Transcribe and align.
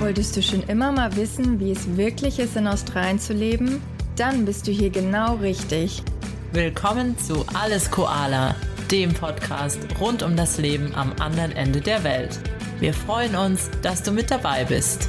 Wolltest 0.00 0.34
du 0.34 0.42
schon 0.42 0.62
immer 0.62 0.92
mal 0.92 1.14
wissen, 1.14 1.60
wie 1.60 1.72
es 1.72 1.98
wirklich 1.98 2.38
ist, 2.38 2.56
in 2.56 2.66
Australien 2.66 3.18
zu 3.18 3.34
leben? 3.34 3.82
Dann 4.16 4.46
bist 4.46 4.66
du 4.66 4.72
hier 4.72 4.88
genau 4.88 5.34
richtig. 5.34 6.02
Willkommen 6.52 7.18
zu 7.18 7.44
Alles 7.52 7.90
Koala, 7.90 8.54
dem 8.90 9.12
Podcast 9.12 9.78
rund 10.00 10.22
um 10.22 10.36
das 10.36 10.56
Leben 10.56 10.94
am 10.94 11.12
anderen 11.20 11.52
Ende 11.52 11.82
der 11.82 12.02
Welt. 12.02 12.40
Wir 12.78 12.94
freuen 12.94 13.36
uns, 13.36 13.70
dass 13.82 14.02
du 14.02 14.10
mit 14.10 14.30
dabei 14.30 14.64
bist. 14.64 15.06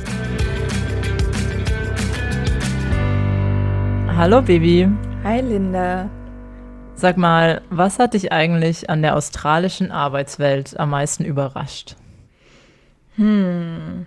Hallo 4.07 4.41
Baby. 4.41 4.89
Hi 5.23 5.39
Linda. 5.39 6.09
Sag 6.95 7.15
mal, 7.15 7.61
was 7.69 7.97
hat 7.97 8.13
dich 8.13 8.33
eigentlich 8.33 8.89
an 8.89 9.01
der 9.01 9.15
australischen 9.15 9.89
Arbeitswelt 9.89 10.77
am 10.77 10.89
meisten 10.89 11.23
überrascht? 11.23 11.95
Hm, 13.15 14.05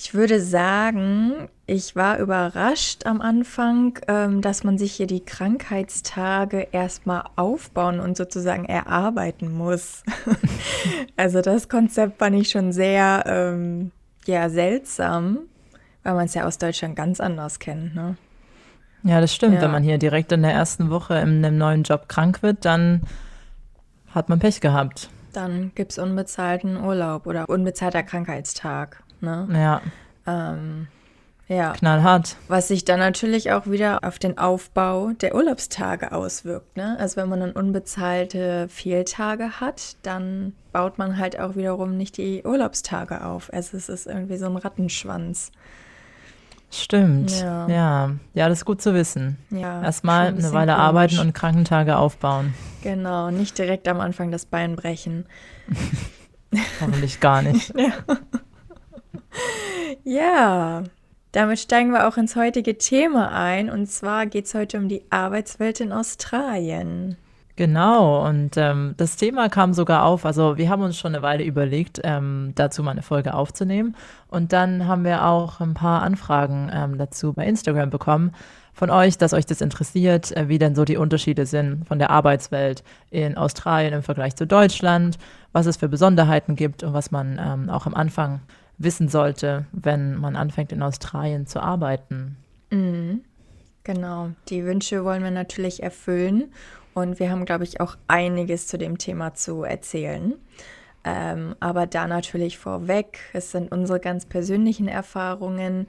ich 0.00 0.14
würde 0.14 0.40
sagen, 0.40 1.48
ich 1.66 1.96
war 1.96 2.20
überrascht 2.20 3.04
am 3.04 3.20
Anfang, 3.20 3.98
ähm, 4.06 4.42
dass 4.42 4.62
man 4.62 4.78
sich 4.78 4.92
hier 4.92 5.08
die 5.08 5.24
Krankheitstage 5.24 6.68
erstmal 6.70 7.24
aufbauen 7.34 7.98
und 7.98 8.16
sozusagen 8.16 8.64
erarbeiten 8.64 9.52
muss. 9.52 10.04
also 11.16 11.40
das 11.40 11.68
Konzept 11.68 12.20
fand 12.20 12.36
ich 12.36 12.48
schon 12.48 12.70
sehr 12.72 13.24
ähm, 13.26 13.90
ja, 14.24 14.48
seltsam, 14.48 15.40
weil 16.04 16.14
man 16.14 16.26
es 16.26 16.34
ja 16.34 16.46
aus 16.46 16.58
Deutschland 16.58 16.94
ganz 16.94 17.18
anders 17.18 17.58
kennt. 17.58 17.96
Ne? 17.96 18.16
Ja, 19.02 19.20
das 19.20 19.34
stimmt. 19.34 19.56
Ja. 19.56 19.62
Wenn 19.62 19.72
man 19.72 19.82
hier 19.82 19.98
direkt 19.98 20.30
in 20.30 20.42
der 20.42 20.52
ersten 20.52 20.90
Woche 20.90 21.14
in 21.14 21.44
einem 21.44 21.58
neuen 21.58 21.82
Job 21.82 22.08
krank 22.08 22.44
wird, 22.44 22.64
dann 22.64 23.02
hat 24.14 24.28
man 24.28 24.38
Pech 24.38 24.60
gehabt. 24.60 25.10
Dann 25.32 25.72
gibt 25.74 25.90
es 25.90 25.98
unbezahlten 25.98 26.76
Urlaub 26.76 27.26
oder 27.26 27.48
unbezahlter 27.48 28.04
Krankheitstag. 28.04 29.02
Ne? 29.20 29.48
Ja. 29.52 29.82
Ähm, 30.26 30.88
ja. 31.48 31.72
Knallhart. 31.72 32.36
Was 32.48 32.68
sich 32.68 32.84
dann 32.84 32.98
natürlich 32.98 33.52
auch 33.52 33.66
wieder 33.66 34.04
auf 34.04 34.18
den 34.18 34.36
Aufbau 34.36 35.12
der 35.12 35.34
Urlaubstage 35.34 36.12
auswirkt. 36.12 36.76
Ne? 36.76 36.96
Also 37.00 37.16
wenn 37.16 37.28
man 37.30 37.40
dann 37.40 37.52
unbezahlte 37.52 38.68
Fehltage 38.68 39.60
hat, 39.60 39.96
dann 40.02 40.52
baut 40.72 40.98
man 40.98 41.16
halt 41.16 41.40
auch 41.40 41.56
wiederum 41.56 41.96
nicht 41.96 42.18
die 42.18 42.42
Urlaubstage 42.44 43.24
auf. 43.24 43.50
Also 43.52 43.78
es 43.78 43.88
ist 43.88 44.06
irgendwie 44.06 44.36
so 44.36 44.46
ein 44.46 44.56
Rattenschwanz. 44.56 45.50
Stimmt. 46.70 47.40
Ja. 47.40 47.66
ja. 47.68 48.10
ja. 48.34 48.48
das 48.48 48.58
ist 48.58 48.64
gut 48.66 48.82
zu 48.82 48.92
wissen. 48.92 49.38
Ja, 49.48 49.82
Erstmal 49.82 50.26
ein 50.26 50.38
eine 50.38 50.52
Weile 50.52 50.72
komisch. 50.72 50.86
arbeiten 50.86 51.18
und 51.18 51.32
Krankentage 51.32 51.96
aufbauen. 51.96 52.52
Genau, 52.82 53.30
nicht 53.30 53.56
direkt 53.56 53.88
am 53.88 54.00
Anfang 54.00 54.30
das 54.30 54.44
Bein 54.44 54.76
brechen. 54.76 55.24
Hoffentlich 56.80 57.20
gar 57.20 57.40
nicht. 57.40 57.72
ja. 57.76 57.92
Ja, 60.04 60.84
damit 61.32 61.58
steigen 61.58 61.92
wir 61.92 62.08
auch 62.08 62.16
ins 62.16 62.36
heutige 62.36 62.78
Thema 62.78 63.32
ein. 63.32 63.70
Und 63.70 63.86
zwar 63.86 64.26
geht 64.26 64.46
es 64.46 64.54
heute 64.54 64.78
um 64.78 64.88
die 64.88 65.04
Arbeitswelt 65.10 65.80
in 65.80 65.92
Australien. 65.92 67.16
Genau, 67.58 68.24
und 68.24 68.56
ähm, 68.56 68.94
das 68.98 69.16
Thema 69.16 69.48
kam 69.48 69.74
sogar 69.74 70.04
auf. 70.04 70.24
Also 70.24 70.58
wir 70.58 70.70
haben 70.70 70.82
uns 70.82 70.96
schon 70.96 71.12
eine 71.12 71.22
Weile 71.22 71.42
überlegt, 71.42 72.00
ähm, 72.04 72.52
dazu 72.54 72.84
mal 72.84 72.92
eine 72.92 73.02
Folge 73.02 73.34
aufzunehmen. 73.34 73.96
Und 74.28 74.52
dann 74.52 74.86
haben 74.86 75.02
wir 75.02 75.24
auch 75.24 75.60
ein 75.60 75.74
paar 75.74 76.02
Anfragen 76.02 76.70
ähm, 76.72 76.98
dazu 76.98 77.32
bei 77.32 77.44
Instagram 77.46 77.90
bekommen 77.90 78.32
von 78.74 78.90
euch, 78.90 79.18
dass 79.18 79.32
euch 79.32 79.44
das 79.44 79.60
interessiert, 79.60 80.36
äh, 80.36 80.48
wie 80.48 80.58
denn 80.58 80.76
so 80.76 80.84
die 80.84 80.96
Unterschiede 80.96 81.46
sind 81.46 81.84
von 81.88 81.98
der 81.98 82.10
Arbeitswelt 82.10 82.84
in 83.10 83.36
Australien 83.36 83.92
im 83.92 84.02
Vergleich 84.04 84.36
zu 84.36 84.46
Deutschland, 84.46 85.18
was 85.50 85.66
es 85.66 85.76
für 85.76 85.88
Besonderheiten 85.88 86.54
gibt 86.54 86.84
und 86.84 86.92
was 86.92 87.10
man 87.10 87.40
ähm, 87.44 87.70
auch 87.70 87.86
am 87.86 87.94
Anfang 87.94 88.40
wissen 88.78 89.08
sollte, 89.08 89.66
wenn 89.72 90.16
man 90.16 90.36
anfängt 90.36 90.72
in 90.72 90.82
Australien 90.82 91.46
zu 91.46 91.60
arbeiten. 91.60 92.36
Mhm. 92.70 93.22
Genau, 93.84 94.30
die 94.48 94.64
Wünsche 94.64 95.04
wollen 95.04 95.22
wir 95.22 95.30
natürlich 95.30 95.82
erfüllen 95.82 96.52
und 96.94 97.20
wir 97.20 97.30
haben, 97.30 97.44
glaube 97.44 97.64
ich, 97.64 97.80
auch 97.80 97.96
einiges 98.06 98.66
zu 98.66 98.76
dem 98.76 98.98
Thema 98.98 99.34
zu 99.34 99.62
erzählen. 99.62 100.34
Ähm, 101.04 101.54
aber 101.60 101.86
da 101.86 102.06
natürlich 102.06 102.58
vorweg, 102.58 103.20
es 103.32 103.52
sind 103.52 103.72
unsere 103.72 104.00
ganz 104.00 104.26
persönlichen 104.26 104.88
Erfahrungen. 104.88 105.86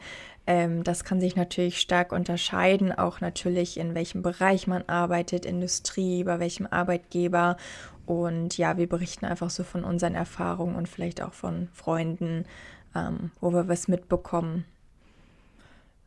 Ähm, 0.47 0.83
das 0.83 1.03
kann 1.03 1.19
sich 1.19 1.35
natürlich 1.35 1.81
stark 1.81 2.13
unterscheiden, 2.13 2.91
auch 2.91 3.19
natürlich 3.19 3.77
in 3.77 3.95
welchem 3.95 4.21
Bereich 4.21 4.65
man 4.67 4.83
arbeitet, 4.87 5.45
Industrie, 5.45 6.23
bei 6.23 6.39
welchem 6.39 6.67
Arbeitgeber. 6.67 7.57
Und 8.05 8.57
ja, 8.57 8.77
wir 8.77 8.87
berichten 8.87 9.25
einfach 9.25 9.49
so 9.49 9.63
von 9.63 9.83
unseren 9.83 10.15
Erfahrungen 10.15 10.75
und 10.75 10.87
vielleicht 10.87 11.21
auch 11.21 11.33
von 11.33 11.67
Freunden, 11.73 12.45
ähm, 12.95 13.31
wo 13.39 13.51
wir 13.51 13.67
was 13.67 13.87
mitbekommen. 13.87 14.65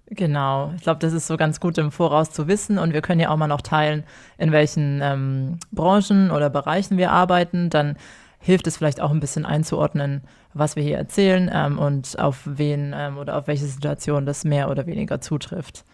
Genau, 0.06 0.72
ich 0.76 0.82
glaube, 0.82 1.00
das 1.00 1.12
ist 1.14 1.26
so 1.26 1.36
ganz 1.36 1.58
gut 1.58 1.78
im 1.78 1.90
Voraus 1.90 2.30
zu 2.30 2.46
wissen 2.46 2.78
und 2.78 2.92
wir 2.92 3.00
können 3.00 3.20
ja 3.20 3.30
auch 3.30 3.36
mal 3.36 3.46
noch 3.46 3.62
teilen, 3.62 4.04
in 4.36 4.52
welchen 4.52 5.00
ähm, 5.02 5.58
Branchen 5.70 6.30
oder 6.30 6.50
Bereichen 6.50 6.98
wir 6.98 7.12
arbeiten. 7.12 7.70
Dann 7.70 7.96
hilft 8.38 8.66
es 8.66 8.76
vielleicht 8.76 9.00
auch 9.00 9.10
ein 9.10 9.20
bisschen 9.20 9.46
einzuordnen, 9.46 10.22
was 10.52 10.76
wir 10.76 10.82
hier 10.82 10.98
erzählen 10.98 11.50
ähm, 11.52 11.78
und 11.78 12.18
auf 12.18 12.40
wen 12.44 12.92
ähm, 12.94 13.16
oder 13.16 13.38
auf 13.38 13.46
welche 13.46 13.64
Situation 13.64 14.26
das 14.26 14.44
mehr 14.44 14.70
oder 14.70 14.86
weniger 14.86 15.20
zutrifft. 15.20 15.84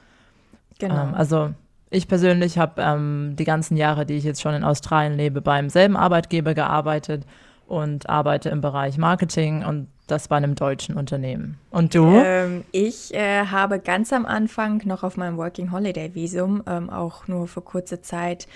Genau. 0.80 1.00
Ähm, 1.00 1.14
also 1.14 1.50
ich 1.90 2.08
persönlich 2.08 2.58
habe 2.58 2.82
ähm, 2.82 3.34
die 3.38 3.44
ganzen 3.44 3.76
Jahre, 3.76 4.04
die 4.04 4.14
ich 4.14 4.24
jetzt 4.24 4.42
schon 4.42 4.54
in 4.54 4.64
Australien 4.64 5.16
lebe, 5.16 5.40
beim 5.40 5.70
selben 5.70 5.96
Arbeitgeber 5.96 6.54
gearbeitet 6.54 7.24
und 7.68 8.08
arbeite 8.08 8.48
im 8.48 8.60
Bereich 8.60 8.98
Marketing 8.98 9.64
und 9.64 9.88
das 10.06 10.28
bei 10.28 10.36
einem 10.36 10.54
deutschen 10.54 10.96
Unternehmen. 10.96 11.58
Und 11.70 11.94
du? 11.94 12.18
Ähm, 12.18 12.64
ich 12.72 13.14
äh, 13.14 13.44
habe 13.46 13.78
ganz 13.78 14.12
am 14.12 14.24
Anfang 14.24 14.82
noch 14.86 15.04
auf 15.04 15.16
meinem 15.16 15.36
Working 15.36 15.70
Holiday 15.70 16.14
Visum 16.14 16.62
ähm, 16.66 16.88
auch 16.90 17.28
nur 17.28 17.46
für 17.46 17.60
kurze 17.60 18.00
Zeit 18.00 18.48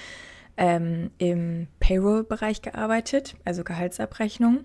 ähm, 0.56 1.10
im 1.18 1.68
Payroll-Bereich 1.78 2.62
gearbeitet, 2.62 3.36
also 3.44 3.64
Gehaltsabrechnung. 3.64 4.60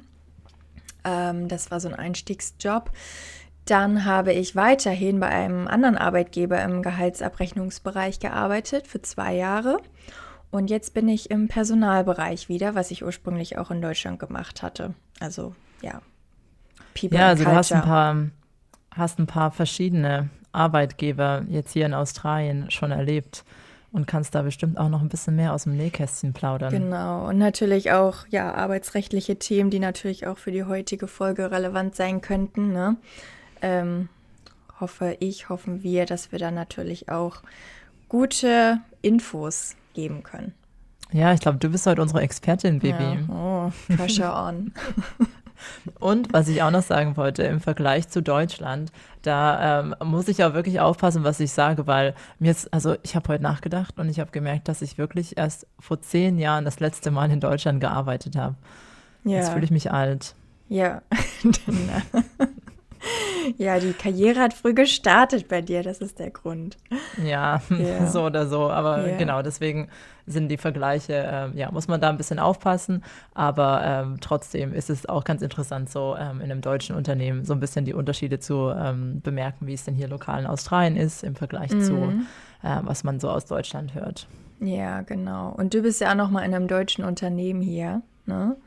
Ähm, 1.04 1.50
das 1.50 1.72
war 1.72 1.80
so 1.80 1.90
ein 1.90 1.96
Einstiegsjob. 1.96 2.92
Dann 3.66 4.06
habe 4.06 4.32
ich 4.32 4.56
weiterhin 4.56 5.20
bei 5.20 5.28
einem 5.28 5.68
anderen 5.68 5.98
Arbeitgeber 5.98 6.64
im 6.64 6.82
Gehaltsabrechnungsbereich 6.84 8.20
gearbeitet 8.20 8.88
für 8.88 9.02
zwei 9.02 9.36
Jahre. 9.36 9.82
Und 10.50 10.70
jetzt 10.70 10.94
bin 10.94 11.10
ich 11.10 11.30
im 11.30 11.48
Personalbereich 11.48 12.50
wieder, 12.50 12.74
was 12.74 12.92
ich 12.92 13.04
ursprünglich 13.04 13.58
auch 13.58 13.70
in 13.72 13.82
Deutschland 13.82 14.20
gemacht 14.20 14.64
hatte. 14.64 14.94
Also 15.20 15.56
ja, 15.82 16.02
People 16.94 17.18
ja, 17.18 17.28
also 17.28 17.44
du 17.44 17.52
hast 17.52 17.72
ein 17.72 17.82
paar, 17.82 18.16
hast 18.92 19.20
ein 19.20 19.28
paar 19.28 19.52
verschiedene 19.52 20.30
Arbeitgeber 20.52 21.44
jetzt 21.50 21.74
hier 21.74 21.86
in 21.86 21.94
Australien 21.94 22.72
schon 22.72 22.92
erlebt 22.92 23.44
und 23.92 24.08
kannst 24.08 24.36
da 24.36 24.42
bestimmt 24.42 24.78
auch 24.78 24.90
noch 24.90 25.02
ein 25.02 25.10
bisschen 25.10 25.36
mehr 25.36 25.54
aus 25.54 25.64
dem 25.64 25.76
Nähkästchen 25.78 26.34
plaudern. 26.34 26.72
Genau, 26.72 27.28
und 27.28 27.38
natürlich 27.38 27.92
auch 27.92 28.28
ja 28.30 28.54
arbeitsrechtliche 28.54 29.38
Themen, 29.38 29.70
die 29.70 29.80
natürlich 29.80 30.28
auch 30.28 30.38
für 30.38 30.52
die 30.52 30.64
heutige 30.64 31.08
Folge 31.08 31.52
relevant 31.52 31.96
sein 31.96 32.22
könnten. 32.22 32.74
Ne? 32.74 32.98
Ähm, 33.62 34.10
hoffe 34.80 35.18
ich, 35.20 35.50
hoffen 35.50 35.84
wir, 35.84 36.06
dass 36.06 36.32
wir 36.32 36.40
da 36.40 36.52
natürlich 36.52 37.10
auch 37.10 37.42
gute 38.10 38.80
Infos 39.02 39.76
geben 39.98 40.22
können. 40.22 40.54
Ja, 41.12 41.34
ich 41.34 41.40
glaube, 41.40 41.58
du 41.58 41.70
bist 41.70 41.88
heute 41.88 42.02
unsere 42.02 42.22
Expertin, 42.22 42.80
Baby. 42.80 43.04
Ja. 43.28 43.34
Oh, 43.34 43.96
pressure 43.96 44.32
on. 44.32 44.72
Und 46.00 46.34
was 46.34 46.48
ich 46.48 46.62
auch 46.62 46.72
noch 46.72 46.84
sagen 46.84 47.18
wollte, 47.18 47.44
im 47.44 47.60
Vergleich 47.60 48.08
zu 48.10 48.22
Deutschland, 48.22 48.92
da 49.22 49.80
ähm, 49.80 49.96
muss 50.04 50.28
ich 50.28 50.44
auch 50.44 50.54
wirklich 50.54 50.80
aufpassen, 50.80 51.24
was 51.24 51.40
ich 51.40 51.52
sage, 51.52 51.88
weil 51.88 52.14
mir 52.40 52.50
jetzt, 52.50 52.72
also 52.74 52.96
ich 53.04 53.16
habe 53.16 53.30
heute 53.30 53.44
nachgedacht 53.44 53.98
und 53.98 54.10
ich 54.10 54.20
habe 54.20 54.32
gemerkt, 54.32 54.68
dass 54.68 54.82
ich 54.82 54.98
wirklich 54.98 55.38
erst 55.38 55.68
vor 55.80 56.02
zehn 56.02 56.38
Jahren 56.38 56.66
das 56.66 56.80
letzte 56.80 57.12
Mal 57.12 57.32
in 57.32 57.40
Deutschland 57.40 57.82
gearbeitet 57.82 58.36
habe. 58.36 58.56
Ja. 59.24 59.38
Jetzt 59.38 59.50
fühle 59.50 59.66
ich 59.66 59.72
mich 59.72 59.92
alt. 59.92 60.36
Ja. 60.70 61.02
Ja, 63.58 63.80
die 63.80 63.94
Karriere 63.94 64.42
hat 64.42 64.54
früh 64.54 64.74
gestartet 64.74 65.48
bei 65.48 65.62
dir, 65.62 65.84
das 65.84 66.00
ist 66.00 66.20
der 66.20 66.32
Grund. 66.32 66.78
Ja, 67.24 67.62
yeah. 67.72 68.08
so 68.08 68.26
oder 68.26 68.48
so. 68.48 68.70
Aber 68.70 69.06
yeah. 69.06 69.18
genau, 69.18 69.42
deswegen 69.42 69.88
sind 70.26 70.50
die 70.50 70.58
Vergleiche, 70.58 71.14
äh, 71.14 71.58
ja, 71.58 71.72
muss 71.72 71.88
man 71.88 72.02
da 72.02 72.10
ein 72.10 72.18
bisschen 72.18 72.40
aufpassen. 72.40 73.04
Aber 73.34 73.82
ähm, 73.84 74.18
trotzdem 74.20 74.74
ist 74.74 74.90
es 74.90 75.08
auch 75.08 75.24
ganz 75.24 75.42
interessant, 75.42 75.90
so 75.90 76.16
ähm, 76.20 76.42
in 76.42 76.52
einem 76.52 76.62
deutschen 76.62 76.96
Unternehmen 76.96 77.46
so 77.46 77.54
ein 77.54 77.60
bisschen 77.60 77.86
die 77.86 77.94
Unterschiede 77.94 78.40
zu 78.40 78.70
ähm, 78.70 79.22
bemerken, 79.22 79.68
wie 79.68 79.74
es 79.74 79.86
denn 79.86 79.96
hier 79.96 80.10
lokal 80.10 80.42
in 80.42 80.48
Australien 80.48 80.98
ist 80.98 81.24
im 81.24 81.36
Vergleich 81.36 81.72
mhm. 81.72 81.82
zu, 81.82 82.14
äh, 82.64 82.80
was 82.82 83.04
man 83.04 83.20
so 83.20 83.30
aus 83.30 83.46
Deutschland 83.46 83.96
hört. 83.96 84.28
Ja, 84.60 85.02
genau. 85.02 85.54
Und 85.56 85.74
du 85.74 85.82
bist 85.82 86.02
ja 86.02 86.12
auch 86.12 86.16
noch 86.16 86.30
mal 86.30 86.44
in 86.44 86.54
einem 86.54 86.68
deutschen 86.68 87.06
Unternehmen 87.06 87.62
hier, 87.62 88.02
ne? 88.26 88.58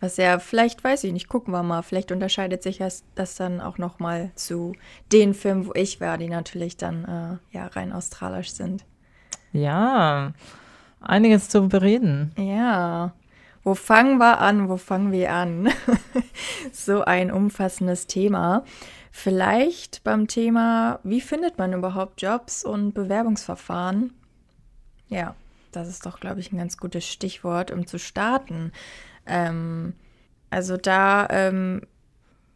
Was 0.00 0.16
ja, 0.16 0.38
vielleicht 0.38 0.82
weiß 0.82 1.04
ich 1.04 1.12
nicht, 1.12 1.28
gucken 1.28 1.52
wir 1.52 1.62
mal. 1.62 1.82
Vielleicht 1.82 2.10
unterscheidet 2.10 2.62
sich 2.62 2.78
das 3.14 3.34
dann 3.34 3.60
auch 3.60 3.76
noch 3.76 3.98
mal 3.98 4.30
zu 4.34 4.72
den 5.12 5.34
Filmen, 5.34 5.66
wo 5.66 5.72
ich 5.74 6.00
war, 6.00 6.16
die 6.16 6.28
natürlich 6.28 6.78
dann 6.78 7.04
äh, 7.52 7.56
ja 7.56 7.66
rein 7.66 7.92
australisch 7.92 8.52
sind. 8.52 8.86
Ja, 9.52 10.32
einiges 11.00 11.50
zu 11.50 11.68
bereden. 11.68 12.32
Ja. 12.38 13.12
wo 13.62 13.74
fangen 13.74 14.16
wir 14.18 14.40
an? 14.40 14.70
Wo 14.70 14.78
fangen 14.78 15.12
wir 15.12 15.32
an? 15.32 15.68
so 16.72 17.04
ein 17.04 17.30
umfassendes 17.30 18.06
Thema. 18.06 18.64
Vielleicht 19.12 20.02
beim 20.02 20.28
Thema, 20.28 21.00
wie 21.02 21.20
findet 21.20 21.58
man 21.58 21.74
überhaupt 21.74 22.22
Jobs 22.22 22.64
und 22.64 22.94
Bewerbungsverfahren? 22.94 24.14
Ja, 25.08 25.34
das 25.72 25.88
ist 25.88 26.06
doch, 26.06 26.20
glaube 26.20 26.40
ich, 26.40 26.52
ein 26.52 26.58
ganz 26.58 26.76
gutes 26.76 27.06
Stichwort, 27.06 27.70
um 27.70 27.86
zu 27.86 27.98
starten. 27.98 28.72
Ähm, 29.30 29.94
also 30.50 30.76
da 30.76 31.28
ähm, 31.30 31.82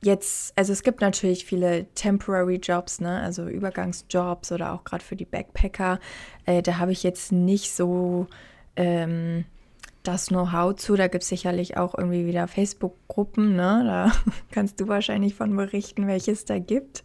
jetzt, 0.02 0.56
also 0.58 0.72
es 0.72 0.82
gibt 0.82 1.00
natürlich 1.00 1.44
viele 1.44 1.86
Temporary 1.94 2.56
Jobs, 2.56 3.00
ne, 3.00 3.20
also 3.20 3.48
Übergangsjobs 3.48 4.52
oder 4.52 4.72
auch 4.72 4.84
gerade 4.84 5.04
für 5.04 5.16
die 5.16 5.24
Backpacker. 5.24 5.98
Äh, 6.44 6.62
da 6.62 6.78
habe 6.78 6.92
ich 6.92 7.02
jetzt 7.02 7.32
nicht 7.32 7.74
so 7.74 8.26
ähm, 8.76 9.44
das 10.02 10.26
Know-how 10.26 10.76
zu. 10.76 10.96
Da 10.96 11.08
gibt 11.08 11.22
es 11.22 11.28
sicherlich 11.28 11.76
auch 11.76 11.96
irgendwie 11.96 12.26
wieder 12.26 12.46
Facebook-Gruppen, 12.46 13.56
ne? 13.56 13.82
Da 13.84 14.12
kannst 14.50 14.80
du 14.80 14.88
wahrscheinlich 14.88 15.34
von 15.34 15.56
berichten, 15.56 16.06
welche 16.06 16.32
es 16.32 16.44
da 16.44 16.58
gibt. 16.58 17.02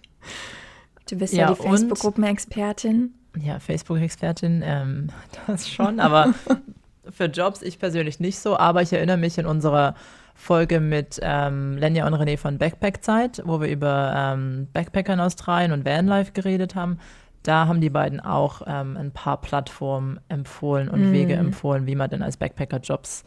Du 1.10 1.18
bist 1.18 1.33
ja, 1.33 1.50
ja 1.50 1.54
die 1.54 1.62
Facebook-Gruppenexpertin. 1.62 3.13
Ja, 3.38 3.60
Facebook-Expertin, 3.60 4.62
ähm, 4.63 5.10
das 5.48 5.69
schon, 5.69 6.00
aber 6.00 6.33
für 7.12 7.26
Jobs 7.26 7.62
ich 7.62 7.80
persönlich 7.80 8.20
nicht 8.20 8.40
so. 8.40 8.58
Aber 8.58 8.82
ich 8.82 8.94
erinnere 8.94 9.18
mich 9.18 9.38
in 9.38 9.46
unserer 9.46 9.96
Folge 10.36 10.80
mit 10.80 11.20
ähm, 11.22 11.78
Lenja 11.78 12.08
und 12.08 12.14
René 12.14 12.38
von 12.38 12.58
Backpack-Zeit, 12.58 13.42
wo 13.46 13.60
wir 13.60 13.68
über 13.68 14.14
ähm, 14.16 14.68
Backpacker 14.72 15.14
in 15.14 15.20
Australien 15.20 15.74
und 15.74 15.86
Vanlife 15.86 16.32
geredet 16.32 16.76
haben. 16.76 17.00
Da 17.44 17.68
haben 17.68 17.82
die 17.82 17.90
beiden 17.90 18.20
auch 18.20 18.62
ähm, 18.66 18.96
ein 18.98 19.12
paar 19.12 19.42
Plattformen 19.42 20.20
empfohlen 20.30 20.90
und 20.90 21.10
mm. 21.10 21.14
Wege 21.14 21.34
empfohlen, 21.36 21.88
wie 21.88 21.96
man 21.96 22.10
denn 22.10 22.22
als 22.22 22.38
Backpacker 22.38 22.80
Jobs 22.80 23.24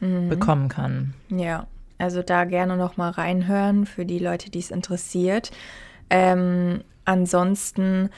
mm. 0.00 0.28
bekommen 0.28 0.68
kann. 0.68 1.14
Ja, 1.28 1.66
also 1.98 2.22
da 2.22 2.44
gerne 2.44 2.76
noch 2.76 2.96
mal 2.96 3.10
reinhören 3.10 3.86
für 3.86 4.04
die 4.04 4.18
Leute, 4.18 4.50
die 4.50 4.58
es 4.58 4.70
interessiert. 4.70 5.50
Ähm, 6.08 6.82
ansonsten 7.04 8.10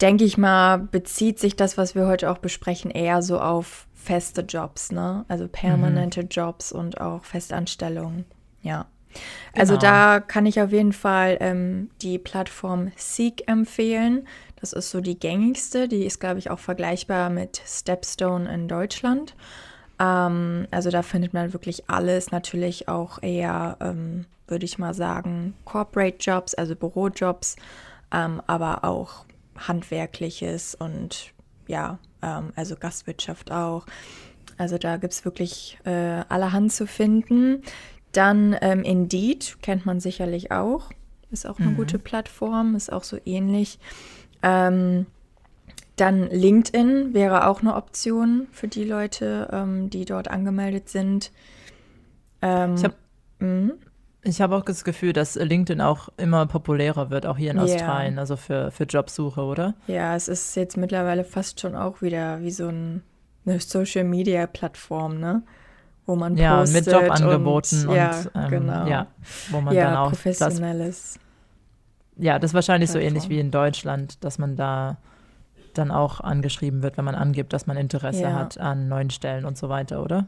denke 0.00 0.24
ich 0.24 0.36
mal, 0.36 0.78
bezieht 0.78 1.38
sich 1.38 1.56
das, 1.56 1.78
was 1.78 1.94
wir 1.94 2.06
heute 2.06 2.30
auch 2.30 2.38
besprechen, 2.38 2.90
eher 2.90 3.22
so 3.22 3.40
auf 3.40 3.86
feste 4.02 4.42
Jobs, 4.42 4.92
ne? 4.92 5.24
Also 5.28 5.48
permanente 5.48 6.22
mhm. 6.22 6.28
Jobs 6.28 6.72
und 6.72 7.00
auch 7.00 7.24
Festanstellungen. 7.24 8.24
Ja. 8.62 8.86
Also 9.54 9.74
genau. 9.74 9.82
da 9.82 10.20
kann 10.20 10.46
ich 10.46 10.60
auf 10.60 10.72
jeden 10.72 10.92
Fall 10.92 11.36
ähm, 11.40 11.90
die 12.00 12.18
Plattform 12.18 12.92
Seek 12.96 13.48
empfehlen. 13.48 14.26
Das 14.56 14.72
ist 14.72 14.90
so 14.90 15.00
die 15.00 15.18
gängigste. 15.18 15.88
Die 15.88 16.04
ist, 16.04 16.18
glaube 16.18 16.38
ich, 16.38 16.50
auch 16.50 16.58
vergleichbar 16.58 17.30
mit 17.30 17.60
Stepstone 17.66 18.52
in 18.52 18.68
Deutschland. 18.68 19.34
Ähm, 20.00 20.66
also 20.70 20.90
da 20.90 21.02
findet 21.02 21.34
man 21.34 21.52
wirklich 21.52 21.88
alles. 21.90 22.30
Natürlich 22.30 22.88
auch 22.88 23.22
eher, 23.22 23.76
ähm, 23.80 24.24
würde 24.46 24.64
ich 24.64 24.78
mal 24.78 24.94
sagen, 24.94 25.54
Corporate 25.64 26.16
Jobs, 26.18 26.54
also 26.54 26.74
Bürojobs, 26.74 27.56
ähm, 28.12 28.40
aber 28.46 28.84
auch 28.84 29.26
Handwerkliches 29.56 30.74
und 30.74 31.31
ja, 31.66 31.98
ähm, 32.22 32.52
also 32.56 32.76
Gastwirtschaft 32.76 33.50
auch. 33.50 33.86
Also 34.58 34.78
da 34.78 34.96
gibt 34.96 35.12
es 35.12 35.24
wirklich 35.24 35.78
äh, 35.84 36.22
allerhand 36.28 36.72
zu 36.72 36.86
finden. 36.86 37.62
Dann 38.12 38.56
ähm, 38.60 38.82
Indeed 38.82 39.56
kennt 39.62 39.86
man 39.86 40.00
sicherlich 40.00 40.52
auch. 40.52 40.90
Ist 41.30 41.46
auch 41.46 41.58
eine 41.58 41.70
mhm. 41.70 41.76
gute 41.76 41.98
Plattform, 41.98 42.74
ist 42.74 42.92
auch 42.92 43.04
so 43.04 43.18
ähnlich. 43.24 43.78
Ähm, 44.42 45.06
dann 45.96 46.28
LinkedIn 46.28 47.14
wäre 47.14 47.46
auch 47.46 47.60
eine 47.60 47.74
Option 47.74 48.48
für 48.50 48.68
die 48.68 48.84
Leute, 48.84 49.48
ähm, 49.52 49.88
die 49.88 50.04
dort 50.04 50.28
angemeldet 50.28 50.88
sind. 50.88 51.32
Ähm, 52.42 52.74
ich 52.74 52.84
habe. 52.84 52.94
Ich 54.24 54.40
habe 54.40 54.56
auch 54.56 54.64
das 54.64 54.84
Gefühl, 54.84 55.12
dass 55.12 55.34
LinkedIn 55.34 55.80
auch 55.80 56.08
immer 56.16 56.46
populärer 56.46 57.10
wird, 57.10 57.26
auch 57.26 57.36
hier 57.36 57.50
in 57.50 57.58
Australien, 57.58 58.14
yeah. 58.14 58.20
also 58.20 58.36
für, 58.36 58.70
für 58.70 58.84
Jobsuche, 58.84 59.42
oder? 59.42 59.74
Ja, 59.88 60.14
es 60.14 60.28
ist 60.28 60.54
jetzt 60.54 60.76
mittlerweile 60.76 61.24
fast 61.24 61.60
schon 61.60 61.74
auch 61.74 62.02
wieder 62.02 62.40
wie 62.40 62.52
so 62.52 62.68
ein, 62.68 63.02
eine 63.44 63.58
Social-Media-Plattform, 63.58 65.18
ne? 65.18 65.42
Wo 66.06 66.14
man 66.14 66.36
ja, 66.36 66.58
postet. 66.58 66.86
Ja, 66.86 67.00
mit 67.00 67.02
Jobangeboten 67.02 67.82
und, 67.82 67.88
und, 67.88 67.96
ja, 67.96 68.20
ähm, 68.34 68.50
genau. 68.50 68.86
ja, 68.86 69.06
wo 69.50 69.60
man 69.60 69.74
ja, 69.74 69.84
dann 69.84 69.96
auch 69.96 70.08
professionelles. 70.10 71.14
Das, 71.14 72.24
ja, 72.24 72.38
das 72.38 72.50
ist 72.50 72.54
wahrscheinlich 72.54 72.90
Plattform. 72.90 73.02
so 73.02 73.08
ähnlich 73.08 73.28
wie 73.28 73.40
in 73.40 73.50
Deutschland, 73.50 74.22
dass 74.24 74.38
man 74.38 74.54
da 74.56 74.98
dann 75.74 75.90
auch 75.90 76.20
angeschrieben 76.20 76.82
wird, 76.82 76.96
wenn 76.96 77.04
man 77.04 77.14
angibt, 77.14 77.52
dass 77.52 77.66
man 77.66 77.76
Interesse 77.76 78.22
ja. 78.22 78.34
hat 78.34 78.58
an 78.58 78.88
neuen 78.88 79.10
Stellen 79.10 79.44
und 79.44 79.56
so 79.56 79.68
weiter, 79.68 80.02
oder? 80.02 80.26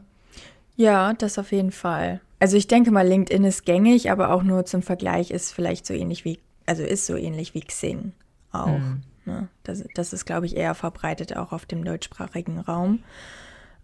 Ja, 0.75 1.13
das 1.13 1.39
auf 1.39 1.51
jeden 1.51 1.71
Fall. 1.71 2.19
Also 2.39 2.57
ich 2.57 2.67
denke 2.67 2.91
mal, 2.91 3.07
LinkedIn 3.07 3.43
ist 3.43 3.65
gängig, 3.65 4.11
aber 4.11 4.31
auch 4.31 4.43
nur 4.43 4.65
zum 4.65 4.81
Vergleich 4.81 5.31
ist 5.31 5.51
vielleicht 5.51 5.85
so 5.85 5.93
ähnlich 5.93 6.25
wie, 6.25 6.39
also 6.65 6.83
ist 6.83 7.05
so 7.05 7.15
ähnlich 7.15 7.53
wie 7.53 7.61
Xing 7.61 8.13
auch. 8.51 8.67
Mhm. 8.67 9.01
Ne? 9.25 9.47
Das, 9.63 9.83
das 9.95 10.13
ist, 10.13 10.25
glaube 10.25 10.45
ich, 10.45 10.55
eher 10.55 10.75
verbreitet 10.75 11.35
auch 11.35 11.51
auf 11.51 11.65
dem 11.65 11.83
deutschsprachigen 11.83 12.59
Raum. 12.59 13.03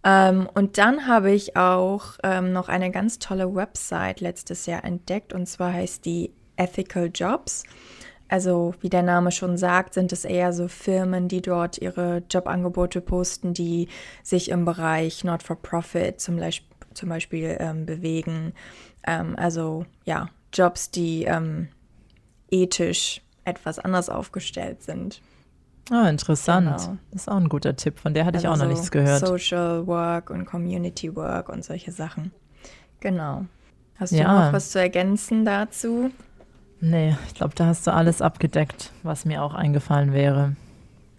Ähm, 0.04 0.50
und 0.54 0.78
dann 0.78 1.08
habe 1.08 1.32
ich 1.32 1.56
auch 1.56 2.18
ähm, 2.24 2.54
noch 2.54 2.70
eine 2.70 2.92
ganz 2.92 3.20
tolle 3.20 3.54
Website 3.54 4.20
letztes 4.20 4.66
Jahr 4.66 4.84
entdeckt 4.84 5.34
und 5.34 5.48
zwar 5.48 5.74
heißt 5.74 6.06
die 6.06 6.32
Ethical 6.56 7.12
Jobs. 7.14 7.64
Also 8.28 8.74
wie 8.80 8.90
der 8.90 9.04
Name 9.04 9.32
schon 9.32 9.58
sagt, 9.58 9.94
sind 9.94 10.14
es 10.14 10.24
eher 10.24 10.54
so 10.54 10.70
Firmen, 10.70 11.28
die 11.28 11.42
dort 11.42 11.78
ihre 11.80 12.24
Jobangebote 12.30 13.02
posten, 13.02 13.54
die 13.54 13.90
sich 14.24 14.50
im 14.50 14.64
Bereich 14.64 15.24
Not-for-Profit 15.24 16.22
zum 16.22 16.38
Beispiel 16.38 16.71
zum 16.94 17.10
Beispiel 17.10 17.58
ähm, 17.60 17.86
bewegen. 17.86 18.54
Ähm, 19.06 19.36
also 19.38 19.86
ja, 20.06 20.30
Jobs, 20.54 20.92
die 20.92 21.24
ähm, 21.24 21.70
ethisch 22.50 23.22
etwas 23.46 23.80
anders 23.80 24.10
aufgestellt 24.10 24.84
sind. 24.84 25.22
Ah, 25.90 26.08
interessant. 26.08 26.78
Genau. 26.78 26.98
Das 27.12 27.24
ist 27.24 27.28
auch 27.28 27.38
ein 27.38 27.50
guter 27.50 27.76
Tipp. 27.76 28.00
Von 28.00 28.14
der 28.14 28.26
hatte 28.26 28.38
also 28.38 28.48
ich 28.48 28.54
auch 28.54 28.58
noch 28.58 28.66
so 28.66 28.72
nichts 28.72 28.92
gehört. 28.92 29.26
Social 29.26 29.88
Work 29.88 30.30
und 30.30 30.46
Community 30.46 31.16
Work 31.16 31.50
und 31.50 31.66
solche 31.66 31.92
Sachen. 31.92 32.32
Genau. 33.00 33.46
Hast 33.98 34.14
du 34.14 34.18
ja. 34.18 34.46
noch 34.46 34.54
was 34.54 34.72
zu 34.72 34.80
ergänzen 34.80 35.44
dazu? 35.44 36.12
Nee, 36.80 37.16
ich 37.28 37.36
glaube, 37.36 37.54
da 37.56 37.68
hast 37.68 37.86
du 37.86 37.94
alles 37.94 38.22
abgedeckt, 38.22 38.92
was 39.04 39.26
mir 39.26 39.44
auch 39.44 39.54
eingefallen 39.54 40.14
wäre. 40.14 40.56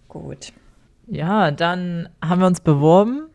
Gut. 0.09 0.51
Ja, 1.07 1.51
dann 1.51 2.09
haben 2.21 2.41
wir 2.41 2.47
uns 2.47 2.61
beworben 2.61 3.29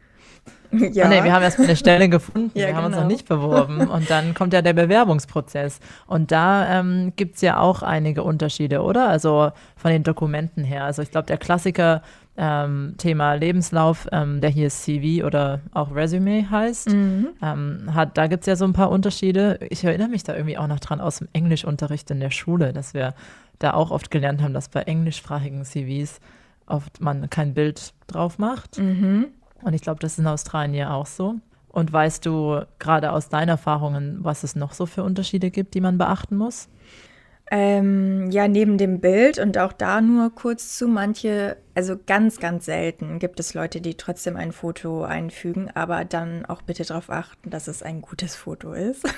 Ja. 0.93 1.07
Oh 1.07 1.09
nee, 1.09 1.23
wir 1.25 1.33
haben 1.33 1.43
erstmal 1.43 1.69
eine 1.69 1.77
Stelle 1.77 2.09
gefunden, 2.09 2.51
ja, 2.55 2.67
wir 2.67 2.77
haben 2.77 2.85
genau. 2.85 2.97
uns 2.97 2.97
noch 2.97 3.07
nicht 3.07 3.29
beworben. 3.29 3.89
Und 3.89 4.11
dann 4.11 4.35
kommt 4.35 4.53
ja 4.53 4.63
der 4.63 4.73
Bewerbungsprozess. 4.73 5.81
Und 6.07 6.31
da 6.31 6.81
ähm, 6.81 7.13
gibt 7.17 7.37
es 7.37 7.41
ja 7.41 7.59
auch 7.59 7.83
einige 7.83 8.23
Unterschiede, 8.23 8.83
oder? 8.83 9.09
Also 9.09 9.51
von 9.77 9.91
den 9.91 10.03
Dokumenten 10.03 10.65
her. 10.65 10.85
Also 10.85 11.03
ich 11.03 11.11
glaube, 11.11 11.27
der 11.27 11.39
Klassiker 11.39 12.03
ähm, 12.37 12.95
Thema 12.99 13.35
Lebenslauf, 13.35 14.07
ähm, 14.13 14.41
der 14.41 14.51
hier 14.51 14.71
CV 14.71 15.27
oder 15.27 15.61
auch 15.73 15.95
Resume 15.95 16.49
heißt, 16.49 16.91
mhm. 16.91 17.29
ähm, 17.43 17.95
hat, 17.95 18.17
da 18.17 18.29
gibt 18.29 18.43
es 18.43 18.47
ja 18.47 18.57
so 18.57 18.65
ein 18.65 18.73
paar 18.73 18.91
Unterschiede. 18.91 19.59
Ich 19.69 19.83
erinnere 19.83 20.09
mich 20.09 20.23
da 20.23 20.35
irgendwie 20.35 20.57
auch 20.57 20.69
noch 20.69 20.81
dran 20.81 21.01
aus 21.01 21.19
dem 21.19 21.29
Englischunterricht 21.33 22.11
in 22.11 22.21
der 22.21 22.31
Schule, 22.31 22.73
dass 22.73 22.95
wir 22.95 23.15
da 23.59 23.75
auch 23.75 23.91
oft 23.91 24.11
gelernt 24.13 24.41
haben, 24.41 24.55
dass 24.55 24.69
bei 24.69 24.83
englischsprachigen 24.83 25.65
CVs 25.65 26.21
oft 26.67 27.01
man 27.01 27.29
kein 27.29 27.55
Bild 27.55 27.93
drauf 28.07 28.39
macht. 28.39 28.79
Mhm. 28.79 29.27
Und 29.63 29.75
ich 29.75 29.83
glaube, 29.83 30.01
das 30.01 30.13
ist 30.13 30.19
in 30.19 30.27
Australien 30.27 30.75
ja 30.75 30.95
auch 30.95 31.07
so. 31.07 31.35
Und 31.69 31.93
weißt 31.93 32.25
du 32.25 32.63
gerade 32.79 33.13
aus 33.13 33.29
deinen 33.29 33.51
Erfahrungen, 33.51 34.19
was 34.23 34.43
es 34.43 34.57
noch 34.57 34.73
so 34.73 34.87
für 34.87 35.03
Unterschiede 35.03 35.51
gibt, 35.51 35.75
die 35.75 35.81
man 35.81 35.99
beachten 35.99 36.37
muss? 36.37 36.69
Ähm, 37.51 38.31
ja, 38.31 38.47
neben 38.47 38.77
dem 38.79 39.01
Bild 39.01 39.39
und 39.39 39.57
auch 39.59 39.73
da 39.73 40.01
nur 40.01 40.35
kurz 40.35 40.77
zu, 40.77 40.87
manche, 40.87 41.57
also 41.79 41.97
ganz, 41.97 42.41
ganz 42.41 42.65
selten 42.65 43.21
gibt 43.21 43.39
es 43.39 43.55
Leute, 43.55 43.81
die 43.81 43.95
trotzdem 43.95 44.35
ein 44.35 44.51
Foto 44.51 45.05
einfügen, 45.05 45.71
aber 45.75 46.05
dann 46.05 46.45
auch 46.45 46.61
bitte 46.61 46.83
darauf 46.83 47.09
achten, 47.09 47.51
dass 47.51 47.69
es 47.69 47.85
ein 47.85 48.03
gutes 48.03 48.35
Foto 48.35 48.73
ist. 48.73 49.05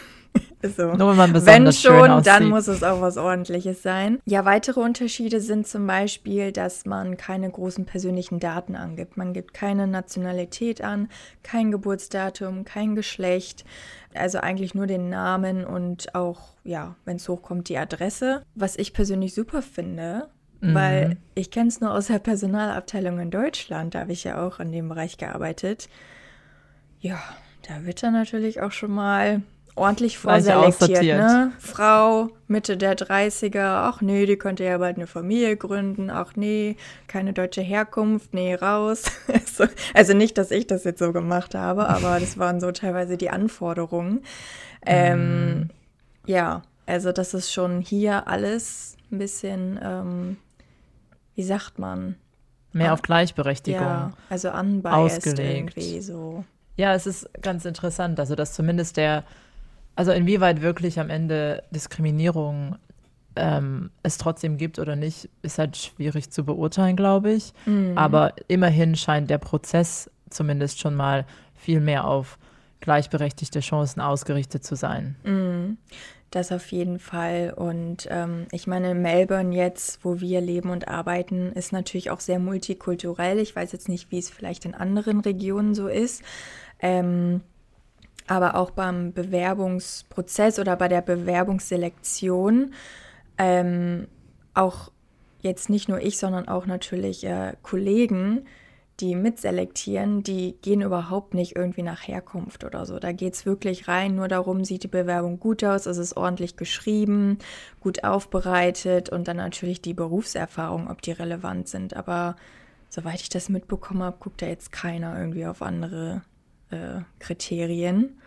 So. 0.76 0.92
Nur 0.92 1.10
wenn 1.10 1.16
man 1.16 1.32
besonders 1.32 1.82
Wenn 1.82 1.92
schon, 1.92 2.22
dann 2.22 2.48
muss 2.50 2.68
es 2.68 2.84
auch 2.84 3.00
was 3.00 3.16
Ordentliches 3.16 3.82
sein. 3.82 4.20
Ja, 4.26 4.44
weitere 4.44 4.78
Unterschiede 4.78 5.40
sind 5.40 5.66
zum 5.66 5.86
Beispiel, 5.88 6.52
dass 6.52 6.84
man 6.84 7.16
keine 7.16 7.50
großen 7.50 7.84
persönlichen 7.84 8.38
Daten 8.38 8.76
angibt. 8.76 9.16
Man 9.16 9.32
gibt 9.32 9.54
keine 9.54 9.88
Nationalität 9.88 10.82
an, 10.82 11.08
kein 11.42 11.72
Geburtsdatum, 11.72 12.64
kein 12.64 12.94
Geschlecht. 12.94 13.64
Also 14.14 14.38
eigentlich 14.38 14.74
nur 14.74 14.86
den 14.86 15.08
Namen 15.08 15.64
und 15.64 16.14
auch, 16.14 16.50
ja, 16.62 16.94
wenn 17.06 17.16
es 17.16 17.28
hochkommt, 17.28 17.68
die 17.68 17.78
Adresse. 17.78 18.42
Was 18.54 18.76
ich 18.76 18.92
persönlich 18.92 19.34
super 19.34 19.62
finde, 19.62 20.28
mhm. 20.60 20.74
weil 20.74 21.16
ich 21.34 21.50
kenne 21.50 21.68
es 21.68 21.80
nur 21.80 21.92
aus 21.92 22.06
der 22.06 22.18
Personalabteilung 22.18 23.18
in 23.18 23.30
Deutschland. 23.30 23.94
Da 23.94 24.00
habe 24.00 24.12
ich 24.12 24.24
ja 24.24 24.44
auch 24.44 24.60
in 24.60 24.72
dem 24.72 24.88
Bereich 24.88 25.16
gearbeitet. 25.16 25.88
Ja, 27.00 27.18
da 27.66 27.84
wird 27.84 28.02
dann 28.02 28.12
natürlich 28.12 28.60
auch 28.60 28.72
schon 28.72 28.90
mal 28.90 29.42
ordentlich 29.74 30.18
vorselektiert, 30.18 31.02
ne? 31.02 31.52
Frau, 31.58 32.30
Mitte 32.48 32.76
der 32.76 32.96
30er, 32.96 33.88
ach 33.88 34.00
nee, 34.00 34.26
die 34.26 34.36
könnte 34.36 34.64
ja 34.64 34.78
bald 34.78 34.96
eine 34.96 35.06
Familie 35.06 35.56
gründen, 35.56 36.10
ach 36.10 36.36
nee, 36.36 36.76
keine 37.06 37.32
deutsche 37.32 37.62
Herkunft, 37.62 38.34
nee, 38.34 38.54
raus. 38.54 39.04
also, 39.28 39.72
also 39.94 40.14
nicht, 40.14 40.36
dass 40.38 40.50
ich 40.50 40.66
das 40.66 40.84
jetzt 40.84 40.98
so 40.98 41.12
gemacht 41.12 41.54
habe, 41.54 41.88
aber 41.88 42.20
das 42.20 42.38
waren 42.38 42.60
so 42.60 42.72
teilweise 42.72 43.16
die 43.16 43.30
Anforderungen. 43.30 44.22
Ähm, 44.84 45.60
mm. 45.60 45.70
Ja, 46.26 46.62
also 46.86 47.12
das 47.12 47.34
ist 47.34 47.52
schon 47.52 47.80
hier 47.80 48.28
alles 48.28 48.96
ein 49.10 49.18
bisschen, 49.18 49.78
ähm, 49.82 50.36
wie 51.40 51.44
sagt 51.44 51.78
man? 51.78 52.16
Mehr 52.74 52.92
auf 52.92 53.00
Gleichberechtigung. 53.00 53.80
Ja, 53.80 54.12
also 54.28 54.52
unbiased 54.52 55.26
ausgelegt. 55.26 55.74
irgendwie 55.74 56.02
so. 56.02 56.44
Ja, 56.76 56.92
es 56.94 57.06
ist 57.06 57.30
ganz 57.40 57.64
interessant, 57.64 58.20
also 58.20 58.34
dass 58.34 58.52
zumindest 58.52 58.98
der 58.98 59.24
also 59.96 60.12
inwieweit 60.12 60.60
wirklich 60.60 61.00
am 61.00 61.08
Ende 61.08 61.62
Diskriminierung 61.70 62.76
ähm, 63.36 63.88
es 64.02 64.18
trotzdem 64.18 64.58
gibt 64.58 64.78
oder 64.78 64.96
nicht, 64.96 65.30
ist 65.40 65.58
halt 65.58 65.78
schwierig 65.78 66.30
zu 66.30 66.44
beurteilen, 66.44 66.94
glaube 66.94 67.32
ich. 67.32 67.54
Mhm. 67.64 67.96
Aber 67.96 68.34
immerhin 68.48 68.96
scheint 68.96 69.30
der 69.30 69.38
Prozess 69.38 70.10
zumindest 70.28 70.78
schon 70.78 70.94
mal 70.94 71.24
viel 71.54 71.80
mehr 71.80 72.04
auf 72.04 72.38
gleichberechtigte 72.80 73.60
Chancen 73.60 74.02
ausgerichtet 74.02 74.62
zu 74.62 74.74
sein. 74.74 75.16
Mhm. 75.24 75.78
Das 76.30 76.52
auf 76.52 76.70
jeden 76.70 77.00
Fall. 77.00 77.52
Und 77.56 78.06
ähm, 78.08 78.46
ich 78.52 78.68
meine, 78.68 78.94
Melbourne 78.94 79.54
jetzt, 79.54 80.04
wo 80.04 80.20
wir 80.20 80.40
leben 80.40 80.70
und 80.70 80.86
arbeiten, 80.86 81.52
ist 81.52 81.72
natürlich 81.72 82.10
auch 82.10 82.20
sehr 82.20 82.38
multikulturell. 82.38 83.40
Ich 83.40 83.56
weiß 83.56 83.72
jetzt 83.72 83.88
nicht, 83.88 84.12
wie 84.12 84.18
es 84.18 84.30
vielleicht 84.30 84.64
in 84.64 84.74
anderen 84.74 85.20
Regionen 85.20 85.74
so 85.74 85.88
ist. 85.88 86.22
Ähm, 86.78 87.40
aber 88.28 88.54
auch 88.54 88.70
beim 88.70 89.12
Bewerbungsprozess 89.12 90.60
oder 90.60 90.76
bei 90.76 90.86
der 90.86 91.02
Bewerbungsselektion 91.02 92.74
ähm, 93.38 94.06
auch 94.54 94.92
jetzt 95.40 95.68
nicht 95.68 95.88
nur 95.88 96.00
ich, 96.00 96.18
sondern 96.18 96.46
auch 96.46 96.66
natürlich 96.66 97.24
äh, 97.24 97.54
Kollegen, 97.62 98.46
die 99.00 99.14
mitselektieren, 99.14 100.22
die 100.22 100.56
gehen 100.62 100.82
überhaupt 100.82 101.34
nicht 101.34 101.56
irgendwie 101.56 101.82
nach 101.82 102.06
Herkunft 102.06 102.64
oder 102.64 102.86
so. 102.86 102.98
Da 102.98 103.12
geht 103.12 103.34
es 103.34 103.46
wirklich 103.46 103.88
rein 103.88 104.14
nur 104.14 104.28
darum, 104.28 104.64
sieht 104.64 104.82
die 104.82 104.88
Bewerbung 104.88 105.40
gut 105.40 105.64
aus, 105.64 105.86
ist 105.86 105.96
es 105.96 106.16
ordentlich 106.16 106.56
geschrieben, 106.56 107.38
gut 107.80 108.04
aufbereitet 108.04 109.08
und 109.08 109.28
dann 109.28 109.38
natürlich 109.38 109.80
die 109.80 109.94
Berufserfahrung, 109.94 110.90
ob 110.90 111.02
die 111.02 111.12
relevant 111.12 111.68
sind. 111.68 111.96
Aber 111.96 112.36
soweit 112.88 113.20
ich 113.20 113.28
das 113.28 113.48
mitbekommen 113.48 114.02
habe, 114.02 114.16
guckt 114.20 114.42
da 114.42 114.46
jetzt 114.46 114.72
keiner 114.72 115.18
irgendwie 115.18 115.46
auf 115.46 115.62
andere 115.62 116.22
äh, 116.70 117.00
Kriterien. 117.18 118.20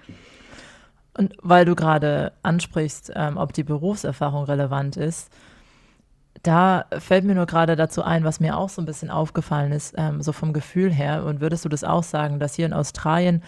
Und 1.16 1.36
weil 1.42 1.66
du 1.66 1.76
gerade 1.76 2.34
ansprichst, 2.42 3.12
ähm, 3.16 3.38
ob 3.38 3.54
die 3.54 3.64
Berufserfahrung 3.64 4.46
relevant 4.46 4.98
ist, 4.98 5.32
da 6.44 6.86
fällt 7.00 7.24
mir 7.24 7.36
nur 7.36 7.46
gerade 7.46 7.76
dazu 7.76 8.04
ein, 8.04 8.26
was 8.26 8.42
mir 8.42 8.58
auch 8.58 8.70
so 8.70 8.82
ein 8.82 8.86
bisschen 8.86 9.10
aufgefallen 9.10 9.72
ist, 9.72 9.96
ähm, 9.98 10.22
so 10.22 10.34
vom 10.34 10.52
Gefühl 10.52 10.92
her. 10.92 11.24
Und 11.26 11.40
würdest 11.40 11.64
du 11.64 11.70
das 11.70 11.86
auch 11.86 12.04
sagen, 12.04 12.40
dass 12.40 12.56
hier 12.56 12.66
in 12.66 12.74
Australien 12.74 13.42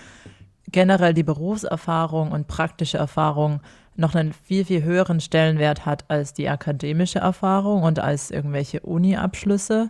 generell 0.72 1.14
die 1.14 1.24
Berufserfahrung 1.24 2.32
und 2.32 2.48
praktische 2.48 2.98
Erfahrung 2.98 3.60
noch 3.98 4.16
einen 4.16 4.34
viel, 4.34 4.66
viel 4.66 4.84
höheren 4.84 5.20
Stellenwert 5.20 5.86
hat 5.86 6.06
als 6.08 6.34
die 6.34 6.50
akademische 6.50 7.20
Erfahrung 7.20 7.84
und 7.84 8.00
als 8.00 8.32
irgendwelche 8.32 8.80
Uni-Abschlüsse 8.80 9.90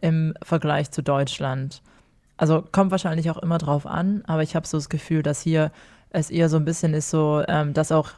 im 0.00 0.34
Vergleich 0.42 0.90
zu 0.90 1.02
Deutschland? 1.02 1.82
Also 2.36 2.64
kommt 2.72 2.90
wahrscheinlich 2.90 3.30
auch 3.30 3.38
immer 3.38 3.58
drauf 3.58 3.86
an, 3.86 4.22
aber 4.26 4.42
ich 4.42 4.56
habe 4.56 4.66
so 4.66 4.76
das 4.76 4.88
Gefühl, 4.88 5.22
dass 5.22 5.40
hier 5.40 5.70
es 6.10 6.30
eher 6.30 6.48
so 6.48 6.56
ein 6.56 6.64
bisschen 6.64 6.94
ist 6.94 7.10
so, 7.10 7.42
ähm, 7.46 7.74
dass 7.74 7.92
auch 7.92 8.10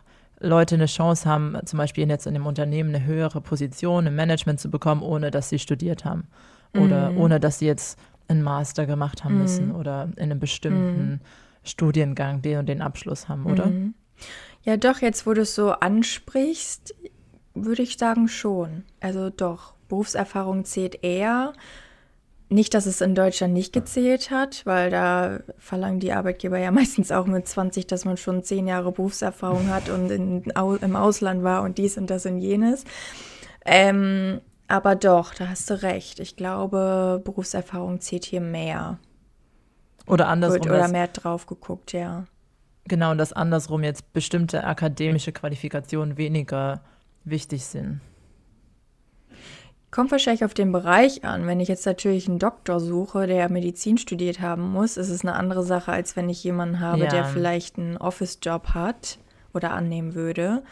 Leute 0.43 0.75
eine 0.75 0.87
Chance 0.87 1.29
haben, 1.29 1.57
zum 1.65 1.79
Beispiel 1.79 2.09
jetzt 2.09 2.27
in 2.27 2.35
dem 2.35 2.47
Unternehmen 2.47 2.95
eine 2.95 3.05
höhere 3.05 3.41
Position 3.41 4.07
im 4.07 4.17
Management 4.17 4.61
zu 4.61 4.71
bekommen, 4.71 5.03
ohne 5.03 5.31
dass 5.31 5.49
sie 5.49 5.59
studiert 5.59 6.05
haben. 6.05 6.29
Oder 6.75 7.11
mhm. 7.11 7.19
ohne 7.19 7.41
dass 7.41 7.59
sie 7.59 7.67
jetzt 7.67 7.99
einen 8.29 8.43
Master 8.43 8.87
gemacht 8.87 9.25
haben 9.25 9.35
mhm. 9.35 9.43
müssen 9.43 9.73
oder 9.73 10.09
in 10.17 10.25
einem 10.25 10.41
bestimmten 10.41 11.11
mhm. 11.11 11.21
Studiengang 11.65 12.43
den 12.43 12.59
und 12.59 12.67
den 12.67 12.83
Abschluss 12.83 13.29
haben, 13.29 13.47
oder? 13.47 13.67
Mhm. 13.67 13.95
Ja, 14.65 14.77
doch, 14.77 15.01
jetzt 15.01 15.27
wo 15.27 15.35
du 15.35 15.43
es 15.43 15.55
so 15.55 15.73
ansprichst, 15.73 16.95
würde 17.55 17.83
ich 17.83 17.99
sagen 17.99 18.29
schon. 18.29 18.85
Also 19.01 19.31
doch, 19.31 19.75
Berufserfahrung 19.89 20.65
zählt 20.65 21.03
eher. 21.03 21.53
Nicht, 22.53 22.75
dass 22.75 22.85
es 22.85 23.01
in 23.01 23.15
Deutschland 23.15 23.55
nicht 23.55 23.73
gezählt 23.73 24.31
hat, 24.31 24.67
weil 24.67 24.91
da 24.91 25.41
verlangen 25.57 26.01
die 26.01 26.13
Arbeitgeber 26.13 26.59
ja 26.59 26.71
meistens 26.73 27.11
auch 27.11 27.27
mit 27.27 27.49
20, 27.49 27.87
dass 27.87 28.05
man 28.05 28.17
schon 28.17 28.43
zehn 28.43 28.67
Jahre 28.67 28.93
Berufserfahrung 28.93 29.69
hat 29.69 29.89
und 29.89 30.11
in, 30.11 30.43
im 30.43 30.97
Ausland 30.97 31.43
war 31.43 31.63
und 31.63 31.79
dies 31.79 31.97
und 31.97 32.11
das 32.11 32.27
und 32.27 32.39
jenes. 32.39 32.85
Ähm, 33.65 34.41
aber 34.69 34.97
doch, 34.97 35.35
da 35.35 35.49
hast 35.49 35.71
du 35.71 35.83
recht. 35.83 36.21
Ich 36.21 36.37
glaube, 36.37 37.23
Berufserfahrung 37.25 38.01
zählt 38.01 38.25
hier 38.25 38.41
mehr. 38.41 38.99
Oder 40.07 40.29
andersrum. 40.29 40.65
Wird, 40.65 40.75
oder 40.75 40.89
mehr 40.89 41.09
drauf 41.09 41.47
geguckt, 41.47 41.93
ja. 41.93 42.25
Genau, 42.85 43.13
und 43.13 43.19
dass 43.19 43.33
andersrum 43.33 43.83
jetzt 43.83 44.13
bestimmte 44.13 44.65
akademische 44.65 45.33
Qualifikationen 45.33 46.17
weniger 46.17 46.83
wichtig 47.25 47.65
sind. 47.65 48.01
Kommt 49.93 50.11
wahrscheinlich 50.11 50.45
auf 50.45 50.55
den 50.55 50.73
Bereich 50.73 51.23
an. 51.23 51.47
Wenn 51.47 51.61
ich 51.61 51.69
jetzt 51.69 51.85
natürlich 51.85 52.27
einen 52.27 52.39
Doktor 52.39 52.81
suche, 52.81 53.27
der 53.27 53.51
Medizin 53.51 53.99
studiert 53.99 54.41
haben 54.41 54.73
muss, 54.73 54.97
ist 54.97 55.11
es 55.11 55.21
eine 55.21 55.35
andere 55.35 55.63
Sache, 55.63 55.93
als 55.93 56.17
wenn 56.17 56.31
ich 56.31 56.43
jemanden 56.43 56.81
habe, 56.81 57.05
ja. 57.05 57.11
der 57.11 57.27
vielleicht 57.27 57.79
einen 57.79 57.99
Office-Job 57.99 58.69
hat 58.69 59.19
oder 59.53 59.73
annehmen 59.73 60.15
würde. 60.15 60.63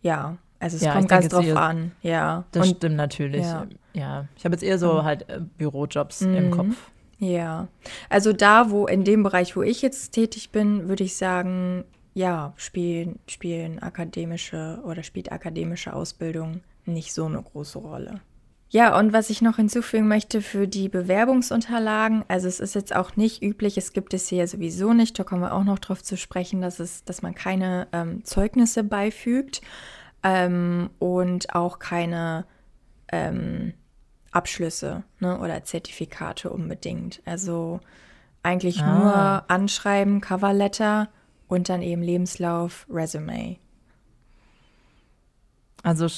Ja, 0.00 0.38
also 0.58 0.76
es 0.76 0.82
ja, 0.82 0.94
kommt 0.94 1.10
ganz 1.10 1.28
drauf 1.28 1.54
an. 1.54 1.92
Ja. 2.00 2.44
Das 2.52 2.66
Und, 2.66 2.76
stimmt 2.78 2.96
natürlich. 2.96 3.44
Ja. 3.44 3.66
ja. 3.92 4.24
Ich 4.38 4.46
habe 4.46 4.54
jetzt 4.54 4.62
eher 4.62 4.78
so 4.78 5.04
halt 5.04 5.28
äh, 5.28 5.40
Bürojobs 5.58 6.22
mhm. 6.22 6.34
im 6.34 6.50
Kopf. 6.50 6.90
Ja. 7.18 7.68
Also 8.08 8.32
da, 8.32 8.70
wo 8.70 8.86
in 8.86 9.04
dem 9.04 9.22
Bereich, 9.22 9.54
wo 9.54 9.60
ich 9.60 9.82
jetzt 9.82 10.12
tätig 10.12 10.50
bin, 10.50 10.88
würde 10.88 11.04
ich 11.04 11.16
sagen, 11.16 11.84
ja, 12.14 12.54
spielen, 12.56 13.18
spielen 13.26 13.82
akademische 13.82 14.80
oder 14.84 15.02
spielt 15.02 15.30
akademische 15.30 15.92
Ausbildung 15.92 16.62
nicht 16.86 17.12
so 17.12 17.26
eine 17.26 17.42
große 17.42 17.78
Rolle. 17.78 18.20
Ja, 18.68 18.98
und 18.98 19.12
was 19.12 19.30
ich 19.30 19.42
noch 19.42 19.56
hinzufügen 19.56 20.08
möchte 20.08 20.42
für 20.42 20.66
die 20.66 20.88
Bewerbungsunterlagen, 20.88 22.24
also 22.26 22.48
es 22.48 22.58
ist 22.58 22.74
jetzt 22.74 22.94
auch 22.94 23.14
nicht 23.14 23.42
üblich, 23.42 23.78
es 23.78 23.92
gibt 23.92 24.12
es 24.12 24.28
hier 24.28 24.46
sowieso 24.48 24.92
nicht, 24.92 25.18
da 25.18 25.24
kommen 25.24 25.42
wir 25.42 25.54
auch 25.54 25.64
noch 25.64 25.78
drauf 25.78 26.02
zu 26.02 26.16
sprechen, 26.16 26.60
dass, 26.60 26.80
es, 26.80 27.04
dass 27.04 27.22
man 27.22 27.34
keine 27.34 27.86
ähm, 27.92 28.24
Zeugnisse 28.24 28.82
beifügt 28.82 29.60
ähm, 30.24 30.90
und 30.98 31.54
auch 31.54 31.78
keine 31.78 32.44
ähm, 33.12 33.74
Abschlüsse 34.32 35.04
ne, 35.20 35.38
oder 35.38 35.62
Zertifikate 35.62 36.50
unbedingt. 36.50 37.22
Also 37.24 37.80
eigentlich 38.42 38.82
ah. 38.82 38.98
nur 38.98 39.50
Anschreiben, 39.50 40.20
Coverletter 40.20 41.08
und 41.46 41.68
dann 41.68 41.82
eben 41.82 42.02
Lebenslauf, 42.02 42.86
Resume. 42.90 43.58
Also 45.84 46.08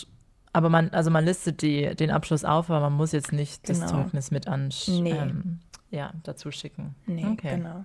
aber 0.58 0.70
man, 0.70 0.90
also 0.90 1.08
man 1.10 1.24
listet 1.24 1.62
die, 1.62 1.94
den 1.94 2.10
Abschluss 2.10 2.44
auf, 2.44 2.68
aber 2.68 2.80
man 2.80 2.94
muss 2.94 3.12
jetzt 3.12 3.32
nicht 3.32 3.62
genau. 3.62 3.80
das 3.80 3.90
Zeugnis 3.90 4.30
mit 4.32 4.48
an, 4.48 4.70
nee. 4.88 5.12
ähm, 5.12 5.60
ja, 5.90 6.10
dazu 6.24 6.50
schicken. 6.50 6.96
Nee, 7.06 7.24
okay. 7.24 7.56
genau. 7.56 7.84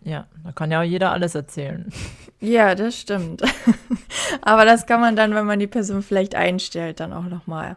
Ja, 0.00 0.26
da 0.42 0.52
kann 0.52 0.70
ja 0.70 0.80
auch 0.80 0.84
jeder 0.84 1.12
alles 1.12 1.34
erzählen. 1.34 1.92
Ja, 2.40 2.74
das 2.74 2.96
stimmt. 2.96 3.42
aber 4.40 4.64
das 4.64 4.86
kann 4.86 5.02
man 5.02 5.16
dann, 5.16 5.34
wenn 5.34 5.44
man 5.44 5.58
die 5.58 5.66
Person 5.66 6.02
vielleicht 6.02 6.34
einstellt, 6.34 7.00
dann 7.00 7.12
auch 7.12 7.24
nochmal 7.24 7.76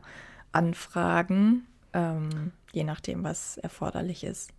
anfragen, 0.54 1.68
ähm, 1.92 2.52
je 2.72 2.86
nachdem, 2.86 3.24
was 3.24 3.58
erforderlich 3.58 4.24
ist. 4.24 4.52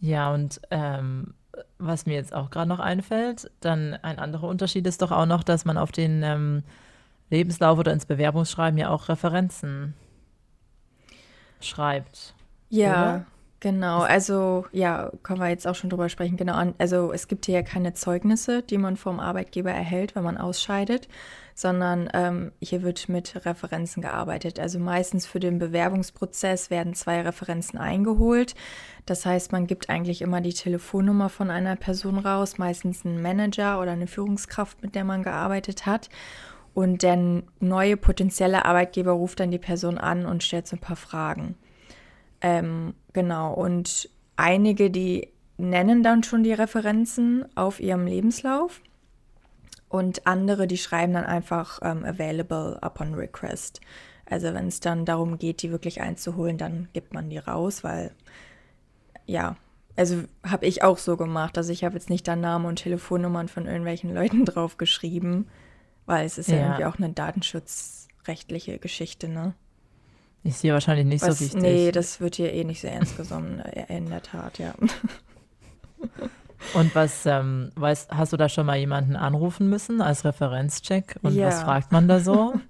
Ja, 0.00 0.34
und 0.34 0.60
ähm, 0.70 1.32
was 1.78 2.04
mir 2.04 2.14
jetzt 2.14 2.34
auch 2.34 2.50
gerade 2.50 2.68
noch 2.68 2.80
einfällt, 2.80 3.50
dann 3.60 3.94
ein 3.94 4.18
anderer 4.18 4.48
Unterschied 4.48 4.86
ist 4.86 5.00
doch 5.02 5.12
auch 5.12 5.26
noch, 5.26 5.44
dass 5.44 5.64
man 5.64 5.78
auf 5.78 5.92
den 5.92 6.22
ähm, 6.22 6.62
Lebenslauf 7.30 7.78
oder 7.78 7.92
ins 7.92 8.06
Bewerbungsschreiben 8.06 8.78
ja 8.78 8.90
auch 8.90 9.08
Referenzen 9.08 9.94
schreibt. 11.60 12.34
Ja, 12.68 12.92
oder? 12.92 13.26
genau. 13.60 14.00
Also 14.00 14.66
ja, 14.72 15.10
können 15.22 15.40
wir 15.40 15.48
jetzt 15.48 15.66
auch 15.66 15.74
schon 15.74 15.90
drüber 15.90 16.08
sprechen. 16.08 16.36
Genau. 16.36 16.72
Also 16.78 17.12
es 17.12 17.28
gibt 17.28 17.46
hier 17.46 17.56
ja 17.56 17.62
keine 17.62 17.94
Zeugnisse, 17.94 18.62
die 18.62 18.78
man 18.78 18.96
vom 18.96 19.20
Arbeitgeber 19.20 19.70
erhält, 19.70 20.14
wenn 20.14 20.24
man 20.24 20.38
ausscheidet, 20.38 21.08
sondern 21.54 22.08
ähm, 22.14 22.52
hier 22.60 22.82
wird 22.82 23.08
mit 23.08 23.44
Referenzen 23.44 24.02
gearbeitet. 24.02 24.58
Also 24.58 24.78
meistens 24.78 25.26
für 25.26 25.40
den 25.40 25.58
Bewerbungsprozess 25.58 26.70
werden 26.70 26.94
zwei 26.94 27.20
Referenzen 27.20 27.78
eingeholt. 27.78 28.54
Das 29.06 29.26
heißt, 29.26 29.52
man 29.52 29.66
gibt 29.66 29.90
eigentlich 29.90 30.22
immer 30.22 30.40
die 30.40 30.54
Telefonnummer 30.54 31.28
von 31.28 31.50
einer 31.50 31.76
Person 31.76 32.18
raus, 32.18 32.58
meistens 32.58 33.04
einen 33.04 33.20
Manager 33.20 33.80
oder 33.80 33.92
eine 33.92 34.06
Führungskraft, 34.06 34.82
mit 34.82 34.94
der 34.94 35.04
man 35.04 35.22
gearbeitet 35.22 35.86
hat. 35.86 36.08
Und 36.74 37.02
der 37.02 37.42
neue 37.58 37.96
potenzielle 37.96 38.64
Arbeitgeber 38.64 39.12
ruft 39.12 39.40
dann 39.40 39.50
die 39.50 39.58
Person 39.58 39.98
an 39.98 40.24
und 40.26 40.42
stellt 40.42 40.66
so 40.66 40.76
ein 40.76 40.80
paar 40.80 40.96
Fragen. 40.96 41.56
Ähm, 42.40 42.94
genau, 43.12 43.52
und 43.52 44.08
einige, 44.36 44.90
die 44.90 45.28
nennen 45.58 46.02
dann 46.02 46.22
schon 46.22 46.42
die 46.42 46.52
Referenzen 46.52 47.44
auf 47.56 47.80
ihrem 47.80 48.06
Lebenslauf. 48.06 48.80
Und 49.88 50.26
andere, 50.26 50.66
die 50.66 50.78
schreiben 50.78 51.14
dann 51.14 51.24
einfach 51.24 51.80
ähm, 51.82 52.04
available 52.04 52.78
upon 52.80 53.14
request. 53.14 53.80
Also 54.24 54.54
wenn 54.54 54.68
es 54.68 54.78
dann 54.78 55.04
darum 55.04 55.38
geht, 55.38 55.62
die 55.62 55.72
wirklich 55.72 56.00
einzuholen, 56.00 56.56
dann 56.56 56.88
gibt 56.92 57.12
man 57.12 57.28
die 57.28 57.38
raus, 57.38 57.82
weil 57.82 58.12
ja, 59.26 59.56
also 59.96 60.22
habe 60.46 60.66
ich 60.66 60.84
auch 60.84 60.98
so 60.98 61.16
gemacht. 61.16 61.58
Also 61.58 61.72
ich 61.72 61.82
habe 61.84 61.94
jetzt 61.94 62.08
nicht 62.08 62.28
da 62.28 62.36
Namen 62.36 62.66
und 62.66 62.76
Telefonnummern 62.76 63.48
von 63.48 63.66
irgendwelchen 63.66 64.14
Leuten 64.14 64.44
drauf 64.46 64.76
geschrieben, 64.76 65.48
weil 66.06 66.26
es 66.26 66.38
ist 66.38 66.48
ja, 66.48 66.56
ja 66.56 66.62
irgendwie 66.64 66.84
auch 66.84 66.96
eine 66.96 67.10
datenschutzrechtliche 67.10 68.78
Geschichte, 68.78 69.28
ne? 69.28 69.54
Ist 70.42 70.62
hier 70.62 70.72
wahrscheinlich 70.72 71.06
nicht 71.06 71.22
Was, 71.22 71.38
so 71.38 71.44
wichtig. 71.44 71.60
Nee, 71.60 71.92
das 71.92 72.20
wird 72.20 72.36
hier 72.36 72.52
eh 72.52 72.64
nicht 72.64 72.80
sehr 72.80 72.92
ernst 72.92 73.16
genommen, 73.16 73.60
äh, 73.60 73.96
in 73.96 74.08
der 74.08 74.22
Tat, 74.22 74.58
ja. 74.58 74.74
Und 76.74 76.94
was, 76.94 77.26
ähm, 77.26 77.72
weißt, 77.74 78.10
hast 78.10 78.32
du 78.32 78.36
da 78.36 78.48
schon 78.48 78.66
mal 78.66 78.76
jemanden 78.76 79.16
anrufen 79.16 79.68
müssen 79.68 80.00
als 80.00 80.24
Referenzcheck? 80.24 81.16
Und 81.22 81.34
ja. 81.34 81.46
was 81.48 81.62
fragt 81.62 81.92
man 81.92 82.08
da 82.08 82.20
so? 82.20 82.54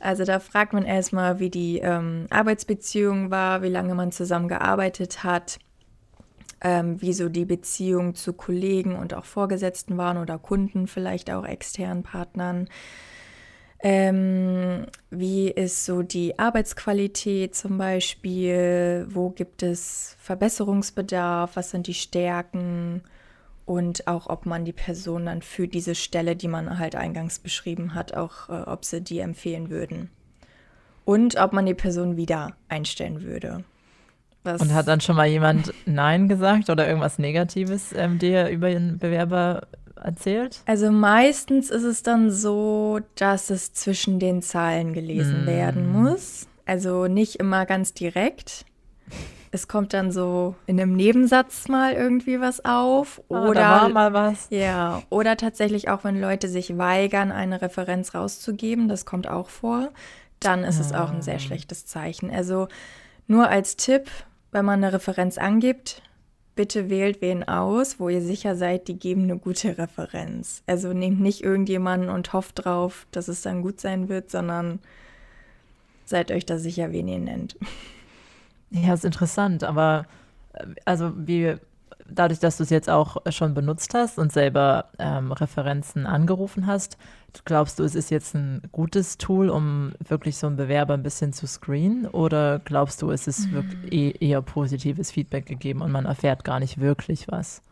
Also 0.00 0.24
da 0.24 0.38
fragt 0.38 0.74
man 0.74 0.84
erstmal, 0.84 1.38
wie 1.38 1.48
die 1.48 1.78
ähm, 1.78 2.26
Arbeitsbeziehung 2.28 3.30
war, 3.30 3.62
wie 3.62 3.68
lange 3.68 3.94
man 3.94 4.12
zusammen 4.12 4.48
gearbeitet 4.48 5.24
hat, 5.24 5.58
ähm, 6.64 7.00
wie 7.00 7.12
so 7.12 7.28
die 7.28 7.44
Beziehung 7.44 8.14
zu 8.14 8.32
Kollegen 8.32 8.96
und 8.96 9.14
auch 9.14 9.26
Vorgesetzten 9.26 9.98
waren 9.98 10.16
oder 10.16 10.38
Kunden, 10.38 10.88
vielleicht 10.88 11.30
auch 11.30 11.44
externen 11.44 12.02
Partnern. 12.02 12.68
Ähm, 13.80 14.86
wie 15.10 15.50
ist 15.50 15.84
so 15.84 16.02
die 16.02 16.38
Arbeitsqualität 16.38 17.54
zum 17.54 17.76
Beispiel? 17.76 19.06
Wo 19.10 19.28
gibt 19.28 19.62
es 19.62 20.16
Verbesserungsbedarf? 20.20 21.54
Was 21.54 21.70
sind 21.70 21.86
die 21.86 21.94
Stärken? 21.94 23.02
Und 23.66 24.06
auch, 24.08 24.28
ob 24.28 24.46
man 24.46 24.64
die 24.64 24.72
Person 24.72 25.26
dann 25.26 25.42
für 25.42 25.68
diese 25.68 25.94
Stelle, 25.94 26.34
die 26.34 26.48
man 26.48 26.78
halt 26.78 26.96
eingangs 26.96 27.38
beschrieben 27.38 27.94
hat, 27.94 28.14
auch, 28.14 28.48
äh, 28.48 28.52
ob 28.52 28.86
sie 28.86 29.02
die 29.02 29.18
empfehlen 29.18 29.68
würden. 29.68 30.10
Und 31.04 31.38
ob 31.38 31.52
man 31.52 31.66
die 31.66 31.74
Person 31.74 32.16
wieder 32.16 32.56
einstellen 32.68 33.22
würde. 33.22 33.64
Was 34.44 34.60
und 34.60 34.74
hat 34.74 34.86
dann 34.88 35.00
schon 35.00 35.16
mal 35.16 35.26
jemand 35.26 35.72
Nein 35.86 36.28
gesagt 36.28 36.70
oder 36.70 36.86
irgendwas 36.86 37.18
Negatives 37.18 37.92
ähm, 37.96 38.18
dir 38.18 38.48
über 38.48 38.70
den 38.70 38.98
Bewerber 38.98 39.66
erzählt? 39.96 40.60
Also 40.66 40.90
meistens 40.90 41.70
ist 41.70 41.82
es 41.82 42.02
dann 42.02 42.30
so, 42.30 43.00
dass 43.16 43.50
es 43.50 43.72
zwischen 43.72 44.18
den 44.18 44.42
Zeilen 44.42 44.92
gelesen 44.92 45.44
mm. 45.44 45.46
werden 45.46 45.90
muss. 45.90 46.46
Also 46.66 47.06
nicht 47.06 47.36
immer 47.36 47.66
ganz 47.66 47.94
direkt. 47.94 48.64
Es 49.50 49.68
kommt 49.68 49.94
dann 49.94 50.10
so 50.10 50.56
in 50.66 50.80
einem 50.80 50.96
Nebensatz 50.96 51.68
mal 51.68 51.92
irgendwie 51.92 52.40
was 52.40 52.64
auf. 52.64 53.22
Ah, 53.30 53.48
oder 53.48 53.60
da 53.60 53.82
war 53.82 53.88
mal 53.88 54.12
was. 54.12 54.48
Ja, 54.50 55.02
oder 55.10 55.36
tatsächlich 55.36 55.88
auch, 55.88 56.04
wenn 56.04 56.20
Leute 56.20 56.48
sich 56.48 56.76
weigern, 56.76 57.30
eine 57.30 57.62
Referenz 57.62 58.14
rauszugeben, 58.14 58.88
das 58.88 59.06
kommt 59.06 59.28
auch 59.28 59.48
vor, 59.48 59.90
dann 60.40 60.64
ist 60.64 60.78
ah. 60.78 60.80
es 60.80 60.92
auch 60.92 61.10
ein 61.12 61.22
sehr 61.22 61.36
ah. 61.36 61.38
schlechtes 61.38 61.86
Zeichen. 61.86 62.30
Also 62.30 62.68
nur 63.26 63.48
als 63.48 63.76
Tipp, 63.76 64.10
wenn 64.54 64.64
man 64.64 64.82
eine 64.84 64.92
Referenz 64.92 65.36
angibt, 65.36 66.00
bitte 66.54 66.88
wählt 66.88 67.20
wen 67.20 67.42
aus, 67.42 67.98
wo 67.98 68.08
ihr 68.08 68.22
sicher 68.22 68.54
seid, 68.54 68.86
die 68.86 68.96
geben 68.96 69.24
eine 69.24 69.36
gute 69.36 69.76
Referenz. 69.76 70.62
Also 70.66 70.92
nehmt 70.92 71.20
nicht 71.20 71.42
irgendjemanden 71.42 72.08
und 72.08 72.32
hofft 72.32 72.64
drauf, 72.64 73.06
dass 73.10 73.26
es 73.26 73.42
dann 73.42 73.62
gut 73.62 73.80
sein 73.80 74.08
wird, 74.08 74.30
sondern 74.30 74.78
seid 76.04 76.30
euch 76.30 76.46
da 76.46 76.58
sicher, 76.58 76.92
wen 76.92 77.08
ihr 77.08 77.18
nennt. 77.18 77.56
Ja, 78.70 78.94
ist 78.94 79.04
interessant, 79.04 79.64
aber 79.64 80.06
äh, 80.52 80.66
also 80.84 81.12
wie 81.16 81.56
dadurch, 82.08 82.40
dass 82.40 82.56
du 82.56 82.62
es 82.62 82.70
jetzt 82.70 82.90
auch 82.90 83.16
schon 83.30 83.54
benutzt 83.54 83.94
hast 83.94 84.18
und 84.18 84.32
selber 84.32 84.90
ähm, 84.98 85.32
Referenzen 85.32 86.06
angerufen 86.06 86.66
hast, 86.66 86.98
glaubst 87.44 87.78
du, 87.78 87.84
es 87.84 87.94
ist 87.94 88.10
jetzt 88.10 88.34
ein 88.34 88.62
gutes 88.72 89.18
Tool, 89.18 89.48
um 89.48 89.92
wirklich 89.98 90.36
so 90.36 90.46
einen 90.46 90.56
Bewerber 90.56 90.94
ein 90.94 91.02
bisschen 91.02 91.32
zu 91.32 91.46
screenen? 91.46 92.06
Oder 92.06 92.60
glaubst 92.60 93.02
du, 93.02 93.10
es 93.10 93.26
ist 93.26 93.48
mhm. 93.48 93.52
wirklich 93.52 93.92
eh, 93.92 94.10
eher 94.20 94.42
positives 94.42 95.10
Feedback 95.10 95.46
gegeben 95.46 95.82
und 95.82 95.90
man 95.90 96.04
erfährt 96.04 96.44
gar 96.44 96.60
nicht 96.60 96.80
wirklich 96.80 97.28
was? 97.28 97.62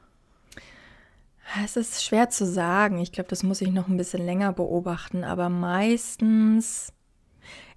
Es 1.65 1.77
ist 1.77 2.03
schwer 2.03 2.31
zu 2.31 2.47
sagen. 2.47 2.99
Ich 2.99 3.13
glaube, 3.13 3.29
das 3.29 3.43
muss 3.43 3.61
ich 3.61 3.71
noch 3.71 3.89
ein 3.89 3.97
bisschen 3.97 4.25
länger 4.25 4.53
beobachten. 4.53 5.23
Aber 5.25 5.49
meistens, 5.49 6.93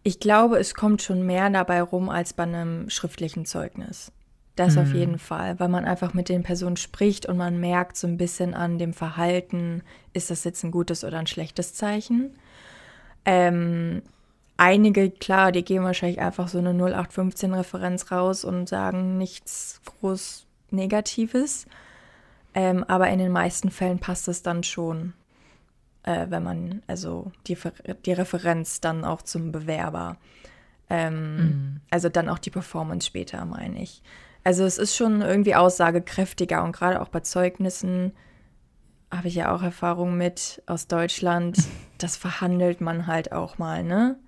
ich 0.03 0.19
glaube, 0.19 0.60
es 0.60 0.75
kommt 0.75 1.01
schon 1.01 1.25
mehr 1.25 1.49
dabei 1.49 1.82
rum 1.82 2.10
als 2.10 2.34
bei 2.34 2.43
einem 2.43 2.89
schriftlichen 2.89 3.45
Zeugnis. 3.45 4.12
Das 4.55 4.75
mhm. 4.75 4.81
auf 4.81 4.93
jeden 4.93 5.19
Fall, 5.19 5.59
weil 5.59 5.67
man 5.67 5.85
einfach 5.85 6.13
mit 6.13 6.29
den 6.29 6.43
Personen 6.43 6.77
spricht 6.77 7.25
und 7.25 7.37
man 7.37 7.59
merkt 7.59 7.97
so 7.97 8.07
ein 8.07 8.17
bisschen 8.17 8.53
an 8.53 8.77
dem 8.77 8.93
Verhalten, 8.93 9.83
ist 10.13 10.31
das 10.31 10.43
jetzt 10.43 10.63
ein 10.63 10.71
gutes 10.71 11.03
oder 11.03 11.19
ein 11.19 11.27
schlechtes 11.27 11.73
Zeichen. 11.73 12.31
Ähm, 13.25 14.01
einige, 14.55 15.11
klar, 15.11 15.51
die 15.51 15.65
geben 15.65 15.83
wahrscheinlich 15.83 16.21
einfach 16.21 16.47
so 16.47 16.59
eine 16.59 16.71
0815-Referenz 16.71 18.11
raus 18.11 18.45
und 18.45 18.69
sagen 18.69 19.17
nichts 19.17 19.81
groß 19.85 20.45
Negatives. 20.71 21.65
Ähm, 22.53 22.85
aber 22.85 23.09
in 23.09 23.19
den 23.19 23.33
meisten 23.33 23.69
Fällen 23.69 23.99
passt 23.99 24.29
es 24.29 24.41
dann 24.41 24.63
schon, 24.63 25.13
äh, 26.03 26.27
wenn 26.29 26.43
man, 26.43 26.81
also 26.87 27.31
die, 27.47 27.57
die 28.05 28.13
Referenz 28.13 28.79
dann 28.79 29.03
auch 29.03 29.21
zum 29.21 29.51
Bewerber. 29.51 30.15
Ähm, 30.89 31.35
mhm. 31.35 31.81
Also 31.89 32.07
dann 32.07 32.29
auch 32.29 32.39
die 32.39 32.51
Performance 32.51 33.07
später, 33.07 33.43
meine 33.43 33.81
ich. 33.81 34.01
Also 34.45 34.63
es 34.63 34.77
ist 34.77 34.95
schon 34.95 35.21
irgendwie 35.21 35.55
aussagekräftiger 35.55 36.63
und 36.63 36.71
gerade 36.71 37.01
auch 37.01 37.10
bei 37.10 37.21
Zeugnissen 37.21 38.13
habe 39.12 39.27
ich 39.27 39.36
ja 39.36 39.53
auch 39.53 39.63
Erfahrung 39.63 40.17
mit 40.17 40.63
aus 40.67 40.88
Deutschland. 40.88 41.58
Das 41.97 42.17
verhandelt 42.17 42.81
man 42.81 43.08
halt 43.08 43.31
auch 43.31 43.58
mal, 43.58 43.81
ne? 43.81 44.19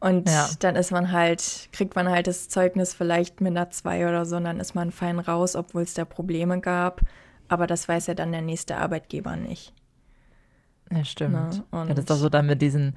Und 0.00 0.28
ja. 0.28 0.50
dann 0.58 0.74
ist 0.74 0.90
man 0.90 1.12
halt, 1.12 1.68
kriegt 1.70 1.94
man 1.94 2.10
halt 2.10 2.26
das 2.26 2.48
Zeugnis 2.48 2.92
vielleicht 2.92 3.40
mit 3.40 3.52
einer 3.52 3.70
2 3.70 4.08
oder 4.08 4.26
so 4.26 4.36
und 4.36 4.42
dann 4.42 4.58
ist 4.58 4.74
man 4.74 4.90
fein 4.90 5.20
raus, 5.20 5.54
obwohl 5.54 5.82
es 5.82 5.94
da 5.94 6.04
Probleme 6.04 6.60
gab. 6.60 7.02
Aber 7.46 7.68
das 7.68 7.88
weiß 7.88 8.08
ja 8.08 8.14
dann 8.14 8.32
der 8.32 8.42
nächste 8.42 8.76
Arbeitgeber 8.76 9.36
nicht. 9.36 9.72
Ja, 10.90 11.04
stimmt. 11.04 11.34
Ne? 11.34 11.64
ja, 11.72 11.84
das 11.86 12.00
ist 12.00 12.10
doch 12.10 12.16
so 12.16 12.28
dann 12.28 12.46
mit 12.46 12.60
diesen 12.60 12.96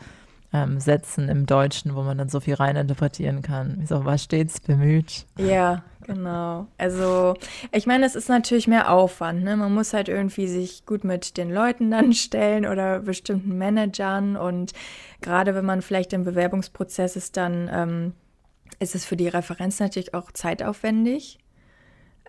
ähm, 0.64 0.80
Sätzen 0.80 1.30
im 1.30 1.46
Deutschen, 1.46 1.96
wo 1.96 2.02
man 2.02 2.18
dann 2.18 2.30
so 2.30 2.40
viel 2.40 2.56
reininterpretieren 2.56 3.42
kann. 3.42 3.86
So, 3.86 4.06
was 4.06 4.24
stets 4.24 4.60
bemüht. 4.60 5.26
Ja, 5.38 5.84
genau. 6.06 6.68
Also, 6.78 7.36
ich 7.72 7.86
meine, 7.86 8.06
es 8.06 8.16
ist 8.16 8.30
natürlich 8.30 8.68
mehr 8.68 8.92
Aufwand. 8.92 9.44
Ne? 9.44 9.56
Man 9.56 9.74
muss 9.74 9.94
halt 9.94 10.10
irgendwie 10.10 10.48
sich 10.48 10.86
gut 10.86 11.04
mit 11.04 11.38
den 11.38 11.52
Leuten 11.52 11.92
dann 11.92 12.14
stellen 12.14 12.66
oder 12.66 13.00
bestimmten 13.00 13.58
Managern. 13.58 14.36
Und 14.36 14.74
gerade 15.22 15.56
wenn 15.56 15.66
man 15.66 15.82
vielleicht 15.82 16.14
im 16.14 16.24
Bewerbungsprozess 16.24 17.16
ist, 17.16 17.38
dann 17.38 17.70
ähm, 17.72 18.14
ist 18.80 18.96
es 18.96 19.06
für 19.06 19.18
die 19.18 19.28
Referenz 19.28 19.80
natürlich 19.80 20.14
auch 20.14 20.32
zeitaufwendig. 20.32 21.40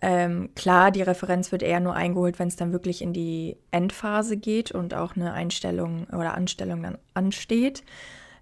Ähm, 0.00 0.50
klar, 0.54 0.90
die 0.90 1.02
Referenz 1.02 1.50
wird 1.50 1.62
eher 1.62 1.80
nur 1.80 1.94
eingeholt, 1.94 2.38
wenn 2.38 2.48
es 2.48 2.56
dann 2.56 2.72
wirklich 2.72 3.02
in 3.02 3.12
die 3.12 3.56
Endphase 3.70 4.36
geht 4.36 4.70
und 4.70 4.94
auch 4.94 5.16
eine 5.16 5.32
Einstellung 5.32 6.06
oder 6.10 6.34
Anstellung 6.34 6.82
dann 6.82 6.98
ansteht. 7.14 7.82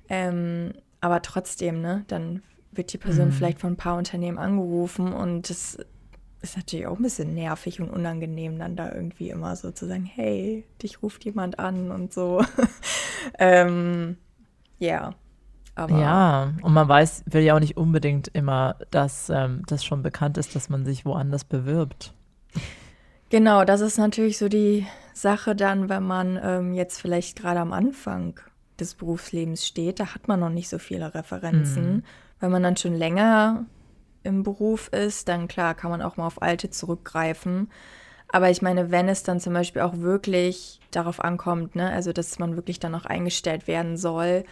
Ähm, 0.09 0.73
aber 1.01 1.23
trotzdem, 1.23 1.81
ne, 1.81 2.05
dann 2.09 2.42
wird 2.73 2.92
die 2.92 2.99
Person 2.99 3.29
mhm. 3.29 3.33
vielleicht 3.33 3.61
von 3.61 3.73
ein 3.73 3.77
paar 3.77 3.97
Unternehmen 3.97 4.38
angerufen 4.38 5.12
und 5.12 5.49
das 5.49 5.79
ist 6.42 6.57
natürlich 6.57 6.87
auch 6.87 6.99
ein 6.99 7.03
bisschen 7.03 7.35
nervig 7.35 7.81
und 7.81 7.90
unangenehm, 7.90 8.59
dann 8.59 8.77
da 8.77 8.92
irgendwie 8.92 9.31
immer 9.31 9.57
so 9.57 9.71
zu 9.71 9.87
sagen, 9.87 10.05
hey, 10.05 10.64
dich 10.83 11.03
ruft 11.03 11.25
jemand 11.25 11.59
an 11.59 11.90
und 11.90 12.12
so. 12.12 12.45
ähm, 13.38 14.16
ja. 14.79 15.14
Aber 15.77 15.99
ja, 15.99 16.55
und 16.62 16.73
man 16.73 16.89
weiß, 16.89 17.25
will 17.27 17.43
ja 17.43 17.55
auch 17.55 17.61
nicht 17.61 17.77
unbedingt 17.77 18.29
immer, 18.29 18.77
dass 18.91 19.29
ähm, 19.29 19.62
das 19.67 19.85
schon 19.85 20.03
bekannt 20.03 20.39
ist, 20.39 20.57
dass 20.57 20.71
man 20.71 20.87
sich 20.87 21.05
woanders 21.05 21.45
bewirbt. 21.45 22.15
Genau, 23.29 23.65
das 23.65 23.83
ist 23.83 23.99
natürlich 23.99 24.39
so 24.39 24.49
die 24.49 24.87
Sache 25.12 25.55
dann, 25.55 25.91
wenn 25.91 26.03
man 26.03 26.41
ähm, 26.43 26.73
jetzt 26.73 27.01
vielleicht 27.01 27.39
gerade 27.39 27.61
am 27.61 27.75
Anfang 27.75 28.41
des 28.81 28.95
Berufslebens 28.95 29.67
steht, 29.67 30.01
da 30.01 30.15
hat 30.15 30.29
man 30.29 30.41
noch 30.41 30.49
nicht 30.51 30.71
so 30.71 30.79
viele 30.79 31.15
Referenzen. 31.15 31.97
Mhm. 31.97 32.03
Wenn 32.41 32.51
man 32.51 32.62
dann 32.62 32.77
schon 32.79 32.95
länger 32.95 33.67
im 34.23 34.43
Beruf 34.43 34.89
ist, 34.89 35.29
dann 35.29 35.47
klar 35.47 35.75
kann 35.75 35.91
man 35.91 36.03
auch 36.03 36.17
mal 36.17 36.27
auf 36.27 36.41
alte 36.41 36.71
zurückgreifen. 36.71 37.71
Aber 38.29 38.51
ich 38.51 38.62
meine, 38.62 38.91
wenn 38.91 39.09
es 39.09 39.23
dann 39.23 39.41
zum 39.41 39.53
Beispiel 39.53 39.83
auch 39.83 39.99
wirklich 39.99 40.81
darauf 40.91 41.21
ankommt, 41.21 41.77
ne, 41.77 41.91
also 41.91 42.12
dass 42.12 42.39
man 42.39 42.57
wirklich 42.57 42.81
dann 42.81 42.95
auch 42.95 43.05
eingestellt 43.05 43.67
werden 43.67 43.97
soll, 43.97 44.45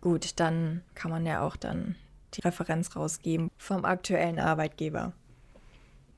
gut, 0.00 0.38
dann 0.40 0.82
kann 0.94 1.10
man 1.10 1.26
ja 1.26 1.42
auch 1.42 1.56
dann 1.56 1.96
die 2.34 2.40
Referenz 2.42 2.94
rausgeben 2.96 3.50
vom 3.56 3.84
aktuellen 3.84 4.38
Arbeitgeber. 4.38 5.12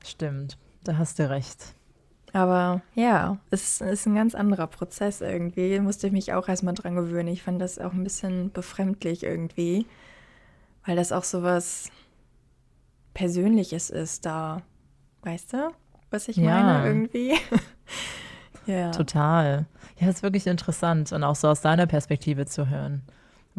Stimmt, 0.05 0.57
da 0.83 0.97
hast 0.97 1.19
du 1.19 1.29
recht. 1.29 1.75
Aber 2.31 2.81
ja, 2.93 3.37
es 3.49 3.81
ist 3.81 4.05
ein 4.05 4.15
ganz 4.15 4.35
anderer 4.35 4.67
Prozess 4.67 5.21
irgendwie. 5.21 5.79
Musste 5.79 6.07
ich 6.07 6.13
mich 6.13 6.33
auch 6.33 6.47
erstmal 6.47 6.75
dran 6.75 6.95
gewöhnen. 6.95 7.29
Ich 7.29 7.41
fand 7.41 7.59
das 7.59 7.79
auch 7.79 7.93
ein 7.93 8.03
bisschen 8.03 8.51
befremdlich 8.51 9.23
irgendwie, 9.23 9.87
weil 10.85 10.95
das 10.95 11.11
auch 11.11 11.23
so 11.23 11.41
was 11.41 11.89
Persönliches 13.15 13.89
ist 13.89 14.25
da. 14.25 14.61
Weißt 15.23 15.53
du? 15.53 15.71
was 16.09 16.27
ich 16.27 16.37
ja. 16.37 16.61
meine 16.61 16.87
irgendwie? 16.87 17.37
ja. 18.65 18.91
Total. 18.91 19.65
Ja, 19.99 20.09
ist 20.09 20.23
wirklich 20.23 20.47
interessant 20.47 21.11
und 21.11 21.23
auch 21.23 21.35
so 21.35 21.47
aus 21.47 21.61
deiner 21.61 21.87
Perspektive 21.87 22.45
zu 22.45 22.69
hören. 22.69 23.03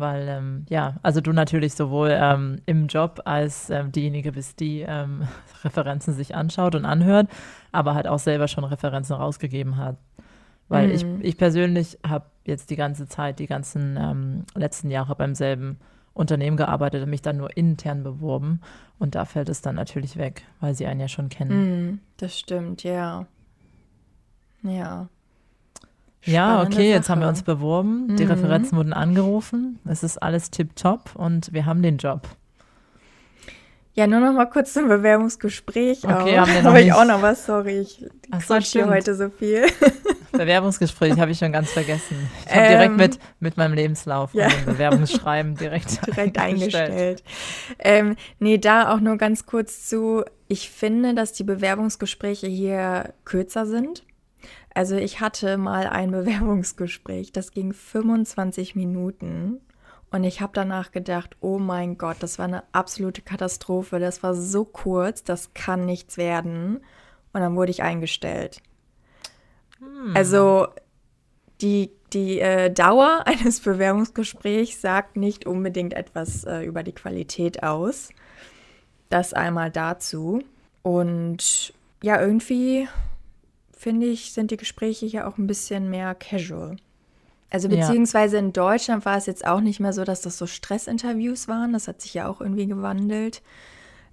Weil, 0.01 0.29
ähm, 0.29 0.67
ja, 0.69 0.97
also 1.03 1.21
du 1.21 1.33
natürlich 1.33 1.75
sowohl 1.75 2.11
ähm, 2.13 2.61
im 2.67 2.87
Job 2.87 3.21
als 3.25 3.71
ähm, 3.71 3.93
diejenige 3.93 4.33
bist, 4.33 4.61
die 4.61 4.81
ähm, 4.81 5.29
Referenzen 5.65 6.15
sich 6.15 6.35
anschaut 6.35 6.75
und 6.75 6.85
anhört, 6.85 7.29
aber 7.71 7.95
halt 7.95 8.07
auch 8.07 8.19
selber 8.19 8.49
schon 8.49 8.65
Referenzen 8.65 9.15
rausgegeben 9.15 9.77
hat. 9.77 9.97
Weil 10.69 10.89
mhm. 10.89 10.95
ich, 10.95 11.05
ich 11.21 11.37
persönlich 11.37 11.99
habe 12.07 12.27
jetzt 12.45 12.71
die 12.71 12.77
ganze 12.77 13.07
Zeit, 13.07 13.39
die 13.39 13.47
ganzen 13.47 13.97
ähm, 14.01 14.45
letzten 14.55 14.91
Jahre 14.91 15.15
beim 15.15 15.35
selben 15.35 15.79
Unternehmen 16.15 16.57
gearbeitet 16.57 17.03
und 17.03 17.11
mich 17.11 17.23
dann 17.23 17.37
nur 17.37 17.57
intern 17.57 18.03
beworben. 18.03 18.61
Und 18.99 19.15
da 19.15 19.25
fällt 19.25 19.49
es 19.49 19.63
dann 19.63 19.75
natürlich 19.75 20.17
weg, 20.17 20.43
weil 20.61 20.75
sie 20.75 20.87
einen 20.87 21.01
ja 21.01 21.09
schon 21.09 21.29
kennen. 21.29 21.89
Mhm, 21.91 22.01
das 22.17 22.39
stimmt, 22.39 22.83
ja. 22.83 23.27
Ja. 24.63 25.09
Ja, 26.25 26.63
okay, 26.63 26.73
Sache. 26.73 26.83
jetzt 26.83 27.09
haben 27.09 27.21
wir 27.21 27.29
uns 27.29 27.43
beworben, 27.43 28.17
die 28.17 28.25
mhm. 28.25 28.31
Referenzen 28.31 28.77
wurden 28.77 28.93
angerufen, 28.93 29.79
es 29.87 30.03
ist 30.03 30.23
alles 30.23 30.51
tipptopp 30.51 31.17
und 31.17 31.53
wir 31.53 31.67
haben 31.67 31.83
den 31.83 31.97
Job. 31.97 32.29
Ja, 33.95 34.07
nur 34.07 34.21
noch 34.21 34.33
mal 34.33 34.47
kurz 34.47 34.73
zum 34.73 34.89
Bewerbungsgespräch. 34.89 36.05
Okay, 36.05 36.39
auch. 36.39 36.47
haben 36.47 36.55
wir 36.55 36.63
noch 36.63 36.71
Habe 36.71 36.81
ich 36.81 36.93
auch 36.93 37.05
noch 37.05 37.23
was, 37.23 37.45
sorry, 37.45 37.81
ich 37.81 38.07
quatsch 38.47 38.73
hier 38.73 38.89
heute 38.89 39.15
so 39.15 39.31
viel. 39.31 39.67
Bewerbungsgespräch 40.33 41.19
habe 41.19 41.33
ich 41.33 41.39
schon 41.39 41.53
ganz 41.53 41.73
vergessen. 41.73 42.31
Ich 42.47 42.55
habe 42.55 42.67
ähm, 42.67 42.71
direkt 42.71 42.97
mit, 42.97 43.19
mit 43.41 43.57
meinem 43.57 43.75
Lebenslauf 43.75 44.33
ja. 44.33 44.47
und 44.47 44.67
Bewerbungsschreiben 44.67 45.57
direkt, 45.57 46.07
direkt 46.07 46.39
eingestellt. 46.39 47.25
Ähm, 47.79 48.17
nee, 48.39 48.59
da 48.59 48.95
auch 48.95 49.01
nur 49.01 49.17
ganz 49.17 49.45
kurz 49.45 49.89
zu, 49.89 50.25
ich 50.47 50.71
finde, 50.71 51.15
dass 51.15 51.33
die 51.33 51.45
Bewerbungsgespräche 51.45 52.47
hier 52.47 53.13
kürzer 53.25 53.67
sind. 53.67 54.05
Also 54.81 54.97
ich 54.97 55.21
hatte 55.21 55.59
mal 55.59 55.87
ein 55.87 56.11
Bewerbungsgespräch, 56.11 57.33
das 57.33 57.51
ging 57.51 57.75
25 57.75 58.77
Minuten. 58.77 59.61
Und 60.11 60.25
ich 60.25 60.41
habe 60.41 60.53
danach 60.55 60.91
gedacht, 60.91 61.37
oh 61.43 61.59
mein 61.59 61.99
Gott, 61.99 62.17
das 62.21 62.39
war 62.39 62.47
eine 62.47 62.63
absolute 62.73 63.21
Katastrophe. 63.21 63.99
Das 63.99 64.23
war 64.23 64.35
so 64.35 64.65
kurz, 64.65 65.23
das 65.23 65.53
kann 65.53 65.85
nichts 65.85 66.17
werden. 66.17 66.77
Und 67.35 67.43
dann 67.43 67.57
wurde 67.57 67.73
ich 67.73 67.83
eingestellt. 67.83 68.63
Hm. 69.81 70.17
Also 70.17 70.69
die, 71.61 71.91
die 72.15 72.41
äh, 72.41 72.71
Dauer 72.71 73.21
eines 73.27 73.61
Bewerbungsgesprächs 73.61 74.81
sagt 74.81 75.19
nicht 75.19 75.45
unbedingt 75.45 75.93
etwas 75.93 76.45
äh, 76.45 76.63
über 76.63 76.83
die 76.83 76.95
Qualität 76.95 77.63
aus. 77.63 78.09
Das 79.11 79.35
einmal 79.35 79.71
dazu. 79.71 80.43
Und 80.81 81.75
ja, 82.03 82.19
irgendwie 82.19 82.89
finde 83.81 84.07
ich, 84.07 84.33
sind 84.33 84.51
die 84.51 84.59
Gespräche 84.59 85.07
hier 85.07 85.27
auch 85.27 85.39
ein 85.39 85.47
bisschen 85.47 85.89
mehr 85.89 86.15
casual. 86.15 86.77
Also 87.49 87.71
beziehungsweise 87.71 88.37
ja. 88.37 88.43
in 88.43 88.53
Deutschland 88.53 89.07
war 89.07 89.17
es 89.17 89.25
jetzt 89.25 89.47
auch 89.47 89.63
nicht 89.63 89.81
mehr 89.81 89.95
so, 89.95 90.05
dass 90.05 90.21
das 90.21 90.37
so 90.37 90.47
Stressinterviews 90.47 91.49
waren. 91.49 91.73
Das 91.73 91.89
hat 91.89 92.03
sich 92.03 92.13
ja 92.13 92.29
auch 92.29 92.43
irgendwie 92.43 92.67
gewandelt. 92.67 93.43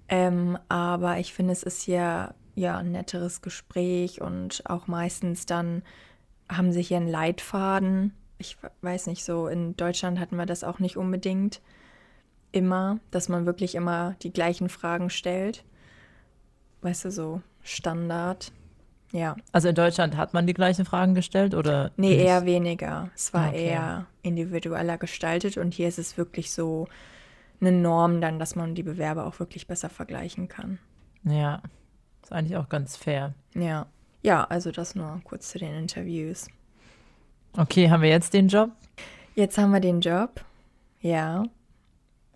Ähm, 0.08 0.58
aber 0.70 1.18
ich 1.18 1.34
finde, 1.34 1.52
es 1.52 1.62
ist 1.62 1.82
hier 1.82 2.34
ja 2.54 2.78
ein 2.78 2.92
netteres 2.92 3.42
Gespräch 3.42 4.22
und 4.22 4.62
auch 4.64 4.86
meistens 4.86 5.44
dann 5.44 5.82
haben 6.50 6.72
sie 6.72 6.82
hier 6.82 6.96
einen 6.96 7.06
Leitfaden. 7.06 8.14
Ich 8.38 8.56
weiß 8.80 9.06
nicht, 9.06 9.22
so 9.22 9.48
in 9.48 9.76
Deutschland 9.76 10.18
hatten 10.18 10.36
wir 10.36 10.46
das 10.46 10.64
auch 10.64 10.78
nicht 10.78 10.96
unbedingt 10.96 11.60
immer, 12.52 13.00
dass 13.10 13.28
man 13.28 13.44
wirklich 13.44 13.74
immer 13.74 14.16
die 14.22 14.32
gleichen 14.32 14.70
Fragen 14.70 15.10
stellt. 15.10 15.62
Weißt 16.80 17.04
du, 17.04 17.10
so 17.10 17.42
Standard. 17.62 18.50
Ja. 19.12 19.36
Also 19.52 19.68
in 19.68 19.74
Deutschland 19.74 20.16
hat 20.16 20.34
man 20.34 20.46
die 20.46 20.54
gleichen 20.54 20.84
Fragen 20.84 21.14
gestellt 21.14 21.54
oder? 21.54 21.92
Nee, 21.96 22.10
nicht? 22.10 22.26
eher 22.26 22.44
weniger. 22.44 23.10
Es 23.14 23.32
war 23.32 23.48
okay. 23.48 23.68
eher 23.68 24.06
individueller 24.22 24.98
gestaltet 24.98 25.56
und 25.56 25.72
hier 25.72 25.88
ist 25.88 25.98
es 25.98 26.18
wirklich 26.18 26.52
so 26.52 26.88
eine 27.60 27.72
Norm 27.72 28.20
dann, 28.20 28.38
dass 28.38 28.54
man 28.54 28.74
die 28.74 28.82
Bewerber 28.82 29.26
auch 29.26 29.40
wirklich 29.40 29.66
besser 29.66 29.88
vergleichen 29.88 30.48
kann. 30.48 30.78
Ja, 31.24 31.62
ist 32.22 32.32
eigentlich 32.32 32.56
auch 32.56 32.68
ganz 32.68 32.96
fair. 32.96 33.34
Ja. 33.54 33.86
Ja, 34.22 34.44
also 34.44 34.70
das 34.70 34.94
nur 34.94 35.20
kurz 35.24 35.50
zu 35.50 35.58
den 35.58 35.74
Interviews. 35.74 36.48
Okay, 37.56 37.88
haben 37.88 38.02
wir 38.02 38.10
jetzt 38.10 38.34
den 38.34 38.48
Job? 38.48 38.70
Jetzt 39.34 39.56
haben 39.58 39.70
wir 39.70 39.80
den 39.80 40.00
Job. 40.00 40.44
Ja. 41.00 41.44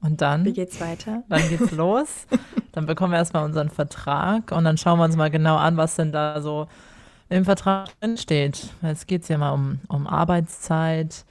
Und 0.00 0.20
dann? 0.20 0.44
Wie 0.44 0.52
geht's 0.52 0.80
weiter? 0.80 1.22
Dann 1.28 1.48
geht's 1.48 1.70
los. 1.72 2.26
Dann 2.72 2.86
bekommen 2.86 3.12
wir 3.12 3.18
erstmal 3.18 3.44
unseren 3.44 3.70
Vertrag 3.70 4.52
und 4.52 4.64
dann 4.64 4.78
schauen 4.78 4.98
wir 4.98 5.04
uns 5.04 5.16
mal 5.16 5.30
genau 5.30 5.56
an, 5.56 5.76
was 5.76 5.96
denn 5.96 6.12
da 6.12 6.40
so 6.40 6.66
im 7.28 7.44
Vertrag 7.44 7.88
drin 8.00 8.16
steht. 8.16 8.70
Jetzt 8.82 9.06
geht 9.06 9.22
es 9.22 9.28
ja 9.28 9.38
mal 9.38 9.52
um, 9.52 9.80
um 9.88 10.06
Arbeitszeit, 10.06 11.24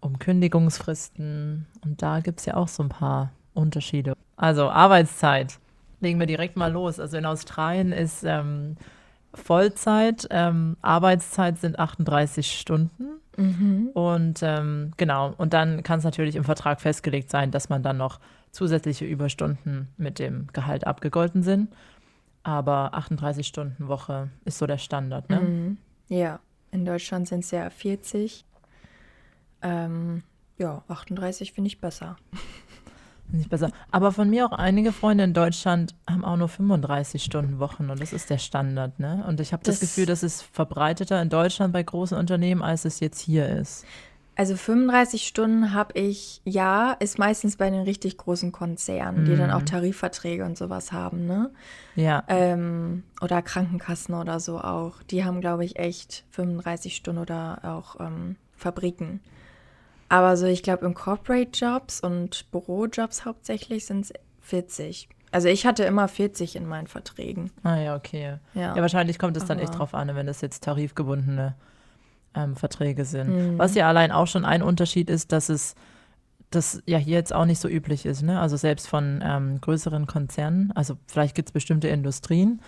um 0.00 0.18
Kündigungsfristen 0.18 1.66
und 1.84 2.02
da 2.02 2.20
gibt 2.20 2.40
es 2.40 2.46
ja 2.46 2.54
auch 2.54 2.68
so 2.68 2.82
ein 2.82 2.88
paar 2.88 3.30
Unterschiede. 3.54 4.14
Also 4.36 4.68
Arbeitszeit. 4.70 5.58
Legen 6.00 6.20
wir 6.20 6.26
direkt 6.26 6.56
mal 6.56 6.70
los. 6.70 7.00
Also 7.00 7.16
in 7.16 7.24
Australien 7.24 7.90
ist 7.92 8.22
ähm, 8.22 8.76
Vollzeit, 9.34 10.26
ähm, 10.30 10.76
Arbeitszeit 10.82 11.58
sind 11.58 11.78
38 11.78 12.58
Stunden. 12.58 13.20
Mhm. 13.36 13.90
Und 13.94 14.40
ähm, 14.42 14.92
genau, 14.96 15.34
und 15.36 15.52
dann 15.52 15.82
kann 15.82 15.98
es 15.98 16.04
natürlich 16.04 16.36
im 16.36 16.44
Vertrag 16.44 16.80
festgelegt 16.80 17.30
sein, 17.30 17.50
dass 17.50 17.68
man 17.68 17.82
dann 17.82 17.96
noch 17.96 18.18
zusätzliche 18.50 19.04
Überstunden 19.04 19.88
mit 19.96 20.18
dem 20.18 20.46
Gehalt 20.52 20.86
abgegolten 20.86 21.42
sind. 21.42 21.72
Aber 22.42 22.94
38 22.94 23.46
Stunden 23.46 23.88
Woche 23.88 24.30
ist 24.44 24.58
so 24.58 24.66
der 24.66 24.78
Standard, 24.78 25.28
ne? 25.30 25.40
Mhm. 25.40 25.78
Ja, 26.08 26.38
in 26.70 26.84
Deutschland 26.84 27.26
sind 27.26 27.40
es 27.40 27.50
ja 27.50 27.68
40. 27.68 28.44
Ähm, 29.62 30.22
ja, 30.58 30.84
38 30.88 31.52
finde 31.52 31.68
ich 31.68 31.80
besser. 31.80 32.16
Nicht 33.32 33.50
besser. 33.50 33.72
Aber 33.90 34.12
von 34.12 34.30
mir 34.30 34.46
auch 34.46 34.52
einige 34.52 34.92
Freunde 34.92 35.24
in 35.24 35.34
Deutschland 35.34 35.96
haben 36.08 36.24
auch 36.24 36.36
nur 36.36 36.48
35 36.48 37.24
Stunden 37.24 37.58
Wochen 37.58 37.90
und 37.90 38.00
das 38.00 38.12
ist 38.12 38.30
der 38.30 38.38
Standard, 38.38 39.00
ne? 39.00 39.24
Und 39.26 39.40
ich 39.40 39.52
habe 39.52 39.64
das, 39.64 39.80
das, 39.80 39.88
Gefühl, 39.88 40.06
das 40.06 40.22
ist 40.22 40.42
verbreiteter 40.42 41.20
in 41.20 41.28
Deutschland 41.28 41.72
bei 41.72 41.82
großen 41.82 42.16
Unternehmen, 42.16 42.62
als 42.62 42.84
es 42.84 43.00
jetzt 43.00 43.18
hier 43.18 43.48
ist. 43.48 43.84
Also 44.38 44.54
35 44.54 45.26
Stunden 45.26 45.72
habe 45.72 45.98
ich, 45.98 46.42
ja, 46.44 46.92
ist 46.92 47.18
meistens 47.18 47.56
bei 47.56 47.70
den 47.70 47.80
richtig 47.80 48.18
großen 48.18 48.52
Konzernen, 48.52 49.24
die 49.24 49.34
dann 49.34 49.50
auch 49.50 49.60
mhm. 49.60 49.66
Tarifverträge 49.66 50.44
und 50.44 50.58
sowas 50.58 50.92
haben, 50.92 51.24
ne? 51.24 51.50
Ja. 51.94 52.22
Ähm, 52.28 53.02
oder 53.22 53.40
Krankenkassen 53.40 54.14
oder 54.14 54.38
so 54.38 54.60
auch. 54.60 55.02
Die 55.04 55.24
haben, 55.24 55.40
glaube 55.40 55.64
ich, 55.64 55.78
echt 55.78 56.24
35 56.32 56.94
Stunden 56.94 57.22
oder 57.22 57.60
auch 57.62 57.98
ähm, 57.98 58.36
Fabriken. 58.54 59.20
Aber 60.10 60.36
so, 60.36 60.44
ich 60.44 60.62
glaube, 60.62 60.84
in 60.84 60.92
Corporate 60.92 61.50
Jobs 61.54 62.00
und 62.00 62.50
Bürojobs 62.50 63.24
hauptsächlich 63.24 63.86
sind 63.86 64.04
es 64.04 64.12
40. 64.42 65.08
Also 65.32 65.48
ich 65.48 65.64
hatte 65.64 65.84
immer 65.84 66.08
40 66.08 66.56
in 66.56 66.66
meinen 66.66 66.88
Verträgen. 66.88 67.50
Ah 67.62 67.76
ja, 67.76 67.96
okay. 67.96 68.36
Ja, 68.52 68.76
ja 68.76 68.82
wahrscheinlich 68.82 69.18
kommt 69.18 69.38
es 69.38 69.46
dann 69.46 69.58
echt 69.58 69.78
drauf 69.78 69.94
an, 69.94 70.14
wenn 70.14 70.26
das 70.26 70.42
jetzt 70.42 70.62
tarifgebundene 70.62 71.54
ähm, 72.36 72.56
Verträge 72.56 73.04
sind. 73.04 73.28
Mhm. 73.28 73.58
Was 73.58 73.74
ja 73.74 73.88
allein 73.88 74.12
auch 74.12 74.26
schon 74.26 74.44
ein 74.44 74.62
Unterschied 74.62 75.10
ist, 75.10 75.32
dass 75.32 75.48
es 75.48 75.74
das 76.50 76.82
ja 76.86 76.98
hier 76.98 77.14
jetzt 77.16 77.34
auch 77.34 77.44
nicht 77.44 77.60
so 77.60 77.68
üblich 77.68 78.06
ist. 78.06 78.22
Ne? 78.22 78.40
Also 78.40 78.56
selbst 78.56 78.88
von 78.88 79.20
ähm, 79.24 79.60
größeren 79.60 80.06
Konzernen, 80.06 80.72
also 80.72 80.96
vielleicht 81.06 81.34
gibt 81.34 81.48
es 81.48 81.52
bestimmte 81.52 81.88
Industrien, 81.88 82.60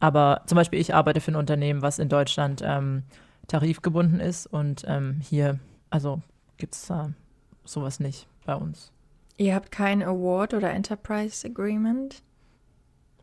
aber 0.00 0.42
zum 0.46 0.56
Beispiel 0.56 0.80
ich 0.80 0.94
arbeite 0.94 1.20
für 1.20 1.32
ein 1.32 1.36
Unternehmen, 1.36 1.82
was 1.82 1.98
in 1.98 2.08
Deutschland 2.08 2.62
ähm, 2.64 3.04
tarifgebunden 3.48 4.20
ist 4.20 4.46
und 4.46 4.84
ähm, 4.86 5.20
hier, 5.22 5.58
also 5.90 6.20
gibt 6.58 6.74
es 6.74 6.86
da 6.86 7.12
sowas 7.64 8.00
nicht 8.00 8.26
bei 8.44 8.54
uns. 8.54 8.92
Ihr 9.38 9.54
habt 9.54 9.70
kein 9.70 10.02
Award 10.02 10.54
oder 10.54 10.70
Enterprise 10.70 11.46
Agreement? 11.46 12.22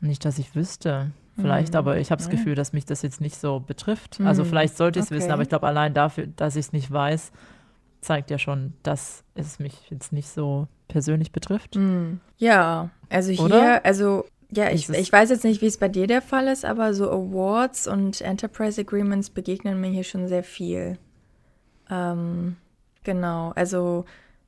Nicht, 0.02 0.26
dass 0.26 0.40
ich 0.40 0.56
wüsste. 0.56 1.12
Vielleicht, 1.36 1.74
mhm. 1.74 1.80
aber 1.80 1.98
ich 1.98 2.12
habe 2.12 2.22
das 2.22 2.30
Gefühl, 2.30 2.56
dass 2.56 2.74
mich 2.74 2.86
das 2.86 3.02
jetzt 3.02 3.22
nicht 3.22 3.38
so 3.38 3.60
betrifft. 3.60 4.20
Mhm. 4.20 4.28
Also 4.28 4.44
vielleicht 4.44 4.76
sollte 4.78 5.00
ich 5.00 5.06
es 5.06 5.12
okay. 5.12 5.20
wissen, 5.20 5.32
aber 5.32 5.42
ich 5.42 5.50
glaube, 5.50 5.68
allein 5.68 5.94
dafür, 5.94 6.28
dass 6.28 6.56
ich 6.56 6.68
es 6.68 6.74
nicht 6.74 6.92
weiß, 6.92 7.32
zeigt 8.02 8.30
ja 8.30 8.38
schon, 8.38 8.74
dass 8.84 9.24
es 9.36 9.60
mich 9.60 9.90
jetzt 9.90 10.12
nicht 10.12 10.30
so 10.30 10.68
persönlich 10.88 11.32
betrifft. 11.32 11.76
Mhm. 11.76 12.20
Ja, 12.38 12.90
also 13.10 13.32
hier, 13.32 13.46
Oder? 13.46 13.86
also 13.86 14.26
ja, 14.52 14.72
ich, 14.72 14.90
ich 14.90 15.12
weiß 15.12 15.30
jetzt 15.30 15.44
nicht, 15.44 15.62
wie 15.62 15.68
es 15.68 15.78
bei 15.78 15.90
dir 15.90 16.08
der 16.08 16.22
Fall 16.22 16.48
ist, 16.48 16.66
aber 16.66 16.94
so 16.94 17.10
Awards 17.10 17.88
und 17.88 18.22
Enterprise 18.22 18.82
Agreements 18.82 19.30
begegnen 19.30 19.80
mir 19.80 19.92
hier 19.92 20.04
schon 20.04 20.28
sehr 20.28 20.44
viel. 20.44 20.98
Ähm, 21.90 22.56
genau, 23.04 23.52
also 23.56 24.06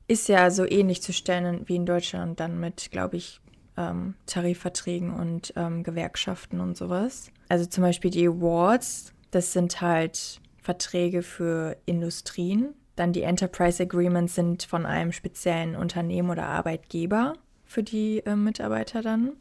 ist 0.08 0.28
ja 0.28 0.50
so 0.50 0.68
ähnlich 0.68 1.02
zu 1.02 1.12
stellen 1.12 1.62
wie 1.66 1.76
in 1.76 1.86
Deutschland 1.86 2.40
dann 2.40 2.58
mit, 2.58 2.90
glaube 2.90 3.16
ich, 3.16 3.40
ähm, 3.76 4.14
Tarifverträgen 4.26 5.12
und 5.14 5.52
ähm, 5.56 5.82
Gewerkschaften 5.82 6.60
und 6.60 6.76
sowas. 6.76 7.30
Also 7.48 7.66
zum 7.66 7.82
Beispiel 7.82 8.10
die 8.10 8.26
Awards, 8.26 9.12
das 9.30 9.52
sind 9.52 9.80
halt 9.80 10.40
Verträge 10.62 11.22
für 11.22 11.76
Industrien. 11.86 12.74
Dann 12.96 13.12
die 13.12 13.22
Enterprise 13.22 13.82
Agreements 13.82 14.34
sind 14.34 14.64
von 14.64 14.84
einem 14.86 15.12
speziellen 15.12 15.76
Unternehmen 15.76 16.30
oder 16.30 16.46
Arbeitgeber 16.46 17.34
für 17.64 17.82
die 17.82 18.18
äh, 18.26 18.36
Mitarbeiter 18.36 19.00
dann. 19.02 19.32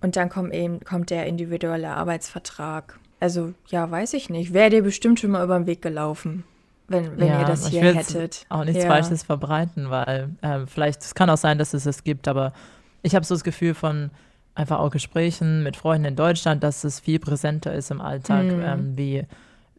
und 0.00 0.14
dann 0.16 0.28
kommt 0.28 0.54
eben 0.54 0.80
kommt 0.84 1.10
der 1.10 1.26
individuelle 1.26 1.90
Arbeitsvertrag. 1.90 2.98
Also 3.20 3.52
ja, 3.66 3.90
weiß 3.90 4.12
ich 4.14 4.30
nicht. 4.30 4.52
Wäre 4.52 4.70
dir 4.70 4.82
bestimmt 4.84 5.18
schon 5.18 5.32
mal 5.32 5.42
über 5.42 5.58
den 5.58 5.66
Weg 5.66 5.82
gelaufen, 5.82 6.44
wenn, 6.86 7.18
wenn 7.18 7.26
Ja, 7.26 7.40
ihr 7.40 7.46
das 7.46 7.64
ich 7.66 7.70
hier 7.70 7.82
will 7.82 7.96
hättet. 7.96 8.46
auch 8.48 8.64
nichts 8.64 8.84
Ja. 8.84 8.88
Falsches 8.90 9.24
verbreiten, 9.24 9.90
weil 9.90 10.30
ähm, 10.42 10.68
vielleicht, 10.68 11.02
es 11.02 11.16
kann 11.16 11.28
auch 11.28 11.36
sein, 11.36 11.58
dass 11.58 11.74
es 11.74 11.84
es 11.86 12.04
gibt, 12.04 12.28
aber 12.28 12.52
ich 13.08 13.14
habe 13.14 13.24
so 13.26 13.34
das 13.34 13.42
Gefühl 13.44 13.74
von 13.74 14.10
einfach 14.54 14.78
auch 14.78 14.90
Gesprächen 14.90 15.62
mit 15.62 15.76
Freunden 15.76 16.04
in 16.06 16.16
Deutschland, 16.16 16.62
dass 16.62 16.84
es 16.84 17.00
viel 17.00 17.18
präsenter 17.18 17.72
ist 17.74 17.90
im 17.90 18.00
Alltag, 18.00 18.46
Mm. 18.46 18.60
ähm, 18.62 18.96
wie 18.96 19.24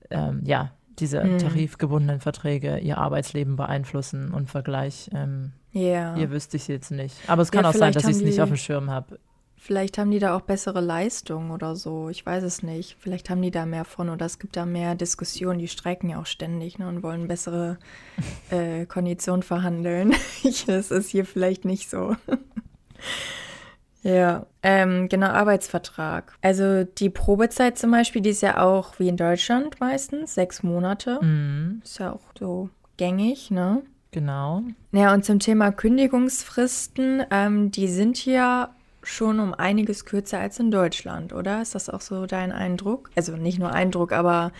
ähm, 0.09 0.41
ja, 0.45 0.71
diese 0.99 1.23
Mm. 1.23 1.37
tarifgebundenen 1.37 2.19
Verträge 2.19 2.77
ihr 2.79 2.97
Arbeitsleben 2.97 3.55
beeinflussen 3.55 4.33
und 4.33 4.49
Vergleich. 4.49 5.09
Ähm, 5.13 5.51
Ja. 5.71 6.15
Hier 6.15 6.31
wüsste 6.31 6.57
ich 6.57 6.63
es 6.63 6.67
jetzt 6.67 6.91
nicht. 6.91 7.15
Aber 7.27 7.41
es 7.43 7.51
kann 7.51 7.63
Ja, 7.63 7.69
auch 7.69 7.73
sein, 7.75 7.93
dass 7.93 8.03
ich 8.05 8.17
es 8.17 8.21
nicht 8.21 8.41
auf 8.41 8.49
dem 8.49 8.57
Schirm 8.57 8.89
habe. 8.89 9.19
Vielleicht 9.61 9.97
haben 9.97 10.09
die 10.09 10.19
da 10.19 10.35
auch 10.37 10.41
bessere 10.41 10.79
Leistung 10.79 11.51
oder 11.51 11.75
so. 11.75 12.07
Ich 12.09 12.25
weiß 12.25 12.43
es 12.43 12.63
nicht. 12.63 12.95
Vielleicht 12.97 13.29
haben 13.29 13.41
die 13.41 13.51
da 13.51 13.65
mehr 13.65 13.83
von 13.83 14.09
oder 14.09 14.25
es 14.25 14.39
gibt 14.39 14.55
da 14.55 14.65
mehr 14.65 14.95
Diskussionen. 14.95 15.59
Die 15.59 15.67
streiken 15.67 16.09
ja 16.09 16.19
auch 16.21 16.25
ständig 16.25 16.79
ne, 16.79 16.87
und 16.87 17.03
wollen 17.03 17.27
bessere 17.27 17.77
äh, 18.49 18.85
Konditionen 18.85 19.43
verhandeln. 19.43 20.13
Das 20.65 20.89
ist 20.91 21.09
hier 21.09 21.25
vielleicht 21.25 21.65
nicht 21.65 21.89
so. 21.89 22.15
ja, 24.03 24.45
ähm, 24.63 25.09
genau, 25.09 25.27
Arbeitsvertrag. 25.27 26.33
Also 26.41 26.83
die 26.83 27.09
Probezeit 27.09 27.77
zum 27.77 27.91
Beispiel, 27.91 28.21
die 28.21 28.29
ist 28.31 28.41
ja 28.41 28.61
auch 28.61 28.99
wie 28.99 29.09
in 29.09 29.17
Deutschland 29.17 29.79
meistens, 29.79 30.35
sechs 30.35 30.63
Monate. 30.63 31.19
Mhm, 31.21 31.81
Ist 31.83 31.99
ja 31.99 32.13
auch 32.13 32.21
so 32.37 32.69
gängig, 32.97 33.51
ne? 33.51 33.81
genau. 34.11 34.63
Ja, 34.91 35.13
und 35.13 35.23
zum 35.23 35.39
Thema 35.39 35.71
Kündigungsfristen, 35.71 37.23
ähm, 37.31 37.71
die 37.71 37.87
sind 37.87 38.17
hier 38.17 38.69
schon 39.03 39.39
um 39.39 39.53
einiges 39.53 40.05
kürzer 40.05 40.39
als 40.39 40.59
in 40.59 40.71
Deutschland, 40.71 41.33
oder? 41.33 41.61
Ist 41.61 41.75
das 41.75 41.89
auch 41.89 42.01
so 42.01 42.25
dein 42.25 42.51
Eindruck? 42.51 43.09
Also 43.15 43.35
nicht 43.37 43.59
nur 43.59 43.71
Eindruck, 43.71 44.11
aber 44.11 44.51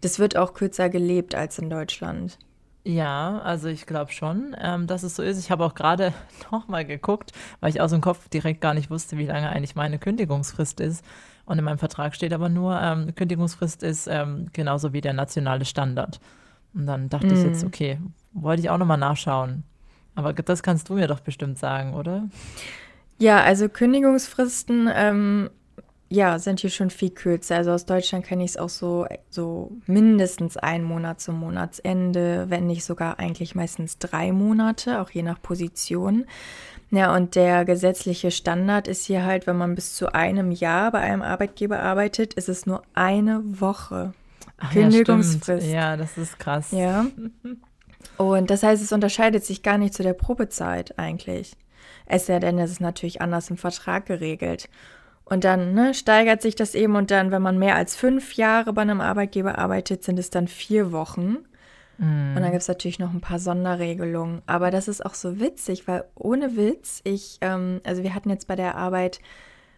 das 0.00 0.18
wird 0.18 0.36
auch 0.36 0.52
kürzer 0.52 0.88
gelebt 0.88 1.34
als 1.34 1.58
in 1.58 1.70
Deutschland. 1.70 2.38
Ja, 2.84 3.38
also 3.44 3.68
ich 3.68 3.86
glaube 3.86 4.10
schon, 4.10 4.56
ähm, 4.60 4.88
dass 4.88 5.04
es 5.04 5.14
so 5.14 5.22
ist. 5.22 5.38
Ich 5.38 5.50
habe 5.52 5.64
auch 5.64 5.74
gerade 5.74 6.12
noch 6.50 6.66
mal 6.68 6.84
geguckt, 6.84 7.32
weil 7.60 7.70
ich 7.70 7.80
aus 7.80 7.92
dem 7.92 8.00
Kopf 8.00 8.28
direkt 8.28 8.60
gar 8.60 8.74
nicht 8.74 8.90
wusste, 8.90 9.18
wie 9.18 9.26
lange 9.26 9.48
eigentlich 9.48 9.76
meine 9.76 9.98
Kündigungsfrist 9.98 10.80
ist. 10.80 11.04
Und 11.44 11.58
in 11.58 11.64
meinem 11.64 11.78
Vertrag 11.78 12.14
steht 12.14 12.32
aber 12.32 12.48
nur, 12.48 12.80
ähm, 12.80 13.14
Kündigungsfrist 13.14 13.82
ist 13.82 14.06
ähm, 14.08 14.48
genauso 14.52 14.92
wie 14.92 15.00
der 15.00 15.12
nationale 15.12 15.64
Standard. 15.64 16.20
Und 16.74 16.86
dann 16.86 17.08
dachte 17.08 17.34
ich 17.34 17.42
jetzt, 17.42 17.62
Mm. 17.62 17.66
okay, 17.66 17.98
wollte 18.32 18.62
ich 18.62 18.70
auch 18.70 18.78
noch 18.78 18.86
mal 18.86 18.96
nachschauen. 18.96 19.62
Aber 20.14 20.32
das 20.32 20.62
kannst 20.62 20.88
du 20.88 20.94
mir 20.94 21.06
doch 21.06 21.20
bestimmt 21.20 21.58
sagen, 21.58 21.94
oder? 21.94 22.28
Ja, 23.18 23.42
also 23.42 23.68
Kündigungsfristen, 23.68 24.88
ähm, 24.92 25.50
ja, 26.12 26.38
sind 26.38 26.60
hier 26.60 26.68
schon 26.68 26.90
viel 26.90 27.10
kürzer. 27.10 27.56
Also 27.56 27.70
aus 27.70 27.86
Deutschland 27.86 28.26
kenne 28.26 28.44
ich 28.44 28.50
es 28.50 28.56
auch 28.58 28.68
so, 28.68 29.06
so 29.30 29.72
mindestens 29.86 30.58
ein 30.58 30.82
Monat 30.84 31.20
zum 31.22 31.40
Monatsende, 31.40 32.50
wenn 32.50 32.66
nicht 32.66 32.84
sogar 32.84 33.18
eigentlich 33.18 33.54
meistens 33.54 33.98
drei 33.98 34.30
Monate, 34.30 35.00
auch 35.00 35.08
je 35.08 35.22
nach 35.22 35.40
Position. 35.40 36.26
Ja, 36.90 37.16
und 37.16 37.34
der 37.34 37.64
gesetzliche 37.64 38.30
Standard 38.30 38.88
ist 38.88 39.06
hier 39.06 39.24
halt, 39.24 39.46
wenn 39.46 39.56
man 39.56 39.74
bis 39.74 39.94
zu 39.94 40.12
einem 40.12 40.50
Jahr 40.50 40.92
bei 40.92 41.00
einem 41.00 41.22
Arbeitgeber 41.22 41.80
arbeitet, 41.80 42.34
ist 42.34 42.50
es 42.50 42.66
nur 42.66 42.82
eine 42.92 43.42
Woche. 43.44 44.12
Ach 44.58 44.74
ja. 44.74 44.82
Kündigungsfrist. 44.82 45.66
Ja, 45.66 45.96
das 45.96 46.18
ist 46.18 46.38
krass. 46.38 46.72
Ja. 46.72 47.06
Und 48.18 48.50
das 48.50 48.62
heißt, 48.62 48.82
es 48.82 48.92
unterscheidet 48.92 49.46
sich 49.46 49.62
gar 49.62 49.78
nicht 49.78 49.94
zu 49.94 50.02
der 50.02 50.12
Probezeit 50.12 50.98
eigentlich. 50.98 51.56
Es 52.04 52.26
sei 52.26 52.38
denn, 52.38 52.58
es 52.58 52.70
ist 52.70 52.80
natürlich 52.80 53.22
anders 53.22 53.48
im 53.48 53.56
Vertrag 53.56 54.04
geregelt. 54.04 54.68
Und 55.24 55.44
dann 55.44 55.74
ne, 55.74 55.94
steigert 55.94 56.42
sich 56.42 56.54
das 56.56 56.74
eben 56.74 56.96
und 56.96 57.10
dann, 57.10 57.30
wenn 57.30 57.42
man 57.42 57.58
mehr 57.58 57.76
als 57.76 57.96
fünf 57.96 58.34
Jahre 58.34 58.72
bei 58.72 58.82
einem 58.82 59.00
Arbeitgeber 59.00 59.58
arbeitet, 59.58 60.02
sind 60.02 60.18
es 60.18 60.30
dann 60.30 60.48
vier 60.48 60.92
Wochen. 60.92 61.38
Mm. 61.98 62.36
Und 62.36 62.42
dann 62.42 62.50
gibt 62.50 62.62
es 62.62 62.68
natürlich 62.68 62.98
noch 62.98 63.12
ein 63.12 63.20
paar 63.20 63.38
Sonderregelungen. 63.38 64.42
Aber 64.46 64.70
das 64.70 64.88
ist 64.88 65.04
auch 65.04 65.14
so 65.14 65.38
witzig, 65.40 65.86
weil 65.86 66.04
ohne 66.14 66.56
Witz, 66.56 67.00
ich, 67.04 67.38
ähm, 67.40 67.80
also 67.84 68.02
wir 68.02 68.14
hatten 68.14 68.30
jetzt 68.30 68.48
bei 68.48 68.56
der 68.56 68.76
Arbeit 68.76 69.20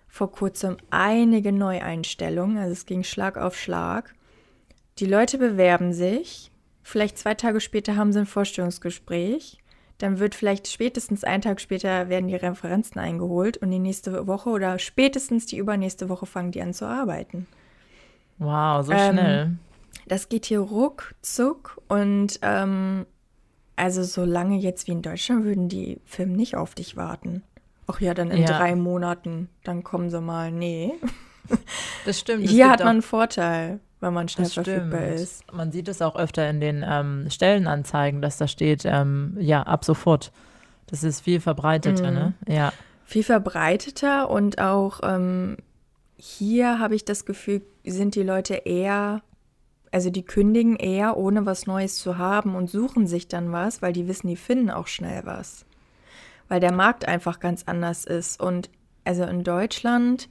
vor 0.08 0.30
kurzem 0.30 0.76
einige 0.90 1.52
Neueinstellungen, 1.52 2.56
also 2.56 2.72
es 2.72 2.86
ging 2.86 3.02
Schlag 3.02 3.36
auf 3.36 3.56
Schlag. 3.58 4.14
Die 4.98 5.06
Leute 5.06 5.38
bewerben 5.38 5.92
sich, 5.92 6.52
vielleicht 6.82 7.18
zwei 7.18 7.34
Tage 7.34 7.60
später 7.60 7.96
haben 7.96 8.12
sie 8.12 8.20
ein 8.20 8.26
Vorstellungsgespräch, 8.26 9.58
dann 9.98 10.18
wird 10.18 10.34
vielleicht 10.34 10.68
spätestens 10.68 11.24
einen 11.24 11.42
Tag 11.42 11.60
später 11.60 12.08
werden 12.08 12.28
die 12.28 12.36
Referenzen 12.36 12.98
eingeholt 13.00 13.56
und 13.58 13.70
die 13.70 13.78
nächste 13.78 14.26
Woche 14.26 14.50
oder 14.50 14.78
spätestens 14.78 15.46
die 15.46 15.56
übernächste 15.56 16.08
Woche 16.08 16.26
fangen 16.26 16.50
die 16.52 16.62
an 16.62 16.74
zu 16.74 16.86
arbeiten. 16.86 17.46
Wow, 18.38 18.84
so 18.84 18.92
Ähm, 18.92 19.12
schnell. 19.12 19.50
Das 20.06 20.28
geht 20.28 20.46
hier 20.46 20.60
ruckzuck 20.60 21.80
und 21.88 22.38
ähm, 22.42 23.06
also 23.76 24.02
so 24.02 24.24
lange 24.24 24.58
jetzt 24.58 24.86
wie 24.88 24.92
in 24.92 25.02
Deutschland 25.02 25.44
würden 25.44 25.68
die 25.68 26.00
Firmen 26.04 26.36
nicht 26.36 26.56
auf 26.56 26.74
dich 26.74 26.96
warten. 26.96 27.42
Ach 27.86 28.00
ja, 28.00 28.14
dann 28.14 28.30
in 28.30 28.42
Ja. 28.42 28.58
drei 28.58 28.74
Monaten, 28.76 29.48
dann 29.62 29.82
kommen 29.84 30.10
sie 30.10 30.20
mal. 30.20 30.50
Nee. 30.50 30.92
Das 32.06 32.18
stimmt. 32.20 32.44
es 32.44 32.50
Hier 32.50 32.70
hat 32.70 32.80
man 32.80 32.88
einen 32.88 33.02
Vorteil, 33.02 33.80
wenn 34.04 34.14
man 34.14 34.28
schnell 34.28 34.48
verfügbar 34.48 35.06
ist. 35.08 35.52
Man 35.52 35.72
sieht 35.72 35.88
es 35.88 36.00
auch 36.00 36.14
öfter 36.14 36.48
in 36.48 36.60
den 36.60 36.84
ähm, 36.88 37.26
Stellenanzeigen, 37.30 38.22
dass 38.22 38.36
da 38.38 38.46
steht, 38.46 38.84
ähm, 38.84 39.36
ja, 39.40 39.62
ab 39.62 39.84
sofort. 39.84 40.30
Das 40.86 41.02
ist 41.02 41.20
viel 41.20 41.40
verbreiteter, 41.40 42.10
Mhm. 42.10 42.14
ne? 42.16 42.34
Ja. 42.46 42.72
Viel 43.04 43.24
verbreiteter 43.24 44.30
und 44.30 44.60
auch 44.60 45.00
ähm, 45.02 45.56
hier 46.16 46.78
habe 46.78 46.94
ich 46.94 47.04
das 47.04 47.24
Gefühl, 47.26 47.62
sind 47.84 48.14
die 48.14 48.22
Leute 48.22 48.54
eher, 48.54 49.22
also 49.90 50.10
die 50.10 50.24
kündigen 50.24 50.76
eher, 50.76 51.16
ohne 51.16 51.44
was 51.44 51.66
Neues 51.66 51.96
zu 51.96 52.16
haben 52.18 52.54
und 52.54 52.70
suchen 52.70 53.06
sich 53.06 53.28
dann 53.28 53.52
was, 53.52 53.82
weil 53.82 53.92
die 53.92 54.08
wissen, 54.08 54.28
die 54.28 54.36
finden 54.36 54.70
auch 54.70 54.86
schnell 54.86 55.22
was. 55.24 55.66
Weil 56.48 56.60
der 56.60 56.72
Markt 56.72 57.06
einfach 57.08 57.40
ganz 57.40 57.64
anders 57.66 58.04
ist. 58.04 58.40
Und 58.40 58.70
also 59.04 59.24
in 59.24 59.44
Deutschland, 59.44 60.28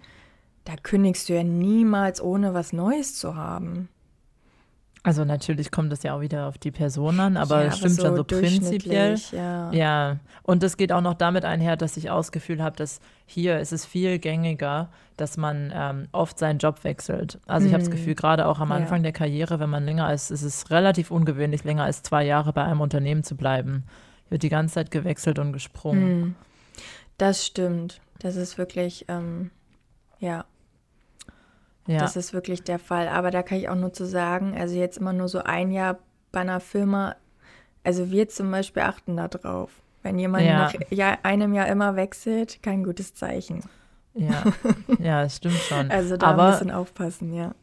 da 0.65 0.75
kündigst 0.81 1.29
du 1.29 1.33
ja 1.33 1.43
niemals, 1.43 2.21
ohne 2.21 2.53
was 2.53 2.73
Neues 2.73 3.15
zu 3.17 3.35
haben. 3.35 3.89
Also 5.05 5.25
natürlich 5.25 5.69
kommt 5.69 5.91
das 5.91 6.01
ja 6.03 6.15
auch 6.15 6.21
wieder 6.21 6.47
auf 6.47 6.57
die 6.57 6.71
Person 6.71 7.19
an, 7.19 7.35
aber 7.35 7.63
Ja, 7.63 7.67
es 7.67 7.79
stimmt 7.79 7.99
schon 7.99 8.15
so 8.15 8.23
prinzipiell. 8.23 9.17
Ja. 9.33 9.69
Ja, 9.73 10.19
und 10.43 10.63
das 10.63 10.77
geht 10.77 10.93
auch 10.93 11.01
noch 11.01 11.15
damit 11.15 11.43
einher, 11.43 11.75
dass 11.75 11.97
ich 11.97 12.09
auch 12.09 12.19
das 12.19 12.31
Gefühl 12.31 12.63
habe, 12.63 12.77
dass 12.77 13.01
hier 13.25 13.59
ist 13.59 13.73
es 13.73 13.85
viel 13.85 14.17
gängiger, 14.17 14.89
dass 15.17 15.35
man 15.35 15.73
ähm, 15.75 16.07
oft 16.13 16.39
seinen 16.39 16.57
Job 16.59 16.85
wechselt. 16.85 17.37
Also 17.47 17.67
ich 17.67 17.73
habe 17.73 17.83
das 17.83 17.91
Hm. 17.91 17.97
Gefühl, 17.97 18.15
gerade 18.15 18.47
auch 18.47 18.59
am 18.61 18.69
Ja. 18.69 18.77
Anfang 18.77 19.03
der 19.03 19.11
Karriere, 19.11 19.59
wenn 19.59 19.69
man 19.69 19.83
länger 19.83 20.13
ist, 20.13 20.31
ist 20.31 20.41
es 20.43 20.71
relativ 20.71 21.11
ungewöhnlich, 21.11 21.65
länger 21.65 21.83
als 21.83 22.01
zwei 22.01 22.23
Jahre 22.23 22.53
bei 22.53 22.63
einem 22.63 22.79
Unternehmen 22.79 23.25
zu 23.25 23.35
bleiben. 23.35 23.83
Hier 24.23 24.31
wird 24.31 24.43
die 24.43 24.49
ganze 24.49 24.75
Zeit 24.75 24.89
gewechselt 24.89 25.37
und 25.37 25.51
gesprungen. 25.51 26.01
Hm. 26.01 26.35
Das 27.17 27.45
stimmt. 27.45 27.99
Das 28.19 28.37
ist 28.37 28.57
wirklich, 28.57 29.03
ähm, 29.09 29.51
ja, 30.19 30.45
Ja, 31.87 31.99
Das 31.99 32.15
ist 32.15 32.33
wirklich 32.33 32.63
der 32.63 32.79
Fall. 32.79 33.07
Aber 33.09 33.29
da 33.31 33.43
kann 33.43 33.57
ich 33.57 33.67
auch 33.69 33.75
nur 33.75 33.91
zu 33.93 34.05
sagen, 34.05 34.55
also 34.57 34.75
jetzt 34.75 34.97
immer 34.97 35.13
nur 35.13 35.27
so 35.27 35.39
ein 35.39 35.71
Jahr 35.71 35.99
bei 36.31 36.39
einer 36.41 36.59
Firma, 36.59 37.15
also 37.83 38.09
wir 38.09 38.29
zum 38.29 38.49
Beispiel 38.51 38.83
achten 38.83 39.17
da 39.17 39.27
drauf. 39.27 39.71
Wenn 40.01 40.17
jemand 40.19 40.45
Ja. 40.45 40.57
nach 40.57 40.73
Jahr, 40.91 41.17
einem 41.23 41.53
Jahr 41.53 41.67
immer 41.67 41.95
wechselt, 41.95 42.61
kein 42.63 42.83
gutes 42.83 43.13
Zeichen. 43.13 43.63
ja, 44.13 44.43
ja, 44.99 45.23
es 45.23 45.35
stimmt 45.37 45.57
schon. 45.57 45.89
Also 45.91 46.17
da 46.17 46.29
ein 46.31 46.39
Aber 46.39 46.51
bisschen 46.51 46.71
aufpassen, 46.71 47.33
ja. 47.33 47.53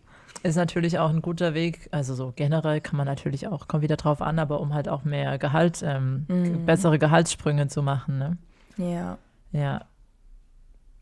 ist 0.43 0.57
natürlich 0.57 0.99
auch 0.99 1.11
ein 1.11 1.23
guter 1.23 1.55
Weg. 1.55 1.89
Also 1.91 2.15
so 2.15 2.33
generell 2.37 2.81
kann 2.81 2.97
man 2.97 3.07
natürlich 3.07 3.47
auch, 3.49 3.69
kommt 3.69 3.83
wieder 3.83 3.97
drauf 3.97 4.21
an, 4.23 4.39
aber 4.39 4.61
um 4.61 4.75
halt 4.75 4.89
auch 4.89 5.05
mehr 5.05 5.39
Gehalt, 5.39 5.83
ähm, 5.83 6.27
Mhm. 6.29 6.65
bessere 6.67 6.99
Gehaltssprünge 6.99 7.69
zu 7.69 7.83
machen, 7.83 8.19
ne? 8.19 8.37
Ja, 8.77 9.17
Ja, 9.53 9.85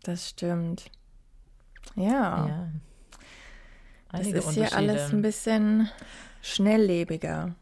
das 0.05 0.29
stimmt. 0.29 0.91
Ja, 1.97 2.47
ja. 2.47 2.69
Das 4.11 4.21
Einige 4.21 4.39
ist 4.39 4.51
hier 4.51 4.75
alles 4.75 5.13
ein 5.13 5.23
bisschen 5.23 5.89
schnelllebiger. 6.43 7.55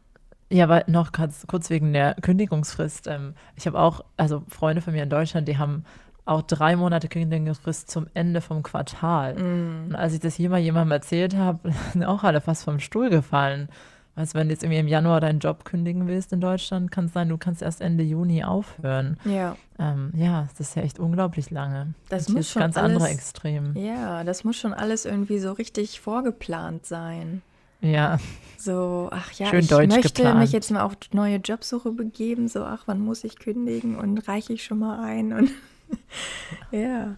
Ja, 0.49 0.63
aber 0.63 0.83
noch 0.87 1.11
kurz, 1.11 1.45
kurz 1.47 1.69
wegen 1.69 1.91
der 1.91 2.15
Kündigungsfrist. 2.15 3.07
Ähm, 3.07 3.33
ich 3.55 3.67
habe 3.67 3.79
auch, 3.79 4.05
also 4.15 4.43
Freunde 4.47 4.81
von 4.81 4.93
mir 4.93 5.03
in 5.03 5.09
Deutschland, 5.09 5.47
die 5.47 5.57
haben 5.57 5.83
auch 6.25 6.41
drei 6.41 6.75
Monate 6.75 7.07
Kündigungsfrist 7.07 7.89
zum 7.89 8.07
Ende 8.13 8.41
vom 8.41 8.63
Quartal. 8.63 9.35
Mm. 9.35 9.87
Und 9.87 9.95
als 9.95 10.13
ich 10.13 10.19
das 10.19 10.35
hier 10.35 10.49
mal 10.49 10.59
jemandem 10.59 10.91
erzählt 10.91 11.35
habe, 11.35 11.71
sind 11.93 12.03
auch 12.03 12.23
alle 12.23 12.41
fast 12.41 12.63
vom 12.63 12.79
Stuhl 12.79 13.09
gefallen. 13.09 13.69
Weißt 14.17 14.33
du, 14.33 14.39
wenn 14.39 14.47
du 14.47 14.53
jetzt 14.53 14.63
irgendwie 14.63 14.79
im 14.79 14.87
Januar 14.87 15.21
deinen 15.21 15.39
Job 15.39 15.63
kündigen 15.63 16.07
willst 16.07 16.33
in 16.33 16.41
Deutschland, 16.41 16.91
kann 16.91 17.05
es 17.05 17.13
sein, 17.13 17.29
du 17.29 17.37
kannst 17.37 17.61
erst 17.61 17.81
Ende 17.81 18.03
Juni 18.03 18.43
aufhören. 18.43 19.17
Ja, 19.25 19.55
Ähm, 19.79 20.11
ja, 20.15 20.47
das 20.57 20.59
ist 20.69 20.75
ja 20.75 20.81
echt 20.81 20.99
unglaublich 20.99 21.51
lange. 21.51 21.93
Das 22.09 22.27
muss 22.27 22.39
ist 22.41 22.49
schon 22.51 22.61
ganz 22.63 22.77
andere 22.77 23.03
alles- 23.05 23.15
Extrem. 23.15 23.77
ja, 23.77 24.23
das 24.23 24.43
muss 24.43 24.55
schon 24.57 24.73
alles 24.73 25.05
irgendwie 25.05 25.37
so 25.37 25.51
richtig 25.53 25.99
vorgeplant 26.01 26.85
sein. 26.85 27.43
Ja, 27.79 28.17
So, 28.57 29.09
ach 29.11 29.31
ja, 29.33 29.45
Schön 29.51 29.59
ich 29.59 29.67
deutsch 29.67 29.87
möchte 29.93 30.13
geplant. 30.23 30.39
mich 30.39 30.51
jetzt 30.51 30.71
mal 30.71 30.81
auf 30.81 30.93
neue 31.13 31.35
Jobsuche 31.37 31.91
begeben. 31.91 32.47
So, 32.47 32.63
ach, 32.63 32.83
wann 32.87 32.99
muss 33.01 33.23
ich 33.23 33.37
kündigen 33.37 33.95
und 33.97 34.27
reiche 34.27 34.51
ich 34.53 34.63
schon 34.63 34.79
mal 34.79 34.99
ein? 34.99 35.31
Und 35.31 35.51
ja, 36.71 37.15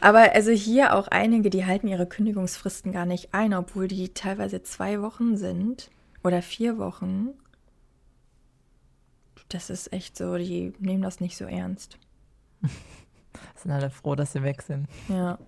Aber 0.00 0.32
also 0.34 0.50
hier 0.50 0.94
auch 0.94 1.06
einige, 1.08 1.48
die 1.50 1.64
halten 1.64 1.86
ihre 1.86 2.06
Kündigungsfristen 2.06 2.90
gar 2.92 3.06
nicht 3.06 3.34
ein, 3.34 3.54
obwohl 3.54 3.86
die 3.86 4.08
teilweise 4.14 4.62
zwei 4.64 5.00
Wochen 5.00 5.36
sind 5.36 5.90
oder 6.24 6.42
vier 6.42 6.78
Wochen. 6.78 7.28
Das 9.48 9.70
ist 9.70 9.92
echt 9.92 10.16
so, 10.16 10.36
die 10.36 10.72
nehmen 10.78 11.02
das 11.02 11.20
nicht 11.20 11.36
so 11.36 11.44
ernst. 11.44 11.98
Sind 13.56 13.72
alle 13.72 13.90
froh, 13.90 14.14
dass 14.14 14.32
sie 14.32 14.42
weg 14.42 14.62
sind. 14.62 14.88
Ja. 15.08 15.38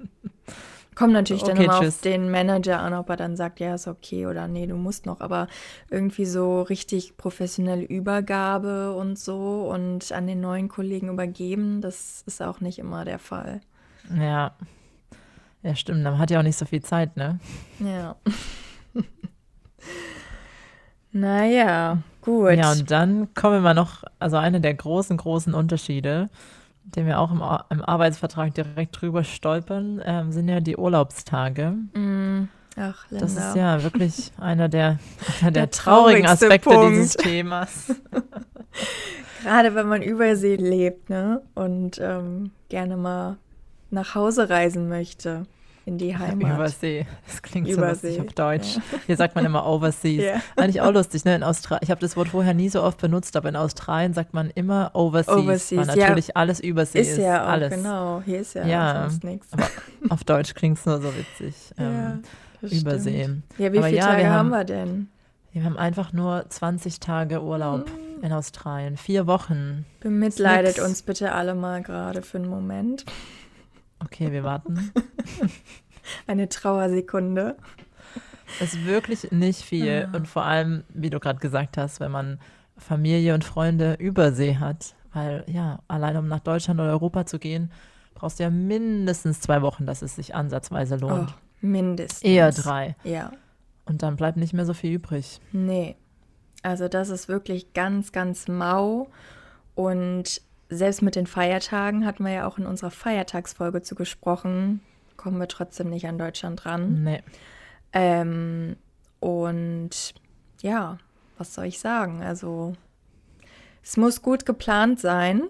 Kommt 0.95 1.13
natürlich 1.13 1.43
dann 1.43 1.57
Okay, 1.57 1.65
immer 1.65 1.81
tschüss. 1.81 1.97
auf 1.97 2.01
den 2.03 2.31
Manager 2.31 2.81
an, 2.81 2.95
ob 2.95 3.09
er 3.11 3.17
dann 3.17 3.37
sagt, 3.37 3.61
ja, 3.61 3.75
ist 3.75 3.87
okay 3.87 4.27
oder 4.27 4.49
nee, 4.49 4.67
du 4.67 4.77
musst 4.77 5.07
noch. 5.07 5.21
Aber 5.21 5.47
irgendwie 5.91 6.25
so 6.25 6.63
richtig 6.63 7.17
professionelle 7.17 7.85
Übergabe 7.85 8.95
und 8.95 9.19
so 9.19 9.71
und 9.71 10.11
an 10.13 10.27
den 10.27 10.41
neuen 10.41 10.69
Kollegen 10.69 11.09
übergeben, 11.11 11.81
das 11.81 12.23
ist 12.27 12.43
auch 12.43 12.61
nicht 12.61 12.79
immer 12.79 13.05
der 13.05 13.19
Fall. 13.19 13.61
Ja. 14.19 14.57
Ja, 15.63 15.75
stimmt. 15.75 16.03
Man 16.03 16.19
hat 16.19 16.31
ja 16.31 16.39
auch 16.39 16.45
nicht 16.45 16.57
so 16.59 16.65
viel 16.65 16.83
Zeit, 16.83 17.17
ne? 17.17 17.39
Ja. 17.79 18.17
naja, 21.21 21.99
gut. 22.21 22.53
Ja, 22.53 22.73
und 22.73 22.91
dann 22.91 23.33
kommen 23.35 23.63
wir 23.63 23.75
noch, 23.75 24.05
also 24.19 24.37
einer 24.37 24.61
der 24.61 24.75
großen, 24.75 25.17
großen 25.17 25.55
Unterschiede, 25.55 26.29
den 26.85 27.07
wir 27.07 27.19
auch 27.19 27.31
im, 27.31 27.43
im 27.71 27.83
Arbeitsvertrag 27.85 28.55
direkt 28.55 29.01
drüber 29.01 29.25
stolpern, 29.25 30.01
ähm, 30.05 30.33
sind 30.33 30.49
ja 30.49 30.61
die 30.61 30.77
Urlaubstage. 30.77 31.71
Mm, 31.95 32.49
Ach, 32.77 33.11
Linda. 33.11 33.25
Das 33.25 33.37
ist 33.37 33.57
ja 33.57 33.83
wirklich 33.83 34.33
einer 34.39 34.69
der, 34.69 34.99
einer 35.41 35.51
der, 35.51 35.63
Der 35.63 35.71
traurigen 35.71 36.27
Aspekte 36.27 36.69
Punkt. 36.69 36.93
dieses 36.93 37.15
Themas. 37.17 37.95
Gerade 39.43 39.75
wenn 39.75 39.89
man 39.89 40.03
übersee 40.03 40.57
lebt, 40.57 41.09
ne? 41.09 41.41
Und 41.55 41.99
ähm, 42.03 42.51
gerne 42.69 42.97
mal 42.97 43.37
nach 43.91 44.15
Hause 44.15 44.51
reisen 44.51 44.89
möchte. 44.89 45.47
In 45.87 45.97
die 45.99 46.15
Heimat. 46.19 46.55
Übersee. 46.57 47.07
Das 47.27 47.41
klingt 47.41 47.69
so 47.69 47.75
Übersee, 47.75 48.09
lustig 48.19 48.27
auf 48.27 48.35
Deutsch. 48.35 48.79
Hier 49.07 49.17
sagt 49.17 49.35
man 49.37 49.47
immer 49.47 49.65
Overseas. 49.67 50.23
Ja. 50.23 50.43
Eigentlich 50.57 50.81
auch 50.83 50.93
lustig, 50.93 51.25
ne? 51.25 51.35
In 51.37 51.43
Austra 51.43 51.79
ich 51.81 51.91
habe 51.91 52.01
das 52.01 52.17
Wort 52.17 52.29
vorher 52.29 52.53
nie 52.55 52.69
so 52.69 52.83
oft 52.83 53.01
benutzt, 53.01 53.37
aber 53.37 53.49
in 53.49 53.57
Australien 53.57 54.13
sagt 54.13 54.35
man 54.35 54.51
immer 54.51 54.91
Overseas, 54.95 55.35
Overseas, 55.37 55.89
weil 55.89 55.97
ja. 55.99 56.09
natürlich 56.09 56.37
alles 56.37 56.61
Übersee 56.61 57.01
ist. 57.01 57.13
Ist 57.13 57.19
ja 57.19 57.45
auch, 57.45 57.49
alles. 57.49 57.73
genau. 57.73 58.21
Hier 58.27 58.41
ist 58.41 58.55
ja, 58.55 58.67
Ja, 58.67 59.01
sonst 59.09 59.25
nichts. 59.25 59.49
Auf 60.11 60.25
Deutsch 60.25 60.55
klingt 60.55 60.77
es 60.77 60.85
nur 60.85 61.01
so 61.01 61.09
witzig. 61.17 61.55
Ja, 61.79 61.85
Ähm, 61.85 62.23
Übersee. 62.63 63.23
stimmt. 63.23 63.43
Ja, 63.59 63.73
wie 63.73 63.79
Aber 63.79 63.87
viele 63.87 63.99
ja, 63.99 64.05
Tage 64.07 64.23
wir 64.23 64.31
haben 64.31 64.37
haben- 64.39 64.51
wir 64.51 64.65
denn? 64.65 65.09
Wir 65.53 65.65
haben 65.65 65.79
einfach 65.79 66.13
nur 66.13 66.45
20 66.51 67.01
Tage 67.01 67.43
Urlaub 67.43 67.87
Mm. 68.21 68.25
in 68.25 68.33
Australien. 68.33 68.97
Vier 68.99 69.27
Wochen. 69.27 69.87
Bemitleidet 70.01 70.81
uns 70.81 71.01
bitte 71.03 71.33
alle 71.33 71.55
mal 71.55 71.81
gerade 71.83 72.21
für 72.23 72.37
einen 72.39 72.49
Moment. 72.51 73.07
Okay, 74.05 74.31
wir 74.33 74.45
warten. 74.45 74.93
Eine 76.27 76.49
Trauersekunde. 76.49 77.57
Es 78.61 78.75
ist 78.75 78.85
wirklich 78.87 79.31
nicht 79.33 79.63
viel. 79.63 80.09
Ah. 80.13 80.17
Und 80.17 80.29
vor 80.29 80.45
allem, 80.45 80.85
wie 80.91 81.11
du 81.11 81.19
gerade 81.19 81.39
gesagt 81.41 81.77
hast, 81.77 82.01
wenn 82.01 82.13
man 82.13 82.39
Familie 82.79 83.35
und 83.35 83.45
Freunde 83.45 83.95
übersee 83.95 84.57
hat. 84.57 84.95
Weil 85.13 85.45
ja, 85.49 85.81
allein 85.89 86.17
um 86.17 86.29
nach 86.29 86.41
Deutschland 86.41 86.79
oder 86.79 86.91
Europa 86.91 87.27
zu 87.27 87.39
gehen, 87.39 87.73
brauchst 88.15 88.39
du 88.39 88.45
ja 88.45 88.51
mindestens 88.51 89.41
zwei 89.41 89.63
Wochen, 89.63 89.87
dass 89.87 90.03
es 90.03 90.17
sich 90.17 90.35
ansatzweise 90.35 90.97
Oh, 91.03 91.09
lohnt. 91.09 91.35
mindestens. 91.61 92.23
Eher 92.23 92.53
drei. 92.53 92.97
Ja. 93.03 93.33
Und 93.87 94.03
dann 94.03 94.17
bleibt 94.17 94.37
nicht 94.37 94.53
mehr 94.53 94.67
so 94.67 94.75
viel 94.75 94.93
übrig. 94.93 95.41
Nee. 95.53 95.97
Also 96.63 96.89
das 96.89 97.09
ist 97.09 97.29
wirklich 97.29 97.73
ganz, 97.73 98.13
ganz 98.13 98.47
mau. 98.49 99.09
Und 99.75 100.41
selbst 100.69 101.03
mit 101.03 101.15
den 101.17 101.27
Feiertagen 101.27 102.05
hatten 102.07 102.25
wir 102.25 102.33
ja 102.33 102.47
auch 102.47 102.59
in 102.59 102.67
unserer 102.67 102.91
Feiertagsfolge 102.91 103.83
zu 103.83 103.95
gesprochen, 103.95 104.81
kommen 105.17 105.39
wir 105.39 105.49
trotzdem 105.49 105.91
nicht 105.91 106.07
an 106.07 106.19
Deutschland 106.19 106.67
ran. 106.67 107.03
Nee. 107.05 107.23
Ähm, 107.93 108.77
und 109.21 110.15
ja, 110.63 110.99
was 111.39 111.55
soll 111.55 111.67
ich 111.67 111.79
sagen? 111.79 112.23
Also 112.23 112.75
es 113.83 113.97
muss 113.97 114.23
gut 114.23 114.47
geplant 114.47 115.01
sein, 115.01 115.43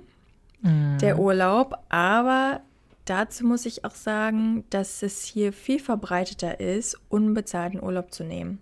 Mhm. 0.62 0.98
der 1.00 1.18
Urlaub, 1.18 1.74
aber 1.90 2.60
dazu 3.04 3.44
muss 3.46 3.66
ich 3.66 3.84
auch 3.84 3.94
sagen, 3.94 4.64
dass 4.70 5.02
es 5.02 5.22
hier 5.22 5.52
viel 5.52 5.78
verbreiteter 5.78 6.60
ist, 6.60 6.98
unbezahlten 7.08 7.82
Urlaub 7.82 8.10
zu 8.12 8.24
nehmen. 8.24 8.60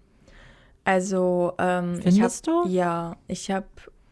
Also 0.85 1.55
ähm, 1.59 1.95
ich 2.01 2.05
habe 2.07 2.13
Findest 2.13 2.47
du? 2.47 2.67
ja, 2.69 3.17
ich 3.29 3.51
habe 3.51 3.67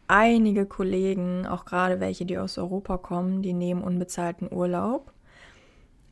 einige 0.07 0.65
Kollegen, 0.65 1.45
auch 1.47 1.65
gerade 1.65 1.99
welche, 1.99 2.25
die 2.25 2.37
aus 2.37 2.57
Europa 2.57 2.97
kommen, 2.97 3.41
die 3.41 3.53
nehmen 3.53 3.81
unbezahlten 3.83 4.51
Urlaub. 4.51 5.11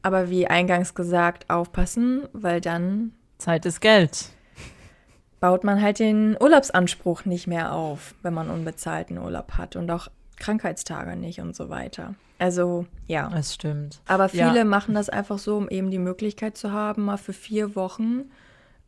Aber 0.02 0.30
wie 0.30 0.48
eingangs 0.48 0.96
gesagt, 0.96 1.50
aufpassen, 1.50 2.28
weil 2.34 2.62
dann 2.62 3.14
Zeit 3.38 3.66
ist 3.66 3.82
Geld. 3.82 4.30
baut 5.40 5.64
man 5.64 5.82
halt 5.82 6.00
den 6.00 6.38
Urlaubsanspruch 6.40 7.26
nicht 7.26 7.48
mehr 7.48 7.74
auf, 7.74 8.14
wenn 8.22 8.34
man 8.34 8.50
unbezahlten 8.50 9.18
Urlaub 9.18 9.54
hat 9.54 9.76
und 9.76 9.90
auch 9.90 10.08
Krankheitstage 10.38 11.16
nicht 11.16 11.40
und 11.42 11.56
so 11.56 11.70
weiter. 11.70 12.16
Also 12.40 12.86
ja. 13.08 13.30
Das 13.30 13.54
stimmt. 13.54 14.02
Aber 14.08 14.30
Ja. 14.34 14.50
viele 14.52 14.66
machen 14.66 14.96
das 14.96 15.10
einfach 15.10 15.38
so, 15.38 15.58
um 15.58 15.70
eben 15.70 15.92
die 15.92 16.00
Möglichkeit 16.00 16.58
zu 16.58 16.72
haben, 16.72 17.04
mal 17.04 17.18
für 17.18 17.34
vier 17.34 17.76
Wochen 17.76 18.32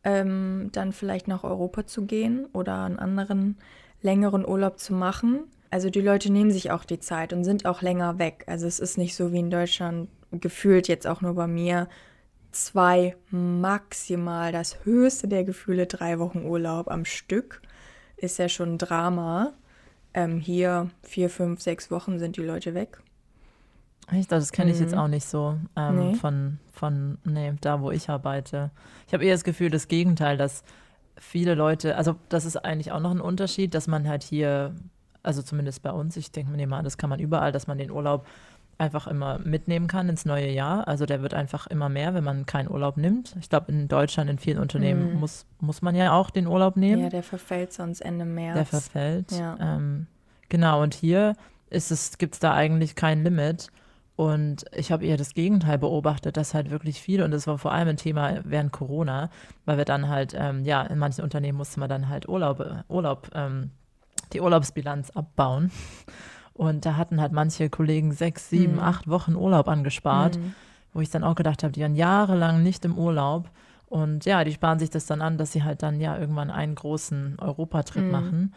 ähm, 0.02 0.70
dann 0.72 0.92
vielleicht 0.92 1.28
nach 1.28 1.44
Europa 1.44 1.86
zu 1.86 2.04
gehen 2.06 2.46
oder 2.52 2.84
einen 2.84 2.98
anderen 2.98 3.56
längeren 4.04 4.46
Urlaub 4.46 4.78
zu 4.78 4.94
machen. 4.94 5.44
Also 5.70 5.90
die 5.90 6.00
Leute 6.00 6.30
nehmen 6.30 6.52
sich 6.52 6.70
auch 6.70 6.84
die 6.84 7.00
Zeit 7.00 7.32
und 7.32 7.42
sind 7.42 7.66
auch 7.66 7.82
länger 7.82 8.18
weg. 8.20 8.44
Also 8.46 8.66
es 8.68 8.78
ist 8.78 8.96
nicht 8.98 9.16
so 9.16 9.32
wie 9.32 9.40
in 9.40 9.50
Deutschland 9.50 10.08
gefühlt 10.30 10.86
jetzt 10.86 11.06
auch 11.06 11.20
nur 11.20 11.34
bei 11.34 11.46
mir 11.48 11.88
zwei 12.52 13.16
maximal 13.30 14.52
das 14.52 14.84
höchste 14.84 15.26
der 15.26 15.42
Gefühle 15.42 15.86
drei 15.86 16.18
Wochen 16.20 16.44
Urlaub 16.44 16.88
am 16.88 17.04
Stück 17.04 17.62
ist 18.16 18.38
ja 18.38 18.48
schon 18.48 18.74
ein 18.74 18.78
Drama. 18.78 19.52
Ähm, 20.12 20.38
hier 20.38 20.90
vier, 21.02 21.28
fünf, 21.28 21.60
sechs 21.60 21.90
Wochen 21.90 22.20
sind 22.20 22.36
die 22.36 22.42
Leute 22.42 22.74
weg. 22.74 23.00
Echt? 24.12 24.30
Das 24.30 24.52
kenne 24.52 24.70
ich 24.70 24.78
jetzt 24.78 24.92
Mhm. 24.92 24.98
auch 24.98 25.08
nicht 25.08 25.26
so 25.26 25.56
ähm, 25.76 26.10
Nee. 26.10 26.14
von, 26.14 26.58
von, 26.72 27.18
nee, 27.24 27.52
da 27.60 27.80
wo 27.80 27.90
ich 27.90 28.08
arbeite. 28.10 28.70
Ich 29.08 29.14
habe 29.14 29.24
eher 29.24 29.34
das 29.34 29.44
Gefühl, 29.44 29.70
das 29.70 29.88
Gegenteil, 29.88 30.36
dass 30.36 30.62
viele 31.16 31.54
Leute, 31.54 31.96
also 31.96 32.16
das 32.28 32.44
ist 32.44 32.56
eigentlich 32.56 32.92
auch 32.92 33.00
noch 33.00 33.10
ein 33.10 33.20
Unterschied, 33.20 33.74
dass 33.74 33.86
man 33.86 34.08
halt 34.08 34.22
hier, 34.22 34.74
also 35.22 35.42
zumindest 35.42 35.82
bei 35.82 35.90
uns, 35.92 36.16
ich 36.16 36.32
denke 36.32 36.50
mir 36.52 36.66
mal, 36.66 36.78
an, 36.78 36.84
das 36.84 36.98
kann 36.98 37.10
man 37.10 37.20
überall, 37.20 37.52
dass 37.52 37.66
man 37.66 37.78
den 37.78 37.90
Urlaub 37.90 38.26
einfach 38.76 39.06
immer 39.06 39.38
mitnehmen 39.38 39.86
kann 39.86 40.08
ins 40.08 40.24
neue 40.24 40.50
Jahr. 40.50 40.88
Also 40.88 41.06
der 41.06 41.22
wird 41.22 41.32
einfach 41.32 41.68
immer 41.68 41.88
mehr, 41.88 42.12
wenn 42.14 42.24
man 42.24 42.44
keinen 42.44 42.68
Urlaub 42.68 42.96
nimmt. 42.96 43.36
Ich 43.40 43.48
glaube, 43.48 43.70
in 43.70 43.86
Deutschland, 43.86 44.28
in 44.28 44.38
vielen 44.38 44.58
Unternehmen 44.58 45.14
Mhm. 45.14 45.20
muss, 45.20 45.46
muss 45.60 45.80
man 45.80 45.94
ja 45.94 46.12
auch 46.12 46.30
den 46.30 46.48
Urlaub 46.48 46.76
nehmen. 46.76 47.02
Ja, 47.02 47.08
der 47.08 47.22
verfällt 47.22 47.72
sonst 47.72 48.00
Ende 48.00 48.24
März. 48.24 48.54
Der 48.56 48.66
verfällt. 48.66 49.30
Ja. 49.30 49.56
Ähm, 49.60 50.08
genau, 50.48 50.82
und 50.82 50.92
hier 50.94 51.34
ist 51.70 51.92
es, 51.92 52.18
gibt 52.18 52.34
es 52.34 52.40
da 52.40 52.52
eigentlich 52.52 52.96
kein 52.96 53.22
Limit. 53.22 53.68
Und 54.16 54.64
ich 54.72 54.92
habe 54.92 55.04
eher 55.04 55.16
das 55.16 55.34
Gegenteil 55.34 55.76
beobachtet, 55.78 56.36
dass 56.36 56.54
halt 56.54 56.70
wirklich 56.70 57.00
viele, 57.00 57.24
und 57.24 57.32
das 57.32 57.46
war 57.48 57.58
vor 57.58 57.72
allem 57.72 57.88
ein 57.88 57.96
Thema 57.96 58.38
während 58.44 58.70
Corona, 58.72 59.28
weil 59.64 59.76
wir 59.76 59.84
dann 59.84 60.08
halt, 60.08 60.34
ähm, 60.38 60.64
ja, 60.64 60.82
in 60.82 60.98
manchen 60.98 61.22
Unternehmen 61.24 61.58
musste 61.58 61.80
man 61.80 61.88
dann 61.88 62.08
halt 62.08 62.28
Urlaub, 62.28 62.64
Urlaub, 62.88 63.30
ähm, 63.34 63.70
die 64.32 64.40
Urlaubsbilanz 64.40 65.10
abbauen. 65.10 65.72
Und 66.52 66.86
da 66.86 66.96
hatten 66.96 67.20
halt 67.20 67.32
manche 67.32 67.68
Kollegen 67.68 68.12
sechs, 68.12 68.48
sieben, 68.50 68.74
Mhm. 68.74 68.78
acht 68.80 69.08
Wochen 69.08 69.34
Urlaub 69.34 69.66
angespart, 69.66 70.38
Mhm. 70.38 70.54
wo 70.92 71.00
ich 71.00 71.10
dann 71.10 71.24
auch 71.24 71.34
gedacht 71.34 71.64
habe, 71.64 71.72
die 71.72 71.82
waren 71.82 71.96
jahrelang 71.96 72.62
nicht 72.62 72.84
im 72.84 72.96
Urlaub. 72.96 73.50
Und 73.88 74.24
ja, 74.24 74.44
die 74.44 74.52
sparen 74.52 74.78
sich 74.78 74.90
das 74.90 75.06
dann 75.06 75.22
an, 75.22 75.38
dass 75.38 75.50
sie 75.52 75.64
halt 75.64 75.82
dann 75.82 76.00
ja 76.00 76.16
irgendwann 76.16 76.50
einen 76.52 76.76
großen 76.76 77.38
Europatrip 77.40 78.04
Mhm. 78.04 78.10
machen. 78.12 78.54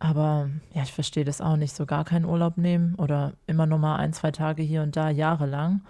Aber 0.00 0.48
ja, 0.74 0.82
ich 0.82 0.92
verstehe 0.92 1.24
das 1.24 1.40
auch 1.40 1.56
nicht, 1.56 1.74
so 1.76 1.84
gar 1.86 2.04
keinen 2.04 2.24
Urlaub 2.24 2.56
nehmen 2.56 2.94
oder 2.96 3.34
immer 3.46 3.66
nur 3.66 3.78
mal 3.78 3.96
ein, 3.96 4.12
zwei 4.14 4.30
Tage 4.30 4.62
hier 4.62 4.82
und 4.82 4.96
da 4.96 5.10
jahrelang. 5.10 5.82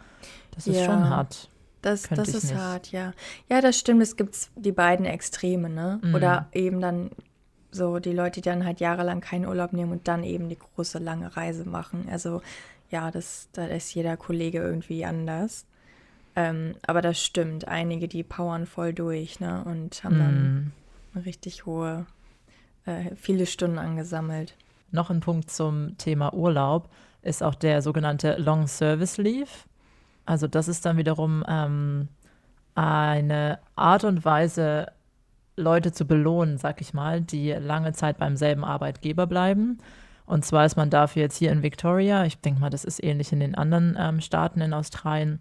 Das 0.51 0.67
ist 0.67 0.79
Ja. 0.79 0.85
schon 0.85 1.09
hart. 1.09 1.49
Das, 1.81 2.09
Könnte 2.09 2.25
das 2.25 2.35
ist 2.35 2.51
nicht. 2.51 2.55
hart, 2.57 2.93
ja. 2.93 3.13
Ja, 3.49 3.61
das 3.63 3.79
stimmt. 3.79 4.03
Es 4.03 4.17
gibt 4.17 4.51
die 4.57 4.73
beiden 4.73 5.07
Extreme, 5.07 5.71
ne? 5.71 6.01
Mhm. 6.03 6.15
Oder 6.15 6.49
eben 6.53 6.81
dann 6.81 7.11
so 7.71 8.01
die 8.01 8.13
Leute, 8.13 8.41
die 8.41 8.49
dann 8.51 8.67
halt 8.67 8.81
jahrelang 8.81 9.21
keinen 9.21 9.47
Urlaub 9.47 9.73
nehmen 9.73 9.93
und 9.93 10.09
dann 10.09 10.25
eben 10.25 10.49
die 10.49 10.59
große 10.59 10.99
lange 10.99 11.37
Reise 11.37 11.65
machen. 11.67 12.09
Also 12.11 12.43
ja, 12.91 13.11
das, 13.13 13.49
da 13.53 13.65
ist 13.67 13.95
jeder 13.95 14.17
Kollege 14.17 14.59
irgendwie 14.59 15.05
anders. 15.05 15.65
Ähm, 16.35 16.75
aber 16.85 17.01
das 17.01 17.23
stimmt. 17.23 17.69
Einige, 17.69 18.09
die 18.09 18.25
powern 18.25 18.67
voll 18.67 18.93
durch, 18.93 19.39
ne? 19.39 19.63
Und 19.65 20.03
haben 20.03 20.19
dann 20.19 20.43
Mm. 20.55 20.73
eine 21.15 21.25
richtig 21.27 21.65
hohe, 21.65 22.07
äh, 22.87 23.15
viele 23.17 23.47
Stunden 23.47 23.79
angesammelt. 23.79 24.57
Noch 24.91 25.11
ein 25.11 25.21
Punkt 25.21 25.51
zum 25.51 25.97
Thema 25.99 26.35
Urlaub 26.35 26.91
ist 27.23 27.43
auch 27.43 27.55
der 27.55 27.83
sogenannte 27.83 28.37
Long 28.37 28.67
Service 28.67 29.19
Leave. 29.19 29.51
Also 30.27 30.47
das 30.47 30.69
ist 30.69 30.87
dann 30.87 30.97
wiederum 30.97 31.45
ähm, 31.49 32.09
eine 32.75 33.59
Art 33.77 34.05
und 34.05 34.25
Weise, 34.25 34.87
Leute 35.57 35.93
zu 35.93 36.07
belohnen, 36.07 36.59
sag 36.59 36.81
ich 36.81 36.95
mal, 36.95 37.21
die 37.21 37.51
lange 37.53 37.93
Zeit 37.93 38.19
beim 38.19 38.37
selben 38.37 38.65
Arbeitgeber 38.65 39.27
bleiben. 39.27 39.79
Und 40.27 40.45
zwar 40.45 40.65
ist 40.65 40.77
man 40.77 40.91
dafür 40.91 41.23
jetzt 41.23 41.37
hier 41.37 41.53
in 41.53 41.63
Victoria, 41.63 42.25
ich 42.25 42.41
denke 42.41 42.61
mal, 42.61 42.71
das 42.71 42.85
ist 42.85 43.03
ähnlich 43.03 43.33
in 43.33 43.41
den 43.41 43.55
anderen 43.55 43.97
ähm, 43.99 44.21
Staaten 44.21 44.61
in 44.61 44.73
Australien, 44.73 45.41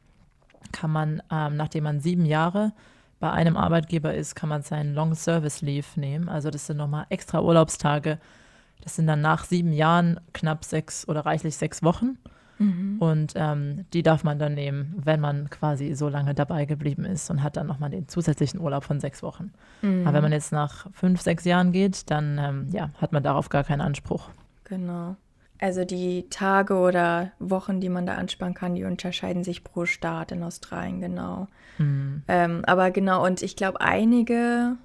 kann 0.72 0.92
man, 0.92 1.22
ähm, 1.32 1.56
nachdem 1.56 1.84
man 1.86 2.00
sieben 2.00 2.26
Jahre 2.26 2.74
bei 3.20 3.32
einem 3.32 3.58
Arbeitgeber 3.58 4.14
ist, 4.14 4.36
kann 4.36 4.50
man 4.50 4.62
seinen 4.62 4.94
Long 4.94 5.14
Service 5.16 5.62
Leave 5.62 6.00
nehmen. 6.00 6.30
Also 6.30 6.50
das 6.50 6.68
sind 6.68 6.78
nochmal 6.78 7.06
extra 7.10 7.42
Urlaubstage. 7.42 8.18
Das 8.82 8.96
sind 8.96 9.08
dann 9.08 9.22
nach 9.22 9.44
sieben 9.44 9.74
Jahren 9.74 10.20
knapp 10.34 10.64
sechs 10.64 11.08
oder 11.08 11.26
reichlich 11.26 11.58
sechs 11.58 11.84
Wochen. 11.84 12.18
Mhm. 12.60 12.98
Und 13.00 13.34
ähm, 13.36 13.86
die 13.94 14.04
darf 14.04 14.24
man 14.24 14.38
dann 14.38 14.54
nehmen, 14.54 14.94
wenn 15.04 15.20
man 15.20 15.50
quasi 15.50 15.96
so 15.96 16.10
lange 16.10 16.34
dabei 16.34 16.66
geblieben 16.66 17.06
ist 17.06 17.30
und 17.30 17.42
hat 17.42 17.58
dann 17.58 17.68
nochmal 17.68 17.90
den 17.90 18.08
zusätzlichen 18.08 18.60
Urlaub 18.60 18.84
von 18.84 19.00
sechs 19.00 19.24
Wochen. 19.24 19.52
Mhm. 19.82 20.06
Aber 20.06 20.16
wenn 20.16 20.24
man 20.24 20.32
jetzt 20.34 20.52
nach 20.52 20.88
fünf, 20.94 21.22
sechs 21.22 21.46
Jahren 21.46 21.72
geht, 21.72 22.10
dann 22.12 22.38
ähm, 22.38 22.68
ja, 22.72 22.90
hat 23.02 23.12
man 23.12 23.24
darauf 23.24 23.50
gar 23.50 23.64
keinen 23.64 23.82
Anspruch. 23.82 24.30
Genau. 24.66 25.16
Also 25.60 25.84
die 25.84 26.30
Tage 26.30 26.76
oder 26.76 27.32
Wochen, 27.40 27.82
die 27.82 27.90
man 27.90 28.06
da 28.06 28.16
anspannen 28.16 28.54
kann, 28.54 28.76
die 28.76 28.86
unterscheiden 28.86 29.44
sich 29.44 29.64
pro 29.64 29.86
Staat 29.86 30.32
in 30.32 30.42
Australien, 30.42 31.02
genau. 31.02 31.48
Mhm. 31.78 32.24
Ähm, 32.30 32.62
aber 32.66 32.92
genau, 32.92 33.26
und 33.26 33.42
ich 33.42 33.58
glaube, 33.58 33.82
einige, 33.82 34.78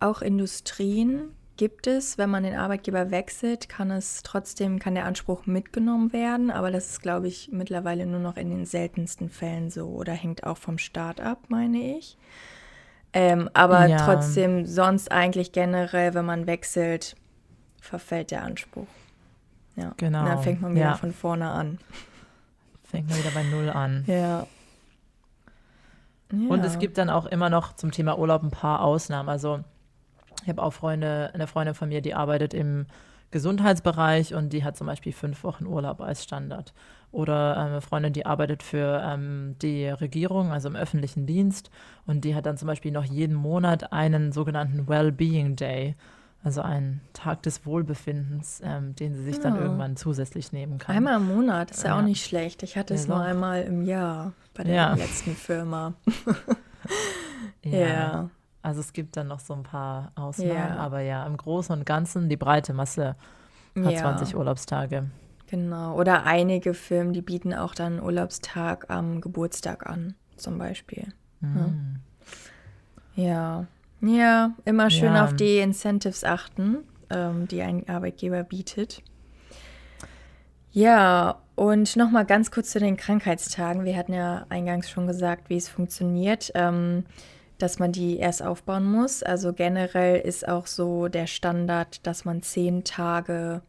auch 0.00 0.22
Industrien, 0.22 1.34
gibt 1.58 1.86
es, 1.86 2.16
wenn 2.16 2.30
man 2.30 2.44
den 2.44 2.54
Arbeitgeber 2.54 3.10
wechselt, 3.10 3.68
kann 3.68 3.90
es 3.90 4.22
trotzdem, 4.22 4.78
kann 4.78 4.94
der 4.94 5.04
Anspruch 5.04 5.44
mitgenommen 5.44 6.12
werden, 6.14 6.50
aber 6.50 6.70
das 6.70 6.88
ist, 6.88 7.02
glaube 7.02 7.28
ich, 7.28 7.50
mittlerweile 7.52 8.06
nur 8.06 8.20
noch 8.20 8.36
in 8.36 8.48
den 8.48 8.64
seltensten 8.64 9.28
Fällen 9.28 9.68
so 9.68 9.88
oder 9.88 10.12
hängt 10.12 10.44
auch 10.44 10.56
vom 10.56 10.78
Staat 10.78 11.20
ab, 11.20 11.40
meine 11.48 11.98
ich. 11.98 12.16
Ähm, 13.12 13.50
aber 13.52 13.86
ja. 13.86 13.96
trotzdem, 13.98 14.64
sonst 14.66 15.10
eigentlich 15.10 15.52
generell, 15.52 16.14
wenn 16.14 16.24
man 16.24 16.46
wechselt, 16.46 17.16
verfällt 17.80 18.30
der 18.30 18.44
Anspruch. 18.44 18.86
Ja. 19.78 19.92
Genau. 19.96 20.20
Und 20.20 20.26
dann 20.26 20.42
fängt 20.42 20.60
man 20.60 20.74
wieder 20.74 20.84
ja. 20.84 20.96
von 20.96 21.12
vorne 21.12 21.48
an. 21.50 21.78
Fängt 22.82 23.08
man 23.08 23.18
wieder 23.18 23.30
bei 23.30 23.42
Null 23.44 23.70
an. 23.70 24.04
Ja. 24.06 24.46
Und 26.30 26.64
es 26.64 26.78
gibt 26.78 26.98
dann 26.98 27.08
auch 27.08 27.26
immer 27.26 27.48
noch 27.48 27.74
zum 27.74 27.90
Thema 27.90 28.18
Urlaub 28.18 28.42
ein 28.42 28.50
paar 28.50 28.82
Ausnahmen. 28.82 29.28
Also 29.28 29.60
ich 30.42 30.48
habe 30.48 30.62
auch 30.62 30.72
Freunde, 30.72 31.30
eine 31.32 31.46
Freundin 31.46 31.74
von 31.74 31.88
mir, 31.88 32.02
die 32.02 32.14
arbeitet 32.14 32.54
im 32.54 32.86
Gesundheitsbereich 33.30 34.34
und 34.34 34.52
die 34.52 34.64
hat 34.64 34.76
zum 34.76 34.86
Beispiel 34.86 35.12
fünf 35.12 35.44
Wochen 35.44 35.66
Urlaub 35.66 36.00
als 36.00 36.24
Standard. 36.24 36.72
Oder 37.10 37.56
ähm, 37.56 37.66
eine 37.68 37.80
Freundin, 37.80 38.12
die 38.12 38.26
arbeitet 38.26 38.62
für 38.62 39.02
ähm, 39.04 39.56
die 39.62 39.86
Regierung, 39.88 40.52
also 40.52 40.68
im 40.68 40.76
öffentlichen 40.76 41.26
Dienst, 41.26 41.70
und 42.06 42.24
die 42.24 42.34
hat 42.34 42.46
dann 42.46 42.56
zum 42.56 42.66
Beispiel 42.66 42.92
noch 42.92 43.04
jeden 43.04 43.34
Monat 43.34 43.92
einen 43.92 44.32
sogenannten 44.32 44.88
Well-Being 44.88 45.56
Day. 45.56 45.94
Also 46.44 46.62
einen 46.62 47.00
Tag 47.14 47.42
des 47.42 47.66
Wohlbefindens, 47.66 48.60
ähm, 48.64 48.94
den 48.94 49.14
sie 49.14 49.24
sich 49.24 49.36
ja. 49.36 49.42
dann 49.42 49.56
irgendwann 49.56 49.96
zusätzlich 49.96 50.52
nehmen 50.52 50.78
kann. 50.78 50.96
Einmal 50.96 51.16
im 51.16 51.26
Monat 51.26 51.72
ist 51.72 51.82
ja, 51.82 51.90
ja 51.90 51.98
auch 51.98 52.02
nicht 52.02 52.24
schlecht. 52.24 52.62
Ich 52.62 52.76
hatte 52.76 52.94
es 52.94 53.08
nur 53.08 53.20
einmal 53.20 53.62
im 53.62 53.82
Jahr 53.82 54.32
bei 54.54 54.64
der 54.64 54.74
ja. 54.74 54.94
letzten 54.94 55.34
Firma. 55.34 55.94
ja. 57.64 58.30
Also 58.62 58.80
es 58.80 58.92
gibt 58.92 59.16
dann 59.16 59.28
noch 59.28 59.40
so 59.40 59.54
ein 59.54 59.62
paar 59.62 60.12
Ausnahmen, 60.14 60.78
aber 60.78 61.00
ja, 61.00 61.26
im 61.26 61.36
Großen 61.36 61.76
und 61.76 61.86
Ganzen 61.86 62.28
die 62.28 62.36
breite 62.36 62.72
Masse 62.72 63.16
hat 63.76 63.98
20 63.98 64.36
Urlaubstage. 64.36 65.10
Genau. 65.48 65.96
Oder 65.96 66.24
einige 66.24 66.74
Firmen, 66.74 67.12
die 67.12 67.22
bieten 67.22 67.54
auch 67.54 67.74
dann 67.74 68.00
Urlaubstag 68.00 68.90
am 68.90 69.20
Geburtstag 69.20 69.88
an, 69.88 70.14
zum 70.36 70.58
Beispiel. 70.58 71.12
Mhm. 71.40 71.96
Ja. 73.14 73.66
Ja, 74.00 74.54
immer 74.64 74.90
schön 74.90 75.14
ja. 75.14 75.24
auf 75.24 75.34
die 75.34 75.58
Incentives 75.58 76.24
achten, 76.24 76.78
ähm, 77.10 77.48
die 77.48 77.62
ein 77.62 77.88
Arbeitgeber 77.88 78.44
bietet. 78.44 79.02
Ja, 80.70 81.40
und 81.56 81.96
nochmal 81.96 82.24
ganz 82.24 82.50
kurz 82.50 82.70
zu 82.70 82.78
den 82.78 82.96
Krankheitstagen. 82.96 83.84
Wir 83.84 83.96
hatten 83.96 84.12
ja 84.12 84.46
eingangs 84.48 84.88
schon 84.88 85.06
gesagt, 85.06 85.50
wie 85.50 85.56
es 85.56 85.68
funktioniert, 85.68 86.52
ähm, 86.54 87.04
dass 87.58 87.80
man 87.80 87.90
die 87.90 88.18
erst 88.18 88.42
aufbauen 88.44 88.84
muss. 88.84 89.24
Also 89.24 89.52
generell 89.52 90.20
ist 90.20 90.46
auch 90.46 90.68
so 90.68 91.08
der 91.08 91.26
Standard, 91.26 92.06
dass 92.06 92.24
man 92.24 92.42
zehn 92.42 92.84
Tage 92.84 93.62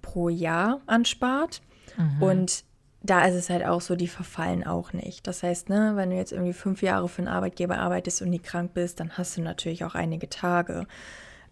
pro 0.00 0.30
Jahr 0.30 0.80
anspart. 0.86 1.60
Mhm. 1.98 2.22
Und 2.22 2.64
da 3.10 3.24
ist 3.24 3.34
es 3.34 3.50
halt 3.50 3.64
auch 3.64 3.80
so, 3.80 3.96
die 3.96 4.08
verfallen 4.08 4.66
auch 4.66 4.92
nicht. 4.92 5.26
Das 5.26 5.42
heißt, 5.42 5.68
ne, 5.68 5.92
wenn 5.94 6.10
du 6.10 6.16
jetzt 6.16 6.32
irgendwie 6.32 6.52
fünf 6.52 6.82
Jahre 6.82 7.08
für 7.08 7.22
einen 7.22 7.28
Arbeitgeber 7.28 7.78
arbeitest 7.78 8.22
und 8.22 8.30
nie 8.30 8.38
krank 8.38 8.72
bist, 8.74 9.00
dann 9.00 9.12
hast 9.16 9.36
du 9.36 9.42
natürlich 9.42 9.84
auch 9.84 9.94
einige 9.94 10.28
Tage. 10.28 10.86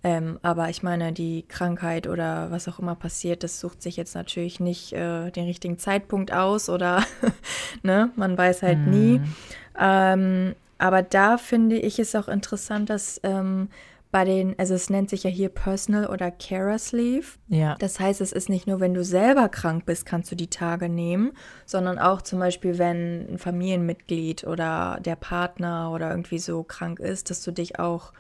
Ähm, 0.03 0.39
aber 0.43 0.69
ich 0.69 0.83
meine, 0.83 1.13
die 1.13 1.47
Krankheit 1.49 2.07
oder 2.07 2.51
was 2.51 2.69
auch 2.69 2.79
immer 2.79 2.95
passiert, 2.95 3.43
das 3.43 3.59
sucht 3.59 3.83
sich 3.83 3.97
jetzt 3.97 4.15
natürlich 4.15 4.61
nicht 4.61 4.93
äh, 4.93 5.31
den 5.31 5.47
richtigen 5.47 5.79
Zeitpunkt 5.79 6.33
aus 6.33 6.69
oder 6.69 7.03
ne, 7.83 8.11
man 8.15 8.37
weiß 8.37 8.63
halt 8.63 8.79
mm. 8.79 8.91
nie. 8.91 9.19
Mhm. 9.19 9.35
Ähm, 9.81 10.55
aber 10.77 11.03
da 11.03 11.39
finde 11.39 11.77
ich 11.77 11.99
es 11.99 12.15
auch 12.15 12.29
interessant, 12.29 12.91
dass 12.91 13.19
ähm, 13.23 13.69
bei 14.15 14.25
den, 14.25 14.57
also 14.61 14.75
es 14.75 14.91
nennt 14.91 15.11
sich 15.11 15.25
ja 15.25 15.31
hier 15.31 15.49
Personal 15.49 16.07
oder 16.07 16.31
Carer 16.31 16.79
Sleeve. 16.79 17.27
Ja. 17.49 17.75
Das 17.81 17.99
heißt, 17.99 18.21
es 18.21 18.31
ist 18.31 18.49
nicht 18.49 18.69
nur, 18.69 18.79
wenn 18.79 18.95
du 18.95 19.03
selber 19.03 19.49
krank 19.49 19.87
bist, 19.87 20.07
kannst 20.07 20.31
du 20.31 20.37
die 20.37 20.47
Tage 20.47 20.89
nehmen, 20.89 21.33
sondern 21.67 21.99
auch 21.99 22.23
zum 22.23 22.39
Beispiel, 22.39 22.79
wenn 22.79 23.27
ein 23.29 23.39
Familienmitglied 23.39 24.45
oder 24.45 25.01
der 25.05 25.17
Partner 25.17 25.91
oder 25.93 26.13
irgendwie 26.13 26.39
so 26.39 26.63
krank 26.63 27.01
ist, 27.01 27.29
dass 27.29 27.43
du 27.43 27.51
dich 27.51 27.81
auch 27.81 28.13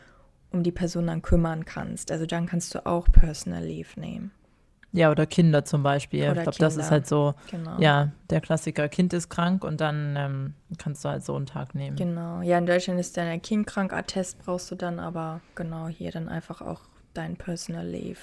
um 0.50 0.64
die 0.64 0.72
Person 0.72 1.06
dann 1.06 1.22
kümmern 1.22 1.64
kannst. 1.64 2.10
Also 2.10 2.26
dann 2.26 2.46
kannst 2.46 2.74
du 2.74 2.84
auch 2.86 3.06
Personal 3.12 3.64
Leave 3.64 4.00
nehmen. 4.00 4.32
Ja, 4.94 5.10
oder 5.10 5.26
Kinder 5.26 5.64
zum 5.64 5.82
Beispiel. 5.82 6.22
Oder 6.22 6.36
ich 6.36 6.42
glaube, 6.44 6.58
das 6.58 6.76
ist 6.76 6.92
halt 6.92 7.08
so, 7.08 7.34
genau. 7.50 7.76
ja, 7.80 8.12
der 8.30 8.40
Klassiker, 8.40 8.88
Kind 8.88 9.12
ist 9.12 9.28
krank 9.28 9.64
und 9.64 9.80
dann 9.80 10.14
ähm, 10.16 10.54
kannst 10.78 11.04
du 11.04 11.08
halt 11.08 11.24
so 11.24 11.34
einen 11.34 11.46
Tag 11.46 11.74
nehmen. 11.74 11.96
Genau. 11.96 12.42
Ja, 12.42 12.58
in 12.58 12.66
Deutschland 12.66 13.00
ist 13.00 13.16
dann 13.16 13.26
ein 13.26 13.42
Kind 13.42 13.66
krank, 13.66 13.92
Attest 13.92 14.38
brauchst 14.44 14.70
du 14.70 14.76
dann, 14.76 15.00
aber 15.00 15.40
genau 15.56 15.88
hier 15.88 16.12
dann 16.12 16.28
einfach 16.28 16.60
auch 16.60 16.82
dein 17.12 17.34
Personal 17.34 17.84
Leave. 17.84 18.20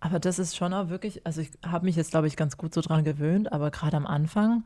Aber 0.00 0.18
das 0.18 0.40
ist 0.40 0.56
schon 0.56 0.74
auch 0.74 0.88
wirklich, 0.88 1.24
also 1.24 1.40
ich 1.40 1.52
habe 1.64 1.84
mich 1.84 1.94
jetzt, 1.94 2.10
glaube 2.10 2.26
ich, 2.26 2.36
ganz 2.36 2.56
gut 2.56 2.74
so 2.74 2.80
dran 2.80 3.04
gewöhnt, 3.04 3.52
aber 3.52 3.70
gerade 3.70 3.96
am 3.96 4.08
Anfang, 4.08 4.64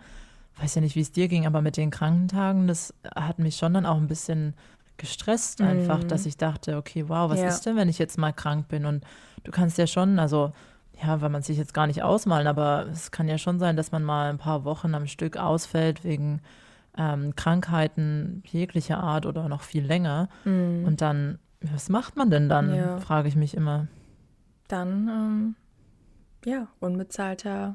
weiß 0.59 0.77
ja 0.77 0.81
nicht, 0.81 0.97
wie 0.97 1.03
es 1.03 1.13
dir 1.13 1.29
ging, 1.29 1.45
aber 1.47 1.61
mit 1.61 1.77
den 1.77 1.91
Krankentagen, 1.91 2.67
das 2.67 2.95
hat 3.15 3.39
mich 3.39 3.57
schon 3.57 3.75
dann 3.75 3.85
auch 3.85 3.99
ein 3.99 4.09
bisschen 4.09 4.55
gestresst 4.97 5.61
einfach, 5.61 6.03
mm. 6.03 6.09
dass 6.09 6.25
ich 6.25 6.39
dachte, 6.39 6.79
okay, 6.79 7.09
wow, 7.09 7.29
was 7.29 7.41
ja. 7.41 7.49
ist 7.49 7.67
denn, 7.67 7.77
wenn 7.77 7.91
ich 7.91 7.99
jetzt 7.99 8.17
mal 8.17 8.33
krank 8.33 8.69
bin? 8.69 8.87
Und 8.87 9.05
du 9.43 9.51
kannst 9.51 9.77
ja 9.77 9.87
schon, 9.87 10.19
also 10.19 10.53
ja, 11.03 11.21
weil 11.21 11.31
man 11.31 11.43
sich 11.43 11.59
jetzt 11.59 11.75
gar 11.75 11.87
nicht 11.87 12.03
ausmalen, 12.03 12.47
aber 12.47 12.87
es 12.91 13.11
kann 13.11 13.29
ja 13.29 13.39
schon 13.39 13.59
sein, 13.59 13.77
dass 13.77 13.93
man 13.93 14.05
mal 14.05 14.31
ein 14.31 14.39
paar 14.39 14.65
Wochen 14.65 14.95
am 14.95 15.07
Stück 15.07 15.37
ausfällt 15.37 16.05
wegen 16.05 16.41
ähm, 16.97 17.35
Krankheiten 17.35 18.43
jeglicher 18.47 18.99
Art 18.99 19.27
oder 19.27 19.49
noch 19.49 19.63
viel 19.63 19.85
länger. 19.85 20.29
Mm. 20.45 20.85
Und 20.85 21.01
dann, 21.01 21.39
was 21.61 21.89
macht 21.89 22.17
man 22.17 22.31
denn 22.31 22.49
dann, 22.49 22.75
ja. 22.75 22.99
frage 22.99 23.29
ich 23.29 23.37
mich 23.37 23.57
immer. 23.57 23.89
Dann, 24.69 25.09
ähm, 25.09 25.55
ja, 26.45 26.69
unbezahlter, 26.79 27.75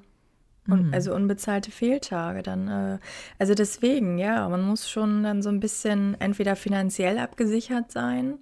un, 0.70 0.89
mm. 0.89 0.93
also 0.93 1.13
unbezahlte 1.13 1.72
Fehltage. 1.72 2.41
Dann, 2.41 2.67
äh, 2.70 2.99
also 3.38 3.53
deswegen, 3.53 4.17
ja, 4.17 4.47
man 4.47 4.61
muss 4.61 4.89
schon 4.89 5.24
dann 5.24 5.41
so 5.41 5.49
ein 5.49 5.59
bisschen 5.59 6.20
entweder 6.22 6.55
finanziell 6.55 7.20
abgesichert 7.20 7.91
sein. 7.91 8.36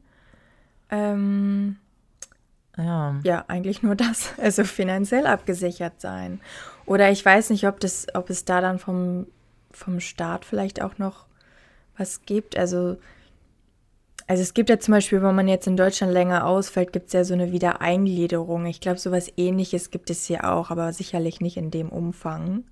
Ähm, 0.90 1.78
ja. 2.78 3.20
ja, 3.24 3.46
eigentlich 3.48 3.84
nur 3.84 3.96
das. 3.96 4.34
Also 4.38 4.64
finanziell 4.64 5.28
abgesichert 5.28 6.00
sein. 6.00 6.40
Oder 6.86 7.12
ich 7.12 7.24
weiß 7.24 7.50
nicht, 7.50 7.68
ob, 7.68 7.80
das, 7.80 8.08
ob 8.14 8.30
es 8.30 8.46
da 8.46 8.62
dann 8.62 8.80
vom, 8.80 9.28
vom 9.72 10.00
Staat 10.00 10.46
vielleicht 10.46 10.82
auch 10.82 10.98
noch 10.98 11.26
was 11.98 12.22
gibt. 12.22 12.58
Also, 12.58 12.98
also 14.28 14.44
es 14.44 14.54
gibt 14.54 14.70
ja 14.70 14.80
zum 14.80 14.94
Beispiel, 14.94 15.22
wenn 15.22 15.36
man 15.36 15.48
jetzt 15.48 15.68
in 15.68 15.78
Deutschland 15.78 16.14
länger 16.14 16.46
ausfällt, 16.46 16.94
gibt 16.94 17.08
es 17.08 17.14
ja 17.14 17.24
so 17.24 17.34
eine 17.34 17.52
Wiedereingliederung. 17.52 18.66
Ich 18.68 18.80
glaube, 18.80 19.00
sowas 19.00 19.32
ähnliches 19.38 19.90
gibt 19.90 20.10
es 20.10 20.26
hier 20.26 20.50
auch, 20.50 20.70
aber 20.70 20.94
sicherlich 20.94 21.42
nicht 21.42 21.58
in 21.58 21.72
dem 21.72 21.90
Umfang. 21.90 22.64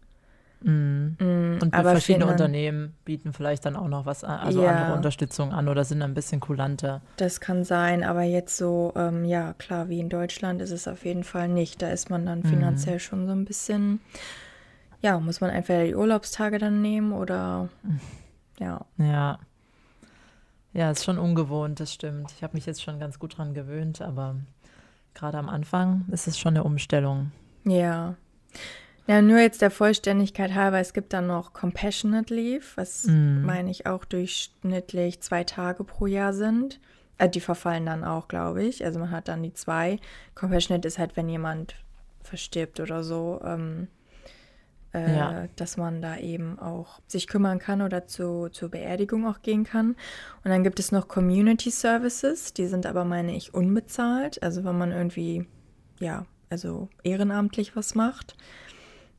Mhm. 0.66 1.16
Mm, 1.20 1.60
und 1.62 1.76
verschiedene 1.76 2.26
Unternehmen 2.26 2.96
bieten 3.06 3.34
vielleicht 3.34 3.66
dann 3.66 3.76
auch 3.76 3.88
noch 3.88 4.08
was 4.08 4.24
an, 4.24 4.40
also 4.40 4.64
ja, 4.64 4.72
andere 4.72 4.96
Unterstützung 4.96 5.54
an 5.54 5.68
oder 5.68 5.86
sind 5.86 6.02
ein 6.02 6.16
bisschen 6.16 6.40
kulanter. 6.40 7.02
Das 7.18 7.40
kann 7.40 7.64
sein, 7.64 8.04
aber 8.04 8.24
jetzt 8.24 8.58
so, 8.58 8.92
ähm, 8.96 9.26
ja, 9.26 9.54
klar, 9.54 9.90
wie 9.90 10.00
in 10.00 10.10
Deutschland 10.10 10.64
ist 10.64 10.72
es 10.72 10.88
auf 10.88 11.06
jeden 11.06 11.24
Fall 11.24 11.50
nicht. 11.50 11.84
Da 11.84 11.90
ist 11.90 12.10
man 12.10 12.26
dann 12.26 12.40
mhm. 12.40 12.46
finanziell 12.46 12.96
mhm. 12.96 13.00
schon 13.00 13.28
so 13.28 13.34
ein 13.34 13.46
bisschen, 13.46 14.00
ja, 15.02 15.20
muss 15.20 15.40
man 15.40 15.52
entweder 15.52 15.86
die 15.86 15.94
Urlaubstage 15.94 16.58
dann 16.58 16.82
nehmen 16.82 17.14
oder, 17.14 17.70
ja. 18.60 18.84
Ja. 18.98 19.38
Ja, 20.74 20.92
ist 20.92 21.06
schon 21.06 21.20
ungewohnt, 21.20 21.80
das 21.80 21.94
stimmt. 21.94 22.32
Ich 22.32 22.44
habe 22.44 22.56
mich 22.56 22.66
jetzt 22.66 22.82
schon 22.82 23.00
ganz 23.00 23.20
gut 23.20 23.38
dran 23.38 23.54
gewöhnt, 23.54 24.02
aber 24.02 24.36
gerade 25.14 25.38
am 25.38 25.48
Anfang 25.48 26.06
ist 26.12 26.28
es 26.28 26.40
schon 26.40 26.56
eine 26.56 26.64
Umstellung. 26.64 27.32
Ja. 27.66 28.16
Ja, 29.08 29.22
nur 29.22 29.40
jetzt 29.40 29.62
der 29.62 29.72
Vollständigkeit 29.72 30.56
halber, 30.56 30.80
es 30.80 30.94
gibt 30.94 31.14
dann 31.14 31.28
noch 31.28 31.54
Compassionate 31.54 32.34
Leave, 32.34 32.66
was 32.76 33.06
mm. 33.06 33.44
meine 33.44 33.70
ich 33.70 33.86
auch 33.86 34.04
durchschnittlich 34.04 35.22
zwei 35.22 35.44
Tage 35.44 35.84
pro 35.84 36.08
Jahr 36.08 36.34
sind. 36.34 36.80
Äh, 37.18 37.30
die 37.30 37.40
verfallen 37.40 37.86
dann 37.86 38.04
auch, 38.04 38.28
glaube 38.28 38.64
ich. 38.64 38.84
Also 38.84 39.00
man 39.00 39.12
hat 39.12 39.28
dann 39.28 39.44
die 39.44 39.54
zwei. 39.54 40.00
Compassionate 40.34 40.88
ist 40.88 40.98
halt, 40.98 41.16
wenn 41.16 41.30
jemand 41.30 41.76
verstirbt 42.24 42.80
oder 42.80 43.04
so. 43.04 43.42
Ähm, 43.44 43.88
äh, 44.96 45.16
Ja. 45.16 45.48
dass 45.58 45.76
man 45.76 46.02
da 46.02 46.18
eben 46.18 46.58
auch 46.58 47.02
sich 47.08 47.28
kümmern 47.28 47.60
kann 47.60 47.82
oder 47.82 48.08
zu, 48.08 48.48
zur 48.50 48.70
Beerdigung 48.70 49.28
auch 49.28 49.42
gehen 49.42 49.66
kann. 49.66 49.90
Und 50.44 50.52
dann 50.52 50.64
gibt 50.64 50.80
es 50.80 50.94
noch 50.94 51.10
Community 51.10 51.70
Services, 51.70 52.54
die 52.54 52.68
sind 52.68 52.86
aber, 52.86 53.04
meine 53.04 53.36
ich, 53.36 53.54
unbezahlt. 53.54 54.42
Also 54.42 54.64
wenn 54.64 54.78
man 54.78 54.94
irgendwie, 54.94 55.46
ja, 56.00 56.26
also 56.50 56.88
ehrenamtlich 57.04 57.76
was 57.76 57.94
macht. 57.94 58.38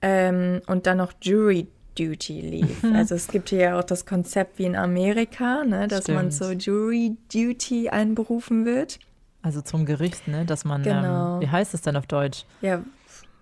Ähm, 0.03 0.61
und 0.67 0.87
dann 0.87 0.99
noch 0.99 1.13
Jury 1.23 1.67
Duty 1.99 2.41
Leave. 2.41 2.95
Also 2.95 3.15
es 3.15 3.29
gibt 3.29 3.49
hier 3.49 3.59
ja 3.61 3.79
auch 3.79 3.85
das 3.85 4.05
Konzept 4.07 4.59
wie 4.59 4.65
in 4.65 4.77
Amerika, 4.77 5.65
ne, 5.65 5.89
dass 5.89 6.09
man 6.09 6.31
zur 6.31 6.49
Stimmt. 6.49 6.67
Jury 6.67 7.17
Duty 7.33 7.89
einberufen 7.89 8.67
wird. 8.67 8.99
Also 9.43 9.61
zum 9.63 9.87
Gericht, 9.87 10.27
ne? 10.29 10.45
Dass 10.45 10.65
man, 10.65 10.83
Genau. 10.83 11.37
ähm, 11.37 11.41
wie 11.41 11.49
heißt 11.49 11.73
es 11.73 11.81
denn 11.83 11.97
auf 11.97 12.07
Deutsch? 12.07 12.45
Ja, 12.61 12.83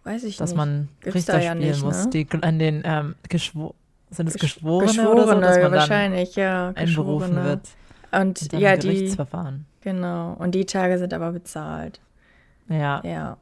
weiß 0.04 0.24
ich 0.24 0.36
Dass 0.36 0.50
nicht. 0.50 0.56
man 0.58 0.88
Gibt's 1.00 1.14
Richter 1.16 1.32
da 1.34 1.38
ja 1.40 1.52
spielen 1.54 1.68
nicht, 1.70 1.82
muss. 1.82 2.04
ne? 2.04 2.10
Die 2.10 2.28
an 2.42 2.58
den 2.58 2.82
ähm, 2.84 3.14
Geschwo 3.28 3.74
sind 4.10 4.28
es 4.28 4.36
Gesch- 4.36 4.40
Geschworene, 4.42 4.86
Geschworene, 4.88 5.10
oder 5.24 5.34
so, 5.34 5.40
dass 5.40 5.58
man 5.62 5.72
wahrscheinlich, 5.72 6.36
ja. 6.36 6.72
einberufen 6.76 7.34
wird. 7.36 7.68
Und 8.12 8.42
Und 8.42 8.52
ja, 8.52 8.76
die, 8.76 8.86
Gerichtsverfahren. 8.88 9.64
genau. 9.80 10.34
Und 10.34 10.54
die 10.54 10.66
Tage 10.66 10.98
sind 10.98 11.12
aber 11.14 11.32
bezahlt. 11.32 12.00
Ja, 12.68 13.00
Ja, 13.04 13.38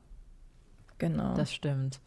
genau. 0.99 1.35
das 1.35 1.53
stimmt. 1.53 2.01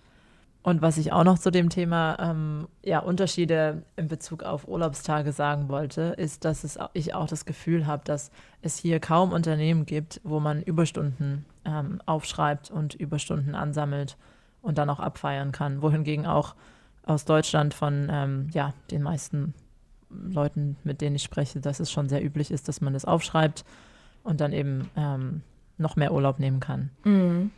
Und 0.66 0.82
was 0.82 0.97
ich 0.97 1.13
auch 1.13 1.24
noch 1.24 1.38
zu 1.38 1.51
dem 1.51 1.70
Thema 1.70 2.18
ähm, 2.20 2.68
ja, 2.84 2.97
Unterschiede 2.97 3.84
in 3.97 4.07
Bezug 4.07 4.41
auf 4.41 4.68
Urlaubstage 4.68 5.32
sagen 5.32 5.70
wollte, 5.70 6.16
ist, 6.18 6.43
dass 6.43 6.63
es, 6.63 6.80
ich 6.93 7.13
auch 7.13 7.28
das 7.28 7.45
Gefühl 7.45 7.86
habe, 7.86 8.01
dass 8.03 8.32
es 8.63 8.76
hier 8.76 8.99
kaum 8.99 9.32
Unternehmen 9.32 9.86
gibt, 9.86 10.22
wo 10.24 10.39
man 10.39 10.63
Überstunden 10.63 11.45
ähm, 11.66 12.01
aufschreibt 12.07 12.72
und 12.72 12.95
Überstunden 12.95 13.53
ansammelt 13.53 14.18
und 14.63 14.80
dann 14.80 14.89
auch 14.89 14.99
abfeiern 14.99 15.51
kann. 15.51 15.84
Wohingegen 15.84 16.26
auch 16.26 16.55
aus 17.05 17.26
Deutschland 17.26 17.76
von 17.76 18.07
ähm, 18.11 18.49
ja, 18.51 18.74
den 18.89 19.03
meisten 19.03 19.53
Leuten, 20.09 20.78
mit 20.84 20.99
denen 20.99 21.18
ich 21.18 21.24
spreche, 21.24 21.59
dass 21.59 21.80
es 21.80 21.91
schon 21.91 22.09
sehr 22.09 22.26
üblich 22.26 22.49
ist, 22.49 22.68
dass 22.68 22.82
man 22.82 22.93
das 22.93 23.05
aufschreibt 23.05 23.66
und 24.24 24.41
dann 24.41 24.51
eben 24.51 24.89
ähm, 24.95 25.43
noch 25.78 25.95
mehr 25.95 26.11
Urlaub 26.11 26.39
nehmen 26.39 26.59
kann. 26.59 26.89
Mhm. 27.03 27.51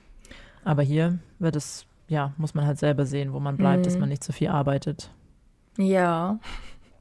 Aber 0.66 0.84
hier 0.84 1.20
wird 1.39 1.55
es, 1.55 1.86
ja, 2.08 2.34
muss 2.38 2.53
man 2.53 2.66
halt 2.66 2.80
selber 2.80 3.05
sehen, 3.05 3.34
wo 3.34 3.39
man 3.39 3.58
bleibt, 3.58 3.86
dass 3.86 3.95
Mhm. 3.95 3.99
man 4.01 4.10
nicht 4.10 4.24
zu 4.24 4.34
viel 4.34 4.47
arbeitet. 4.49 5.10
Ja. 5.78 6.39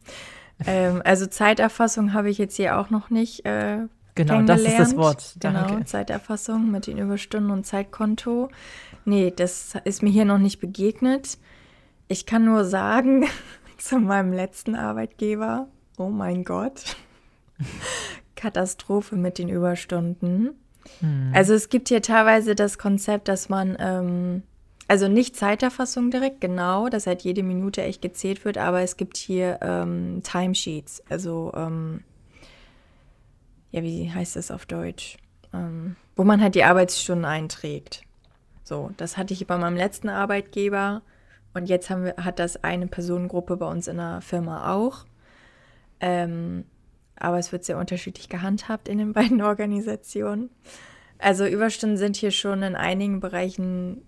ähm, 0.67 1.03
also 1.05 1.27
Zeiterfassung 1.27 2.13
habe 2.13 2.31
ich 2.31 2.39
jetzt 2.39 2.57
hier 2.57 2.79
auch 2.79 2.91
noch 2.91 3.11
nicht 3.11 3.45
äh, 3.47 3.87
Genau, 4.17 4.41
das 4.43 4.63
ist 4.63 4.79
das. 4.79 4.97
Wort. 4.97 5.37
Genau, 5.41 5.67
Danke. 5.67 5.85
Zeiterfassung 5.85 6.71
mit 6.71 6.87
den 6.87 6.97
Überstunden 6.97 7.51
und 7.51 7.67
Zeitkonto. 7.67 8.49
Nee, 9.05 9.31
das 9.35 9.75
ist 9.85 10.03
mir 10.03 10.09
hier 10.11 10.25
noch 10.25 10.39
nicht 10.39 10.59
begegnet. 10.59 11.37
Ich 12.09 12.25
kann 12.25 12.45
nur 12.47 12.65
sagen, 12.65 13.27
zu 13.79 13.99
meinem 13.99 14.33
letzten 14.33 14.75
Arbeitgeber, 14.75 15.69
oh 15.99 16.09
mein 16.09 16.45
Gott, 16.45 16.97
Katastrophe 18.37 19.17
mit 19.17 19.37
den 19.39 19.51
Überstunden. 19.51 20.51
Hm. 21.01 21.33
Also 21.35 21.53
es 21.53 21.69
gibt 21.69 21.89
hier 21.89 22.01
teilweise 22.01 22.55
das 22.55 22.79
Konzept, 22.79 23.29
dass 23.29 23.49
man, 23.51 23.77
ähm, 23.79 24.43
also 24.89 25.09
nicht 25.09 25.37
Zeiterfassung 25.37 26.11
direkt, 26.11 26.41
genau, 26.41 26.89
dass 26.89 27.07
halt 27.07 27.23
jede 27.23 27.43
Minute 27.43 27.83
echt 27.83 28.03
gezählt 28.03 28.45
wird, 28.45 28.59
aber 28.59 28.83
es 28.83 28.97
gibt 28.97 29.17
hier 29.17 29.59
ähm, 29.63 30.23
Timesheets, 30.23 31.03
also 31.09 31.53
ähm, 31.57 32.05
ja, 33.73 33.83
wie 33.83 34.11
heißt 34.11 34.37
das 34.37 34.51
auf 34.51 34.65
Deutsch? 34.67 35.17
Ähm, 35.53 35.97
wo 36.15 36.25
man 36.25 36.41
halt 36.41 36.55
die 36.55 36.65
Arbeitsstunden 36.65 37.25
einträgt. 37.25 38.03
So, 38.63 38.91
das 38.97 39.17
hatte 39.17 39.35
ich 39.35 39.47
bei 39.47 39.59
meinem 39.59 39.77
letzten 39.77 40.09
Arbeitgeber 40.09 41.03
und 41.53 41.69
jetzt 41.69 41.91
haben 41.91 42.05
wir, 42.05 42.17
hat 42.17 42.39
das 42.39 42.63
eine 42.63 42.87
Personengruppe 42.87 43.57
bei 43.57 43.67
uns 43.67 43.89
in 43.89 43.97
der 43.97 44.21
Firma 44.21 44.73
auch. 44.75 45.05
Ähm, 46.01 46.65
aber 47.19 47.39
es 47.39 47.51
wird 47.53 47.65
sehr 47.65 47.79
unterschiedlich 47.79 48.29
gehandhabt 48.29 48.89
in 48.89 48.99
den 48.99 49.13
beiden 49.15 49.43
Organisationen. 49.43 50.51
Also 51.19 51.47
Überstunden 51.47 51.97
sind 51.97 52.17
hier 52.17 52.31
schon 52.31 52.63
in 52.63 52.77
einigen 52.77 53.21
Bereichen 53.21 54.03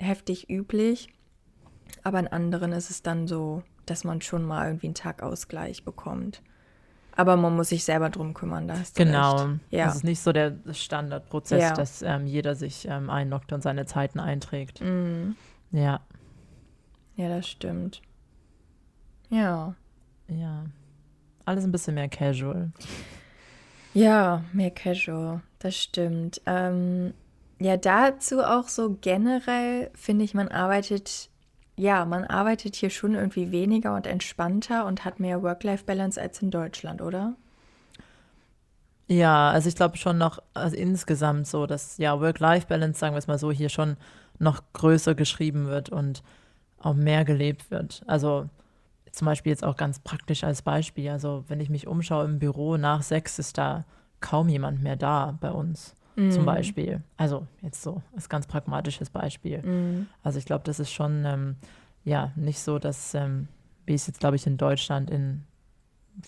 heftig 0.00 0.48
üblich, 0.50 1.08
aber 2.02 2.18
in 2.20 2.28
anderen 2.28 2.72
ist 2.72 2.90
es 2.90 3.02
dann 3.02 3.26
so, 3.26 3.62
dass 3.86 4.04
man 4.04 4.20
schon 4.20 4.44
mal 4.44 4.66
irgendwie 4.66 4.86
einen 4.88 4.94
Tagausgleich 4.94 5.84
bekommt. 5.84 6.42
Aber 7.16 7.36
man 7.36 7.54
muss 7.56 7.68
sich 7.70 7.84
selber 7.84 8.08
drum 8.08 8.34
kümmern, 8.34 8.68
da 8.68 8.78
hast 8.78 8.96
Genau. 8.96 9.48
Ja. 9.70 9.86
Das 9.86 9.96
ist 9.96 10.04
nicht 10.04 10.20
so 10.20 10.32
der 10.32 10.56
Standardprozess, 10.72 11.60
Ja. 11.60 11.74
dass 11.74 12.02
ähm, 12.02 12.26
jeder 12.26 12.54
sich 12.54 12.86
ähm, 12.88 13.10
einloggt 13.10 13.52
und 13.52 13.62
seine 13.62 13.84
Zeiten 13.84 14.20
einträgt. 14.20 14.80
Mm, 14.80 15.32
Ja, 15.72 16.00
ja, 17.16 17.28
das 17.28 17.48
stimmt. 17.48 18.00
Ja. 19.28 19.74
ja. 20.28 20.64
Alles 21.44 21.64
ein 21.64 21.72
bisschen 21.72 21.94
mehr 21.94 22.08
casual. 22.08 22.70
Ja, 23.92 24.44
mehr 24.52 24.70
casual, 24.70 25.42
das 25.58 25.76
stimmt. 25.76 26.40
Ähm, 26.46 27.12
ja, 27.60 27.76
dazu 27.76 28.40
auch 28.42 28.68
so 28.68 28.96
generell 29.02 29.90
finde 29.94 30.24
ich, 30.24 30.32
man 30.32 30.48
arbeitet, 30.48 31.28
ja, 31.76 32.06
man 32.06 32.24
arbeitet 32.24 32.74
hier 32.74 32.88
schon 32.88 33.14
irgendwie 33.14 33.52
weniger 33.52 33.94
und 33.94 34.06
entspannter 34.06 34.86
und 34.86 35.04
hat 35.04 35.20
mehr 35.20 35.42
Work-Life-Balance 35.42 36.20
als 36.20 36.40
in 36.40 36.50
Deutschland, 36.50 37.02
oder? 37.02 37.34
Ja, 39.08 39.50
also 39.50 39.68
ich 39.68 39.74
glaube 39.74 39.98
schon 39.98 40.16
noch, 40.16 40.38
also 40.54 40.74
insgesamt 40.74 41.46
so, 41.46 41.66
dass 41.66 41.98
ja 41.98 42.18
Work-Life-Balance, 42.18 42.98
sagen 42.98 43.14
wir 43.14 43.18
es 43.18 43.26
mal 43.26 43.38
so, 43.38 43.52
hier 43.52 43.68
schon 43.68 43.96
noch 44.38 44.62
größer 44.72 45.14
geschrieben 45.14 45.66
wird 45.66 45.90
und 45.90 46.22
auch 46.78 46.94
mehr 46.94 47.26
gelebt 47.26 47.70
wird. 47.70 48.02
Also 48.06 48.48
zum 49.12 49.26
Beispiel 49.26 49.50
jetzt 49.50 49.64
auch 49.64 49.76
ganz 49.76 49.98
praktisch 49.98 50.44
als 50.44 50.62
Beispiel. 50.62 51.10
Also 51.10 51.44
wenn 51.48 51.60
ich 51.60 51.68
mich 51.68 51.86
umschaue 51.86 52.24
im 52.24 52.38
Büro 52.38 52.78
nach 52.78 53.02
sechs, 53.02 53.38
ist 53.38 53.58
da 53.58 53.84
kaum 54.20 54.48
jemand 54.48 54.82
mehr 54.82 54.96
da 54.96 55.36
bei 55.38 55.50
uns. 55.50 55.94
Zum 56.30 56.44
Beispiel. 56.44 57.02
Also 57.16 57.46
jetzt 57.62 57.82
so, 57.82 58.02
ist 58.16 58.28
ganz 58.28 58.46
pragmatisches 58.46 59.08
Beispiel. 59.10 59.58
Mm, 59.62 60.06
Also 60.22 60.38
ich 60.38 60.44
glaube, 60.44 60.64
das 60.64 60.78
ist 60.80 60.92
schon 60.92 61.24
ähm, 61.24 61.56
ja 62.04 62.32
nicht 62.36 62.58
so, 62.60 62.78
dass, 62.78 63.14
ähm, 63.14 63.48
wie 63.86 63.94
es 63.94 64.06
jetzt, 64.06 64.20
glaube 64.20 64.36
ich, 64.36 64.46
in 64.46 64.56
Deutschland 64.58 65.10
in 65.10 65.44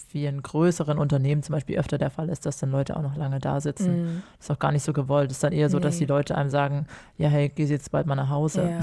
vielen 0.08 0.42
größeren 0.42 0.96
Unternehmen 0.98 1.42
zum 1.42 1.52
Beispiel 1.54 1.78
öfter 1.78 1.98
der 1.98 2.10
Fall 2.10 2.28
ist, 2.30 2.46
dass 2.46 2.56
dann 2.58 2.70
Leute 2.70 2.96
auch 2.96 3.02
noch 3.02 3.16
lange 3.16 3.38
da 3.40 3.60
sitzen. 3.60 4.16
mm, 4.16 4.22
Das 4.38 4.46
ist 4.46 4.50
auch 4.50 4.58
gar 4.58 4.72
nicht 4.72 4.84
so 4.84 4.92
gewollt. 4.92 5.30
Das 5.30 5.36
ist 5.38 5.44
dann 5.44 5.52
eher 5.52 5.68
so, 5.68 5.78
dass 5.80 5.94
Nee. 5.96 6.00
die 6.00 6.06
Leute 6.06 6.36
einem 6.36 6.48
sagen, 6.50 6.86
ja, 7.18 7.28
hey, 7.28 7.50
geh 7.54 7.64
jetzt 7.64 7.90
bald 7.90 8.06
mal 8.06 8.14
nach 8.14 8.30
Hause. 8.30 8.62
ja. 8.70 8.80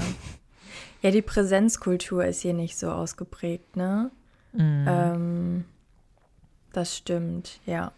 Ja, 1.02 1.10
die 1.10 1.22
Präsenzkultur 1.22 2.26
ist 2.26 2.42
hier 2.42 2.52
nicht 2.52 2.76
so 2.78 2.90
ausgeprägt, 2.92 3.74
ne? 3.74 4.10
Mm. 4.52 4.84
Ähm, 4.86 5.64
das 6.74 6.94
stimmt, 6.96 7.58
ja. 7.66 7.90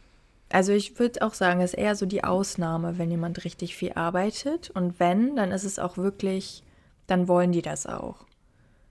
Also 0.52 0.72
ich 0.72 0.98
würde 0.98 1.22
auch 1.22 1.34
sagen, 1.34 1.60
es 1.60 1.72
ist 1.72 1.78
eher 1.78 1.96
so 1.96 2.06
die 2.06 2.24
Ausnahme, 2.24 2.98
wenn 2.98 3.10
jemand 3.10 3.44
richtig 3.44 3.74
viel 3.74 3.92
arbeitet. 3.94 4.70
Und 4.70 5.00
wenn, 5.00 5.34
dann 5.34 5.50
ist 5.50 5.64
es 5.64 5.78
auch 5.78 5.96
wirklich, 5.96 6.62
dann 7.06 7.26
wollen 7.26 7.52
die 7.52 7.62
das 7.62 7.86
auch. 7.86 8.26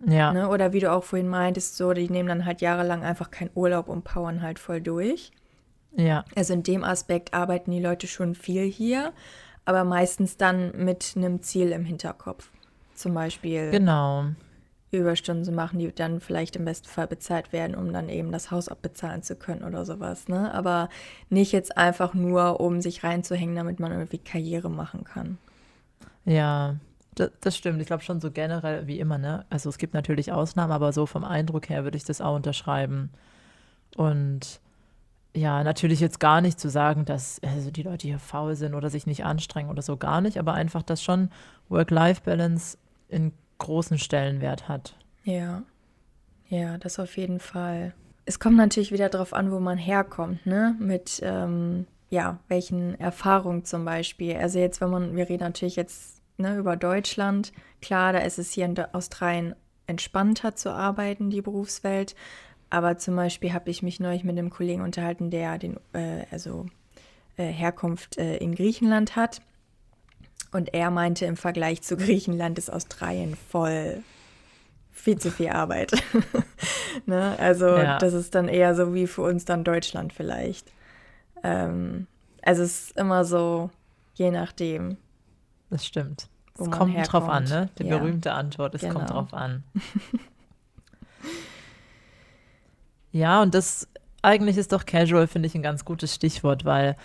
ja, 0.05 0.33
Ne? 0.33 0.49
Oder 0.49 0.73
wie 0.73 0.79
du 0.79 0.91
auch 0.91 1.03
vorhin 1.03 1.29
meintest, 1.29 1.77
so, 1.77 1.93
die 1.93 2.09
nehmen 2.09 2.29
dann 2.29 2.45
halt 2.45 2.61
jahrelang 2.61 3.03
einfach 3.03 3.29
keinen 3.31 3.51
Urlaub 3.53 3.87
und 3.89 4.03
powern 4.03 4.41
halt 4.41 4.59
voll 4.59 4.81
durch. 4.81 5.31
ja, 5.95 6.25
Also 6.35 6.53
in 6.53 6.63
dem 6.63 6.83
Aspekt 6.83 7.33
arbeiten 7.33 7.71
die 7.71 7.81
Leute 7.81 8.07
schon 8.07 8.33
viel 8.33 8.63
hier, 8.63 9.13
aber 9.65 9.83
meistens 9.83 10.37
dann 10.37 10.71
mit 10.83 11.13
einem 11.15 11.41
Ziel 11.43 11.71
im 11.71 11.85
Hinterkopf. 11.85 12.49
Zum 12.95 13.13
Beispiel 13.13 13.69
genau. 13.71 14.25
Überstunden 14.97 15.45
zu 15.45 15.51
machen, 15.51 15.79
die 15.79 15.91
dann 15.93 16.19
vielleicht 16.19 16.55
im 16.55 16.65
besten 16.65 16.87
Fall 16.87 17.07
bezahlt 17.07 17.53
werden, 17.53 17.75
um 17.75 17.93
dann 17.93 18.09
eben 18.09 18.31
das 18.31 18.51
Haus 18.51 18.67
abbezahlen 18.67 19.23
zu 19.23 19.35
können 19.35 19.63
oder 19.63 19.85
sowas. 19.85 20.27
Ne? 20.27 20.53
Aber 20.53 20.89
nicht 21.29 21.51
jetzt 21.51 21.77
einfach 21.77 22.13
nur, 22.13 22.59
um 22.59 22.81
sich 22.81 23.03
reinzuhängen, 23.03 23.55
damit 23.55 23.79
man 23.79 23.91
irgendwie 23.91 24.17
Karriere 24.17 24.69
machen 24.69 25.03
kann. 25.03 25.37
Ja, 26.25 26.75
das, 27.15 27.31
das 27.41 27.57
stimmt. 27.57 27.81
Ich 27.81 27.87
glaube 27.87 28.03
schon 28.03 28.21
so 28.21 28.31
generell 28.31 28.87
wie 28.87 28.99
immer, 28.99 29.17
ne? 29.17 29.45
Also 29.49 29.69
es 29.69 29.77
gibt 29.77 29.93
natürlich 29.93 30.31
Ausnahmen, 30.31 30.71
aber 30.71 30.93
so 30.93 31.05
vom 31.05 31.23
Eindruck 31.23 31.69
her 31.69 31.83
würde 31.83 31.97
ich 31.97 32.05
das 32.05 32.21
auch 32.21 32.35
unterschreiben. 32.35 33.11
Und 33.95 34.61
ja, 35.33 35.63
natürlich 35.63 35.99
jetzt 35.99 36.19
gar 36.19 36.41
nicht 36.41 36.59
zu 36.59 36.69
sagen, 36.69 37.05
dass 37.05 37.39
also 37.43 37.71
die 37.71 37.83
Leute 37.83 38.07
hier 38.07 38.19
faul 38.19 38.55
sind 38.55 38.73
oder 38.73 38.89
sich 38.89 39.07
nicht 39.07 39.23
anstrengen 39.23 39.69
oder 39.69 39.81
so 39.81 39.95
gar 39.97 40.21
nicht, 40.21 40.37
aber 40.37 40.53
einfach, 40.53 40.83
dass 40.83 41.01
schon 41.01 41.29
Work-Life-Balance 41.69 42.77
in 43.07 43.31
großen 43.61 43.97
Stellenwert 43.97 44.67
hat. 44.67 44.95
Ja, 45.23 45.63
ja, 46.49 46.77
das 46.77 46.99
auf 46.99 47.15
jeden 47.17 47.39
Fall. 47.39 47.93
Es 48.25 48.39
kommt 48.39 48.57
natürlich 48.57 48.91
wieder 48.91 49.09
darauf 49.09 49.33
an, 49.33 49.51
wo 49.51 49.59
man 49.59 49.77
herkommt, 49.77 50.45
ne? 50.45 50.75
Mit, 50.79 51.21
ähm, 51.23 51.87
ja, 52.09 52.39
welchen 52.49 52.99
Erfahrungen 52.99 53.63
zum 53.63 53.85
Beispiel. 53.85 54.35
Also 54.35 54.59
jetzt, 54.59 54.81
wenn 54.81 54.89
man, 54.89 55.15
wir 55.15 55.29
reden 55.29 55.43
natürlich 55.43 55.77
jetzt 55.77 56.21
ne, 56.37 56.57
über 56.57 56.75
Deutschland. 56.75 57.53
Klar, 57.81 58.13
da 58.13 58.19
ist 58.19 58.37
es 58.37 58.51
hier 58.51 58.65
in 58.65 58.77
Australien 58.93 59.55
entspannter 59.87 60.55
zu 60.55 60.71
arbeiten, 60.71 61.29
die 61.29 61.41
Berufswelt. 61.41 62.15
Aber 62.69 62.97
zum 62.97 63.15
Beispiel 63.15 63.53
habe 63.53 63.69
ich 63.69 63.81
mich 63.83 63.99
neulich 63.99 64.23
mit 64.23 64.37
einem 64.37 64.49
Kollegen 64.49 64.81
unterhalten, 64.81 65.29
der 65.29 65.57
den, 65.57 65.77
äh, 65.93 66.25
also 66.31 66.65
äh, 67.37 67.45
Herkunft 67.45 68.17
äh, 68.17 68.37
in 68.37 68.55
Griechenland 68.55 69.15
hat. 69.15 69.41
Und 70.51 70.73
er 70.73 70.91
meinte, 70.91 71.25
im 71.25 71.37
Vergleich 71.37 71.81
zu 71.81 71.95
Griechenland 71.95 72.57
ist 72.57 72.71
Australien 72.71 73.37
voll 73.49 74.03
viel 74.91 75.17
zu 75.17 75.31
viel 75.31 75.49
Arbeit. 75.49 75.91
ne? 77.05 77.35
Also 77.39 77.67
ja. 77.67 77.97
das 77.97 78.13
ist 78.13 78.35
dann 78.35 78.47
eher 78.47 78.75
so 78.75 78.93
wie 78.93 79.07
für 79.07 79.23
uns 79.23 79.45
dann 79.45 79.63
Deutschland 79.63 80.13
vielleicht. 80.13 80.71
Ähm, 81.43 82.07
also 82.41 82.63
es 82.63 82.87
ist 82.87 82.97
immer 82.97 83.25
so, 83.25 83.69
je 84.15 84.31
nachdem. 84.31 84.97
Das 85.69 85.85
stimmt. 85.85 86.27
Es 86.59 86.69
kommt 86.69 86.93
herkommt. 86.93 87.13
drauf 87.13 87.29
an, 87.29 87.43
ne? 87.45 87.69
Die 87.79 87.85
ja. 87.85 87.97
berühmte 87.97 88.33
Antwort, 88.33 88.75
es 88.75 88.81
genau. 88.81 88.95
kommt 88.95 89.09
drauf 89.09 89.33
an. 89.33 89.63
ja, 93.11 93.41
und 93.41 93.55
das 93.55 93.87
eigentlich 94.21 94.57
ist 94.57 94.71
doch 94.71 94.85
Casual, 94.85 95.27
finde 95.27 95.47
ich, 95.47 95.55
ein 95.55 95.63
ganz 95.63 95.85
gutes 95.85 96.13
Stichwort, 96.13 96.65
weil 96.65 96.95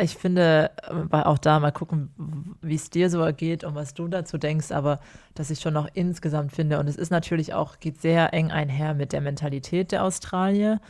ich 0.00 0.16
finde, 0.16 0.70
auch 1.10 1.38
da 1.38 1.60
mal 1.60 1.72
gucken, 1.72 2.56
wie 2.62 2.74
es 2.74 2.90
dir 2.90 3.10
so 3.10 3.20
ergeht 3.20 3.64
und 3.64 3.74
was 3.74 3.94
du 3.94 4.08
dazu 4.08 4.38
denkst, 4.38 4.72
aber 4.72 5.00
dass 5.34 5.50
ich 5.50 5.60
schon 5.60 5.74
noch 5.74 5.88
insgesamt 5.92 6.52
finde, 6.52 6.78
und 6.78 6.88
es 6.88 6.96
ist 6.96 7.10
natürlich 7.10 7.52
auch, 7.52 7.78
geht 7.78 8.00
sehr 8.00 8.32
eng 8.32 8.50
einher 8.50 8.94
mit 8.94 9.12
der 9.12 9.20
Mentalität 9.20 9.92
der 9.92 10.04
Australier. 10.04 10.80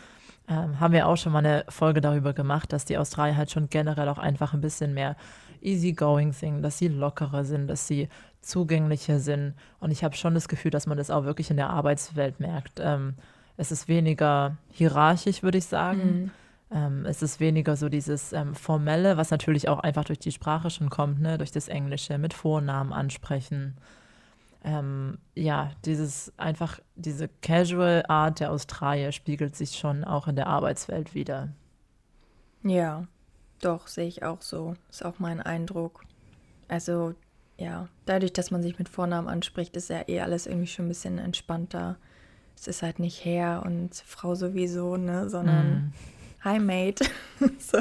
Ähm, 0.48 0.80
haben 0.80 0.92
wir 0.92 1.06
auch 1.06 1.16
schon 1.16 1.32
mal 1.32 1.38
eine 1.38 1.64
Folge 1.68 2.00
darüber 2.00 2.32
gemacht, 2.32 2.72
dass 2.72 2.84
die 2.84 2.98
Australier 2.98 3.36
halt 3.36 3.50
schon 3.50 3.70
generell 3.70 4.08
auch 4.08 4.18
einfach 4.18 4.54
ein 4.54 4.60
bisschen 4.60 4.92
mehr 4.92 5.16
easygoing 5.60 6.32
sind, 6.32 6.62
dass 6.62 6.78
sie 6.78 6.88
lockerer 6.88 7.44
sind, 7.44 7.68
dass 7.68 7.86
sie 7.86 8.08
zugänglicher 8.40 9.20
sind. 9.20 9.54
Und 9.78 9.92
ich 9.92 10.02
habe 10.02 10.16
schon 10.16 10.34
das 10.34 10.48
Gefühl, 10.48 10.72
dass 10.72 10.86
man 10.86 10.98
das 10.98 11.10
auch 11.10 11.24
wirklich 11.24 11.50
in 11.50 11.56
der 11.56 11.70
Arbeitswelt 11.70 12.40
merkt. 12.40 12.80
Ähm, 12.80 13.14
es 13.56 13.70
ist 13.70 13.86
weniger 13.86 14.56
hierarchisch, 14.70 15.42
würde 15.42 15.58
ich 15.58 15.66
sagen. 15.66 16.22
Mhm 16.22 16.30
ähm, 16.74 17.04
es 17.06 17.22
ist 17.22 17.38
weniger 17.40 17.76
so 17.76 17.88
dieses 17.88 18.32
ähm, 18.32 18.54
Formelle, 18.54 19.16
was 19.16 19.30
natürlich 19.30 19.68
auch 19.68 19.80
einfach 19.80 20.04
durch 20.04 20.18
die 20.18 20.32
Sprache 20.32 20.70
schon 20.70 20.90
kommt, 20.90 21.20
ne? 21.20 21.36
durch 21.38 21.52
das 21.52 21.68
Englische, 21.68 22.18
mit 22.18 22.32
Vornamen 22.32 22.92
ansprechen. 22.92 23.76
Ähm, 24.64 25.18
ja, 25.34 25.72
dieses 25.84 26.32
einfach, 26.38 26.80
diese 26.94 27.28
Casual 27.28 28.04
Art 28.08 28.40
der 28.40 28.52
Australier 28.52 29.12
spiegelt 29.12 29.56
sich 29.56 29.76
schon 29.76 30.04
auch 30.04 30.28
in 30.28 30.36
der 30.36 30.46
Arbeitswelt 30.46 31.14
wieder. 31.14 31.48
Ja, 32.62 33.06
doch, 33.60 33.88
sehe 33.88 34.06
ich 34.06 34.22
auch 34.22 34.40
so. 34.40 34.74
Ist 34.88 35.04
auch 35.04 35.18
mein 35.18 35.40
Eindruck. 35.40 36.04
Also, 36.68 37.14
ja, 37.58 37.88
dadurch, 38.06 38.32
dass 38.32 38.50
man 38.50 38.62
sich 38.62 38.78
mit 38.78 38.88
Vornamen 38.88 39.28
anspricht, 39.28 39.76
ist 39.76 39.90
ja 39.90 40.08
eh 40.08 40.20
alles 40.20 40.46
irgendwie 40.46 40.68
schon 40.68 40.86
ein 40.86 40.88
bisschen 40.88 41.18
entspannter. 41.18 41.96
Es 42.56 42.66
ist 42.66 42.82
halt 42.82 42.98
nicht 42.98 43.24
Herr 43.24 43.62
und 43.64 43.94
Frau 43.94 44.34
sowieso, 44.34 44.96
ne, 44.96 45.28
sondern 45.28 45.66
mm. 45.66 45.92
Hi 46.44 46.58
Mate, 46.58 47.04
so 47.58 47.78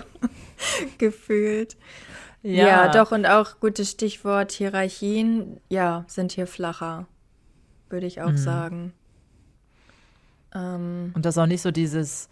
gefühlt. 1.00 1.78
Ja. 2.44 2.68
ja, 2.68 2.92
doch, 2.92 3.12
und 3.12 3.26
auch 3.26 3.60
gutes 3.60 3.92
Stichwort 3.92 4.52
Hierarchien, 4.52 5.60
ja, 5.70 6.06
sind 6.08 6.32
hier 6.32 6.48
flacher, 6.48 7.08
würde 7.90 8.06
ich 8.06 8.22
auch 8.22 8.32
mhm. 8.32 8.38
sagen. 8.38 8.94
Ähm, 10.54 11.12
und 11.16 11.26
das 11.26 11.38
auch 11.38 11.46
nicht 11.48 11.62
so 11.62 11.72
dieses, 11.72 12.30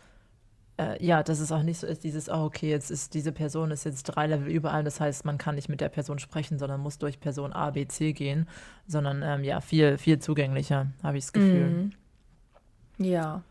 äh, 0.80 1.04
ja, 1.04 1.24
dass 1.24 1.40
es 1.40 1.52
auch 1.52 1.64
nicht 1.64 1.80
so 1.80 1.88
ist, 1.88 2.04
dieses, 2.04 2.30
oh, 2.30 2.46
okay, 2.46 2.70
jetzt 2.70 2.92
ist 2.92 3.14
diese 3.14 3.32
Person 3.32 3.72
ist 3.72 3.84
jetzt 3.84 4.04
drei 4.04 4.28
Level 4.28 4.50
überall, 4.50 4.84
das 4.84 5.00
heißt, 5.00 5.26
man 5.26 5.38
kann 5.38 5.56
nicht 5.56 5.70
mit 5.70 5.82
der 5.82 5.90
Person 5.90 6.20
sprechen, 6.20 6.60
sondern 6.60 6.80
muss 6.80 7.00
durch 7.00 7.20
Person 7.20 7.54
A, 7.54 7.72
B, 7.72 7.88
C 7.88 8.14
gehen, 8.14 8.48
sondern 8.88 9.24
ähm, 9.24 9.44
ja, 9.44 9.62
viel, 9.62 9.98
viel 9.98 10.20
zugänglicher, 10.20 10.88
habe 11.02 11.18
ich 11.18 11.26
das 11.26 11.34
Gefühl. 11.34 11.70
Mhm. 11.70 13.06
Ja, 13.06 13.44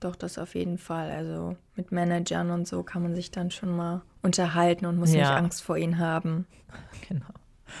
doch, 0.00 0.16
das 0.16 0.38
auf 0.38 0.54
jeden 0.54 0.78
Fall. 0.78 1.10
Also 1.10 1.56
mit 1.76 1.92
Managern 1.92 2.50
und 2.50 2.68
so 2.68 2.82
kann 2.82 3.02
man 3.02 3.14
sich 3.14 3.30
dann 3.30 3.50
schon 3.50 3.74
mal 3.74 4.02
unterhalten 4.22 4.86
und 4.86 4.98
muss 4.98 5.12
ja. 5.12 5.20
nicht 5.20 5.30
Angst 5.30 5.62
vor 5.62 5.76
ihnen 5.76 5.98
haben. 5.98 6.46
Genau. 7.08 7.26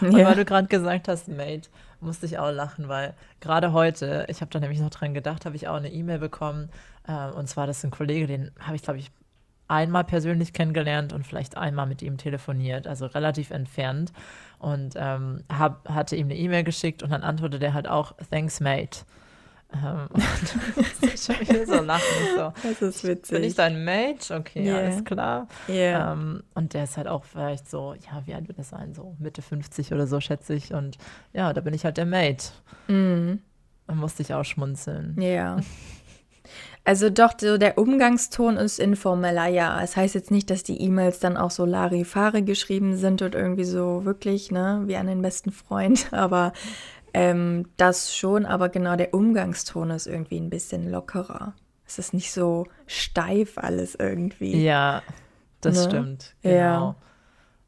Und 0.00 0.16
ja. 0.16 0.26
weil 0.26 0.34
du 0.34 0.44
gerade 0.44 0.66
gesagt 0.68 1.08
hast, 1.08 1.28
Mate, 1.28 1.68
musste 2.00 2.26
ich 2.26 2.38
auch 2.38 2.50
lachen, 2.50 2.88
weil 2.88 3.14
gerade 3.40 3.72
heute, 3.72 4.26
ich 4.28 4.40
habe 4.40 4.50
da 4.50 4.60
nämlich 4.60 4.80
noch 4.80 4.90
dran 4.90 5.14
gedacht, 5.14 5.46
habe 5.46 5.56
ich 5.56 5.68
auch 5.68 5.76
eine 5.76 5.90
E-Mail 5.92 6.18
bekommen. 6.18 6.70
Äh, 7.06 7.30
und 7.30 7.48
zwar, 7.48 7.66
das 7.66 7.78
ist 7.78 7.84
ein 7.84 7.90
Kollege, 7.90 8.26
den 8.26 8.50
habe 8.60 8.76
ich, 8.76 8.82
glaube 8.82 8.98
ich, 8.98 9.10
einmal 9.68 10.04
persönlich 10.04 10.52
kennengelernt 10.52 11.12
und 11.12 11.26
vielleicht 11.26 11.56
einmal 11.56 11.86
mit 11.86 12.02
ihm 12.02 12.18
telefoniert, 12.18 12.86
also 12.86 13.06
relativ 13.06 13.50
entfernt. 13.50 14.12
Und 14.58 14.94
ähm, 14.96 15.44
hab, 15.50 15.88
hatte 15.88 16.16
ihm 16.16 16.26
eine 16.26 16.36
E-Mail 16.36 16.64
geschickt 16.64 17.02
und 17.02 17.10
dann 17.10 17.22
antwortete 17.22 17.64
er 17.66 17.74
halt 17.74 17.88
auch, 17.88 18.14
thanks, 18.30 18.60
mate. 18.60 19.00
Ähm, 19.74 20.08
schon 21.16 21.40
wieder 21.40 21.66
so 21.66 21.82
lachen. 21.82 22.02
So. 22.36 22.52
Das 22.62 22.82
ist 22.82 23.04
witzig. 23.04 23.34
Bin 23.34 23.44
ich 23.44 23.54
dein 23.54 23.84
Mage? 23.84 24.30
Okay, 24.30 24.64
yeah. 24.64 24.78
alles 24.78 25.04
klar. 25.04 25.48
Yeah. 25.68 26.12
Ähm, 26.12 26.42
und 26.54 26.74
der 26.74 26.84
ist 26.84 26.96
halt 26.96 27.08
auch 27.08 27.24
vielleicht 27.24 27.68
so, 27.68 27.94
ja, 27.94 28.22
wie 28.26 28.34
alt 28.34 28.48
wird 28.48 28.58
das 28.58 28.70
sein? 28.70 28.94
So 28.94 29.16
Mitte 29.18 29.42
50 29.42 29.92
oder 29.92 30.06
so, 30.06 30.20
schätze 30.20 30.54
ich. 30.54 30.72
Und 30.72 30.98
ja, 31.32 31.52
da 31.52 31.60
bin 31.60 31.74
ich 31.74 31.84
halt 31.84 31.96
der 31.96 32.06
Mate. 32.06 32.46
Mm. 32.88 33.38
Da 33.86 33.94
musste 33.94 34.22
ich 34.22 34.32
auch 34.32 34.44
schmunzeln. 34.44 35.20
Ja. 35.20 35.58
Also 36.84 37.08
doch, 37.08 37.32
so 37.38 37.56
der 37.56 37.78
Umgangston 37.78 38.58
ist 38.58 38.78
informeller, 38.78 39.46
ja. 39.46 39.76
Es 39.82 39.90
das 39.90 39.96
heißt 39.96 40.14
jetzt 40.14 40.30
nicht, 40.30 40.50
dass 40.50 40.62
die 40.62 40.80
E-Mails 40.82 41.18
dann 41.18 41.38
auch 41.38 41.50
so 41.50 41.64
Larifare 41.64 42.42
geschrieben 42.42 42.96
sind 42.96 43.22
und 43.22 43.34
irgendwie 43.34 43.64
so 43.64 44.04
wirklich, 44.04 44.50
ne, 44.50 44.82
wie 44.84 44.96
an 44.96 45.06
den 45.06 45.22
besten 45.22 45.50
Freund, 45.50 46.08
aber 46.12 46.52
ähm, 47.14 47.68
das 47.76 48.14
schon, 48.14 48.44
aber 48.44 48.68
genau 48.68 48.96
der 48.96 49.14
Umgangston 49.14 49.90
ist 49.90 50.06
irgendwie 50.06 50.38
ein 50.38 50.50
bisschen 50.50 50.90
lockerer. 50.90 51.54
Es 51.86 51.98
ist 51.98 52.12
nicht 52.12 52.32
so 52.32 52.66
steif 52.86 53.56
alles 53.56 53.94
irgendwie. 53.94 54.62
Ja, 54.62 55.02
das 55.60 55.76
ne? 55.76 55.84
stimmt. 55.84 56.34
Genau. 56.42 56.54
Ja. 56.54 56.96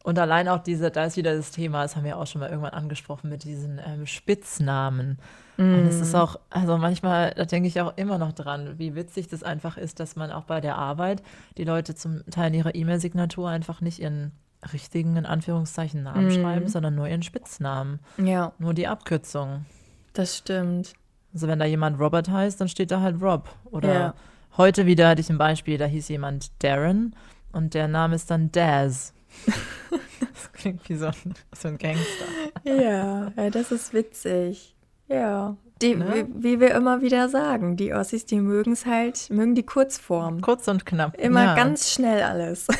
Und 0.02 0.18
allein 0.18 0.48
auch 0.48 0.62
diese, 0.62 0.90
da 0.90 1.04
ist 1.04 1.16
wieder 1.16 1.34
das 1.34 1.50
Thema, 1.50 1.82
das 1.82 1.96
haben 1.96 2.04
wir 2.04 2.16
auch 2.16 2.26
schon 2.26 2.40
mal 2.40 2.48
irgendwann 2.48 2.72
angesprochen 2.72 3.28
mit 3.28 3.44
diesen 3.44 3.80
ähm, 3.84 4.06
Spitznamen. 4.06 5.18
Mm. 5.56 5.74
Und 5.74 5.86
es 5.86 6.00
ist 6.00 6.12
mm. 6.12 6.16
auch, 6.16 6.38
also 6.48 6.78
manchmal, 6.78 7.32
da 7.34 7.44
denke 7.44 7.68
ich 7.68 7.80
auch 7.80 7.96
immer 7.96 8.16
noch 8.16 8.32
dran, 8.32 8.78
wie 8.78 8.94
witzig 8.94 9.26
das 9.26 9.42
einfach 9.42 9.76
ist, 9.76 9.98
dass 9.98 10.14
man 10.14 10.30
auch 10.30 10.44
bei 10.44 10.60
der 10.60 10.76
Arbeit 10.76 11.24
die 11.56 11.64
Leute 11.64 11.96
zum 11.96 12.24
Teil 12.30 12.48
in 12.48 12.54
ihrer 12.54 12.74
E-Mail-Signatur 12.74 13.48
einfach 13.48 13.80
nicht 13.80 14.00
ihren 14.00 14.30
richtigen, 14.72 15.16
in 15.16 15.26
Anführungszeichen, 15.26 16.02
Namen 16.02 16.26
mhm. 16.26 16.30
schreiben, 16.30 16.68
sondern 16.68 16.94
nur 16.94 17.08
ihren 17.08 17.22
Spitznamen. 17.22 18.00
Ja. 18.18 18.52
Nur 18.58 18.74
die 18.74 18.86
Abkürzung. 18.86 19.66
Das 20.12 20.36
stimmt. 20.36 20.94
Also 21.34 21.48
wenn 21.48 21.58
da 21.58 21.64
jemand 21.66 22.00
Robert 22.00 22.30
heißt, 22.30 22.60
dann 22.60 22.68
steht 22.68 22.90
da 22.90 23.00
halt 23.00 23.20
Rob. 23.20 23.48
Oder 23.66 23.94
ja. 23.94 24.14
heute 24.56 24.86
wieder 24.86 25.08
hatte 25.08 25.20
ich 25.20 25.30
ein 25.30 25.38
Beispiel, 25.38 25.76
da 25.76 25.84
hieß 25.84 26.08
jemand 26.08 26.50
Darren 26.62 27.14
und 27.52 27.74
der 27.74 27.88
Name 27.88 28.14
ist 28.14 28.30
dann 28.30 28.50
Daz. 28.52 29.12
das 30.20 30.52
klingt 30.52 30.88
wie 30.88 30.96
so 30.96 31.06
ein, 31.06 31.34
so 31.54 31.68
ein 31.68 31.78
Gangster. 31.78 32.24
Ja, 32.64 33.32
ja, 33.36 33.50
das 33.50 33.70
ist 33.70 33.92
witzig. 33.92 34.74
Ja. 35.08 35.56
Die, 35.82 35.94
ne? 35.94 36.26
wie, 36.34 36.42
wie, 36.42 36.60
wir 36.60 36.74
immer 36.74 37.02
wieder 37.02 37.28
sagen, 37.28 37.76
die 37.76 37.92
Ossis, 37.92 38.24
die 38.24 38.40
mögen 38.40 38.72
es 38.72 38.86
halt, 38.86 39.28
mögen 39.28 39.54
die 39.54 39.62
Kurzform. 39.62 40.40
Kurz 40.40 40.66
und 40.68 40.86
knapp. 40.86 41.18
Immer 41.18 41.44
ja. 41.44 41.54
ganz 41.54 41.92
schnell 41.92 42.22
alles. 42.22 42.66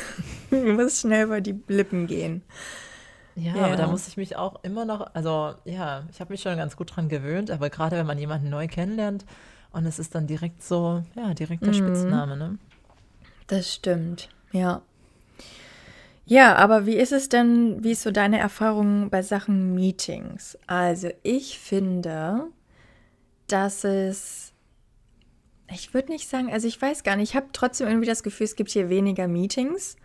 muss 0.75 1.01
schnell 1.01 1.25
über 1.25 1.41
die 1.41 1.59
Lippen 1.67 2.07
gehen. 2.07 2.43
Ja, 3.35 3.55
ja, 3.55 3.65
aber 3.65 3.75
da 3.75 3.87
muss 3.87 4.07
ich 4.07 4.17
mich 4.17 4.35
auch 4.35 4.63
immer 4.63 4.83
noch, 4.83 5.13
also 5.13 5.53
ja, 5.63 6.03
ich 6.11 6.19
habe 6.19 6.33
mich 6.33 6.41
schon 6.41 6.57
ganz 6.57 6.75
gut 6.75 6.95
dran 6.95 7.07
gewöhnt, 7.07 7.51
aber 7.51 7.69
gerade 7.69 7.95
wenn 7.95 8.07
man 8.07 8.17
jemanden 8.17 8.49
neu 8.49 8.67
kennenlernt 8.67 9.25
und 9.71 9.85
es 9.85 9.99
ist 9.99 10.15
dann 10.15 10.25
direkt 10.25 10.63
so, 10.63 11.03
ja, 11.15 11.35
direkt 11.35 11.61
der 11.61 11.73
mhm. 11.73 11.77
Spitzname, 11.77 12.35
ne? 12.35 12.57
Das 13.45 13.71
stimmt, 13.71 14.29
ja. 14.51 14.81
Ja, 16.25 16.55
aber 16.55 16.85
wie 16.85 16.95
ist 16.95 17.13
es 17.13 17.29
denn, 17.29 17.83
wie 17.83 17.91
ist 17.91 18.01
so 18.01 18.11
deine 18.11 18.39
Erfahrung 18.39 19.09
bei 19.09 19.21
Sachen 19.21 19.75
Meetings? 19.75 20.57
Also 20.67 21.09
ich 21.23 21.59
finde, 21.59 22.47
dass 23.47 23.83
es, 23.83 24.51
ich 25.71 25.93
würde 25.93 26.11
nicht 26.11 26.27
sagen, 26.27 26.51
also 26.51 26.67
ich 26.67 26.81
weiß 26.81 27.03
gar 27.03 27.15
nicht, 27.15 27.29
ich 27.29 27.35
habe 27.35 27.47
trotzdem 27.53 27.87
irgendwie 27.87 28.07
das 28.07 28.23
Gefühl, 28.23 28.45
es 28.45 28.57
gibt 28.57 28.71
hier 28.71 28.89
weniger 28.89 29.27
Meetings. 29.27 29.95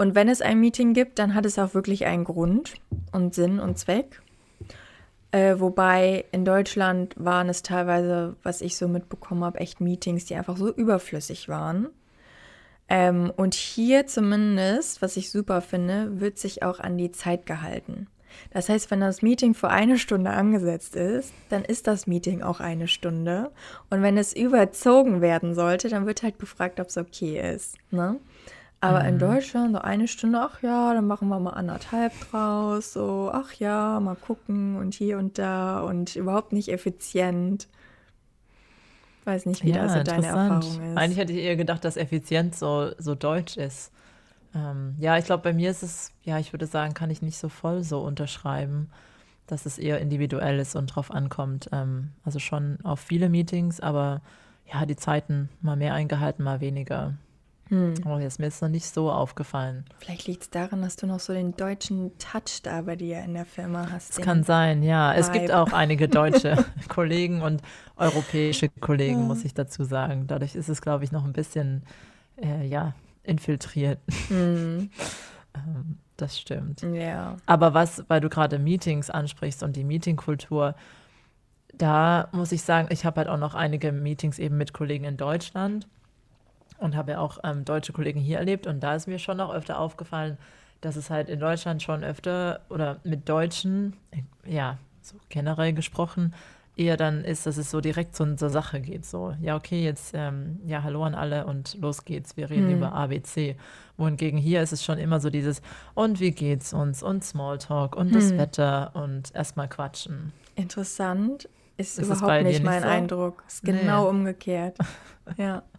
Und 0.00 0.14
wenn 0.14 0.30
es 0.30 0.40
ein 0.40 0.58
Meeting 0.58 0.94
gibt, 0.94 1.18
dann 1.18 1.34
hat 1.34 1.44
es 1.44 1.58
auch 1.58 1.74
wirklich 1.74 2.06
einen 2.06 2.24
Grund 2.24 2.72
und 3.12 3.34
Sinn 3.34 3.60
und 3.60 3.76
Zweck. 3.76 4.22
Äh, 5.30 5.56
wobei 5.58 6.24
in 6.32 6.46
Deutschland 6.46 7.14
waren 7.18 7.50
es 7.50 7.62
teilweise, 7.62 8.34
was 8.42 8.62
ich 8.62 8.78
so 8.78 8.88
mitbekommen 8.88 9.44
habe, 9.44 9.60
echt 9.60 9.82
Meetings, 9.82 10.24
die 10.24 10.36
einfach 10.36 10.56
so 10.56 10.72
überflüssig 10.72 11.50
waren. 11.50 11.90
Ähm, 12.88 13.30
und 13.36 13.52
hier 13.52 14.06
zumindest, 14.06 15.02
was 15.02 15.18
ich 15.18 15.30
super 15.30 15.60
finde, 15.60 16.18
wird 16.18 16.38
sich 16.38 16.62
auch 16.62 16.80
an 16.80 16.96
die 16.96 17.12
Zeit 17.12 17.44
gehalten. 17.44 18.06
Das 18.52 18.70
heißt, 18.70 18.90
wenn 18.90 19.00
das 19.00 19.20
Meeting 19.20 19.52
für 19.52 19.68
eine 19.68 19.98
Stunde 19.98 20.30
angesetzt 20.30 20.96
ist, 20.96 21.34
dann 21.50 21.62
ist 21.62 21.86
das 21.86 22.06
Meeting 22.06 22.40
auch 22.40 22.60
eine 22.60 22.88
Stunde. 22.88 23.50
Und 23.90 24.00
wenn 24.00 24.16
es 24.16 24.34
überzogen 24.34 25.20
werden 25.20 25.54
sollte, 25.54 25.90
dann 25.90 26.06
wird 26.06 26.22
halt 26.22 26.38
gefragt, 26.38 26.80
ob 26.80 26.88
es 26.88 26.96
okay 26.96 27.54
ist. 27.54 27.76
Ne? 27.90 28.18
Aber 28.82 29.00
mhm. 29.02 29.08
in 29.08 29.18
Deutschland 29.18 29.74
so 29.74 29.80
eine 29.80 30.08
Stunde, 30.08 30.40
ach 30.40 30.62
ja, 30.62 30.94
dann 30.94 31.06
machen 31.06 31.28
wir 31.28 31.38
mal 31.38 31.50
anderthalb 31.50 32.12
draus, 32.30 32.94
so, 32.94 33.30
ach 33.32 33.52
ja, 33.54 34.00
mal 34.00 34.16
gucken 34.16 34.76
und 34.76 34.94
hier 34.94 35.18
und 35.18 35.38
da 35.38 35.80
und 35.80 36.16
überhaupt 36.16 36.52
nicht 36.52 36.68
effizient. 36.68 37.68
Weiß 39.24 39.44
nicht, 39.44 39.64
wie 39.64 39.70
ja, 39.70 39.86
da 39.86 39.88
so 39.90 40.02
deine 40.02 40.26
Erfahrung 40.26 40.82
ist. 40.82 40.96
Eigentlich 40.96 41.18
hätte 41.18 41.32
ich 41.34 41.40
eher 41.40 41.56
gedacht, 41.56 41.84
dass 41.84 41.98
Effizienz 41.98 42.58
so, 42.58 42.90
so 42.96 43.14
deutsch 43.14 43.58
ist. 43.58 43.92
Ähm, 44.54 44.96
ja, 44.98 45.18
ich 45.18 45.26
glaube, 45.26 45.42
bei 45.42 45.52
mir 45.52 45.70
ist 45.70 45.82
es, 45.82 46.12
ja, 46.24 46.38
ich 46.38 46.54
würde 46.54 46.66
sagen, 46.66 46.94
kann 46.94 47.10
ich 47.10 47.20
nicht 47.20 47.36
so 47.38 47.50
voll 47.50 47.84
so 47.84 48.00
unterschreiben. 48.00 48.88
dass 49.46 49.66
es 49.66 49.78
eher 49.78 50.00
individuell 50.00 50.58
ist 50.58 50.76
und 50.76 50.86
drauf 50.86 51.10
ankommt. 51.10 51.68
Ähm, 51.72 52.12
also 52.24 52.38
schon 52.38 52.78
auf 52.84 53.00
viele 53.00 53.28
Meetings, 53.28 53.80
aber 53.80 54.22
ja, 54.72 54.86
die 54.86 54.96
Zeiten 54.96 55.48
mal 55.60 55.76
mehr 55.76 55.94
eingehalten, 55.94 56.44
mal 56.44 56.60
weniger. 56.60 57.14
Hm. 57.70 57.94
Oh, 58.04 58.18
jetzt 58.18 58.40
mir 58.40 58.48
ist 58.48 58.60
noch 58.62 58.68
nicht 58.68 58.92
so 58.92 59.12
aufgefallen. 59.12 59.84
Vielleicht 59.98 60.26
liegt 60.26 60.42
es 60.42 60.50
daran, 60.50 60.82
dass 60.82 60.96
du 60.96 61.06
noch 61.06 61.20
so 61.20 61.32
den 61.32 61.56
deutschen 61.56 62.18
Touch 62.18 62.62
da 62.64 62.82
bei 62.82 62.96
dir 62.96 63.22
in 63.22 63.34
der 63.34 63.46
Firma 63.46 63.88
hast. 63.90 64.18
Es 64.18 64.24
kann 64.24 64.42
sein, 64.42 64.82
ja. 64.82 65.12
Vibe. 65.12 65.20
Es 65.20 65.32
gibt 65.32 65.52
auch 65.52 65.72
einige 65.72 66.08
deutsche 66.08 66.64
Kollegen 66.88 67.42
und 67.42 67.62
europäische 67.96 68.68
Kollegen, 68.68 69.20
ja. 69.20 69.24
muss 69.24 69.44
ich 69.44 69.54
dazu 69.54 69.84
sagen. 69.84 70.26
Dadurch 70.26 70.56
ist 70.56 70.68
es, 70.68 70.82
glaube 70.82 71.04
ich, 71.04 71.12
noch 71.12 71.24
ein 71.24 71.32
bisschen, 71.32 71.84
äh, 72.42 72.66
ja, 72.66 72.94
infiltriert. 73.22 74.00
Hm. 74.26 74.90
ähm, 75.54 75.98
das 76.16 76.40
stimmt. 76.40 76.82
Ja. 76.82 77.36
Aber 77.46 77.72
was, 77.72 78.04
weil 78.08 78.20
du 78.20 78.28
gerade 78.28 78.58
Meetings 78.58 79.10
ansprichst 79.10 79.62
und 79.62 79.76
die 79.76 79.84
Meetingkultur, 79.84 80.74
da 81.72 82.28
muss 82.32 82.50
ich 82.50 82.62
sagen, 82.62 82.88
ich 82.90 83.04
habe 83.04 83.18
halt 83.18 83.28
auch 83.28 83.38
noch 83.38 83.54
einige 83.54 83.92
Meetings 83.92 84.40
eben 84.40 84.56
mit 84.56 84.72
Kollegen 84.72 85.04
in 85.04 85.16
Deutschland 85.16 85.86
und 86.80 86.96
habe 86.96 87.12
ja 87.12 87.18
auch 87.20 87.38
ähm, 87.44 87.64
deutsche 87.64 87.92
Kollegen 87.92 88.20
hier 88.20 88.38
erlebt 88.38 88.66
und 88.66 88.80
da 88.80 88.94
ist 88.94 89.06
mir 89.06 89.18
schon 89.18 89.36
noch 89.36 89.52
öfter 89.52 89.78
aufgefallen, 89.78 90.38
dass 90.80 90.96
es 90.96 91.10
halt 91.10 91.28
in 91.28 91.40
Deutschland 91.40 91.82
schon 91.82 92.02
öfter 92.02 92.60
oder 92.70 93.00
mit 93.04 93.28
Deutschen, 93.28 93.96
ja, 94.46 94.78
so 95.02 95.16
generell 95.28 95.72
gesprochen, 95.72 96.34
eher 96.76 96.96
dann 96.96 97.24
ist, 97.24 97.46
dass 97.46 97.58
es 97.58 97.70
so 97.70 97.80
direkt 97.80 98.16
so 98.16 98.34
zur 98.34 98.48
Sache 98.48 98.80
geht. 98.80 99.04
So, 99.04 99.34
ja, 99.40 99.56
okay, 99.56 99.84
jetzt, 99.84 100.12
ähm, 100.14 100.60
ja, 100.66 100.82
hallo 100.82 101.04
an 101.04 101.14
alle 101.14 101.46
und 101.46 101.76
los 101.80 102.04
geht's. 102.04 102.36
Wir 102.36 102.48
reden 102.48 102.68
hm. 102.68 102.76
über 102.78 102.92
ABC. 102.92 103.56
Wohingegen 103.96 104.38
hier 104.38 104.62
ist 104.62 104.72
es 104.72 104.82
schon 104.82 104.98
immer 104.98 105.20
so 105.20 105.28
dieses, 105.28 105.60
und 105.94 106.20
wie 106.20 106.30
geht's 106.30 106.72
uns? 106.72 107.02
Und 107.02 107.22
Smalltalk 107.22 107.96
und 107.96 108.08
hm. 108.08 108.14
das 108.14 108.36
Wetter 108.36 108.92
und 108.94 109.34
erstmal 109.34 109.68
quatschen. 109.68 110.32
Interessant. 110.54 111.48
Ist, 111.76 111.98
ist 111.98 112.06
überhaupt 112.06 112.44
nicht 112.44 112.62
mein 112.62 112.82
so? 112.82 112.88
Eindruck. 112.88 113.42
Ist 113.46 113.62
genau 113.62 114.04
nee. 114.04 114.10
umgekehrt. 114.10 114.78
ja. 115.36 115.62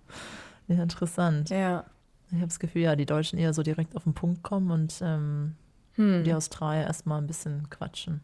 Ja, 0.68 0.84
interessant. 0.84 1.50
Ja. 1.50 1.86
Ich 2.30 2.38
habe 2.38 2.48
das 2.48 2.60
Gefühl, 2.60 2.84
ja, 2.84 2.96
die 2.96 3.06
Deutschen 3.06 3.38
eher 3.38 3.54
so 3.54 3.62
direkt 3.62 3.96
auf 3.96 4.04
den 4.04 4.14
Punkt 4.14 4.42
kommen 4.42 4.72
und 4.72 5.00
ähm, 5.02 5.56
hm. 5.96 6.24
die 6.24 6.34
Australier 6.34 6.84
erstmal 6.84 7.20
ein 7.20 7.28
bisschen 7.28 7.70
quatschen. 7.70 8.22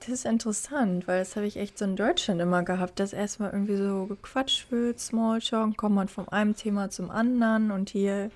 Das 0.00 0.08
ist 0.08 0.26
interessant, 0.26 1.08
weil 1.08 1.20
das 1.20 1.36
habe 1.36 1.46
ich 1.46 1.56
echt 1.56 1.78
so 1.78 1.86
in 1.86 1.96
Deutschland 1.96 2.40
immer 2.40 2.62
gehabt, 2.62 3.00
dass 3.00 3.12
erstmal 3.12 3.52
irgendwie 3.52 3.76
so 3.76 4.06
gequatscht 4.06 4.70
wird, 4.70 5.00
Smalltalk, 5.00 5.76
kommt 5.78 5.94
man 5.94 6.08
von 6.08 6.28
einem 6.28 6.56
Thema 6.56 6.90
zum 6.90 7.10
anderen 7.10 7.70
und 7.70 7.88
hier. 7.90 8.30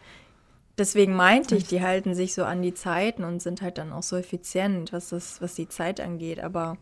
Deswegen 0.79 1.15
meinte 1.15 1.57
ich, 1.57 1.65
die 1.65 1.83
halten 1.83 2.15
sich 2.15 2.35
so 2.35 2.45
an 2.45 2.63
die 2.63 2.73
Zeiten 2.73 3.25
und 3.25 3.43
sind 3.43 3.63
halt 3.63 3.79
dann 3.79 3.93
auch 3.93 4.05
so 4.05 4.17
effizient, 4.17 4.93
was 4.93 5.09
das, 5.09 5.43
was 5.43 5.57
die 5.57 5.69
Zeit 5.69 6.01
angeht. 6.01 6.41
Aber 6.41 6.79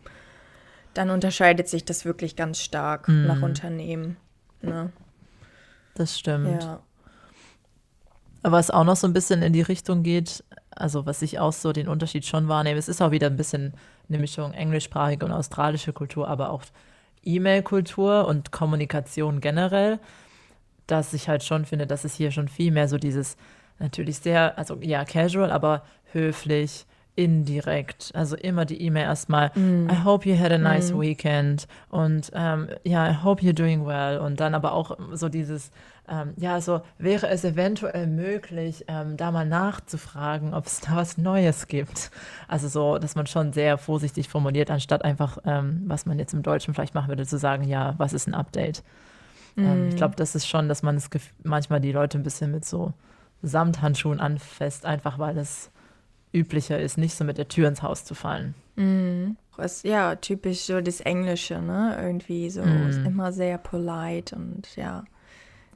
dann 0.92 1.10
unterscheidet 1.10 1.68
sich 1.68 1.84
das 1.84 2.04
wirklich 2.04 2.36
ganz 2.36 2.60
stark 2.60 3.08
mhm. 3.08 3.26
nach 3.26 3.42
Unternehmen. 3.42 4.18
Ne? 4.60 4.92
Das 5.96 6.18
stimmt. 6.18 6.62
Ja. 6.62 6.80
Aber 8.42 8.58
was 8.58 8.70
auch 8.70 8.84
noch 8.84 8.96
so 8.96 9.08
ein 9.08 9.12
bisschen 9.12 9.42
in 9.42 9.52
die 9.52 9.62
Richtung 9.62 10.02
geht, 10.04 10.44
also 10.70 11.04
was 11.04 11.22
ich 11.22 11.40
auch 11.40 11.52
so 11.52 11.72
den 11.72 11.88
Unterschied 11.88 12.24
schon 12.24 12.46
wahrnehme, 12.48 12.78
es 12.78 12.88
ist 12.88 13.02
auch 13.02 13.10
wieder 13.10 13.26
ein 13.26 13.36
bisschen 13.36 13.74
eine 14.08 14.18
Mischung 14.18 14.52
englischsprachige 14.52 15.26
und 15.26 15.32
australische 15.32 15.92
Kultur, 15.92 16.28
aber 16.28 16.50
auch 16.50 16.62
E-Mail-Kultur 17.24 18.28
und 18.28 18.52
Kommunikation 18.52 19.40
generell, 19.40 19.98
dass 20.86 21.12
ich 21.12 21.28
halt 21.28 21.42
schon 21.42 21.64
finde, 21.64 21.88
dass 21.88 22.04
es 22.04 22.14
hier 22.14 22.30
schon 22.30 22.46
viel 22.46 22.70
mehr 22.70 22.86
so 22.86 22.98
dieses 22.98 23.36
natürlich 23.80 24.18
sehr, 24.18 24.56
also 24.56 24.78
ja, 24.80 25.04
casual, 25.04 25.50
aber 25.50 25.82
höflich, 26.12 26.86
indirekt. 27.16 28.12
Also 28.14 28.36
immer 28.36 28.66
die 28.66 28.80
E-Mail 28.82 29.04
erstmal, 29.04 29.50
mm. 29.54 29.88
I 29.90 30.04
hope 30.04 30.28
you 30.28 30.38
had 30.38 30.52
a 30.52 30.58
nice 30.58 30.92
mm. 30.92 31.00
weekend 31.00 31.66
und 31.88 32.30
ähm, 32.34 32.68
ja, 32.84 33.10
I 33.10 33.24
hope 33.24 33.42
you're 33.42 33.54
doing 33.54 33.86
well. 33.86 34.18
Und 34.18 34.38
dann 34.38 34.54
aber 34.54 34.72
auch 34.72 34.96
so 35.12 35.30
dieses, 35.30 35.72
ähm, 36.08 36.34
ja, 36.36 36.60
so 36.60 36.82
wäre 36.98 37.28
es 37.28 37.42
eventuell 37.42 38.06
möglich, 38.06 38.84
ähm, 38.86 39.16
da 39.16 39.32
mal 39.32 39.46
nachzufragen, 39.46 40.52
ob 40.52 40.66
es 40.66 40.80
da 40.80 40.94
was 40.96 41.16
Neues 41.16 41.68
gibt. 41.68 42.10
Also 42.48 42.68
so, 42.68 42.98
dass 42.98 43.16
man 43.16 43.26
schon 43.26 43.54
sehr 43.54 43.78
vorsichtig 43.78 44.28
formuliert, 44.28 44.70
anstatt 44.70 45.02
einfach, 45.02 45.38
ähm, 45.46 45.84
was 45.86 46.04
man 46.04 46.18
jetzt 46.18 46.34
im 46.34 46.42
Deutschen 46.42 46.74
vielleicht 46.74 46.94
machen 46.94 47.08
würde, 47.08 47.26
zu 47.26 47.38
sagen, 47.38 47.64
ja, 47.64 47.94
was 47.96 48.12
ist 48.12 48.28
ein 48.28 48.34
Update? 48.34 48.84
Mm. 49.56 49.88
ich 49.88 49.96
glaube, 49.96 50.16
das 50.16 50.34
ist 50.34 50.46
schon, 50.46 50.68
dass 50.68 50.82
man 50.82 50.96
es 50.96 51.08
manchmal 51.42 51.80
die 51.80 51.92
Leute 51.92 52.18
ein 52.18 52.22
bisschen 52.22 52.50
mit 52.50 52.66
so 52.66 52.92
Samthandschuhen 53.42 54.20
anfasst, 54.20 54.84
einfach 54.84 55.18
weil 55.18 55.38
es 55.38 55.70
üblicher 56.32 56.78
ist, 56.78 56.98
nicht 56.98 57.14
so 57.14 57.24
mit 57.24 57.38
der 57.38 57.48
Tür 57.48 57.68
ins 57.68 57.82
Haus 57.82 58.04
zu 58.04 58.14
fallen. 58.14 58.54
Mhm. 58.76 59.36
Was, 59.56 59.82
ja, 59.84 60.16
typisch 60.16 60.60
so 60.60 60.80
das 60.80 61.00
Englische, 61.00 61.60
ne? 61.62 61.98
Irgendwie 62.00 62.50
so 62.50 62.62
mhm. 62.62 63.06
immer 63.06 63.32
sehr 63.32 63.56
polite 63.56 64.36
und 64.36 64.76
ja, 64.76 65.04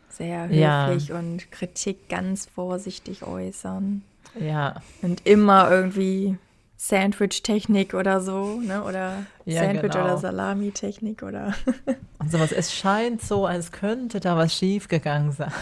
sehr 0.08 0.48
höflich 0.48 1.08
ja. 1.08 1.18
und 1.18 1.50
Kritik 1.50 2.08
ganz 2.08 2.46
vorsichtig 2.46 3.22
äußern. 3.22 4.02
Ja. 4.38 4.82
Und 5.00 5.26
immer 5.26 5.70
irgendwie 5.70 6.36
Sandwich-Technik 6.76 7.94
oder 7.94 8.20
so, 8.20 8.60
ne? 8.60 8.82
Oder 8.84 9.24
ja, 9.44 9.62
Sandwich- 9.62 9.92
genau. 9.92 10.04
oder 10.04 10.18
Salami-Technik 10.18 11.22
oder. 11.22 11.54
und 12.18 12.30
sowas. 12.30 12.52
Es 12.52 12.74
scheint 12.74 13.22
so, 13.22 13.46
als 13.46 13.72
könnte 13.72 14.20
da 14.20 14.36
was 14.36 14.54
schiefgegangen 14.54 15.32
sein. 15.32 15.52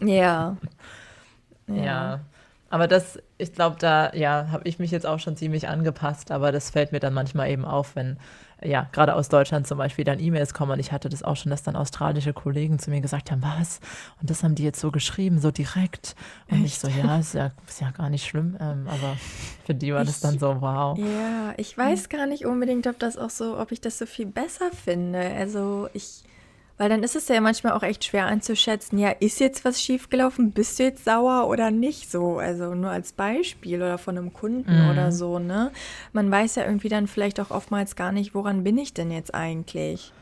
Ja. 0.00 0.56
ja. 1.66 1.74
ja. 1.74 2.20
Aber 2.72 2.88
das, 2.88 3.18
ich 3.36 3.52
glaube, 3.52 3.76
da, 3.78 4.14
ja, 4.14 4.48
habe 4.50 4.66
ich 4.66 4.78
mich 4.78 4.90
jetzt 4.90 5.04
auch 5.04 5.18
schon 5.18 5.36
ziemlich 5.36 5.68
angepasst, 5.68 6.30
aber 6.30 6.52
das 6.52 6.70
fällt 6.70 6.90
mir 6.90 7.00
dann 7.00 7.12
manchmal 7.12 7.50
eben 7.50 7.66
auf, 7.66 7.96
wenn, 7.96 8.16
ja, 8.62 8.88
gerade 8.92 9.14
aus 9.14 9.28
Deutschland 9.28 9.66
zum 9.66 9.76
Beispiel 9.76 10.06
dann 10.06 10.18
E-Mails 10.18 10.54
kommen 10.54 10.72
und 10.72 10.78
ich 10.78 10.90
hatte 10.90 11.10
das 11.10 11.22
auch 11.22 11.36
schon, 11.36 11.50
dass 11.50 11.62
dann 11.62 11.76
australische 11.76 12.32
Kollegen 12.32 12.78
zu 12.78 12.88
mir 12.88 13.02
gesagt 13.02 13.30
haben, 13.30 13.42
was? 13.42 13.80
Und 14.22 14.30
das 14.30 14.42
haben 14.42 14.54
die 14.54 14.64
jetzt 14.64 14.80
so 14.80 14.90
geschrieben, 14.90 15.38
so 15.38 15.50
direkt. 15.50 16.16
Und 16.48 16.64
Echt? 16.64 16.66
ich 16.66 16.78
so, 16.78 16.88
ja, 16.88 17.18
ist 17.18 17.34
ja, 17.34 17.50
ist 17.68 17.82
ja 17.82 17.90
gar 17.90 18.08
nicht 18.08 18.26
schlimm, 18.26 18.56
ähm, 18.58 18.86
aber 18.88 19.18
für 19.66 19.74
die 19.74 19.92
war 19.92 20.00
ich, 20.00 20.08
das 20.08 20.20
dann 20.20 20.38
so, 20.38 20.62
wow. 20.62 20.96
Ja, 20.96 21.52
ich 21.58 21.76
weiß 21.76 22.08
gar 22.08 22.24
nicht 22.24 22.46
unbedingt, 22.46 22.86
ob 22.86 22.98
das 22.98 23.18
auch 23.18 23.28
so, 23.28 23.58
ob 23.58 23.70
ich 23.72 23.82
das 23.82 23.98
so 23.98 24.06
viel 24.06 24.24
besser 24.24 24.70
finde. 24.70 25.20
Also 25.20 25.90
ich 25.92 26.24
weil 26.82 26.88
dann 26.88 27.04
ist 27.04 27.14
es 27.14 27.28
ja 27.28 27.40
manchmal 27.40 27.74
auch 27.74 27.84
echt 27.84 28.04
schwer 28.04 28.26
einzuschätzen, 28.26 28.98
ja, 28.98 29.10
ist 29.10 29.38
jetzt 29.38 29.64
was 29.64 29.80
schiefgelaufen? 29.80 30.50
Bist 30.50 30.80
du 30.80 30.82
jetzt 30.82 31.04
sauer 31.04 31.46
oder 31.46 31.70
nicht 31.70 32.10
so? 32.10 32.38
Also 32.38 32.74
nur 32.74 32.90
als 32.90 33.12
Beispiel 33.12 33.76
oder 33.76 33.98
von 33.98 34.18
einem 34.18 34.32
Kunden 34.32 34.82
mhm. 34.82 34.90
oder 34.90 35.12
so, 35.12 35.38
ne? 35.38 35.70
Man 36.12 36.28
weiß 36.28 36.56
ja 36.56 36.64
irgendwie 36.64 36.88
dann 36.88 37.06
vielleicht 37.06 37.38
auch 37.38 37.52
oftmals 37.52 37.94
gar 37.94 38.10
nicht, 38.10 38.34
woran 38.34 38.64
bin 38.64 38.78
ich 38.78 38.92
denn 38.92 39.12
jetzt 39.12 39.32
eigentlich? 39.32 40.12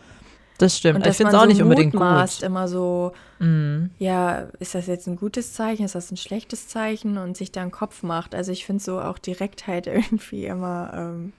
Das 0.58 0.76
stimmt. 0.76 0.96
Und 0.96 1.06
ich 1.06 1.16
finde 1.16 1.32
es 1.32 1.38
auch 1.38 1.44
so 1.44 1.48
nicht 1.48 1.62
unbedingt 1.62 1.94
gut. 1.94 2.42
immer 2.42 2.68
so, 2.68 3.14
mhm. 3.38 3.88
ja, 3.98 4.40
ist 4.58 4.74
das 4.74 4.86
jetzt 4.86 5.06
ein 5.06 5.16
gutes 5.16 5.54
Zeichen, 5.54 5.86
ist 5.86 5.94
das 5.94 6.10
ein 6.10 6.18
schlechtes 6.18 6.68
Zeichen 6.68 7.16
und 7.16 7.38
sich 7.38 7.52
da 7.52 7.62
einen 7.62 7.70
Kopf 7.70 8.02
macht. 8.02 8.34
Also 8.34 8.52
ich 8.52 8.66
finde 8.66 8.84
so 8.84 9.00
auch 9.00 9.16
Direktheit 9.16 9.86
irgendwie 9.86 10.44
immer 10.44 10.92
ähm, 10.94 11.32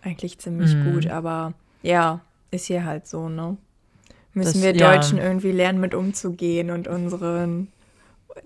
eigentlich 0.00 0.38
ziemlich 0.38 0.76
mhm. 0.76 0.92
gut, 0.92 1.08
aber 1.08 1.54
ja, 1.82 2.20
ist 2.52 2.66
hier 2.66 2.84
halt 2.84 3.08
so, 3.08 3.28
ne? 3.28 3.56
Müssen 4.34 4.54
das, 4.54 4.62
wir 4.62 4.72
Deutschen 4.72 5.18
ja. 5.18 5.24
irgendwie 5.24 5.52
lernen, 5.52 5.80
mit 5.80 5.94
umzugehen 5.94 6.70
und 6.70 6.88
unseren 6.88 7.68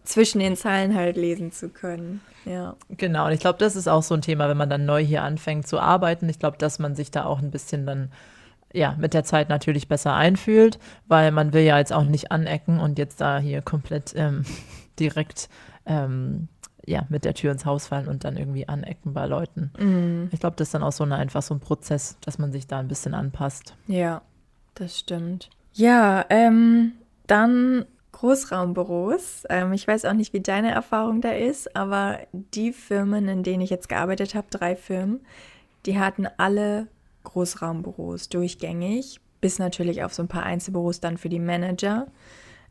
zwischen 0.04 0.38
den 0.38 0.56
Zeilen 0.56 0.94
halt 0.94 1.16
lesen 1.16 1.52
zu 1.52 1.68
können. 1.70 2.20
Ja. 2.44 2.76
Genau, 2.90 3.26
und 3.26 3.32
ich 3.32 3.40
glaube, 3.40 3.58
das 3.58 3.76
ist 3.76 3.88
auch 3.88 4.02
so 4.02 4.14
ein 4.14 4.22
Thema, 4.22 4.48
wenn 4.48 4.56
man 4.56 4.70
dann 4.70 4.84
neu 4.84 5.02
hier 5.02 5.22
anfängt 5.22 5.66
zu 5.66 5.78
arbeiten. 5.78 6.28
Ich 6.28 6.38
glaube, 6.38 6.58
dass 6.58 6.78
man 6.78 6.94
sich 6.94 7.10
da 7.10 7.24
auch 7.24 7.40
ein 7.40 7.50
bisschen 7.50 7.86
dann 7.86 8.10
ja, 8.72 8.94
mit 8.98 9.14
der 9.14 9.24
Zeit 9.24 9.48
natürlich 9.48 9.88
besser 9.88 10.14
einfühlt, 10.14 10.78
weil 11.06 11.32
man 11.32 11.52
will 11.52 11.62
ja 11.62 11.78
jetzt 11.78 11.92
auch 11.92 12.04
nicht 12.04 12.30
anecken 12.30 12.80
und 12.80 12.98
jetzt 12.98 13.20
da 13.20 13.38
hier 13.38 13.62
komplett 13.62 14.12
ähm, 14.14 14.44
direkt 15.00 15.48
ähm, 15.86 16.48
ja, 16.86 17.04
mit 17.08 17.24
der 17.24 17.34
Tür 17.34 17.52
ins 17.52 17.66
Haus 17.66 17.86
fallen 17.86 18.08
und 18.08 18.24
dann 18.24 18.36
irgendwie 18.36 18.68
anecken 18.68 19.12
bei 19.12 19.26
Leuten. 19.26 19.70
Mhm. 19.78 20.28
Ich 20.32 20.40
glaube, 20.40 20.56
das 20.56 20.68
ist 20.68 20.74
dann 20.74 20.82
auch 20.82 20.92
so 20.92 21.04
eine, 21.04 21.16
einfach 21.16 21.42
so 21.42 21.54
ein 21.54 21.60
Prozess, 21.60 22.16
dass 22.20 22.38
man 22.38 22.52
sich 22.52 22.66
da 22.66 22.78
ein 22.78 22.88
bisschen 22.88 23.14
anpasst. 23.14 23.74
Ja, 23.86 24.22
das 24.74 24.98
stimmt. 24.98 25.50
Ja, 25.78 26.24
ähm, 26.28 26.94
dann 27.28 27.84
Großraumbüros. 28.10 29.44
Ähm, 29.48 29.72
ich 29.72 29.86
weiß 29.86 30.06
auch 30.06 30.12
nicht, 30.12 30.32
wie 30.32 30.40
deine 30.40 30.72
Erfahrung 30.72 31.20
da 31.20 31.30
ist, 31.30 31.76
aber 31.76 32.18
die 32.32 32.72
Firmen, 32.72 33.28
in 33.28 33.44
denen 33.44 33.60
ich 33.60 33.70
jetzt 33.70 33.88
gearbeitet 33.88 34.34
habe, 34.34 34.48
drei 34.50 34.74
Firmen, 34.74 35.20
die 35.86 35.96
hatten 35.96 36.26
alle 36.36 36.88
Großraumbüros 37.22 38.28
durchgängig, 38.28 39.20
bis 39.40 39.60
natürlich 39.60 40.02
auf 40.02 40.12
so 40.12 40.22
ein 40.22 40.28
paar 40.28 40.42
Einzelbüros 40.42 40.98
dann 40.98 41.16
für 41.16 41.28
die 41.28 41.38
Manager. 41.38 42.08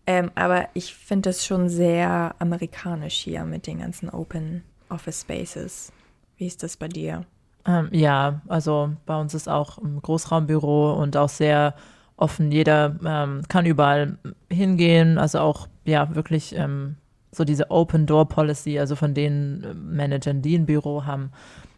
Ähm, 0.05 0.29
aber 0.35 0.67
ich 0.73 0.93
finde 0.93 1.29
das 1.29 1.45
schon 1.45 1.69
sehr 1.69 2.35
amerikanisch 2.39 3.15
hier 3.15 3.45
mit 3.45 3.67
den 3.67 3.79
ganzen 3.79 4.09
Open 4.09 4.63
Office 4.89 5.21
Spaces. 5.21 5.93
Wie 6.35 6.47
ist 6.47 6.61
das 6.61 6.75
bei 6.75 6.89
dir? 6.89 7.23
Ähm, 7.65 7.87
ja, 7.93 8.41
also 8.49 8.89
bei 9.05 9.17
uns 9.17 9.33
ist 9.33 9.47
auch 9.47 9.77
ein 9.77 10.01
Großraumbüro 10.01 10.91
und 11.01 11.15
auch 11.15 11.29
sehr 11.29 11.73
offen. 12.17 12.51
Jeder 12.51 12.95
ähm, 13.05 13.43
kann 13.47 13.65
überall 13.65 14.17
hingehen, 14.51 15.17
also 15.17 15.39
auch 15.39 15.67
ja 15.85 16.13
wirklich 16.15 16.55
ähm, 16.55 16.97
so 17.31 17.45
diese 17.45 17.71
Open 17.71 18.05
Door 18.05 18.27
Policy, 18.27 18.79
also 18.79 18.95
von 18.95 19.13
den 19.13 19.63
äh, 19.63 19.73
Managern, 19.73 20.41
die 20.41 20.57
ein 20.57 20.65
Büro 20.65 21.05
haben, 21.05 21.31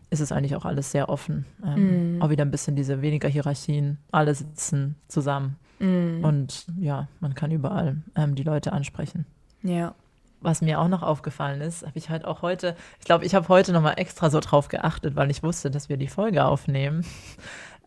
ist 0.10 0.22
es 0.22 0.32
eigentlich 0.32 0.56
auch 0.56 0.66
alles 0.66 0.92
sehr 0.92 1.10
offen. 1.10 1.46
Ähm, 1.64 2.18
mm. 2.18 2.22
Auch 2.22 2.30
wieder 2.30 2.44
ein 2.44 2.52
bisschen 2.52 2.76
diese 2.76 3.02
weniger 3.02 3.30
Hierarchien. 3.30 4.00
Alle 4.12 4.34
sitzen 4.34 4.96
zusammen. 5.08 5.58
Mm. 5.78 6.24
Und 6.24 6.66
ja, 6.80 7.08
man 7.20 7.36
kann 7.36 7.52
überall 7.52 7.98
ähm, 8.16 8.34
die 8.34 8.44
Leute 8.44 8.74
ansprechen. 8.74 9.26
Ja. 9.62 9.94
Was 10.42 10.62
mir 10.62 10.80
auch 10.80 10.88
noch 10.88 11.04
aufgefallen 11.04 11.60
ist, 11.60 11.86
habe 11.86 11.98
ich 11.98 12.10
halt 12.10 12.24
auch 12.24 12.42
heute, 12.42 12.76
ich 13.00 13.06
glaube, 13.06 13.26
ich 13.26 13.36
habe 13.36 13.50
heute 13.50 13.74
nochmal 13.74 13.96
extra 13.98 14.30
so 14.30 14.40
drauf 14.40 14.70
geachtet, 14.70 15.18
weil 15.18 15.30
ich 15.30 15.44
wusste, 15.44 15.70
dass 15.70 15.90
wir 15.90 15.98
die 15.98 16.08
Folge 16.08 16.46
aufnehmen 16.46 17.04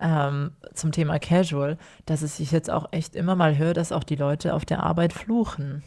ähm, 0.03 0.53
zum 0.74 0.92
Thema 0.92 1.18
Casual, 1.18 1.78
dass 2.05 2.22
es 2.22 2.36
sich 2.36 2.50
jetzt 2.50 2.70
auch 2.70 2.92
echt 2.92 3.14
immer 3.14 3.36
mal 3.36 3.57
höre, 3.57 3.72
dass 3.72 3.92
auch 3.92 4.05
die 4.05 4.16
Leute 4.16 4.55
auf 4.55 4.64
der 4.64 4.82
Arbeit 4.82 5.12
fluchen. 5.12 5.82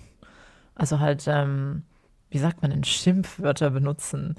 Also 0.73 0.99
halt, 0.99 1.25
ähm, 1.27 1.83
wie 2.29 2.39
sagt 2.39 2.61
man 2.61 2.71
denn, 2.71 2.83
Schimpfwörter 2.83 3.69
benutzen. 3.69 4.35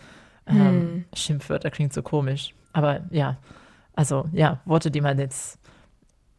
Ähm, 0.47 0.57
hm. 0.57 1.05
Schimpfwörter 1.15 1.71
klingt 1.71 1.93
so 1.93 2.03
komisch. 2.03 2.55
Aber 2.73 3.01
ja, 3.11 3.37
also 3.95 4.29
ja, 4.33 4.61
Worte, 4.65 4.91
die 4.91 5.01
man 5.01 5.19
jetzt 5.19 5.59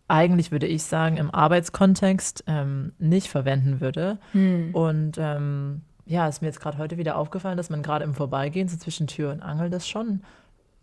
eigentlich, 0.08 0.52
würde 0.52 0.68
ich 0.68 0.84
sagen, 0.84 1.18
im 1.18 1.34
Arbeitskontext 1.34 2.44
ähm, 2.48 2.94
nicht 2.98 3.28
verwenden 3.28 3.82
würde. 3.82 4.20
Hm. 4.32 4.74
Und 4.74 5.18
ähm, 5.18 5.82
ja, 6.06 6.28
ist 6.28 6.42
mir 6.42 6.48
jetzt 6.48 6.62
gerade 6.62 6.78
heute 6.78 6.98
wieder 6.98 7.18
aufgefallen, 7.18 7.58
dass 7.58 7.70
man 7.70 7.84
gerade 7.84 8.06
im 8.06 8.14
Vorbeigehen, 8.14 8.68
so 8.68 8.78
zwischen 8.78 9.08
Tür 9.08 9.32
und 9.32 9.42
Angel, 9.42 9.70
das 9.70 9.88
schon 9.88 10.22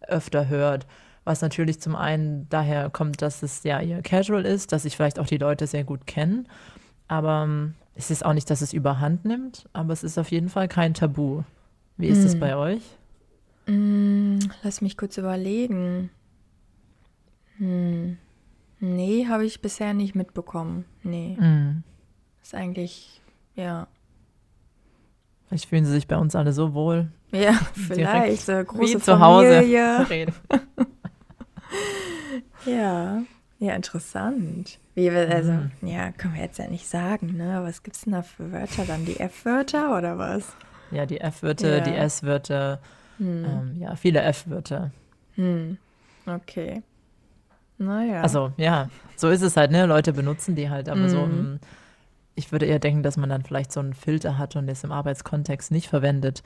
öfter 0.06 0.48
hört. 0.48 0.86
Was 1.24 1.40
natürlich 1.40 1.80
zum 1.80 1.96
einen 1.96 2.48
daher 2.50 2.90
kommt, 2.90 3.22
dass 3.22 3.42
es 3.42 3.62
ja 3.62 3.80
eher 3.80 4.02
casual 4.02 4.44
ist, 4.44 4.72
dass 4.72 4.82
sich 4.82 4.96
vielleicht 4.96 5.18
auch 5.18 5.26
die 5.26 5.38
Leute 5.38 5.66
sehr 5.66 5.84
gut 5.84 6.06
kennen. 6.06 6.48
Aber 7.08 7.44
ähm, 7.44 7.74
es 7.94 8.10
ist 8.10 8.24
auch 8.24 8.34
nicht, 8.34 8.50
dass 8.50 8.60
es 8.60 8.72
überhand 8.72 9.24
nimmt, 9.24 9.68
aber 9.72 9.92
es 9.92 10.04
ist 10.04 10.18
auf 10.18 10.30
jeden 10.30 10.48
Fall 10.48 10.68
kein 10.68 10.94
Tabu. 10.94 11.42
Wie 11.96 12.08
ist 12.08 12.24
es 12.24 12.32
hm. 12.34 12.40
bei 12.40 12.56
euch? 12.56 12.82
Mm, 13.66 14.38
lass 14.62 14.80
mich 14.80 14.96
kurz 14.96 15.16
überlegen. 15.16 16.10
Hm. 17.58 18.18
Nee, 18.80 19.26
habe 19.28 19.46
ich 19.46 19.62
bisher 19.62 19.94
nicht 19.94 20.14
mitbekommen. 20.14 20.84
Nee. 21.02 21.36
Mm. 21.36 21.84
Ist 22.42 22.54
eigentlich, 22.54 23.22
ja. 23.54 23.86
Vielleicht 25.46 25.66
fühlen 25.66 25.84
sie 25.86 25.92
sich 25.92 26.06
bei 26.06 26.18
uns 26.18 26.34
alle 26.34 26.52
so 26.52 26.74
wohl. 26.74 27.10
Ja, 27.30 27.52
vielleicht. 27.74 28.44
So 28.44 28.52
große 28.52 28.94
wie 28.94 28.98
zu 28.98 29.16
Familie. 29.16 29.98
Hause 29.98 30.10
reden. 30.10 30.34
Ja. 32.66 33.22
Ja, 33.58 33.74
interessant. 33.74 34.78
Wie 34.94 35.10
wir, 35.10 35.30
also, 35.30 35.52
mhm. 35.52 35.70
ja, 35.82 36.12
können 36.12 36.34
wir 36.34 36.42
jetzt 36.42 36.58
ja 36.58 36.68
nicht 36.68 36.86
sagen, 36.86 37.36
ne? 37.36 37.62
Was 37.62 37.82
gibt 37.82 37.96
es 37.96 38.02
denn 38.02 38.12
da 38.12 38.22
für 38.22 38.52
Wörter 38.52 38.84
dann? 38.84 39.04
Die 39.04 39.18
F-Wörter 39.18 39.96
oder 39.96 40.18
was? 40.18 40.54
Ja, 40.90 41.06
die 41.06 41.20
F-Wörter, 41.20 41.78
ja. 41.78 41.80
die 41.80 41.94
S-Wörter, 41.94 42.80
hm. 43.18 43.44
Ähm, 43.44 43.76
ja, 43.80 43.96
viele 43.96 44.20
F-Wörter. 44.22 44.90
Hm. 45.34 45.78
Okay. 46.26 46.82
Naja. 47.78 48.22
Also, 48.22 48.52
ja, 48.56 48.88
so 49.16 49.28
ist 49.30 49.42
es 49.42 49.56
halt, 49.56 49.70
ne? 49.70 49.86
Leute 49.86 50.12
benutzen 50.12 50.54
die 50.54 50.70
halt, 50.70 50.88
aber 50.88 51.00
mhm. 51.00 51.08
so 51.08 51.24
im, 51.24 51.60
ich 52.34 52.52
würde 52.52 52.66
eher 52.66 52.78
denken, 52.78 53.02
dass 53.02 53.16
man 53.16 53.28
dann 53.28 53.42
vielleicht 53.42 53.72
so 53.72 53.80
einen 53.80 53.94
Filter 53.94 54.38
hat 54.38 54.56
und 54.56 54.68
es 54.68 54.84
im 54.84 54.92
Arbeitskontext 54.92 55.70
nicht 55.70 55.88
verwendet. 55.88 56.42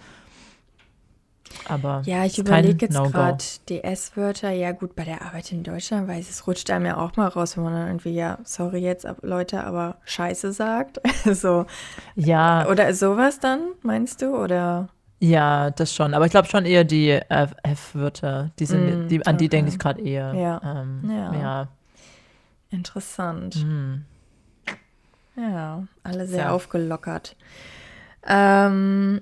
Aber 1.68 2.03
ja, 2.05 2.24
ich 2.24 2.38
überlege 2.38 2.86
jetzt 2.86 2.94
no 2.94 3.11
gerade 3.11 3.44
die 3.68 3.82
S-Wörter. 3.82 4.51
Ja, 4.51 4.72
gut, 4.72 4.94
bei 4.94 5.05
der 5.05 5.22
Arbeit 5.22 5.53
in 5.53 5.62
Deutschland, 5.62 6.09
weil 6.09 6.20
es 6.20 6.46
rutscht 6.46 6.70
einem 6.70 6.86
ja 6.86 6.96
auch 6.96 7.16
mal 7.16 7.28
raus, 7.28 7.57
wenn 7.57 7.64
man 7.64 7.74
dann 7.74 7.86
irgendwie, 7.88 8.14
ja, 8.14 8.38
sorry 8.44 8.78
jetzt, 8.78 9.07
Leute, 9.22 9.64
aber 9.64 9.96
Scheiße 10.05 10.53
sagt. 10.53 11.01
so. 11.32 11.66
Ja. 12.14 12.66
Oder 12.68 12.92
sowas 12.94 13.40
dann, 13.40 13.61
meinst 13.82 14.22
du? 14.22 14.36
Oder? 14.36 14.88
Ja, 15.20 15.70
das 15.70 15.94
schon. 15.94 16.14
Aber 16.14 16.26
ich 16.26 16.30
glaube 16.30 16.49
schon 16.49 16.64
eher 16.64 16.84
die 16.84 17.11
F-Wörter. 17.11 18.51
Die 18.59 18.66
sind, 18.66 19.07
mm, 19.07 19.09
die, 19.09 19.26
an 19.26 19.34
okay. 19.34 19.44
die 19.44 19.49
denke 19.49 19.70
ich 19.70 19.78
gerade 19.78 20.01
eher. 20.01 20.32
Ja. 20.34 20.61
Ähm, 20.64 21.11
ja. 21.11 21.34
ja. 21.34 21.68
Interessant. 22.70 23.57
Mm. 23.64 24.05
Ja, 25.36 25.84
alle 26.03 26.26
sehr 26.26 26.44
ja. 26.44 26.51
aufgelockert. 26.51 27.36
Ähm, 28.26 29.20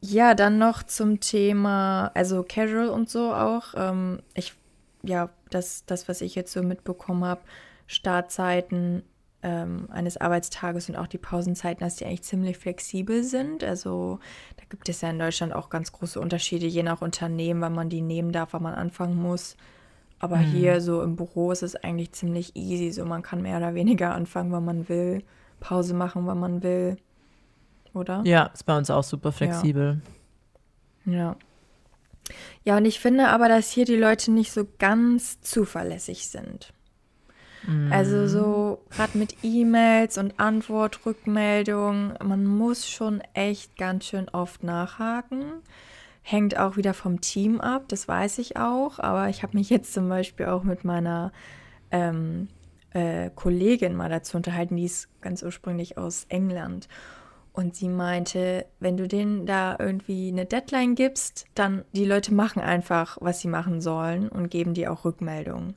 ja, 0.00 0.34
dann 0.34 0.58
noch 0.58 0.82
zum 0.82 1.20
Thema, 1.20 2.10
also 2.14 2.42
Casual 2.42 2.88
und 2.88 3.10
so 3.10 3.32
auch. 3.34 3.74
Ähm, 3.76 4.20
ich, 4.34 4.54
ja, 5.02 5.30
das, 5.50 5.84
das, 5.86 6.08
was 6.08 6.20
ich 6.20 6.34
jetzt 6.34 6.52
so 6.52 6.62
mitbekommen 6.62 7.24
habe, 7.24 7.42
Startzeiten 7.86 9.02
ähm, 9.42 9.88
eines 9.90 10.16
Arbeitstages 10.16 10.88
und 10.88 10.96
auch 10.96 11.06
die 11.06 11.18
Pausenzeiten, 11.18 11.80
dass 11.80 11.96
die 11.96 12.06
eigentlich 12.06 12.22
ziemlich 12.22 12.58
flexibel 12.58 13.24
sind. 13.24 13.64
Also 13.64 14.20
da 14.56 14.64
gibt 14.68 14.88
es 14.88 15.00
ja 15.00 15.10
in 15.10 15.18
Deutschland 15.18 15.54
auch 15.54 15.70
ganz 15.70 15.92
große 15.92 16.20
Unterschiede, 16.20 16.66
je 16.66 16.82
nach 16.82 17.02
Unternehmen, 17.02 17.60
wann 17.60 17.74
man 17.74 17.88
die 17.88 18.02
nehmen 18.02 18.32
darf, 18.32 18.52
wann 18.52 18.62
man 18.62 18.74
anfangen 18.74 19.20
muss. 19.20 19.56
Aber 20.18 20.36
mhm. 20.36 20.50
hier 20.52 20.80
so 20.80 21.02
im 21.02 21.16
Büro 21.16 21.50
ist 21.50 21.62
es 21.62 21.76
eigentlich 21.76 22.12
ziemlich 22.12 22.54
easy. 22.54 22.90
So 22.90 23.04
man 23.04 23.22
kann 23.22 23.42
mehr 23.42 23.56
oder 23.56 23.74
weniger 23.74 24.14
anfangen, 24.14 24.52
wann 24.52 24.64
man 24.64 24.88
will, 24.88 25.22
Pause 25.60 25.94
machen, 25.94 26.26
wann 26.26 26.38
man 26.40 26.62
will. 26.62 26.96
Oder? 27.94 28.22
Ja, 28.24 28.46
ist 28.46 28.66
bei 28.66 28.76
uns 28.76 28.90
auch 28.90 29.04
super 29.04 29.32
flexibel. 29.32 30.00
Ja. 31.04 31.12
ja. 31.12 31.36
Ja, 32.64 32.76
und 32.76 32.84
ich 32.84 33.00
finde 33.00 33.28
aber, 33.28 33.48
dass 33.48 33.70
hier 33.70 33.84
die 33.84 33.96
Leute 33.96 34.30
nicht 34.30 34.52
so 34.52 34.66
ganz 34.78 35.40
zuverlässig 35.40 36.28
sind. 36.28 36.72
Also 37.90 38.16
mhm. 38.16 38.28
so 38.28 38.84
gerade 38.90 39.18
mit 39.18 39.36
E-Mails 39.42 40.16
und 40.16 40.40
Antwort, 40.40 41.04
Rückmeldung, 41.04 42.14
man 42.22 42.46
muss 42.46 42.88
schon 42.88 43.20
echt 43.34 43.76
ganz 43.76 44.06
schön 44.06 44.28
oft 44.30 44.64
nachhaken. 44.64 45.44
Hängt 46.22 46.58
auch 46.58 46.76
wieder 46.76 46.94
vom 46.94 47.20
Team 47.20 47.60
ab, 47.60 47.84
das 47.88 48.08
weiß 48.08 48.38
ich 48.38 48.56
auch. 48.56 48.98
Aber 48.98 49.28
ich 49.28 49.42
habe 49.42 49.58
mich 49.58 49.68
jetzt 49.68 49.92
zum 49.92 50.08
Beispiel 50.08 50.46
auch 50.46 50.62
mit 50.62 50.84
meiner 50.84 51.32
ähm, 51.90 52.48
äh, 52.92 53.30
Kollegin 53.34 53.94
mal 53.94 54.08
dazu 54.08 54.38
unterhalten, 54.38 54.76
die 54.76 54.84
ist 54.84 55.08
ganz 55.20 55.42
ursprünglich 55.42 55.98
aus 55.98 56.24
England. 56.28 56.88
Und 57.52 57.74
sie 57.74 57.88
meinte, 57.88 58.66
wenn 58.78 58.96
du 58.96 59.08
denen 59.08 59.44
da 59.44 59.76
irgendwie 59.78 60.28
eine 60.28 60.46
Deadline 60.46 60.94
gibst, 60.94 61.46
dann 61.54 61.84
die 61.92 62.04
Leute 62.04 62.32
machen 62.32 62.62
einfach, 62.62 63.18
was 63.20 63.40
sie 63.40 63.48
machen 63.48 63.80
sollen 63.80 64.28
und 64.28 64.50
geben 64.50 64.74
dir 64.74 64.92
auch 64.92 65.04
Rückmeldungen. 65.04 65.74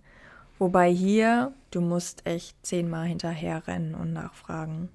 Wobei 0.60 0.92
hier, 0.92 1.52
du 1.72 1.82
musst 1.82 2.26
echt 2.26 2.56
zehnmal 2.66 3.08
hinterher 3.08 3.68
rennen 3.68 3.96
und 3.96 4.14
nachfragen. 4.14 4.90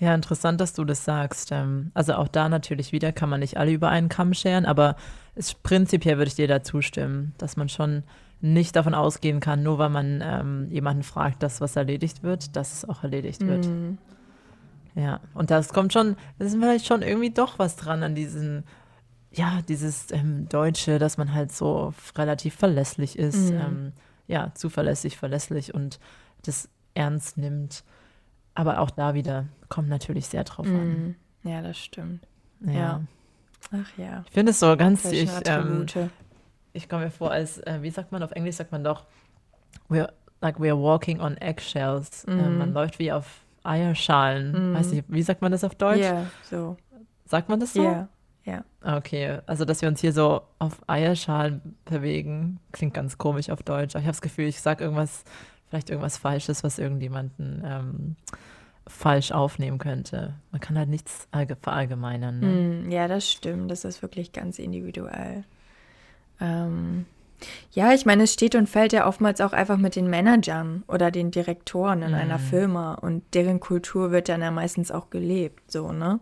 Ja, 0.00 0.14
interessant, 0.14 0.60
dass 0.60 0.72
du 0.72 0.84
das 0.84 1.04
sagst. 1.04 1.52
Ähm, 1.52 1.92
also 1.94 2.14
auch 2.14 2.28
da 2.28 2.48
natürlich 2.48 2.92
wieder 2.92 3.12
kann 3.12 3.28
man 3.28 3.40
nicht 3.40 3.56
alle 3.56 3.72
über 3.72 3.88
einen 3.88 4.08
Kamm 4.08 4.34
scheren, 4.34 4.66
aber 4.66 4.96
es, 5.36 5.54
prinzipiell 5.54 6.18
würde 6.18 6.28
ich 6.28 6.34
dir 6.34 6.48
da 6.48 6.62
zustimmen, 6.62 7.32
dass 7.38 7.56
man 7.56 7.68
schon 7.68 8.02
nicht 8.40 8.76
davon 8.76 8.94
ausgehen 8.94 9.40
kann, 9.40 9.62
nur 9.62 9.78
weil 9.78 9.88
man 9.88 10.22
ähm, 10.22 10.68
jemanden 10.70 11.04
fragt, 11.04 11.42
dass 11.42 11.60
was 11.60 11.76
erledigt 11.76 12.22
wird, 12.22 12.56
dass 12.56 12.72
es 12.72 12.88
auch 12.88 13.02
erledigt 13.02 13.46
wird. 13.46 13.66
Mm. 13.66 13.96
Ja, 14.94 15.20
und 15.34 15.50
das 15.50 15.72
kommt 15.72 15.92
schon, 15.92 16.16
das 16.38 16.48
ist 16.48 16.58
vielleicht 16.58 16.86
schon 16.86 17.02
irgendwie 17.02 17.30
doch 17.30 17.58
was 17.58 17.76
dran 17.76 18.02
an 18.02 18.14
diesen, 18.14 18.64
ja, 19.32 19.60
dieses 19.68 20.12
ähm, 20.12 20.48
Deutsche, 20.48 20.98
dass 20.98 21.18
man 21.18 21.34
halt 21.34 21.52
so 21.52 21.92
relativ 22.16 22.54
verlässlich 22.54 23.18
ist. 23.18 23.50
Mm. 23.50 23.56
Ähm, 23.56 23.92
ja, 24.26 24.52
zuverlässig, 24.54 25.16
verlässlich 25.16 25.74
und 25.74 25.98
das 26.44 26.68
ernst 26.94 27.36
nimmt. 27.36 27.82
Aber 28.54 28.78
auch 28.78 28.90
da 28.90 29.14
wieder 29.14 29.46
kommt 29.68 29.88
natürlich 29.88 30.28
sehr 30.28 30.44
drauf 30.44 30.66
mm. 30.66 30.76
an. 30.76 31.14
Ja, 31.42 31.60
das 31.60 31.76
stimmt. 31.76 32.26
Ja. 32.60 32.72
ja. 32.72 33.00
Ach 33.72 33.98
ja. 33.98 34.22
Ich 34.26 34.32
finde 34.32 34.50
es 34.50 34.60
so 34.60 34.76
ganz, 34.76 35.04
ich, 35.06 35.30
ähm, 35.46 35.86
ich 36.72 36.88
komme 36.88 37.06
mir 37.06 37.10
vor, 37.10 37.32
als, 37.32 37.58
äh, 37.58 37.78
wie 37.82 37.90
sagt 37.90 38.12
man 38.12 38.22
auf 38.22 38.30
Englisch, 38.32 38.56
sagt 38.56 38.70
man 38.70 38.84
doch, 38.84 39.04
we're, 39.88 40.10
like 40.40 40.58
we're 40.58 40.80
walking 40.80 41.20
on 41.20 41.36
eggshells. 41.38 42.24
Mm. 42.26 42.30
Äh, 42.30 42.48
man 42.50 42.68
mhm. 42.68 42.74
läuft 42.74 43.00
wie 43.00 43.10
auf 43.10 43.43
Eierschalen. 43.64 44.72
Mm. 44.72 44.74
Weiß 44.74 44.92
nicht, 44.92 45.04
wie 45.08 45.22
sagt 45.22 45.42
man 45.42 45.52
das 45.52 45.64
auf 45.64 45.74
Deutsch? 45.74 46.00
Ja, 46.00 46.12
yeah, 46.12 46.26
so. 46.42 46.76
Sagt 47.24 47.48
man 47.48 47.58
das 47.58 47.72
so? 47.72 47.82
Ja. 47.82 47.90
Yeah. 47.90 48.08
Ja. 48.44 48.62
Okay, 48.82 49.38
also 49.46 49.64
dass 49.64 49.80
wir 49.80 49.88
uns 49.88 50.00
hier 50.00 50.12
so 50.12 50.42
auf 50.58 50.86
Eierschalen 50.86 51.76
bewegen, 51.86 52.60
klingt 52.72 52.92
ganz 52.92 53.16
komisch 53.16 53.48
auf 53.48 53.62
Deutsch. 53.62 53.94
Aber 53.94 54.00
ich 54.00 54.06
habe 54.06 54.12
das 54.12 54.20
Gefühl, 54.20 54.46
ich 54.46 54.60
sage 54.60 54.84
irgendwas, 54.84 55.24
vielleicht 55.68 55.88
irgendwas 55.88 56.18
Falsches, 56.18 56.62
was 56.62 56.78
irgendjemanden 56.78 57.62
ähm, 57.64 58.16
falsch 58.86 59.32
aufnehmen 59.32 59.78
könnte. 59.78 60.34
Man 60.52 60.60
kann 60.60 60.76
halt 60.76 60.90
nichts 60.90 61.26
verallgemeinern. 61.62 62.40
Ne? 62.40 62.46
Mm, 62.46 62.90
ja, 62.90 63.08
das 63.08 63.30
stimmt. 63.30 63.70
Das 63.70 63.84
ist 63.86 64.02
wirklich 64.02 64.32
ganz 64.32 64.58
individuell. 64.58 65.44
Ähm, 66.38 67.06
ja, 67.72 67.92
ich 67.92 68.06
meine, 68.06 68.24
es 68.24 68.32
steht 68.32 68.54
und 68.54 68.68
fällt 68.68 68.92
ja 68.92 69.06
oftmals 69.06 69.40
auch 69.40 69.52
einfach 69.52 69.76
mit 69.76 69.96
den 69.96 70.08
Managern 70.08 70.84
oder 70.86 71.10
den 71.10 71.30
Direktoren 71.30 72.02
in 72.02 72.12
mm. 72.12 72.14
einer 72.14 72.38
Firma 72.38 72.94
und 72.94 73.22
deren 73.34 73.60
Kultur 73.60 74.10
wird 74.12 74.28
dann 74.28 74.42
ja 74.42 74.50
meistens 74.50 74.90
auch 74.90 75.10
gelebt, 75.10 75.70
so, 75.70 75.92
ne? 75.92 76.20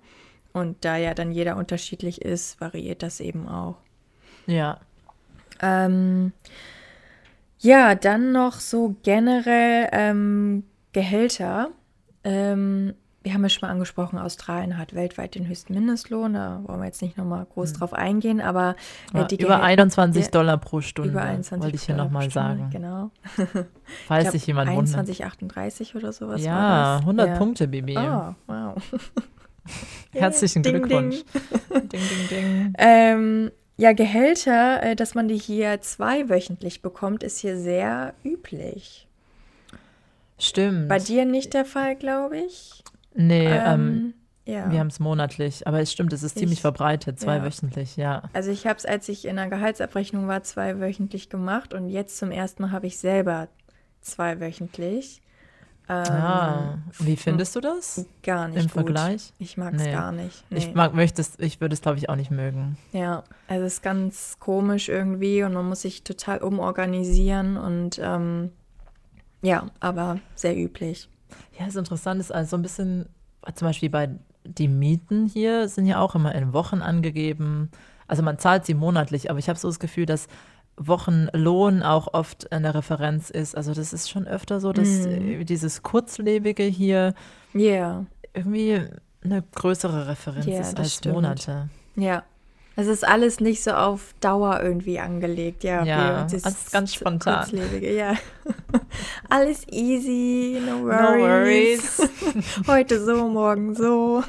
Und 0.52 0.84
da 0.84 0.96
ja 0.96 1.14
dann 1.14 1.32
jeder 1.32 1.56
unterschiedlich 1.56 2.22
ist, 2.22 2.60
variiert 2.60 3.02
das 3.02 3.20
eben 3.20 3.48
auch. 3.48 3.76
Ja. 4.46 4.80
Ähm, 5.60 6.32
ja, 7.58 7.94
dann 7.94 8.32
noch 8.32 8.60
so 8.60 8.96
generell 9.02 9.88
ähm, 9.92 10.64
Gehälter. 10.92 11.70
Ähm, 12.24 12.94
wir 13.22 13.34
haben 13.34 13.42
ja 13.42 13.48
schon 13.48 13.66
mal 13.66 13.72
angesprochen, 13.72 14.18
Australien 14.18 14.78
hat 14.78 14.94
weltweit 14.94 15.34
den 15.34 15.46
höchsten 15.48 15.74
Mindestlohn. 15.74 16.34
Da 16.34 16.60
wollen 16.64 16.80
wir 16.80 16.86
jetzt 16.86 17.02
nicht 17.02 17.16
nochmal 17.16 17.46
groß 17.52 17.72
mhm. 17.72 17.76
drauf 17.76 17.92
eingehen, 17.92 18.40
aber 18.40 18.76
äh, 19.14 19.24
die 19.26 19.36
über 19.36 19.62
21 19.62 20.28
Dollar 20.30 20.58
pro 20.58 20.80
Stunde. 20.80 21.10
Über 21.10 21.22
21 21.22 21.62
wollte 21.64 21.76
ich 21.76 21.82
hier 21.82 21.96
nochmal 21.96 22.30
sagen. 22.30 22.70
Genau. 22.70 23.10
Falls 24.06 24.24
glaub, 24.24 24.32
sich 24.32 24.46
jemand 24.46 24.70
21, 24.70 25.18
wundert. 25.20 25.32
38 25.32 25.94
oder 25.94 26.12
sowas. 26.12 26.42
Ja, 26.42 26.98
100 26.98 27.28
ja. 27.28 27.36
Punkte, 27.36 27.68
Baby. 27.68 27.96
Oh, 27.96 28.34
wow. 28.46 28.82
Herzlichen 30.12 30.62
ding, 30.64 30.74
Glückwunsch. 30.74 31.22
Ding, 31.70 31.88
ding, 31.90 32.28
ding. 32.30 32.72
Ähm, 32.78 33.50
ja, 33.76 33.92
Gehälter, 33.92 34.82
äh, 34.82 34.96
dass 34.96 35.14
man 35.14 35.28
die 35.28 35.38
hier 35.38 35.80
zweiwöchentlich 35.80 36.82
bekommt, 36.82 37.22
ist 37.22 37.38
hier 37.38 37.56
sehr 37.56 38.14
üblich. 38.24 39.06
Stimmt. 40.38 40.88
Bei 40.88 40.98
dir 40.98 41.24
nicht 41.24 41.54
der 41.54 41.64
Fall, 41.64 41.96
glaube 41.96 42.38
ich. 42.38 42.82
Nee, 43.14 43.46
ähm, 43.46 43.64
ähm, 43.64 44.14
ja. 44.44 44.70
wir 44.70 44.78
haben 44.80 44.88
es 44.88 45.00
monatlich. 45.00 45.66
Aber 45.66 45.80
es 45.80 45.92
stimmt, 45.92 46.12
es 46.12 46.22
ist 46.22 46.36
ich, 46.36 46.40
ziemlich 46.40 46.60
verbreitet, 46.60 47.20
zweiwöchentlich, 47.20 47.96
ja. 47.96 48.22
ja. 48.22 48.30
Also 48.32 48.50
ich 48.50 48.66
habe 48.66 48.78
es, 48.78 48.84
als 48.84 49.08
ich 49.08 49.24
in 49.24 49.36
der 49.36 49.48
Gehaltsabrechnung 49.48 50.28
war, 50.28 50.42
zweiwöchentlich 50.42 51.28
gemacht 51.28 51.74
und 51.74 51.88
jetzt 51.88 52.18
zum 52.18 52.30
ersten 52.30 52.62
Mal 52.62 52.70
habe 52.72 52.86
ich 52.86 52.98
selber 52.98 53.48
zweiwöchentlich. 54.00 55.22
Ähm, 55.88 55.96
ah, 56.06 56.78
wie 57.00 57.16
findest 57.16 57.56
du 57.56 57.60
das? 57.60 58.06
Gar 58.22 58.48
nicht. 58.48 58.58
Im 58.58 58.62
gut. 58.64 58.72
Vergleich? 58.72 59.32
Ich 59.38 59.56
mag 59.56 59.74
es 59.74 59.82
nee. 59.82 59.92
gar 59.92 60.12
nicht. 60.12 60.44
Nee. 60.48 60.58
Ich 60.58 60.74
mag, 60.74 60.94
möchte 60.94 61.20
es, 61.20 61.38
ich 61.38 61.60
würde 61.60 61.74
es, 61.74 61.82
glaube 61.82 61.98
ich, 61.98 62.08
auch 62.08 62.16
nicht 62.16 62.30
mögen. 62.30 62.78
Ja, 62.92 63.24
also 63.48 63.64
es 63.64 63.74
ist 63.74 63.82
ganz 63.82 64.36
komisch 64.38 64.88
irgendwie 64.88 65.42
und 65.42 65.52
man 65.54 65.68
muss 65.68 65.82
sich 65.82 66.04
total 66.04 66.38
umorganisieren 66.38 67.56
und 67.56 68.00
ähm, 68.02 68.52
ja, 69.42 69.66
aber 69.80 70.20
sehr 70.36 70.56
üblich. 70.56 71.08
Ja, 71.58 71.66
das 71.66 71.76
Interessante 71.76 72.20
ist 72.20 72.32
also 72.32 72.50
so 72.50 72.56
ein 72.56 72.62
bisschen, 72.62 73.08
zum 73.54 73.68
Beispiel 73.68 73.90
bei 73.90 74.10
die 74.44 74.68
Mieten 74.68 75.26
hier 75.26 75.68
sind 75.68 75.86
ja 75.86 76.00
auch 76.00 76.14
immer 76.14 76.34
in 76.34 76.52
Wochen 76.52 76.82
angegeben. 76.82 77.70
Also 78.06 78.22
man 78.22 78.38
zahlt 78.38 78.66
sie 78.66 78.74
monatlich, 78.74 79.30
aber 79.30 79.38
ich 79.38 79.48
habe 79.48 79.58
so 79.58 79.68
das 79.68 79.78
Gefühl, 79.78 80.06
dass 80.06 80.26
Wochenlohn 80.76 81.82
auch 81.82 82.12
oft 82.12 82.50
eine 82.52 82.74
Referenz 82.74 83.30
ist. 83.30 83.56
Also 83.56 83.74
das 83.74 83.92
ist 83.92 84.10
schon 84.10 84.26
öfter 84.26 84.60
so, 84.60 84.72
dass 84.72 85.06
mm. 85.06 85.44
dieses 85.44 85.82
Kurzlebige 85.82 86.64
hier 86.64 87.14
yeah. 87.54 88.06
irgendwie 88.32 88.80
eine 89.22 89.42
größere 89.42 90.08
Referenz 90.08 90.46
yeah, 90.46 90.60
ist 90.60 90.78
als 90.78 90.94
stimmt. 90.94 91.14
Monate. 91.16 91.68
Ja. 91.94 92.24
Es 92.74 92.86
ist 92.86 93.06
alles 93.06 93.40
nicht 93.40 93.62
so 93.62 93.72
auf 93.72 94.14
Dauer 94.20 94.60
irgendwie 94.62 94.98
angelegt, 94.98 95.62
ja. 95.62 95.84
Ja, 95.84 96.22
das 96.24 96.32
ist 96.32 96.72
ganz 96.72 96.94
spontan. 96.94 97.46
Ja. 97.80 98.14
alles 99.28 99.66
easy, 99.68 100.58
no 100.64 100.84
worries. 100.84 101.98
No 101.98 102.08
worries. 102.08 102.66
Heute 102.66 103.04
so, 103.04 103.28
morgen 103.28 103.74
so. 103.74 104.22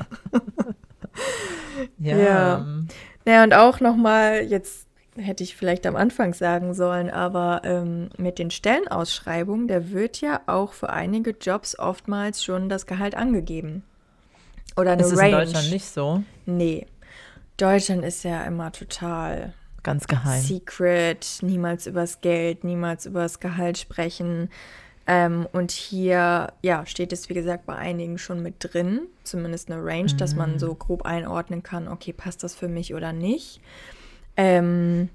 ja. 2.00 2.18
ja. 2.18 2.66
Naja, 3.26 3.44
und 3.44 3.54
auch 3.54 3.80
nochmal 3.80 4.44
jetzt 4.44 4.88
hätte 5.16 5.44
ich 5.44 5.56
vielleicht 5.56 5.86
am 5.86 5.96
Anfang 5.96 6.34
sagen 6.34 6.74
sollen, 6.74 7.10
aber 7.10 7.62
ähm, 7.64 8.10
mit 8.18 8.40
den 8.40 8.52
Stellenausschreibungen, 8.52 9.68
da 9.68 9.92
wird 9.92 10.22
ja 10.22 10.42
auch 10.48 10.74
für 10.74 10.90
einige 10.90 11.32
Jobs 11.32 11.78
oftmals 11.78 12.44
schon 12.44 12.68
das 12.68 12.88
Gehalt 12.88 13.16
angegeben. 13.16 13.84
Oder 14.76 14.94
eine 14.94 15.04
ist 15.04 15.18
Range. 15.18 15.28
Ist 15.28 15.50
in 15.50 15.54
Deutschland 15.54 15.72
nicht 15.72 15.86
so? 15.86 16.24
Nee. 16.46 16.88
Deutschland 17.58 18.04
ist 18.04 18.24
ja 18.24 18.44
immer 18.46 18.72
total 18.72 19.54
ganz 19.84 20.08
geheim. 20.08 20.42
Secret, 20.42 21.40
niemals 21.42 21.88
übers 21.88 22.22
Geld, 22.22 22.64
niemals 22.64 23.06
übers 23.06 23.40
Gehalt 23.40 23.78
sprechen. 23.78 24.50
Ähm, 25.06 25.48
und 25.52 25.72
hier, 25.72 26.54
ja, 26.62 26.86
steht 26.86 27.12
es, 27.12 27.28
wie 27.28 27.34
gesagt, 27.34 27.66
bei 27.66 27.76
einigen 27.76 28.18
schon 28.18 28.42
mit 28.42 28.56
drin, 28.60 29.02
zumindest 29.24 29.70
eine 29.70 29.84
Range, 29.84 30.12
mhm. 30.14 30.18
dass 30.18 30.36
man 30.36 30.60
so 30.60 30.74
mhm. 30.74 30.80
grob 30.80 31.06
einordnen 31.06 31.62
kann, 31.62 31.90
okay, 31.90 32.14
passt 32.14 32.44
das 32.44 32.56
für 32.56 32.70
mich 32.70 32.94
oder 32.94 33.12
nicht. 33.12 33.60
Ähm, 34.38 35.10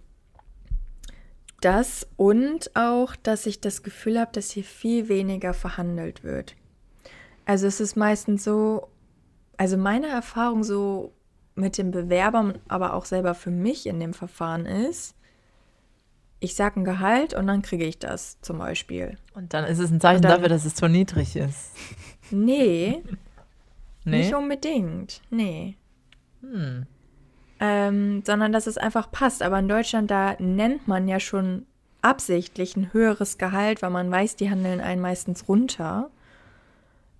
das 1.61 2.07
und 2.16 2.76
auch, 2.76 3.16
dass 3.16 3.47
ich 3.47 3.61
das 3.61 3.82
Gefühl 3.82 4.20
habe, 4.20 4.30
dass 4.32 4.51
hier 4.51 4.62
viel 4.64 5.09
weniger 5.09 5.55
verhandelt 5.55 6.22
wird. 6.22 6.55
Also 7.47 7.66
es 7.66 7.80
ist 7.80 7.97
meistens 7.97 8.45
so, 8.45 8.89
also 9.57 9.76
meine 9.78 10.09
Erfahrung 10.09 10.62
so 10.62 11.12
mit 11.59 11.78
den 11.78 11.90
Bewerbern, 11.90 12.59
aber 12.68 12.94
auch 12.94 13.04
selber 13.04 13.34
für 13.34 13.50
mich 13.50 13.86
in 13.86 14.00
dem 14.00 14.14
Verfahren 14.14 14.66
ist, 14.66 15.14
ich 16.40 16.54
sage 16.54 16.80
ein 16.80 16.84
Gehalt 16.84 17.34
und 17.34 17.46
dann 17.48 17.62
kriege 17.62 17.84
ich 17.84 17.98
das 17.98 18.40
zum 18.40 18.59
Beispiel. 18.59 19.18
Und 19.34 19.54
dann 19.54 19.64
ist 19.64 19.80
es 19.80 19.90
ein 19.90 20.00
Zeichen 20.00 20.22
dann, 20.22 20.32
dafür, 20.32 20.48
dass 20.48 20.64
es 20.64 20.74
zu 20.74 20.88
niedrig 20.88 21.34
ist. 21.36 21.72
Nee. 22.30 23.02
nee? 24.04 24.18
Nicht 24.18 24.34
unbedingt. 24.34 25.20
Nee. 25.30 25.76
Hm 26.42 26.86
ähm, 27.61 28.22
sondern 28.24 28.52
dass 28.52 28.66
es 28.66 28.78
einfach 28.78 29.11
passt. 29.11 29.42
Aber 29.42 29.59
in 29.59 29.68
Deutschland, 29.68 30.11
da 30.11 30.36
nennt 30.38 30.86
man 30.88 31.09
ja 31.09 31.20
schon 31.20 31.66
absichtlich 32.02 32.76
ein 32.76 32.92
höheres 32.92 33.38
Gehalt, 33.38 33.82
weil 33.82 33.90
man 33.90 34.11
weiß, 34.11 34.36
die 34.36 34.50
handeln 34.50 34.80
einen 34.80 35.02
meistens 35.02 35.48
runter. 35.48 36.11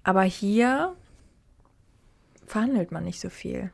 Aber 0.05 0.22
hier 0.22 0.95
verhandelt 2.47 2.93
man 2.93 3.05
nicht 3.05 3.20
so 3.20 3.28
viel. 3.28 3.72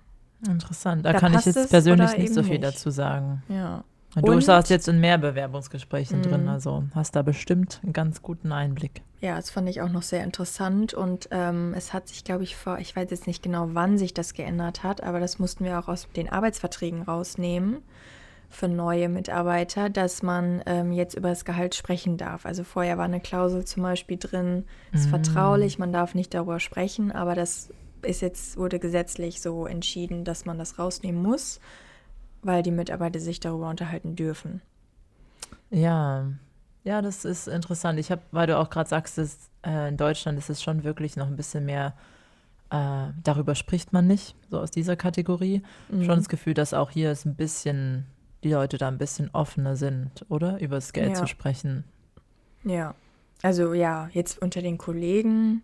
Interessant. 0.48 1.04
Da, 1.04 1.12
da 1.12 1.18
kann 1.18 1.34
ich 1.34 1.44
jetzt 1.44 1.70
persönlich 1.70 2.16
nicht 2.16 2.34
so 2.34 2.42
viel 2.42 2.52
nicht. 2.52 2.64
dazu 2.64 2.90
sagen. 2.90 3.42
Ja. 3.48 3.84
Und 4.16 4.28
du 4.28 4.40
saßt 4.40 4.70
jetzt 4.70 4.88
in 4.88 5.00
mehr 5.00 5.18
Bewerbungsgesprächen 5.18 6.22
drin, 6.22 6.42
mhm. 6.42 6.48
also 6.48 6.84
hast 6.94 7.16
da 7.16 7.22
bestimmt 7.22 7.80
einen 7.82 7.92
ganz 7.92 8.22
guten 8.22 8.52
Einblick. 8.52 9.02
Ja, 9.20 9.36
das 9.36 9.50
fand 9.50 9.68
ich 9.68 9.80
auch 9.80 9.88
noch 9.88 10.02
sehr 10.02 10.22
interessant 10.22 10.94
und 10.94 11.28
ähm, 11.30 11.74
es 11.76 11.92
hat 11.92 12.08
sich, 12.08 12.24
glaube 12.24 12.44
ich, 12.44 12.56
vor, 12.56 12.78
ich 12.78 12.94
weiß 12.94 13.10
jetzt 13.10 13.26
nicht 13.26 13.42
genau, 13.42 13.70
wann 13.72 13.98
sich 13.98 14.14
das 14.14 14.34
geändert 14.34 14.82
hat, 14.82 15.02
aber 15.02 15.18
das 15.18 15.38
mussten 15.38 15.64
wir 15.64 15.78
auch 15.78 15.88
aus 15.88 16.06
den 16.14 16.30
Arbeitsverträgen 16.30 17.02
rausnehmen 17.02 17.78
für 18.50 18.68
neue 18.68 19.08
Mitarbeiter, 19.08 19.90
dass 19.90 20.22
man 20.22 20.62
ähm, 20.66 20.92
jetzt 20.92 21.14
über 21.14 21.30
das 21.30 21.44
Gehalt 21.44 21.74
sprechen 21.74 22.16
darf. 22.16 22.46
Also 22.46 22.62
vorher 22.62 22.98
war 22.98 23.06
eine 23.06 23.20
Klausel 23.20 23.64
zum 23.64 23.82
Beispiel 23.82 24.16
drin, 24.16 24.64
ist 24.92 25.06
mhm. 25.06 25.10
vertraulich, 25.10 25.78
man 25.78 25.92
darf 25.92 26.14
nicht 26.14 26.32
darüber 26.34 26.60
sprechen, 26.60 27.10
aber 27.10 27.34
das 27.34 27.70
ist 28.04 28.20
jetzt, 28.20 28.56
wurde 28.56 28.78
gesetzlich 28.78 29.40
so 29.40 29.66
entschieden, 29.66 30.24
dass 30.24 30.44
man 30.44 30.58
das 30.58 30.78
rausnehmen 30.78 31.22
muss 31.22 31.60
weil 32.44 32.62
die 32.62 32.70
Mitarbeiter 32.70 33.18
sich 33.18 33.40
darüber 33.40 33.68
unterhalten 33.68 34.14
dürfen. 34.16 34.60
Ja, 35.70 36.26
ja, 36.84 37.02
das 37.02 37.24
ist 37.24 37.48
interessant. 37.48 37.98
Ich 37.98 38.10
habe, 38.10 38.22
weil 38.30 38.46
du 38.46 38.58
auch 38.58 38.70
gerade 38.70 38.88
sagst, 38.88 39.18
dass, 39.18 39.50
äh, 39.66 39.88
in 39.88 39.96
Deutschland 39.96 40.38
ist 40.38 40.50
es 40.50 40.62
schon 40.62 40.84
wirklich 40.84 41.16
noch 41.16 41.26
ein 41.26 41.36
bisschen 41.36 41.64
mehr, 41.64 41.94
äh, 42.70 43.08
darüber 43.22 43.54
spricht 43.54 43.92
man 43.92 44.06
nicht, 44.06 44.36
so 44.50 44.60
aus 44.60 44.70
dieser 44.70 44.94
Kategorie. 44.94 45.62
Mhm. 45.88 46.04
Schon 46.04 46.16
das 46.16 46.28
Gefühl, 46.28 46.54
dass 46.54 46.74
auch 46.74 46.90
hier 46.90 47.10
es 47.10 47.24
ein 47.24 47.34
bisschen, 47.34 48.06
die 48.44 48.52
Leute 48.52 48.76
da 48.76 48.88
ein 48.88 48.98
bisschen 48.98 49.30
offener 49.32 49.76
sind, 49.76 50.26
oder? 50.28 50.60
Über 50.60 50.76
das 50.76 50.92
Geld 50.92 51.10
ja. 51.10 51.14
zu 51.14 51.26
sprechen. 51.26 51.84
Ja, 52.64 52.94
also 53.42 53.72
ja, 53.72 54.08
jetzt 54.12 54.40
unter 54.40 54.60
den 54.60 54.78
Kollegen 54.78 55.62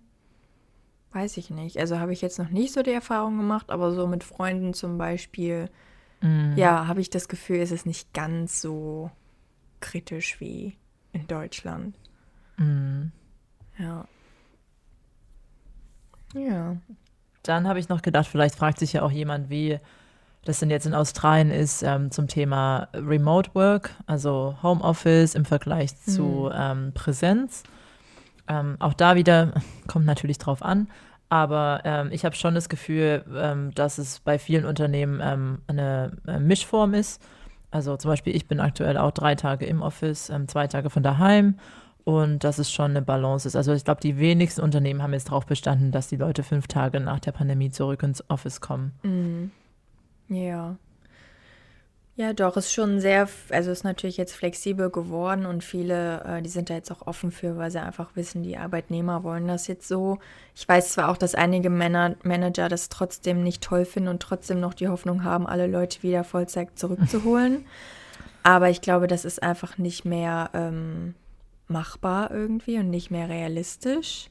weiß 1.12 1.36
ich 1.36 1.50
nicht. 1.50 1.78
Also 1.78 1.98
habe 1.98 2.12
ich 2.12 2.20
jetzt 2.20 2.38
noch 2.38 2.50
nicht 2.50 2.72
so 2.72 2.82
die 2.82 2.92
Erfahrung 2.92 3.36
gemacht, 3.36 3.70
aber 3.70 3.92
so 3.92 4.06
mit 4.06 4.24
Freunden 4.24 4.74
zum 4.74 4.98
Beispiel 4.98 5.68
mhm. 6.20 6.54
ja, 6.56 6.86
habe 6.86 7.00
ich 7.00 7.10
das 7.10 7.28
Gefühl, 7.28 7.58
ist 7.58 7.72
es 7.72 7.86
nicht 7.86 8.12
ganz 8.12 8.60
so 8.60 9.10
kritisch 9.80 10.40
wie 10.40 10.76
in 11.12 11.26
Deutschland. 11.26 11.96
Mhm. 12.56 13.12
Ja. 13.78 14.06
Ja. 16.34 16.76
Dann 17.42 17.66
habe 17.66 17.80
ich 17.80 17.88
noch 17.88 18.02
gedacht, 18.02 18.28
vielleicht 18.28 18.54
fragt 18.54 18.78
sich 18.78 18.92
ja 18.92 19.02
auch 19.02 19.10
jemand, 19.10 19.50
wie 19.50 19.80
das 20.44 20.60
denn 20.60 20.70
jetzt 20.70 20.86
in 20.86 20.94
Australien 20.94 21.50
ist 21.50 21.82
ähm, 21.82 22.10
zum 22.10 22.28
Thema 22.28 22.88
Remote 22.94 23.50
Work, 23.54 23.90
also 24.06 24.56
Homeoffice 24.62 25.34
im 25.34 25.44
Vergleich 25.44 25.96
zu 26.02 26.22
mhm. 26.22 26.52
ähm, 26.54 26.92
Präsenz. 26.94 27.62
Ähm, 28.50 28.76
auch 28.80 28.94
da 28.94 29.14
wieder 29.14 29.52
kommt 29.86 30.04
natürlich 30.04 30.38
drauf 30.38 30.62
an. 30.62 30.88
Aber 31.28 31.82
ähm, 31.84 32.08
ich 32.10 32.24
habe 32.24 32.34
schon 32.34 32.56
das 32.56 32.68
Gefühl, 32.68 33.24
ähm, 33.36 33.70
dass 33.74 33.98
es 33.98 34.18
bei 34.18 34.38
vielen 34.38 34.64
Unternehmen 34.64 35.20
ähm, 35.22 35.58
eine 35.68 36.16
äh, 36.26 36.40
Mischform 36.40 36.92
ist. 36.92 37.22
Also 37.70 37.96
zum 37.96 38.10
Beispiel, 38.10 38.34
ich 38.34 38.48
bin 38.48 38.58
aktuell 38.58 38.98
auch 38.98 39.12
drei 39.12 39.36
Tage 39.36 39.64
im 39.64 39.80
Office, 39.80 40.28
ähm, 40.28 40.48
zwei 40.48 40.66
Tage 40.66 40.90
von 40.90 41.04
daheim 41.04 41.54
und 42.02 42.42
dass 42.42 42.58
es 42.58 42.72
schon 42.72 42.90
eine 42.90 43.02
Balance 43.02 43.46
ist. 43.46 43.54
Also 43.54 43.72
ich 43.72 43.84
glaube, 43.84 44.00
die 44.00 44.18
wenigsten 44.18 44.62
Unternehmen 44.62 45.04
haben 45.04 45.12
jetzt 45.12 45.28
darauf 45.28 45.46
bestanden, 45.46 45.92
dass 45.92 46.08
die 46.08 46.16
Leute 46.16 46.42
fünf 46.42 46.66
Tage 46.66 46.98
nach 46.98 47.20
der 47.20 47.30
Pandemie 47.30 47.70
zurück 47.70 48.02
ins 48.02 48.28
Office 48.28 48.60
kommen. 48.60 48.90
Mhm. 49.04 49.52
Ja. 50.28 50.76
Ja, 52.20 52.34
doch, 52.34 52.58
ist 52.58 52.70
schon 52.70 53.00
sehr, 53.00 53.30
also 53.48 53.70
ist 53.70 53.82
natürlich 53.82 54.18
jetzt 54.18 54.34
flexibel 54.34 54.90
geworden 54.90 55.46
und 55.46 55.64
viele, 55.64 56.22
äh, 56.24 56.42
die 56.42 56.50
sind 56.50 56.68
da 56.68 56.74
jetzt 56.74 56.90
auch 56.92 57.06
offen 57.06 57.30
für, 57.30 57.56
weil 57.56 57.70
sie 57.70 57.80
einfach 57.80 58.14
wissen, 58.14 58.42
die 58.42 58.58
Arbeitnehmer 58.58 59.24
wollen 59.24 59.48
das 59.48 59.68
jetzt 59.68 59.88
so. 59.88 60.18
Ich 60.54 60.68
weiß 60.68 60.92
zwar 60.92 61.08
auch, 61.08 61.16
dass 61.16 61.34
einige 61.34 61.70
Männer, 61.70 62.16
Manager 62.22 62.68
das 62.68 62.90
trotzdem 62.90 63.42
nicht 63.42 63.62
toll 63.62 63.86
finden 63.86 64.10
und 64.10 64.20
trotzdem 64.20 64.60
noch 64.60 64.74
die 64.74 64.88
Hoffnung 64.88 65.24
haben, 65.24 65.46
alle 65.46 65.66
Leute 65.66 66.02
wieder 66.02 66.22
Vollzeit 66.22 66.78
zurückzuholen. 66.78 67.64
Aber 68.42 68.68
ich 68.68 68.82
glaube, 68.82 69.06
das 69.06 69.24
ist 69.24 69.42
einfach 69.42 69.78
nicht 69.78 70.04
mehr 70.04 70.50
ähm, 70.52 71.14
machbar 71.68 72.32
irgendwie 72.32 72.76
und 72.80 72.90
nicht 72.90 73.10
mehr 73.10 73.30
realistisch. 73.30 74.28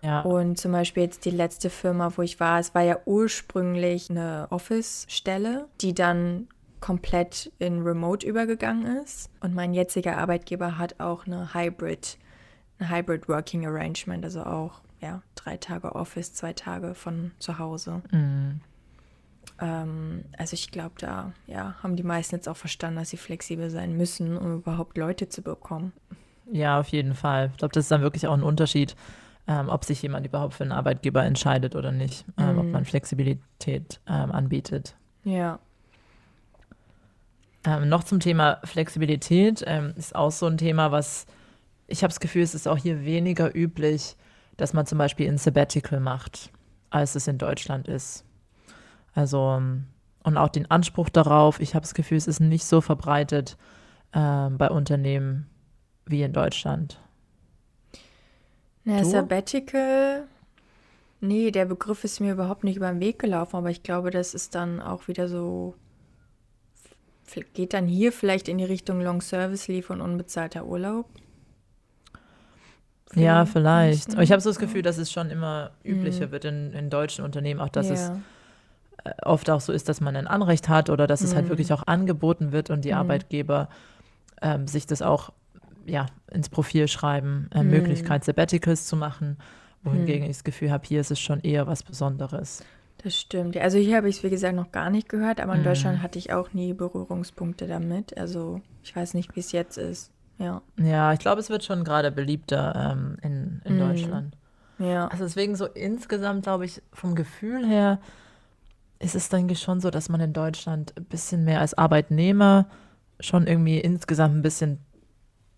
Ja. 0.00 0.20
Und 0.20 0.60
zum 0.60 0.70
Beispiel 0.70 1.02
jetzt 1.02 1.24
die 1.24 1.30
letzte 1.30 1.70
Firma, 1.70 2.12
wo 2.16 2.22
ich 2.22 2.38
war, 2.38 2.60
es 2.60 2.72
war 2.72 2.82
ja 2.82 3.00
ursprünglich 3.04 4.10
eine 4.10 4.46
Office-Stelle, 4.50 5.66
die 5.80 5.92
dann 5.92 6.46
komplett 6.80 7.52
in 7.58 7.82
Remote 7.82 8.26
übergegangen 8.26 9.02
ist. 9.02 9.30
Und 9.40 9.54
mein 9.54 9.74
jetziger 9.74 10.18
Arbeitgeber 10.18 10.78
hat 10.78 11.00
auch 11.00 11.26
eine 11.26 11.54
Hybrid, 11.54 12.18
ein 12.78 12.90
Hybrid 12.90 13.28
Working 13.28 13.66
Arrangement, 13.66 14.24
also 14.24 14.42
auch 14.44 14.80
ja, 15.00 15.22
drei 15.34 15.56
Tage 15.56 15.94
Office, 15.94 16.34
zwei 16.34 16.52
Tage 16.52 16.94
von 16.94 17.32
zu 17.38 17.58
Hause. 17.58 18.02
Mhm. 18.10 18.60
Ähm, 19.60 20.24
also 20.36 20.54
ich 20.54 20.70
glaube, 20.70 20.94
da 20.98 21.32
ja, 21.46 21.76
haben 21.82 21.96
die 21.96 22.02
meisten 22.02 22.34
jetzt 22.36 22.48
auch 22.48 22.56
verstanden, 22.56 22.98
dass 22.98 23.10
sie 23.10 23.16
flexibel 23.16 23.70
sein 23.70 23.96
müssen, 23.96 24.36
um 24.36 24.58
überhaupt 24.58 24.96
Leute 24.98 25.28
zu 25.28 25.42
bekommen. 25.42 25.92
Ja, 26.50 26.80
auf 26.80 26.88
jeden 26.88 27.14
Fall. 27.14 27.50
Ich 27.52 27.58
glaube, 27.58 27.72
das 27.72 27.84
ist 27.84 27.90
dann 27.90 28.02
wirklich 28.02 28.26
auch 28.26 28.34
ein 28.34 28.42
Unterschied, 28.42 28.96
ähm, 29.46 29.68
ob 29.68 29.84
sich 29.84 30.02
jemand 30.02 30.26
überhaupt 30.26 30.54
für 30.54 30.64
einen 30.64 30.72
Arbeitgeber 30.72 31.24
entscheidet 31.24 31.76
oder 31.76 31.92
nicht, 31.92 32.24
ähm, 32.38 32.52
mhm. 32.52 32.58
ob 32.58 32.66
man 32.66 32.84
Flexibilität 32.84 34.00
ähm, 34.06 34.32
anbietet. 34.32 34.96
Ja. 35.24 35.58
Ähm, 37.64 37.88
noch 37.88 38.04
zum 38.04 38.20
Thema 38.20 38.60
Flexibilität 38.64 39.62
ähm, 39.66 39.92
ist 39.96 40.14
auch 40.14 40.30
so 40.30 40.46
ein 40.46 40.56
Thema, 40.56 40.92
was 40.92 41.26
ich 41.90 42.02
habe 42.02 42.10
das 42.10 42.20
Gefühl, 42.20 42.42
es 42.42 42.54
ist 42.54 42.68
auch 42.68 42.78
hier 42.78 43.04
weniger 43.04 43.54
üblich, 43.54 44.16
dass 44.56 44.72
man 44.72 44.86
zum 44.86 44.98
Beispiel 44.98 45.28
ein 45.28 45.38
Sabbatical 45.38 46.00
macht, 46.00 46.50
als 46.88 47.16
es 47.16 47.26
in 47.26 47.36
Deutschland 47.36 47.88
ist. 47.88 48.24
Also, 49.12 49.56
ähm, 49.56 49.86
und 50.22 50.36
auch 50.36 50.48
den 50.48 50.70
Anspruch 50.70 51.08
darauf, 51.08 51.60
ich 51.60 51.74
habe 51.74 51.82
das 51.82 51.94
Gefühl, 51.94 52.18
es 52.18 52.28
ist 52.28 52.40
nicht 52.40 52.64
so 52.64 52.80
verbreitet 52.80 53.56
äh, 54.12 54.48
bei 54.50 54.70
Unternehmen 54.70 55.48
wie 56.06 56.22
in 56.22 56.32
Deutschland. 56.32 57.00
Na, 58.84 59.04
Sabbatical, 59.04 60.26
nee, 61.20 61.50
der 61.50 61.64
Begriff 61.64 62.04
ist 62.04 62.20
mir 62.20 62.32
überhaupt 62.32 62.64
nicht 62.64 62.76
über 62.76 62.90
den 62.90 63.00
Weg 63.00 63.18
gelaufen, 63.18 63.56
aber 63.56 63.70
ich 63.70 63.82
glaube, 63.82 64.10
das 64.10 64.34
ist 64.34 64.54
dann 64.54 64.80
auch 64.80 65.08
wieder 65.08 65.28
so, 65.28 65.74
geht 67.54 67.74
dann 67.74 67.86
hier 67.86 68.12
vielleicht 68.12 68.48
in 68.48 68.58
die 68.58 68.64
Richtung 68.64 69.00
Long 69.00 69.20
Service 69.20 69.68
Leave 69.68 69.92
und 69.92 70.00
unbezahlter 70.00 70.66
Urlaub. 70.66 71.06
Ja, 73.14 73.44
vielleicht. 73.44 74.12
Aber 74.12 74.22
ich 74.22 74.30
habe 74.30 74.40
so 74.40 74.50
das 74.50 74.58
Gefühl, 74.58 74.82
dass 74.82 74.98
es 74.98 75.10
schon 75.10 75.30
immer 75.30 75.72
üblicher 75.84 76.28
mhm. 76.28 76.30
wird 76.30 76.44
in, 76.44 76.72
in 76.72 76.90
deutschen 76.90 77.24
Unternehmen, 77.24 77.60
auch 77.60 77.68
dass 77.68 77.88
ja. 77.88 77.94
es 77.94 78.12
äh, 79.04 79.10
oft 79.24 79.50
auch 79.50 79.60
so 79.60 79.72
ist, 79.72 79.88
dass 79.88 80.00
man 80.00 80.16
ein 80.16 80.26
Anrecht 80.26 80.68
hat 80.68 80.90
oder 80.90 81.06
dass 81.06 81.20
es 81.20 81.34
halt 81.34 81.46
mhm. 81.46 81.50
wirklich 81.50 81.72
auch 81.72 81.86
angeboten 81.86 82.52
wird 82.52 82.70
und 82.70 82.84
die 82.84 82.92
mhm. 82.92 82.98
Arbeitgeber 82.98 83.68
ähm, 84.42 84.68
sich 84.68 84.86
das 84.86 85.02
auch 85.02 85.32
ja, 85.86 86.06
ins 86.30 86.48
Profil 86.48 86.86
schreiben, 86.88 87.48
äh, 87.52 87.62
mhm. 87.62 87.70
Möglichkeit, 87.70 88.24
Sabbaticals 88.24 88.86
zu 88.86 88.96
machen, 88.96 89.38
wohingegen 89.82 90.24
mhm. 90.24 90.30
ich 90.30 90.36
das 90.36 90.44
Gefühl 90.44 90.70
habe, 90.70 90.86
hier 90.86 91.00
ist 91.00 91.10
es 91.10 91.18
schon 91.18 91.40
eher 91.40 91.66
was 91.66 91.82
Besonderes. 91.82 92.64
Das 93.02 93.18
stimmt. 93.18 93.56
Also 93.56 93.78
hier 93.78 93.96
habe 93.96 94.08
ich 94.08 94.18
es, 94.18 94.22
wie 94.22 94.30
gesagt, 94.30 94.54
noch 94.54 94.72
gar 94.72 94.90
nicht 94.90 95.08
gehört, 95.08 95.40
aber 95.40 95.54
in 95.54 95.64
Deutschland 95.64 95.98
mhm. 95.98 96.02
hatte 96.02 96.18
ich 96.18 96.32
auch 96.32 96.52
nie 96.52 96.74
Berührungspunkte 96.74 97.66
damit. 97.66 98.16
Also 98.18 98.60
ich 98.82 98.94
weiß 98.94 99.14
nicht, 99.14 99.34
wie 99.34 99.40
es 99.40 99.52
jetzt 99.52 99.78
ist. 99.78 100.12
Ja. 100.38 100.62
Ja, 100.76 101.12
ich 101.12 101.18
glaube, 101.18 101.40
es 101.40 101.50
wird 101.50 101.64
schon 101.64 101.84
gerade 101.84 102.10
beliebter 102.10 102.92
ähm, 102.92 103.16
in, 103.22 103.62
in 103.64 103.76
mhm. 103.76 103.78
Deutschland. 103.78 104.36
Ja. 104.78 105.08
Also 105.08 105.24
deswegen 105.24 105.56
so 105.56 105.66
insgesamt, 105.66 106.42
glaube 106.42 106.64
ich, 106.64 106.82
vom 106.92 107.14
Gefühl 107.14 107.66
her 107.66 108.00
ist 108.98 109.14
es, 109.14 109.28
denke 109.28 109.54
ich, 109.54 109.60
schon 109.60 109.80
so, 109.80 109.90
dass 109.90 110.08
man 110.08 110.20
in 110.20 110.32
Deutschland 110.32 110.94
ein 110.96 111.04
bisschen 111.04 111.44
mehr 111.44 111.60
als 111.60 111.74
Arbeitnehmer 111.74 112.66
schon 113.18 113.46
irgendwie 113.46 113.78
insgesamt 113.78 114.34
ein 114.34 114.42
bisschen 114.42 114.78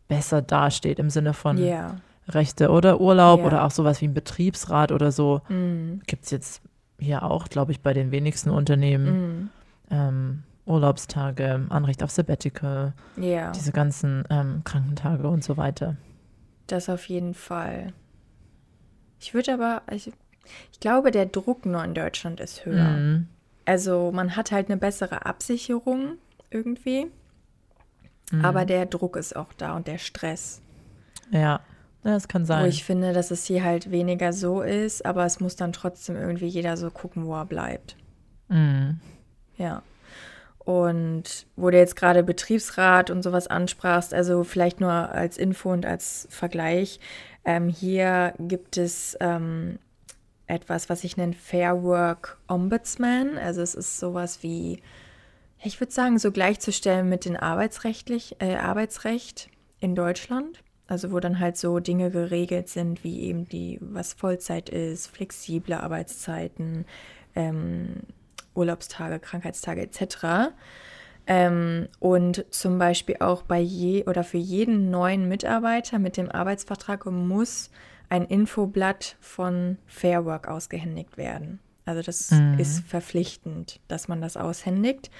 besser 0.09 0.43
dasteht 0.43 0.99
im 0.99 1.11
Sinne 1.11 1.32
von 1.32 1.59
yeah. 1.59 1.97
Rechte 2.28 2.70
oder 2.70 3.01
Urlaub 3.01 3.38
yeah. 3.38 3.47
oder 3.47 3.64
auch 3.64 3.70
sowas 3.70 4.01
wie 4.01 4.09
ein 4.09 4.14
Betriebsrat 4.14 4.93
oder 4.93 5.11
so. 5.11 5.40
Mm. 5.49 6.01
Gibt 6.07 6.24
es 6.24 6.30
jetzt 6.30 6.62
hier 7.03 7.23
auch, 7.25 7.49
glaube 7.49 7.73
ich, 7.73 7.81
bei 7.81 7.93
den 7.93 8.11
wenigsten 8.11 8.51
Unternehmen. 8.51 9.45
Mm. 9.45 9.51
Ähm, 9.91 10.43
Urlaubstage, 10.65 11.67
Anrecht 11.71 12.03
auf 12.03 12.11
Sabbatical, 12.11 12.93
ja. 13.17 13.51
diese 13.51 13.73
ganzen 13.73 14.25
ähm, 14.31 14.63
Krankentage 14.65 15.27
und 15.27 15.43
so 15.43 15.57
weiter. 15.57 15.97
Das 16.69 16.89
auf 16.89 17.09
jeden 17.09 17.35
Fall. 17.35 17.93
Ich 19.19 19.35
würde 19.35 19.55
aber, 19.55 19.83
ich, 19.91 20.13
ich 20.73 20.81
glaube, 20.81 21.11
der 21.11 21.27
Druck 21.27 21.67
nur 21.67 21.83
in 21.85 21.95
Deutschland 21.95 22.41
ist 22.41 22.65
höher. 22.65 22.91
Mhm. 22.91 23.29
Also 23.65 24.13
man 24.13 24.37
hat 24.37 24.53
halt 24.53 24.69
eine 24.69 24.77
bessere 24.77 25.27
Absicherung 25.27 26.19
irgendwie, 26.51 27.07
mhm. 28.31 28.45
aber 28.45 28.65
der 28.65 28.87
Druck 28.87 29.17
ist 29.17 29.35
auch 29.35 29.53
da 29.55 29.75
und 29.75 29.89
der 29.89 29.99
Stress. 29.99 30.61
Ja. 31.31 31.61
Das 32.03 32.29
kann 32.29 32.45
sein. 32.45 32.65
Wo 32.65 32.69
ich 32.69 32.85
finde, 32.85 33.13
dass 33.13 33.31
es 33.31 33.45
hier 33.45 33.63
halt 33.63 33.91
weniger 33.91 34.33
so 34.33 34.63
ist, 34.63 35.07
aber 35.07 35.25
es 35.25 35.41
muss 35.41 35.57
dann 35.57 35.73
trotzdem 35.73 36.17
irgendwie 36.17 36.47
jeder 36.47 36.77
so 36.77 36.91
gucken, 36.91 37.27
wo 37.27 37.35
er 37.35 37.47
bleibt. 37.47 37.97
Mhm. 38.49 39.01
Ja. 39.57 39.83
Und 40.59 41.47
wo 41.57 41.71
du 41.71 41.77
jetzt 41.77 41.97
gerade 41.97 42.23
Betriebsrat 42.23 43.11
und 43.11 43.23
sowas 43.23 43.49
ansprachst, 43.49 44.15
also 44.15 44.45
vielleicht 44.45 44.81
nur 44.81 44.91
als 44.91 45.37
Info 45.37 45.73
und 45.73 45.87
als 45.87 46.29
Vergleich, 46.31 47.01
ähm, 47.45 47.69
hier 47.69 48.35
gibt 48.39 48.77
es 48.77 49.17
ähm, 49.21 49.79
etwas, 50.47 50.89
was 50.89 51.03
ich 51.03 51.17
nenne 51.17 51.33
Fair 51.33 51.83
Work 51.83 52.39
Ombudsman. 52.47 53.39
Also 53.39 53.61
es 53.63 53.75
ist 53.75 53.99
sowas 53.99 54.43
wie, 54.43 54.83
ich 55.63 55.81
würde 55.81 55.93
sagen, 55.93 56.19
so 56.19 56.31
gleichzustellen 56.31 57.09
mit 57.09 57.25
dem 57.25 57.37
Arbeitsrechtlich, 57.37 58.37
äh, 58.39 58.57
Arbeitsrecht 58.57 59.49
in 59.81 59.97
Deutschland. 59.97 60.63
Also 60.93 61.11
wo 61.11 61.20
dann 61.20 61.40
halt 61.40 61.57
so 61.57 61.80
Dinge 61.80 62.11
geregelt 62.11 62.68
sind, 62.68 63.03
wie 63.03 63.20
eben 63.22 63.49
die, 63.49 63.78
was 63.80 64.12
Vollzeit 64.12 64.68
ist, 64.68 65.07
flexible 65.07 65.72
Arbeitszeiten, 65.72 66.84
ähm, 67.34 68.01
Urlaubstage, 68.55 69.18
Krankheitstage 69.18 69.80
etc. 69.80 70.53
Ähm, 71.26 71.88
und 71.99 72.45
zum 72.51 72.78
Beispiel 72.78 73.16
auch 73.20 73.40
bei 73.40 73.59
je 73.59 74.05
oder 74.05 74.22
für 74.22 74.36
jeden 74.36 74.90
neuen 74.90 75.28
Mitarbeiter 75.28 75.99
mit 75.99 76.18
dem 76.18 76.30
Arbeitsvertrag 76.30 77.07
muss 77.07 77.70
ein 78.11 78.26
Infoblatt 78.26 79.16
von 79.18 79.78
Fair 79.86 80.26
Work 80.26 80.47
ausgehändigt 80.47 81.16
werden. 81.16 81.59
Also 81.86 82.03
das 82.03 82.32
mhm. 82.32 82.59
ist 82.59 82.84
verpflichtend, 82.84 83.80
dass 83.88 84.09
man 84.09 84.20
das 84.20 84.36
aushändigt. 84.36 85.11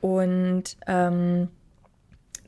Und 0.00 0.78
ähm, 0.86 1.48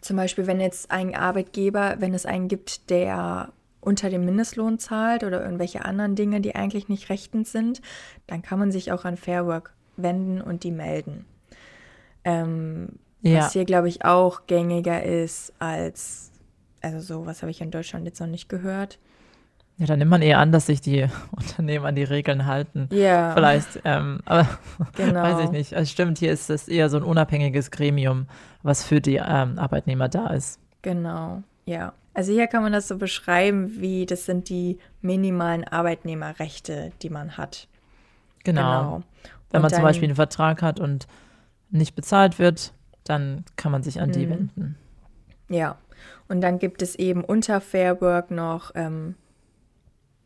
zum 0.06 0.16
Beispiel, 0.16 0.46
wenn 0.46 0.60
jetzt 0.60 0.90
ein 0.90 1.14
Arbeitgeber, 1.14 1.96
wenn 1.98 2.14
es 2.14 2.26
einen 2.26 2.48
gibt, 2.48 2.90
der 2.90 3.52
unter 3.80 4.10
dem 4.10 4.24
Mindestlohn 4.24 4.78
zahlt 4.78 5.22
oder 5.22 5.42
irgendwelche 5.42 5.84
anderen 5.84 6.16
Dinge, 6.16 6.40
die 6.40 6.54
eigentlich 6.54 6.88
nicht 6.88 7.08
rechtens 7.08 7.52
sind, 7.52 7.80
dann 8.26 8.42
kann 8.42 8.58
man 8.58 8.72
sich 8.72 8.90
auch 8.90 9.04
an 9.04 9.16
Fair 9.16 9.46
Work 9.46 9.72
wenden 9.96 10.40
und 10.40 10.64
die 10.64 10.72
melden. 10.72 11.24
Ähm, 12.24 12.98
ja. 13.22 13.38
Was 13.38 13.52
hier, 13.52 13.64
glaube 13.64 13.88
ich, 13.88 14.04
auch 14.04 14.46
gängiger 14.46 15.02
ist 15.02 15.52
als, 15.58 16.30
also 16.80 17.00
so, 17.00 17.26
was 17.26 17.42
habe 17.42 17.50
ich 17.50 17.60
in 17.60 17.70
Deutschland 17.70 18.06
jetzt 18.06 18.20
noch 18.20 18.26
nicht 18.26 18.48
gehört. 18.48 18.98
Ja, 19.78 19.86
dann 19.86 19.98
nimmt 19.98 20.10
man 20.10 20.22
eher 20.22 20.38
an, 20.38 20.52
dass 20.52 20.66
sich 20.66 20.80
die 20.80 21.06
Unternehmen 21.36 21.84
an 21.84 21.94
die 21.94 22.04
Regeln 22.04 22.46
halten. 22.46 22.88
Ja. 22.90 23.34
Vielleicht, 23.34 23.80
ähm, 23.84 24.20
aber 24.24 24.48
genau. 24.94 25.22
weiß 25.22 25.44
ich 25.44 25.50
nicht. 25.50 25.74
Also 25.74 25.90
stimmt, 25.90 26.18
hier 26.18 26.32
ist 26.32 26.48
es 26.48 26.68
eher 26.68 26.88
so 26.88 26.96
ein 26.96 27.02
unabhängiges 27.02 27.70
Gremium, 27.70 28.26
was 28.62 28.82
für 28.82 29.00
die 29.00 29.16
ähm, 29.16 29.58
Arbeitnehmer 29.58 30.08
da 30.08 30.28
ist. 30.28 30.60
Genau, 30.82 31.42
ja. 31.66 31.92
Also 32.14 32.32
hier 32.32 32.46
kann 32.46 32.62
man 32.62 32.72
das 32.72 32.88
so 32.88 32.96
beschreiben, 32.96 33.80
wie 33.80 34.06
das 34.06 34.24
sind 34.24 34.48
die 34.48 34.78
minimalen 35.02 35.64
Arbeitnehmerrechte, 35.64 36.92
die 37.02 37.10
man 37.10 37.36
hat. 37.36 37.68
Genau. 38.42 38.62
genau. 38.62 39.02
Wenn 39.50 39.60
man 39.60 39.70
dann, 39.70 39.76
zum 39.76 39.82
Beispiel 39.82 40.08
einen 40.08 40.16
Vertrag 40.16 40.62
hat 40.62 40.80
und 40.80 41.06
nicht 41.70 41.94
bezahlt 41.94 42.38
wird, 42.38 42.72
dann 43.04 43.44
kann 43.56 43.70
man 43.70 43.82
sich 43.82 44.00
an 44.00 44.12
die 44.12 44.26
mhm. 44.26 44.30
wenden. 44.30 44.76
Ja, 45.50 45.76
und 46.28 46.40
dann 46.40 46.58
gibt 46.58 46.80
es 46.80 46.94
eben 46.94 47.22
unter 47.22 47.60
Fair 47.60 48.00
Work 48.00 48.30
noch 48.30 48.72
ähm, 48.74 49.14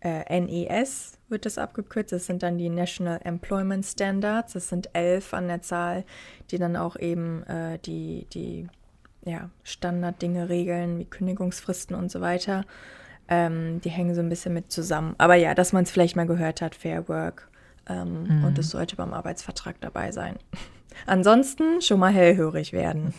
äh, 0.00 0.40
NES, 0.40 1.18
wird 1.28 1.46
das 1.46 1.58
abgekürzt. 1.58 2.12
Das 2.12 2.26
sind 2.26 2.42
dann 2.42 2.58
die 2.58 2.68
National 2.68 3.20
Employment 3.24 3.84
Standards. 3.84 4.54
Das 4.54 4.68
sind 4.68 4.90
elf 4.94 5.34
an 5.34 5.48
der 5.48 5.62
Zahl, 5.62 6.04
die 6.50 6.58
dann 6.58 6.76
auch 6.76 6.96
eben 6.96 7.42
äh, 7.44 7.78
die, 7.78 8.26
die 8.32 8.68
ja, 9.24 9.50
Standarddinge 9.62 10.48
regeln, 10.48 10.98
wie 10.98 11.04
Kündigungsfristen 11.04 11.94
und 11.94 12.10
so 12.10 12.20
weiter. 12.20 12.64
Ähm, 13.28 13.80
die 13.82 13.90
hängen 13.90 14.14
so 14.14 14.20
ein 14.20 14.28
bisschen 14.28 14.54
mit 14.54 14.72
zusammen. 14.72 15.14
Aber 15.18 15.34
ja, 15.34 15.54
dass 15.54 15.72
man 15.72 15.84
es 15.84 15.90
vielleicht 15.90 16.16
mal 16.16 16.26
gehört 16.26 16.62
hat, 16.62 16.74
Fair 16.74 17.08
Work 17.08 17.50
ähm, 17.90 18.24
mhm. 18.24 18.44
Und 18.44 18.58
es 18.58 18.70
sollte 18.70 18.96
beim 18.96 19.12
Arbeitsvertrag 19.12 19.80
dabei 19.80 20.12
sein. 20.12 20.36
Ansonsten 21.06 21.80
schon 21.80 21.98
mal 21.98 22.12
hellhörig 22.12 22.72
werden. 22.72 23.14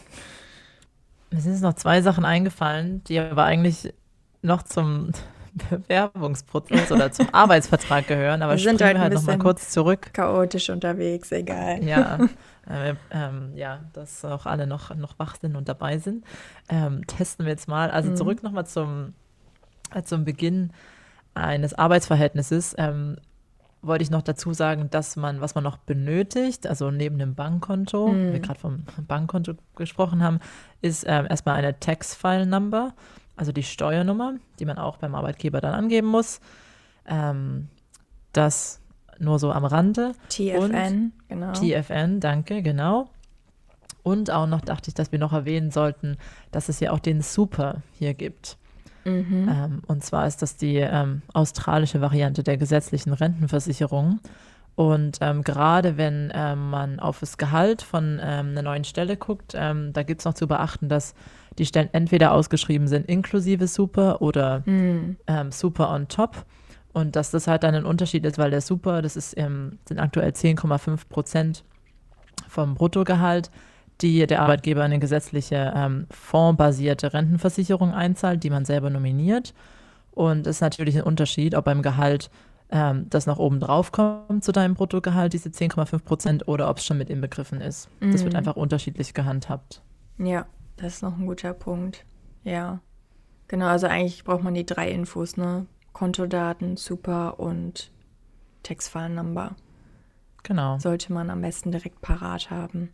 Mir 1.30 1.42
sind 1.42 1.54
jetzt 1.54 1.62
noch 1.62 1.74
zwei 1.74 2.02
Sachen 2.02 2.26
eingefallen, 2.26 3.04
die 3.06 3.20
aber 3.20 3.44
eigentlich 3.44 3.94
noch 4.42 4.64
zum 4.64 5.12
Bewerbungsprozess 5.70 6.92
oder 6.92 7.12
zum 7.12 7.28
Arbeitsvertrag 7.34 8.08
gehören, 8.08 8.42
aber 8.42 8.54
wir 8.54 8.60
sind 8.60 8.82
halt, 8.82 8.98
halt 8.98 9.14
noch 9.14 9.24
mal 9.24 9.38
kurz 9.38 9.70
zurück. 9.70 10.14
Chaotisch 10.14 10.70
unterwegs, 10.70 11.32
egal. 11.32 11.84
Ja, 11.84 12.20
äh, 12.70 12.96
ähm, 13.12 13.52
ja, 13.56 13.82
dass 13.94 14.24
auch 14.26 14.46
alle 14.46 14.68
noch, 14.68 14.96
noch 14.96 15.20
wach 15.20 15.36
sind 15.40 15.56
und 15.56 15.68
dabei 15.68 15.98
sind. 15.98 16.24
Ähm, 16.70 17.06
testen 17.08 17.46
wir 17.46 17.52
jetzt 17.52 17.68
mal. 17.68 17.92
Also 17.92 18.12
mhm. 18.12 18.16
zurück 18.16 18.44
noch 18.44 18.52
mal 18.52 18.66
zum, 18.66 19.14
äh, 19.94 20.04
zum 20.04 20.26
Beginn 20.26 20.72
eines 21.34 21.74
Arbeitsverhältnisses 21.74 22.76
ähm, 22.78 23.18
wollte 23.82 24.04
ich 24.04 24.12
noch 24.12 24.22
dazu 24.22 24.54
sagen, 24.54 24.90
dass 24.92 25.16
man, 25.16 25.42
was 25.42 25.56
man 25.56 25.64
noch 25.64 25.78
benötigt, 25.78 26.68
also 26.68 26.92
neben 26.92 27.18
dem 27.18 27.34
Bankkonto, 27.34 28.10
mm. 28.10 28.34
wir 28.34 28.40
gerade 28.40 28.60
vom 28.60 28.84
Bankkonto 29.08 29.54
gesprochen 29.76 30.22
haben, 30.24 30.40
ist 30.82 31.04
ähm, 31.08 31.26
erstmal 31.28 31.56
eine 31.56 31.80
Tax-File-Number, 31.80 32.94
also 33.42 33.52
die 33.52 33.64
Steuernummer, 33.64 34.36
die 34.60 34.66
man 34.66 34.78
auch 34.78 34.98
beim 34.98 35.16
Arbeitgeber 35.16 35.62
dann 35.62 35.74
angeben 35.74 36.06
muss. 36.06 36.42
Ähm, 37.08 37.70
das 38.34 38.80
nur 39.18 39.40
so 39.40 39.52
am 39.52 39.66
Rande. 39.66 40.12
TFN, 40.30 40.54
Und 40.56 41.12
genau. 41.28 41.52
TFN, 41.54 42.20
danke, 42.20 42.62
genau. 42.62 43.10
Und 44.04 44.30
auch 44.30 44.46
noch 44.46 44.62
dachte 44.62 44.90
ich, 44.90 44.94
dass 44.94 45.12
wir 45.12 45.18
noch 45.18 45.34
erwähnen 45.34 45.72
sollten, 45.72 46.18
dass 46.52 46.70
es 46.70 46.80
ja 46.82 46.92
auch 46.92 47.00
den 47.00 47.22
Super 47.22 47.82
hier 47.98 48.14
gibt. 48.14 48.58
Mhm. 49.06 49.50
Ähm, 49.52 49.82
und 49.88 50.04
zwar 50.04 50.28
ist 50.28 50.44
das 50.44 50.56
die 50.58 50.76
ähm, 50.76 51.24
australische 51.34 52.00
Variante 52.00 52.44
der 52.44 52.58
gesetzlichen 52.58 53.12
Rentenversicherung. 53.12 54.20
Und 54.76 55.18
ähm, 55.22 55.44
gerade 55.44 55.98
wenn 55.98 56.32
ähm, 56.34 56.70
man 56.70 57.00
auf 57.00 57.20
das 57.20 57.38
Gehalt 57.38 57.82
von 57.82 58.20
ähm, 58.22 58.50
einer 58.50 58.62
neuen 58.64 58.84
Stelle 58.84 59.18
guckt, 59.18 59.54
ähm, 59.56 59.94
da 59.94 60.04
gibt 60.04 60.22
es 60.22 60.26
noch 60.26 60.34
zu 60.34 60.48
beachten, 60.48 60.90
dass 60.90 61.14
die 61.60 61.66
Stellen 61.66 61.90
entweder 61.92 62.32
ausgeschrieben 62.32 62.88
sind 62.88 63.10
inklusive 63.10 63.68
Super 63.68 64.22
oder 64.22 64.64
mhm. 64.66 65.18
Super 65.50 65.92
on 65.92 66.08
top. 66.08 66.46
Und 66.94 67.18
dass 67.18 67.32
das 67.32 67.48
halt 67.48 67.64
dann 67.64 67.76
ein 67.76 67.86
Unterschied 67.86 68.26
ist, 68.26 68.38
weil 68.38 68.52
der 68.52 68.62
Super, 68.62 69.02
das 69.02 69.18
ist, 69.18 69.32
sind 69.32 70.00
aktuell 70.00 70.32
10,5 70.32 71.10
Prozent 71.10 71.64
vom 72.48 72.76
Bruttogehalt 72.76 73.52
die 74.02 74.26
der 74.26 74.42
Arbeitgeber 74.42 74.84
eine 74.84 75.00
gesetzliche 75.00 75.74
ähm, 75.76 76.08
fondsbasierte 76.10 77.14
Rentenversicherung 77.14 77.94
einzahlt, 77.94 78.44
die 78.44 78.50
man 78.50 78.66
selber 78.66 78.90
nominiert. 78.90 79.54
Und 80.12 80.48
es 80.48 80.58
ist 80.58 80.62
natürlich 80.62 80.98
ein 80.98 81.04
Unterschied, 81.04 81.56
ob 81.56 81.66
beim 81.66 81.82
Gehalt 81.82 82.30
ähm, 82.72 83.08
das 83.10 83.26
noch 83.28 83.38
oben 83.38 83.60
drauf 83.60 83.92
kommt 83.92 84.44
zu 84.44 84.52
deinem 84.52 84.74
Bruttogehalt, 84.74 85.34
diese 85.34 85.50
10,5 85.50 86.00
Prozent, 86.00 86.48
oder 86.48 86.70
ob 86.70 86.78
es 86.78 86.86
schon 86.86 86.98
mit 86.98 87.10
inbegriffen 87.10 87.62
ist. 87.62 87.90
Mhm. 88.00 88.12
Das 88.14 88.24
wird 88.24 88.34
mhm. 88.34 88.40
einfach 88.40 88.56
unterschiedlich 88.56 89.14
gehandhabt. 89.14 89.82
Ja, 90.18 90.46
das 90.78 90.96
ist 90.96 91.02
noch 91.04 91.18
ein 91.18 91.26
guter 91.26 91.54
Punkt. 91.54 92.06
Ja. 92.44 92.80
Genau, 93.48 93.68
also 93.68 93.88
eigentlich 93.88 94.24
braucht 94.24 94.44
man 94.44 94.54
die 94.54 94.66
drei 94.66 94.90
Infos, 94.90 95.36
ne? 95.36 95.66
Kontodaten, 95.92 96.78
Super 96.78 97.40
und 97.40 97.92
Textfile-Number. 98.64 99.56
Genau. 100.44 100.80
Sollte 100.80 101.12
man 101.12 101.30
am 101.30 101.42
besten 101.42 101.72
direkt 101.72 102.02
parat 102.02 102.50
haben. 102.50 102.90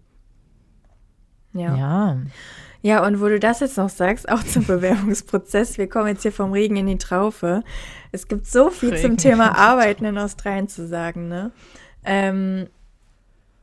Ja. 1.54 1.76
ja. 1.76 2.18
Ja, 2.82 3.06
und 3.06 3.22
wo 3.22 3.28
du 3.28 3.40
das 3.40 3.60
jetzt 3.60 3.78
noch 3.78 3.90
sagst, 3.90 4.30
auch 4.30 4.44
zum 4.44 4.64
Bewerbungsprozess, 4.68 5.78
wir 5.78 5.88
kommen 5.88 6.08
jetzt 6.08 6.22
hier 6.22 6.32
vom 6.32 6.52
Regen 6.52 6.78
in 6.78 6.88
die 6.88 6.98
Traufe. 6.98 7.64
Es 8.12 8.28
gibt 8.28 8.48
so 8.48 8.70
viel 8.70 8.94
Regen. 8.94 9.02
zum 9.02 9.18
Thema 9.18 9.58
Arbeiten 9.58 10.06
in 10.06 10.18
Australien 10.18 10.68
zu 10.68 10.88
sagen, 10.88 11.28
ne? 11.28 11.52
Ähm, 12.04 12.68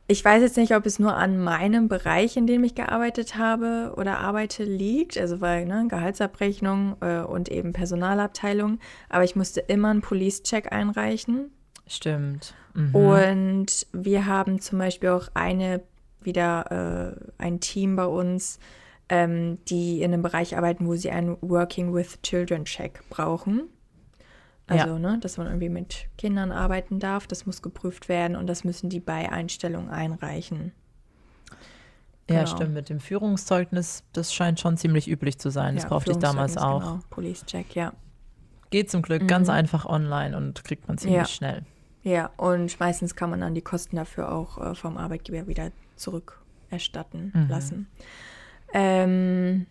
ich 0.07 0.23
weiß 0.23 0.43
jetzt 0.43 0.57
nicht, 0.57 0.75
ob 0.75 0.85
es 0.85 0.99
nur 0.99 1.15
an 1.15 1.39
meinem 1.39 1.87
Bereich, 1.87 2.37
in 2.37 2.45
dem 2.45 2.63
ich 2.63 2.75
gearbeitet 2.75 3.37
habe 3.37 3.93
oder 3.97 4.19
arbeite, 4.19 4.63
liegt. 4.63 5.17
Also 5.17 5.41
weil 5.41 5.65
ne, 5.65 5.87
Gehaltsabrechnung 5.89 6.97
äh, 7.01 7.21
und 7.21 7.49
eben 7.49 7.73
Personalabteilung. 7.73 8.79
Aber 9.09 9.23
ich 9.23 9.35
musste 9.35 9.61
immer 9.61 9.89
einen 9.89 10.01
Police-Check 10.01 10.71
einreichen. 10.71 11.49
Stimmt. 11.87 12.53
Mhm. 12.75 12.95
Und 12.95 13.87
wir 13.93 14.27
haben 14.27 14.61
zum 14.61 14.77
Beispiel 14.77 15.09
auch 15.09 15.29
eine 15.33 15.81
wieder 16.21 17.15
äh, 17.39 17.43
ein 17.43 17.59
Team 17.59 17.95
bei 17.95 18.05
uns, 18.05 18.59
ähm, 19.09 19.59
die 19.65 20.01
in 20.01 20.13
einem 20.13 20.21
Bereich 20.21 20.57
arbeiten, 20.57 20.87
wo 20.87 20.95
sie 20.95 21.11
einen 21.11 21.37
Working 21.41 21.93
with 21.93 22.21
Children 22.21 22.65
Check 22.65 23.01
brauchen. 23.09 23.69
Also, 24.67 24.93
ja. 24.93 24.99
ne, 24.99 25.19
dass 25.19 25.37
man 25.37 25.47
irgendwie 25.47 25.69
mit 25.69 26.07
Kindern 26.17 26.51
arbeiten 26.51 26.99
darf, 26.99 27.27
das 27.27 27.45
muss 27.45 27.61
geprüft 27.61 28.09
werden 28.09 28.35
und 28.35 28.47
das 28.47 28.63
müssen 28.63 28.89
die 28.89 28.99
bei 28.99 29.31
Einstellung 29.31 29.89
einreichen. 29.89 30.71
Ja, 32.27 32.43
genau. 32.43 32.55
stimmt. 32.55 32.73
Mit 32.73 32.89
dem 32.89 32.99
Führungszeugnis, 32.99 34.03
das 34.13 34.33
scheint 34.33 34.59
schon 34.59 34.77
ziemlich 34.77 35.07
üblich 35.07 35.37
zu 35.37 35.51
sein. 35.51 35.75
Das 35.75 35.83
ja, 35.83 35.89
brauchte 35.89 36.11
ich 36.11 36.17
damals 36.17 36.57
auch. 36.57 36.79
Genau, 36.79 36.99
Police 37.11 37.45
Check, 37.45 37.75
ja. 37.75 37.93
Geht 38.71 38.89
zum 38.89 39.03
Glück 39.03 39.21
mhm. 39.21 39.27
ganz 39.27 39.49
einfach 39.49 39.85
online 39.85 40.35
und 40.35 40.63
kriegt 40.63 40.87
man 40.87 40.97
ziemlich 40.97 41.17
ja. 41.17 41.25
schnell. 41.25 41.61
Ja, 42.01 42.31
und 42.37 42.79
meistens 42.79 43.15
kann 43.15 43.29
man 43.29 43.41
dann 43.41 43.53
die 43.53 43.61
Kosten 43.61 43.95
dafür 43.95 44.31
auch 44.31 44.57
äh, 44.57 44.75
vom 44.75 44.97
Arbeitgeber 44.97 45.47
wieder 45.47 45.71
zurückerstatten 45.95 47.31
mhm. 47.35 47.49
lassen. 47.49 47.87
Ähm, 48.75 49.67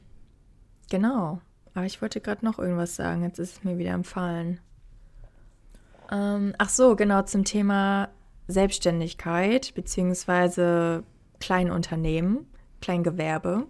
genau. 0.91 1.41
Aber 1.75 1.85
ich 1.85 2.01
wollte 2.01 2.21
gerade 2.21 2.45
noch 2.45 2.59
irgendwas 2.59 2.97
sagen. 2.97 3.23
Jetzt 3.23 3.39
ist 3.39 3.59
es 3.59 3.65
mir 3.65 3.77
wieder 3.77 3.91
empfallen. 3.91 4.61
Ähm, 6.11 6.55
ach 6.57 6.71
so, 6.71 6.97
genau 6.97 7.23
zum 7.23 7.45
Thema 7.45 8.09
Selbstständigkeit 8.49 9.75
beziehungsweise 9.75 11.03
Kleinunternehmen, 11.39 12.47
Kleingewerbe. 12.81 13.67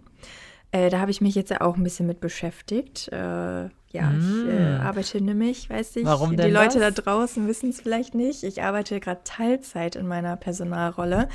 Äh, 0.71 0.89
da 0.89 0.99
habe 0.99 1.11
ich 1.11 1.19
mich 1.19 1.35
jetzt 1.35 1.51
ja 1.51 1.61
auch 1.61 1.75
ein 1.75 1.83
bisschen 1.83 2.07
mit 2.07 2.21
beschäftigt. 2.21 3.09
Äh, 3.11 3.15
ja, 3.15 4.09
mm. 4.09 4.19
ich 4.19 4.53
äh, 4.53 4.77
mm. 4.77 4.81
arbeite 4.81 5.21
nämlich, 5.21 5.69
weiß 5.69 5.97
ich. 5.97 6.05
Warum 6.05 6.37
denn 6.37 6.47
Die 6.47 6.53
Leute 6.53 6.79
das? 6.79 6.95
da 6.95 7.01
draußen 7.01 7.47
wissen 7.47 7.71
es 7.71 7.81
vielleicht 7.81 8.15
nicht. 8.15 8.43
Ich 8.43 8.63
arbeite 8.63 9.01
gerade 9.01 9.21
Teilzeit 9.25 9.97
in 9.97 10.07
meiner 10.07 10.37
Personalrolle, 10.37 11.27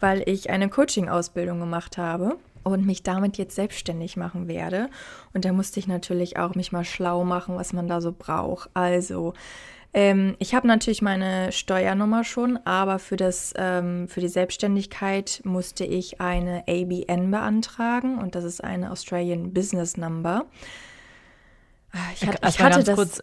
weil 0.00 0.22
ich 0.26 0.48
eine 0.48 0.70
Coaching-Ausbildung 0.70 1.60
gemacht 1.60 1.98
habe 1.98 2.38
und 2.64 2.84
mich 2.84 3.02
damit 3.02 3.38
jetzt 3.38 3.54
selbstständig 3.54 4.16
machen 4.16 4.48
werde. 4.48 4.88
Und 5.32 5.44
da 5.44 5.52
musste 5.52 5.78
ich 5.78 5.86
natürlich 5.86 6.38
auch 6.38 6.54
mich 6.54 6.72
mal 6.72 6.84
schlau 6.84 7.24
machen, 7.24 7.56
was 7.56 7.72
man 7.72 7.86
da 7.86 8.00
so 8.00 8.12
braucht. 8.12 8.70
Also, 8.74 9.34
ähm, 9.96 10.34
ich 10.40 10.56
habe 10.56 10.66
natürlich 10.66 11.02
meine 11.02 11.52
Steuernummer 11.52 12.24
schon, 12.24 12.58
aber 12.64 12.98
für, 12.98 13.16
das, 13.16 13.54
ähm, 13.56 14.08
für 14.08 14.20
die 14.20 14.28
Selbstständigkeit 14.28 15.40
musste 15.44 15.84
ich 15.84 16.20
eine 16.20 16.64
ABN 16.66 17.30
beantragen 17.30 18.18
und 18.18 18.34
das 18.34 18.42
ist 18.42 18.62
eine 18.62 18.90
Australian 18.90 19.52
Business 19.52 19.96
Number. 19.96 20.46
Ich, 22.14 22.26
hat, 22.26 22.40
ich 22.48 22.60
hatte 22.60 22.82
das. 22.82 22.96
Kurz, 22.96 23.22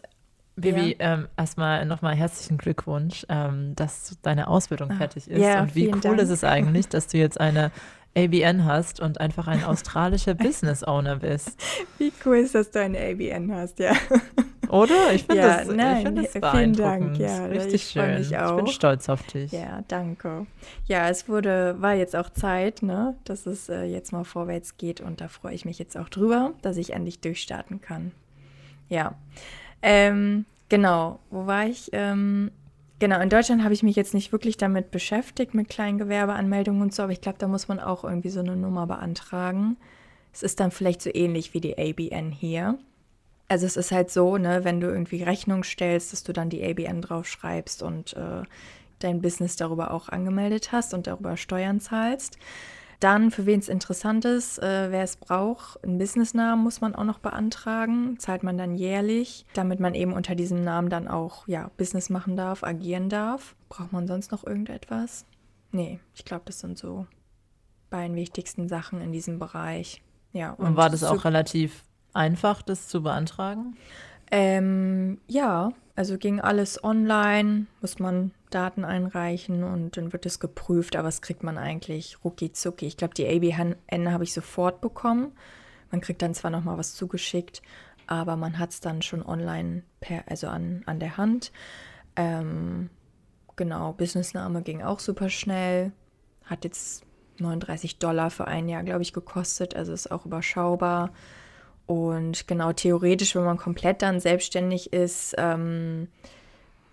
Bibi, 0.56 0.96
ja. 0.98 1.14
ähm, 1.14 1.28
erstmal 1.38 1.86
nochmal 1.86 2.16
herzlichen 2.16 2.58
Glückwunsch, 2.58 3.26
ähm, 3.30 3.74
dass 3.76 4.18
deine 4.22 4.48
Ausbildung 4.48 4.92
ah, 4.92 4.96
fertig 4.96 5.30
ist. 5.30 5.42
Ja, 5.42 5.62
und 5.62 5.76
wie 5.76 5.92
cool 5.94 6.00
Dank. 6.00 6.20
ist 6.20 6.30
es 6.30 6.44
eigentlich, 6.44 6.88
dass 6.88 7.08
du 7.08 7.18
jetzt 7.18 7.40
eine 7.40 7.72
ABN 8.16 8.66
hast 8.66 9.00
und 9.00 9.20
einfach 9.20 9.48
ein 9.48 9.64
australischer 9.64 10.34
Business 10.36 10.84
Owner 10.84 11.18
bist. 11.18 11.58
Wie 11.98 12.12
cool 12.26 12.38
ist, 12.38 12.56
dass 12.56 12.72
du 12.72 12.80
eine 12.82 13.00
ABN 13.00 13.54
hast, 13.54 13.80
ja. 13.80 13.94
Oder? 14.70 15.14
Ich 15.14 15.24
finde 15.24 15.42
ja, 15.42 15.58
das, 15.58 15.68
nein, 15.68 15.98
ich 16.18 16.30
find 16.30 16.44
das 16.44 16.52
vielen 16.52 16.74
Dank. 16.74 17.18
Ja, 17.18 17.46
Richtig 17.46 17.74
ich 17.74 17.84
schön. 17.90 18.36
Auch. 18.36 18.52
Ich 18.52 18.64
bin 18.64 18.68
stolz 18.68 19.10
auf 19.10 19.22
dich. 19.24 19.52
Ja, 19.52 19.84
danke. 19.90 20.46
Ja, 20.88 21.10
es 21.10 21.28
wurde, 21.28 21.76
war 21.80 21.94
jetzt 21.94 22.16
auch 22.16 22.30
Zeit, 22.30 22.82
ne, 22.82 23.16
dass 23.26 23.46
es 23.46 23.68
äh, 23.68 23.84
jetzt 23.84 24.14
mal 24.14 24.24
vorwärts 24.24 24.78
geht 24.78 25.02
und 25.02 25.20
da 25.20 25.28
freue 25.28 25.54
ich 25.54 25.66
mich 25.66 25.78
jetzt 25.78 25.98
auch 25.98 26.08
drüber, 26.08 26.54
dass 26.62 26.78
ich 26.78 26.94
endlich 26.94 27.20
durchstarten 27.20 27.82
kann. 27.82 28.14
Ja. 28.88 29.16
Ähm, 29.82 30.46
genau, 30.70 31.20
wo 31.32 31.48
war 31.48 31.66
ich? 31.66 31.90
Ähm, 31.92 32.52
genau, 33.02 33.20
in 33.20 33.30
Deutschland 33.30 33.64
habe 33.64 33.74
ich 33.74 33.84
mich 33.84 33.98
jetzt 33.98 34.14
nicht 34.14 34.32
wirklich 34.32 34.56
damit 34.56 34.92
beschäftigt, 34.92 35.54
mit 35.54 35.68
Kleingewerbeanmeldungen 35.68 36.84
und 36.84 36.94
so, 36.94 37.04
aber 37.04 37.12
ich 37.12 37.20
glaube, 37.20 37.40
da 37.40 37.48
muss 37.48 37.68
man 37.68 37.80
auch 37.80 38.06
irgendwie 38.06 38.30
so 38.30 38.40
eine 38.40 38.56
Nummer 38.56 38.88
beantragen. 38.88 39.76
Es 40.32 40.44
ist 40.44 40.62
dann 40.62 40.72
vielleicht 40.72 41.02
so 41.02 41.10
ähnlich 41.14 41.54
wie 41.54 41.60
die 41.60 41.78
ABN 41.78 42.32
hier. 42.32 42.78
Also 43.50 43.66
es 43.66 43.76
ist 43.76 43.92
halt 43.92 44.12
so, 44.12 44.38
ne, 44.38 44.64
wenn 44.64 44.80
du 44.80 44.88
irgendwie 44.88 45.24
Rechnung 45.24 45.64
stellst, 45.64 46.14
dass 46.14 46.24
du 46.24 46.32
dann 46.32 46.50
die 46.50 46.64
ABN 46.64 47.02
draufschreibst 47.02 47.84
und 47.84 48.14
äh, 48.14 48.44
dein 49.00 49.22
Business 49.22 49.56
darüber 49.56 49.92
auch 49.92 50.08
angemeldet 50.08 50.72
hast 50.72 50.94
und 50.94 51.08
darüber 51.08 51.36
Steuern 51.36 51.82
zahlst. 51.82 52.38
Dann, 53.02 53.32
für 53.32 53.48
wen 53.48 53.60
es 53.60 53.68
interessant 53.68 54.26
ist, 54.26 54.60
äh, 54.60 54.92
wer 54.92 55.04
es 55.04 55.18
braucht, 55.18 55.84
einen 55.84 55.98
Businessnamen 55.98 56.64
muss 56.64 56.82
man 56.82 56.94
auch 56.94 57.04
noch 57.04 57.18
beantragen, 57.18 58.20
zahlt 58.20 58.44
man 58.44 58.60
dann 58.60 58.76
jährlich, 58.76 59.46
damit 59.56 59.80
man 59.80 59.96
eben 59.96 60.14
unter 60.14 60.36
diesem 60.36 60.64
Namen 60.64 60.90
dann 60.90 61.08
auch 61.08 61.48
ja, 61.48 61.72
Business 61.78 62.12
machen 62.12 62.38
darf, 62.38 62.64
agieren 62.64 63.10
darf. 63.10 63.56
Braucht 63.70 63.92
man 63.92 64.06
sonst 64.06 64.32
noch 64.32 64.46
irgendetwas? 64.46 65.26
Nee, 65.72 66.00
ich 66.14 66.26
glaube, 66.26 66.44
das 66.46 66.60
sind 66.60 66.78
so 66.78 67.08
beiden 67.90 68.16
wichtigsten 68.16 68.68
Sachen 68.70 69.02
in 69.02 69.12
diesem 69.12 69.40
Bereich. 69.40 70.04
Ja, 70.32 70.52
und, 70.52 70.68
und 70.68 70.76
war 70.76 70.92
das 70.92 71.04
auch 71.04 71.26
relativ 71.26 71.84
einfach, 72.14 72.62
das 72.62 72.88
zu 72.88 73.02
beantragen? 73.02 73.76
Ähm, 74.32 75.20
ja, 75.28 75.74
also 75.96 76.18
ging 76.18 76.40
alles 76.40 76.84
online, 76.84 77.68
muss 77.82 78.00
man 78.00 78.32
Daten 78.50 78.86
einreichen 78.86 79.64
und 79.64 79.98
dann 79.98 80.14
wird 80.14 80.26
es 80.26 80.40
geprüft, 80.40 80.96
aber 80.96 81.08
es 81.08 81.22
kriegt 81.22 81.44
man 81.44 81.58
eigentlich 81.58 82.24
rucki 82.24 82.52
zucki. 82.52 82.86
Ich 82.88 82.98
glaube, 82.98 83.14
die 83.14 83.28
ABN 83.28 84.12
habe 84.12 84.24
ich 84.24 84.34
sofort 84.34 84.82
bekommen. 84.82 85.34
Man 85.92 86.02
kriegt 86.02 86.22
dann 86.22 86.34
zwar 86.34 86.52
nochmal 86.52 86.78
was 86.78 86.96
zugeschickt, 86.96 87.62
aber 88.08 88.36
man 88.36 88.58
hat 88.58 88.72
es 88.72 88.80
dann 88.80 89.02
schon 89.02 89.24
online, 89.24 89.84
per, 90.00 90.24
also 90.28 90.48
an, 90.48 90.84
an 90.86 91.00
der 91.00 91.18
Hand. 91.18 91.52
Ähm, 92.16 92.90
genau, 93.56 93.94
Businessname 93.94 94.62
ging 94.62 94.82
auch 94.82 95.00
super 95.00 95.30
schnell. 95.30 95.92
Hat 96.46 96.64
jetzt 96.64 97.04
39 97.40 98.00
Dollar 98.00 98.30
für 98.30 98.48
ein 98.48 98.70
Jahr, 98.70 98.84
glaube 98.84 99.02
ich, 99.02 99.14
gekostet. 99.14 99.76
Also 99.76 99.94
ist 99.94 100.12
auch 100.12 100.26
überschaubar. 100.26 101.12
Und 101.86 102.48
genau 102.48 102.72
theoretisch, 102.72 103.36
wenn 103.36 103.44
man 103.44 103.58
komplett 103.58 104.02
dann 104.02 104.20
selbstständig 104.20 104.94
ist, 104.94 105.36
ähm, 105.38 106.08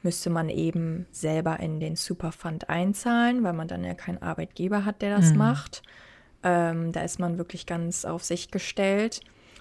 müsste 0.02 0.31
man 0.31 0.48
eben 0.48 1.06
selber 1.10 1.60
in 1.60 1.81
den 1.81 1.97
Superfund 1.97 2.69
einzahlen, 2.69 3.43
weil 3.44 3.52
man 3.52 3.69
dann 3.69 3.85
ja 3.85 3.94
keinen 3.94 4.23
Arbeitgeber 4.23 4.85
hat, 4.85 5.02
der 5.02 5.16
das 5.16 5.32
mhm. 5.32 5.39
macht. 5.39 5.82
Ähm, 6.43 6.93
da 6.93 7.02
ist 7.02 7.19
man 7.19 7.39
wirklich 7.39 7.66
ganz 7.66 8.05
auf 8.05 8.24
sich 8.24 8.51
gestellt. 8.51 9.20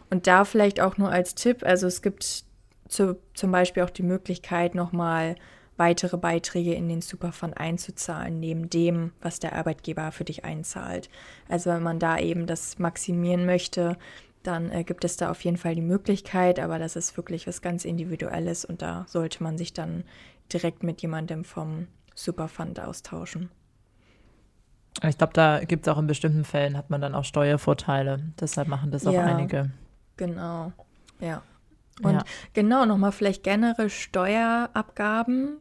Und 0.09 0.27
da 0.27 0.45
vielleicht 0.45 0.79
auch 0.79 0.97
nur 0.97 1.11
als 1.11 1.35
Tipp, 1.35 1.63
also 1.63 1.87
es 1.87 2.01
gibt 2.01 2.45
zu, 2.87 3.19
zum 3.33 3.51
Beispiel 3.51 3.83
auch 3.83 3.89
die 3.89 4.03
Möglichkeit, 4.03 4.75
nochmal 4.75 5.35
weitere 5.75 6.17
Beiträge 6.17 6.73
in 6.73 6.89
den 6.89 7.01
Superfund 7.01 7.57
einzuzahlen, 7.57 8.39
neben 8.39 8.69
dem, 8.69 9.11
was 9.21 9.39
der 9.39 9.53
Arbeitgeber 9.53 10.11
für 10.11 10.23
dich 10.23 10.43
einzahlt. 10.43 11.09
Also 11.47 11.69
wenn 11.69 11.83
man 11.83 11.99
da 11.99 12.17
eben 12.17 12.47
das 12.47 12.79
maximieren 12.79 13.45
möchte, 13.45 13.97
dann 14.47 14.71
äh, 14.71 14.83
gibt 14.83 15.03
es 15.03 15.17
da 15.17 15.29
auf 15.29 15.43
jeden 15.43 15.57
Fall 15.57 15.75
die 15.75 15.81
Möglichkeit, 15.81 16.59
aber 16.59 16.79
das 16.79 16.95
ist 16.95 17.17
wirklich 17.17 17.47
was 17.47 17.61
ganz 17.61 17.85
Individuelles 17.85 18.65
und 18.65 18.81
da 18.81 19.05
sollte 19.07 19.43
man 19.43 19.57
sich 19.57 19.73
dann 19.73 20.03
direkt 20.51 20.83
mit 20.83 21.01
jemandem 21.01 21.43
vom 21.43 21.87
Superfund 22.15 22.79
austauschen. 22.79 23.49
Ich 25.03 25.17
glaube, 25.17 25.33
da 25.33 25.59
gibt 25.63 25.85
es 25.85 25.93
auch 25.93 25.99
in 25.99 26.07
bestimmten 26.07 26.43
Fällen, 26.43 26.75
hat 26.75 26.89
man 26.89 27.01
dann 27.01 27.13
auch 27.13 27.23
Steuervorteile. 27.23 28.23
Deshalb 28.39 28.67
machen 28.67 28.89
das 28.89 29.05
auch 29.05 29.13
ja, 29.13 29.25
einige. 29.25 29.69
Genau, 30.15 30.71
ja. 31.19 31.43
Und 32.01 32.13
ja. 32.13 32.23
genau, 32.53 32.85
nochmal 32.85 33.11
vielleicht 33.11 33.43
generell 33.43 33.89
Steuerabgaben 33.89 35.57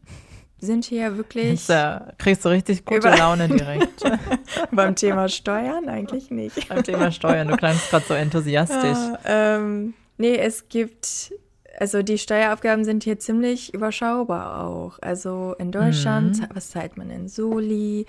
sind 0.59 0.85
hier 0.85 1.17
wirklich. 1.17 1.67
Da 1.67 2.13
kriegst 2.19 2.45
du 2.45 2.49
richtig 2.49 2.85
gute 2.85 3.09
Laune 3.11 3.49
direkt. 3.49 4.03
Beim 4.71 4.95
Thema 4.95 5.29
Steuern 5.29 5.89
eigentlich 5.89 6.31
nicht. 6.31 6.69
Beim 6.69 6.83
Thema 6.83 7.11
Steuern, 7.13 7.49
du 7.49 7.57
klangst 7.57 7.91
gerade 7.91 8.05
so 8.07 8.15
enthusiastisch. 8.15 8.97
Ja, 8.97 9.19
ähm, 9.25 9.95
nee, 10.17 10.37
es 10.37 10.69
gibt, 10.69 11.33
also 11.79 12.03
die 12.03 12.19
Steuerabgaben 12.19 12.85
sind 12.85 13.05
hier 13.05 13.19
ziemlich 13.19 13.75
überschaubar 13.75 14.65
auch. 14.65 14.99
Also 15.03 15.55
in 15.59 15.73
Deutschland, 15.73 16.41
mhm. 16.41 16.47
was 16.55 16.71
zahlt 16.71 16.97
man 16.97 17.11
in 17.11 17.29
Soli? 17.29 18.07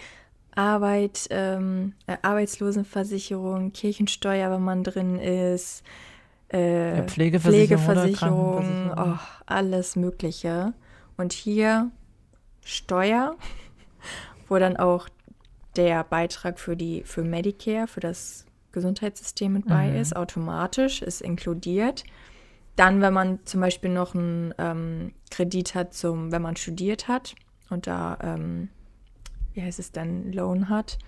Arbeit, 0.56 1.28
ähm, 1.30 1.94
äh, 2.08 2.18
Arbeitslosenversicherung, 2.24 3.74
Kirchensteuer, 3.74 4.50
wenn 4.50 4.64
man 4.64 4.84
drin 4.84 5.20
ist, 5.20 5.84
äh, 6.52 6.98
ja, 6.98 7.04
Pflegeversicherung, 7.04 7.84
Pflegeversicherung 7.86 8.92
oh, 8.98 9.20
alles 9.46 9.96
Mögliche. 9.96 10.74
Und 11.16 11.34
hier 11.34 11.92
Steuer, 12.68 13.36
wo 14.48 14.58
dann 14.58 14.76
auch 14.76 15.08
der 15.78 16.04
Beitrag 16.04 16.60
für 16.60 16.76
die 16.76 17.04
für 17.04 17.24
Medicare, 17.24 17.88
für 17.88 18.02
das 18.02 18.46
Gesundheitssystem 18.74 19.54
mit 19.54 19.68
bei 19.68 19.88
mhm. 19.88 19.96
ist, 19.96 20.16
automatisch 20.16 21.02
ist 21.02 21.22
inkludiert. 21.22 22.04
Dann, 22.76 23.02
wenn 23.02 23.14
man 23.14 23.40
zum 23.46 23.62
Beispiel 23.62 23.90
noch 23.90 24.14
einen 24.14 24.54
ähm, 24.58 25.14
Kredit 25.32 25.76
hat, 25.76 25.94
zum, 25.94 26.32
wenn 26.32 26.42
man 26.42 26.58
studiert 26.58 27.08
hat 27.08 27.36
und 27.70 27.88
da, 27.88 28.18
ähm, 28.22 28.70
wie 29.54 29.62
heißt 29.62 29.80
es 29.80 29.92
dann, 29.92 30.32
Loan 30.32 30.70
hat, 30.70 31.00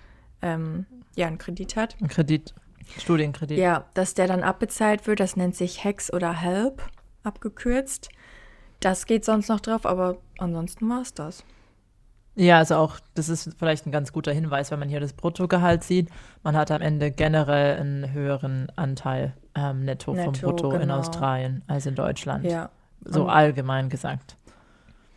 ähm, 0.42 0.86
ja, 1.14 1.26
einen 1.26 1.38
Kredit 1.38 1.76
hat. 1.76 1.96
Ein 2.00 2.08
Kredit, 2.08 2.54
Studienkredit. 2.98 3.58
Ja, 3.58 3.84
dass 3.94 4.14
der 4.14 4.26
dann 4.26 4.42
abbezahlt 4.42 5.06
wird, 5.06 5.20
das 5.20 5.36
nennt 5.36 5.54
sich 5.54 5.84
HEX 5.84 6.12
oder 6.12 6.32
HELP 6.40 6.82
abgekürzt. 7.22 8.08
Das 8.80 9.06
geht 9.06 9.24
sonst 9.24 9.48
noch 9.48 9.60
drauf, 9.60 9.86
aber 9.86 10.16
ansonsten 10.38 10.88
war 10.88 11.02
es 11.02 11.14
das. 11.14 11.44
Ja, 12.36 12.58
also 12.58 12.76
auch, 12.76 12.98
das 13.14 13.28
ist 13.28 13.50
vielleicht 13.58 13.86
ein 13.86 13.92
ganz 13.92 14.12
guter 14.12 14.32
Hinweis, 14.32 14.70
wenn 14.70 14.78
man 14.78 14.88
hier 14.88 15.00
das 15.00 15.12
Bruttogehalt 15.12 15.84
sieht. 15.84 16.08
Man 16.42 16.56
hat 16.56 16.70
am 16.70 16.80
Ende 16.80 17.10
generell 17.10 17.78
einen 17.78 18.12
höheren 18.12 18.68
Anteil 18.76 19.34
ähm, 19.54 19.84
netto, 19.84 20.14
netto, 20.14 20.32
vom 20.32 20.40
Brutto 20.40 20.68
genau. 20.70 20.82
in 20.82 20.90
Australien 20.90 21.62
als 21.66 21.86
in 21.86 21.94
Deutschland. 21.94 22.44
Ja. 22.44 22.70
So 23.04 23.24
Und, 23.24 23.30
allgemein 23.30 23.88
gesagt. 23.88 24.36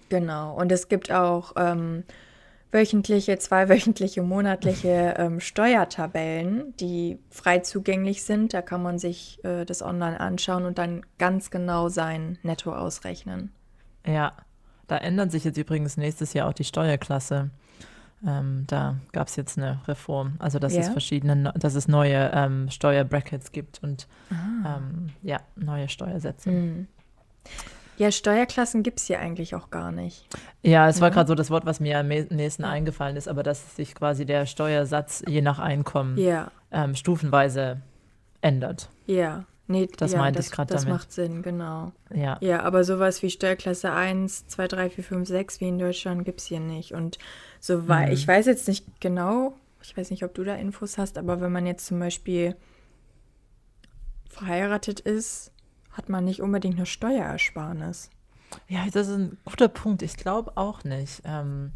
Genau. 0.10 0.56
Und 0.56 0.72
es 0.72 0.90
gibt 0.90 1.12
auch 1.12 1.54
ähm, 1.56 2.04
wöchentliche, 2.74 3.38
zweiwöchentliche, 3.38 4.24
monatliche 4.24 5.16
ähm, 5.18 5.40
Steuertabellen, 5.40 6.76
die 6.78 7.20
frei 7.30 7.60
zugänglich 7.60 8.24
sind. 8.24 8.54
Da 8.54 8.62
kann 8.62 8.82
man 8.82 9.00
sich 9.00 9.44
äh, 9.46 9.64
das 9.66 9.82
online 9.82 10.20
anschauen 10.20 10.66
und 10.66 10.78
dann 10.78 11.06
ganz 11.20 11.52
genau 11.52 11.90
sein 11.90 12.40
Netto 12.44 12.74
ausrechnen. 12.74 13.52
Ja, 14.06 14.34
da 14.88 14.98
ändert 14.98 15.32
sich 15.32 15.44
jetzt 15.44 15.58
übrigens 15.58 15.98
nächstes 15.98 16.34
Jahr 16.34 16.50
auch 16.50 16.54
die 16.54 16.64
Steuerklasse. 16.64 17.52
Ähm, 18.26 18.64
da 18.68 18.98
gab 19.12 19.28
es 19.28 19.36
jetzt 19.36 19.58
eine 19.58 19.82
Reform, 19.88 20.36
also 20.40 20.58
dass 20.58 20.74
ja. 20.74 20.82
es 20.82 20.90
verschiedene, 20.90 21.54
dass 21.58 21.76
es 21.76 21.88
neue 21.88 22.32
ähm, 22.34 22.70
Steuerbrackets 22.70 23.52
gibt 23.52 23.84
und 23.84 24.08
ähm, 24.32 25.10
ja, 25.22 25.42
neue 25.56 25.90
Steuersätze. 25.90 26.50
Mhm. 26.50 26.88
Ja, 28.04 28.12
Steuerklassen 28.12 28.84
gibt 28.84 29.00
es 29.00 29.08
hier 29.08 29.22
eigentlich 29.22 29.56
auch 29.56 29.70
gar 29.70 29.94
nicht. 29.94 30.28
Ja, 30.62 30.90
es 30.90 30.98
ja. 30.98 31.04
war 31.04 31.12
gerade 31.12 31.30
so 31.30 31.36
das 31.36 31.50
Wort, 31.50 31.66
was 31.66 31.80
mir 31.80 31.98
am 31.98 32.10
nächsten 32.10 32.66
eingefallen 32.66 33.16
ist, 33.16 33.30
aber 33.30 33.44
dass 33.44 33.78
sich 33.78 33.96
quasi 33.96 34.26
der 34.26 34.46
Steuersatz 34.46 35.24
je 35.26 35.42
nach 35.42 35.58
Einkommen 35.58 36.18
ja. 36.18 36.52
ähm, 36.74 36.96
stufenweise 36.96 37.82
ändert. 38.42 38.90
Ja, 39.06 39.46
nee, 39.68 39.88
das 39.96 40.12
ja, 40.12 40.18
meinte 40.18 40.42
ich 40.42 40.52
gerade 40.52 40.74
damit. 40.74 40.84
Das 40.84 40.92
macht 40.92 41.14
Sinn, 41.14 41.44
genau. 41.44 41.94
Ja. 42.14 42.38
Ja, 42.42 42.64
aber 42.64 42.84
sowas 42.84 43.24
wie 43.24 43.30
Steuerklasse 43.30 43.94
1, 43.94 44.48
2, 44.48 44.68
3, 44.68 44.90
4, 44.90 45.04
5, 45.06 45.28
6 45.30 45.62
wie 45.62 45.70
in 45.70 45.80
Deutschland 45.80 46.26
gibt 46.26 46.42
es 46.42 46.48
hier 46.48 46.60
nicht. 46.60 46.94
Und 46.94 47.20
so 47.62 47.88
weil 47.88 48.08
mhm. 48.08 48.14
ich 48.16 48.28
weiß 48.28 48.48
jetzt 48.48 48.68
nicht 48.68 49.00
genau, 49.00 49.54
ich 49.82 49.96
weiß 49.96 50.12
nicht, 50.12 50.26
ob 50.26 50.34
du 50.34 50.44
da 50.44 50.56
Infos 50.56 50.98
hast, 50.98 51.18
aber 51.18 51.40
wenn 51.40 51.54
man 51.54 51.66
jetzt 51.66 51.86
zum 51.86 52.00
Beispiel 52.00 52.58
verheiratet 54.28 55.00
ist 55.00 55.53
hat 55.94 56.10
man 56.10 56.26
nicht 56.26 56.42
unbedingt 56.42 56.76
eine 56.76 56.86
Steuerersparnis. 56.86 58.10
Ja, 58.68 58.86
das 58.92 59.08
ist 59.08 59.16
ein 59.16 59.38
guter 59.46 59.68
Punkt. 59.68 60.02
Ich 60.02 60.18
glaube 60.18 60.52
auch 60.56 60.84
nicht. 60.84 61.22
Ähm, 61.26 61.72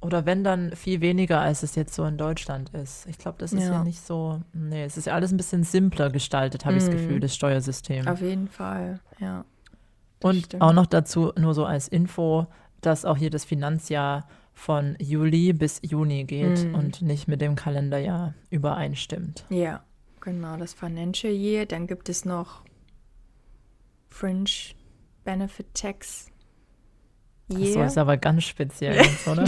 oder 0.00 0.26
wenn 0.26 0.44
dann 0.44 0.74
viel 0.76 1.00
weniger, 1.00 1.40
als 1.40 1.62
es 1.62 1.74
jetzt 1.74 1.94
so 1.94 2.04
in 2.04 2.18
Deutschland 2.18 2.70
ist. 2.70 3.06
Ich 3.06 3.18
glaube, 3.18 3.38
das 3.38 3.52
ist 3.52 3.62
ja. 3.62 3.72
ja. 3.72 3.84
nicht 3.84 4.00
so. 4.00 4.40
Nee, 4.52 4.84
es 4.84 4.96
ist 4.96 5.06
ja 5.06 5.14
alles 5.14 5.32
ein 5.32 5.36
bisschen 5.36 5.64
simpler 5.64 6.10
gestaltet, 6.10 6.64
habe 6.64 6.74
mm. 6.74 6.78
ich 6.78 6.84
das 6.84 6.92
Gefühl, 6.92 7.20
das 7.20 7.34
Steuersystem. 7.34 8.06
Auf 8.06 8.20
jeden 8.20 8.48
Fall, 8.48 9.00
ja. 9.18 9.44
Und 10.22 10.44
stimmt. 10.46 10.62
auch 10.62 10.72
noch 10.72 10.86
dazu, 10.86 11.32
nur 11.36 11.54
so 11.54 11.64
als 11.64 11.88
Info, 11.88 12.46
dass 12.80 13.04
auch 13.04 13.16
hier 13.16 13.30
das 13.30 13.44
Finanzjahr 13.44 14.28
von 14.52 14.96
Juli 15.00 15.52
bis 15.52 15.80
Juni 15.82 16.24
geht 16.24 16.70
mm. 16.70 16.74
und 16.74 17.02
nicht 17.02 17.26
mit 17.26 17.40
dem 17.40 17.56
Kalenderjahr 17.56 18.34
übereinstimmt. 18.50 19.44
Ja, 19.48 19.82
genau, 20.20 20.56
das 20.56 20.72
Financial 20.72 21.32
Year. 21.32 21.66
Dann 21.66 21.86
gibt 21.86 22.08
es 22.08 22.24
noch 22.24 22.62
Fringe 24.16 24.74
Benefit 25.24 25.74
Tax 25.74 26.30
Yeah. 27.48 27.84
Das 27.84 27.92
ist 27.92 27.98
aber 27.98 28.16
ganz 28.16 28.42
speziell, 28.42 28.96
jetzt, 28.96 29.28
oder? 29.28 29.44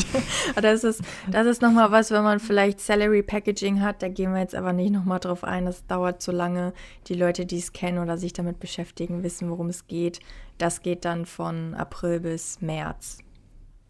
das 0.62 0.84
ist, 0.84 1.02
das 1.28 1.46
ist 1.48 1.62
nochmal 1.62 1.90
was, 1.90 2.12
wenn 2.12 2.22
man 2.22 2.38
vielleicht 2.38 2.78
Salary 2.78 3.24
Packaging 3.24 3.80
hat, 3.80 4.02
da 4.02 4.08
gehen 4.08 4.32
wir 4.32 4.40
jetzt 4.40 4.54
aber 4.54 4.72
nicht 4.72 4.92
nochmal 4.92 5.18
drauf 5.18 5.42
ein, 5.42 5.64
das 5.64 5.84
dauert 5.84 6.22
zu 6.22 6.30
lange. 6.30 6.74
Die 7.08 7.14
Leute, 7.14 7.44
die 7.44 7.58
es 7.58 7.72
kennen 7.72 7.98
oder 7.98 8.16
sich 8.16 8.32
damit 8.32 8.60
beschäftigen, 8.60 9.24
wissen, 9.24 9.50
worum 9.50 9.68
es 9.68 9.88
geht. 9.88 10.20
Das 10.58 10.82
geht 10.82 11.04
dann 11.04 11.26
von 11.26 11.74
April 11.74 12.20
bis 12.20 12.60
März. 12.60 13.18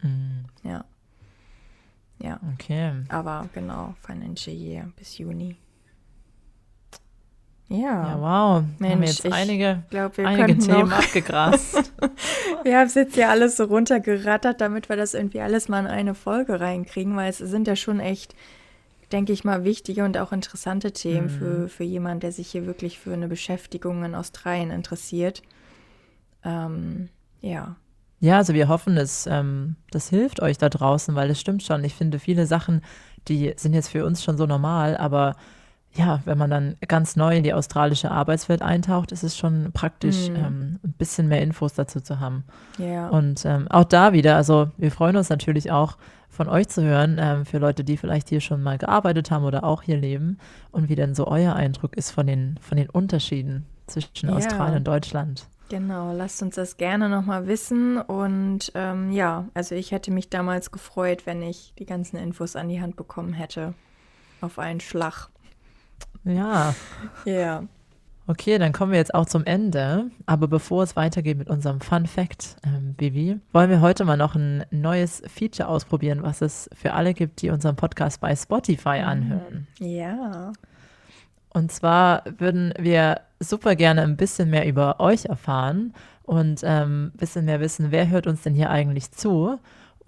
Mhm. 0.00 0.46
Ja. 0.62 0.86
Ja. 2.18 2.40
Okay. 2.54 3.04
Aber 3.10 3.50
genau, 3.52 3.94
Financial 4.00 4.56
Year 4.56 4.90
bis 4.96 5.18
Juni. 5.18 5.56
Ja. 7.68 7.78
Ja, 7.78 8.20
wow. 8.20 8.64
Mensch, 8.78 8.92
haben 8.92 9.00
wir 9.02 9.08
jetzt 9.08 9.32
einige, 9.32 9.82
glaub, 9.90 10.16
wir 10.16 10.26
einige 10.26 10.58
Themen 10.58 10.88
noch. 10.88 10.98
abgegrast. 10.98 11.92
wir 12.62 12.78
haben 12.78 12.86
es 12.86 12.94
jetzt 12.94 13.16
ja 13.16 13.28
alles 13.28 13.58
so 13.58 13.64
runtergerattert, 13.64 14.60
damit 14.60 14.88
wir 14.88 14.96
das 14.96 15.12
irgendwie 15.12 15.40
alles 15.40 15.68
mal 15.68 15.80
in 15.80 15.86
eine 15.86 16.14
Folge 16.14 16.60
reinkriegen, 16.60 17.14
weil 17.16 17.28
es 17.28 17.38
sind 17.38 17.68
ja 17.68 17.76
schon 17.76 18.00
echt, 18.00 18.34
denke 19.12 19.34
ich 19.34 19.44
mal, 19.44 19.64
wichtige 19.64 20.04
und 20.04 20.16
auch 20.16 20.32
interessante 20.32 20.92
Themen 20.92 21.26
mhm. 21.26 21.38
für, 21.38 21.68
für 21.68 21.84
jemanden, 21.84 22.20
der 22.20 22.32
sich 22.32 22.48
hier 22.48 22.64
wirklich 22.64 22.98
für 22.98 23.12
eine 23.12 23.28
Beschäftigung 23.28 24.02
in 24.02 24.14
Australien 24.14 24.70
interessiert. 24.70 25.42
Ähm, 26.44 27.10
ja. 27.42 27.76
Ja, 28.20 28.38
also 28.38 28.54
wir 28.54 28.68
hoffen, 28.68 28.96
dass 28.96 29.26
ähm, 29.26 29.76
das 29.90 30.08
hilft 30.08 30.40
euch 30.40 30.56
da 30.56 30.70
draußen, 30.70 31.14
weil 31.14 31.30
es 31.30 31.38
stimmt 31.38 31.62
schon. 31.62 31.84
Ich 31.84 31.94
finde, 31.94 32.18
viele 32.18 32.46
Sachen, 32.46 32.82
die 33.28 33.52
sind 33.56 33.74
jetzt 33.74 33.90
für 33.90 34.06
uns 34.06 34.24
schon 34.24 34.38
so 34.38 34.46
normal, 34.46 34.96
aber 34.96 35.36
ja, 35.94 36.20
wenn 36.24 36.38
man 36.38 36.50
dann 36.50 36.76
ganz 36.86 37.16
neu 37.16 37.36
in 37.36 37.42
die 37.42 37.54
australische 37.54 38.10
Arbeitswelt 38.10 38.62
eintaucht, 38.62 39.10
ist 39.12 39.24
es 39.24 39.36
schon 39.36 39.70
praktisch, 39.72 40.28
mhm. 40.28 40.36
ähm, 40.36 40.80
ein 40.84 40.92
bisschen 40.92 41.28
mehr 41.28 41.42
Infos 41.42 41.74
dazu 41.74 42.00
zu 42.00 42.20
haben. 42.20 42.44
Ja. 42.78 43.08
Und 43.08 43.44
ähm, 43.44 43.66
auch 43.68 43.84
da 43.84 44.12
wieder, 44.12 44.36
also 44.36 44.70
wir 44.76 44.90
freuen 44.90 45.16
uns 45.16 45.28
natürlich 45.28 45.70
auch 45.70 45.96
von 46.28 46.48
euch 46.48 46.68
zu 46.68 46.82
hören, 46.82 47.16
ähm, 47.18 47.44
für 47.44 47.58
Leute, 47.58 47.82
die 47.82 47.96
vielleicht 47.96 48.28
hier 48.28 48.40
schon 48.40 48.62
mal 48.62 48.78
gearbeitet 48.78 49.30
haben 49.30 49.44
oder 49.44 49.64
auch 49.64 49.82
hier 49.82 49.96
leben 49.96 50.38
und 50.70 50.88
wie 50.88 50.94
denn 50.94 51.14
so 51.14 51.26
euer 51.26 51.54
Eindruck 51.54 51.96
ist 51.96 52.10
von 52.10 52.26
den, 52.26 52.58
von 52.60 52.76
den 52.76 52.88
Unterschieden 52.90 53.66
zwischen 53.86 54.28
ja. 54.28 54.36
Australien 54.36 54.78
und 54.78 54.86
Deutschland. 54.86 55.48
Genau, 55.68 56.12
lasst 56.12 56.40
uns 56.42 56.54
das 56.54 56.76
gerne 56.76 57.08
nochmal 57.08 57.46
wissen. 57.46 58.00
Und 58.00 58.72
ähm, 58.74 59.10
ja, 59.12 59.46
also 59.52 59.74
ich 59.74 59.92
hätte 59.92 60.10
mich 60.10 60.30
damals 60.30 60.70
gefreut, 60.70 61.26
wenn 61.26 61.42
ich 61.42 61.74
die 61.78 61.84
ganzen 61.84 62.16
Infos 62.16 62.56
an 62.56 62.68
die 62.68 62.80
Hand 62.80 62.96
bekommen 62.96 63.34
hätte. 63.34 63.74
Auf 64.40 64.58
einen 64.58 64.80
Schlag. 64.80 65.28
Ja. 66.24 66.74
Ja. 67.24 67.64
Okay, 68.26 68.58
dann 68.58 68.72
kommen 68.72 68.92
wir 68.92 68.98
jetzt 68.98 69.14
auch 69.14 69.24
zum 69.24 69.46
Ende. 69.46 70.10
Aber 70.26 70.48
bevor 70.48 70.82
es 70.82 70.96
weitergeht 70.96 71.38
mit 71.38 71.48
unserem 71.48 71.80
Fun 71.80 72.06
Fact, 72.06 72.56
ähm, 72.62 72.92
Bibi, 72.92 73.40
wollen 73.52 73.70
wir 73.70 73.80
heute 73.80 74.04
mal 74.04 74.18
noch 74.18 74.34
ein 74.34 74.66
neues 74.70 75.22
Feature 75.26 75.66
ausprobieren, 75.66 76.22
was 76.22 76.42
es 76.42 76.68
für 76.74 76.92
alle 76.92 77.14
gibt, 77.14 77.40
die 77.40 77.48
unseren 77.48 77.76
Podcast 77.76 78.20
bei 78.20 78.36
Spotify 78.36 79.00
anhören. 79.00 79.66
Ja. 79.78 80.52
Und 81.54 81.72
zwar 81.72 82.22
würden 82.36 82.74
wir 82.78 83.22
super 83.40 83.74
gerne 83.76 84.02
ein 84.02 84.18
bisschen 84.18 84.50
mehr 84.50 84.66
über 84.66 85.00
euch 85.00 85.24
erfahren 85.24 85.94
und 86.22 86.60
ähm, 86.62 87.06
ein 87.06 87.16
bisschen 87.16 87.46
mehr 87.46 87.60
wissen, 87.60 87.90
wer 87.90 88.10
hört 88.10 88.26
uns 88.26 88.42
denn 88.42 88.54
hier 88.54 88.68
eigentlich 88.68 89.10
zu. 89.10 89.58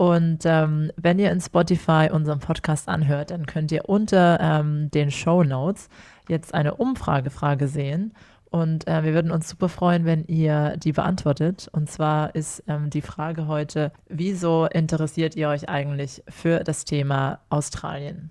Und 0.00 0.46
ähm, 0.46 0.90
wenn 0.96 1.18
ihr 1.18 1.30
in 1.30 1.42
Spotify 1.42 2.08
unseren 2.10 2.38
Podcast 2.38 2.88
anhört, 2.88 3.32
dann 3.32 3.44
könnt 3.44 3.70
ihr 3.70 3.86
unter 3.86 4.40
ähm, 4.40 4.90
den 4.90 5.10
Show 5.10 5.44
Notes 5.44 5.90
jetzt 6.26 6.54
eine 6.54 6.76
Umfragefrage 6.76 7.68
sehen. 7.68 8.14
Und 8.48 8.88
äh, 8.88 9.04
wir 9.04 9.12
würden 9.12 9.30
uns 9.30 9.50
super 9.50 9.68
freuen, 9.68 10.06
wenn 10.06 10.24
ihr 10.24 10.78
die 10.78 10.92
beantwortet. 10.92 11.68
Und 11.72 11.90
zwar 11.90 12.34
ist 12.34 12.64
ähm, 12.66 12.88
die 12.88 13.02
Frage 13.02 13.46
heute, 13.46 13.92
wieso 14.08 14.64
interessiert 14.64 15.36
ihr 15.36 15.50
euch 15.50 15.68
eigentlich 15.68 16.22
für 16.30 16.60
das 16.60 16.86
Thema 16.86 17.40
Australien? 17.50 18.30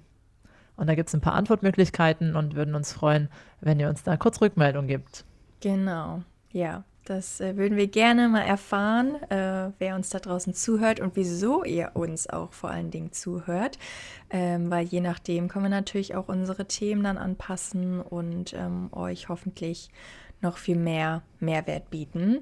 Und 0.75 0.87
da 0.87 0.95
gibt 0.95 1.09
es 1.09 1.13
ein 1.13 1.21
paar 1.21 1.35
Antwortmöglichkeiten 1.35 2.35
und 2.35 2.55
würden 2.55 2.73
uns 2.73 2.93
freuen, 2.93 3.29
wenn 3.61 3.79
ihr 3.79 3.89
uns 3.89 4.01
da 4.01 4.17
kurz 4.17 4.41
Rückmeldung 4.41 4.87
gibt. 4.87 5.23
Genau, 5.59 6.23
ja. 6.51 6.83
Das 7.10 7.41
äh, 7.41 7.57
würden 7.57 7.76
wir 7.76 7.88
gerne 7.88 8.30
mal 8.30 8.44
erfahren, 8.44 9.15
äh, 9.31 9.72
wer 9.80 9.95
uns 9.95 10.11
da 10.11 10.19
draußen 10.19 10.53
zuhört 10.53 10.99
und 10.99 11.15
wieso 11.15 11.64
ihr 11.64 11.90
uns 11.95 12.30
auch 12.30 12.53
vor 12.53 12.69
allen 12.69 12.91
Dingen 12.91 13.11
zuhört. 13.11 13.80
Ähm, 14.30 14.69
weil 14.69 14.86
je 14.86 15.02
nachdem 15.02 15.48
können 15.48 15.65
wir 15.65 15.69
natürlich 15.69 16.14
auch 16.14 16.27
unsere 16.27 16.68
Themen 16.68 17.03
dann 17.03 17.18
anpassen 17.18 17.99
und 17.99 18.53
ähm, 18.53 18.90
euch 18.91 19.27
hoffentlich 19.27 19.90
noch 20.41 20.60
viel 20.60 20.76
mehr 20.76 21.23
Mehrwert 21.40 21.90
bieten. 21.90 22.41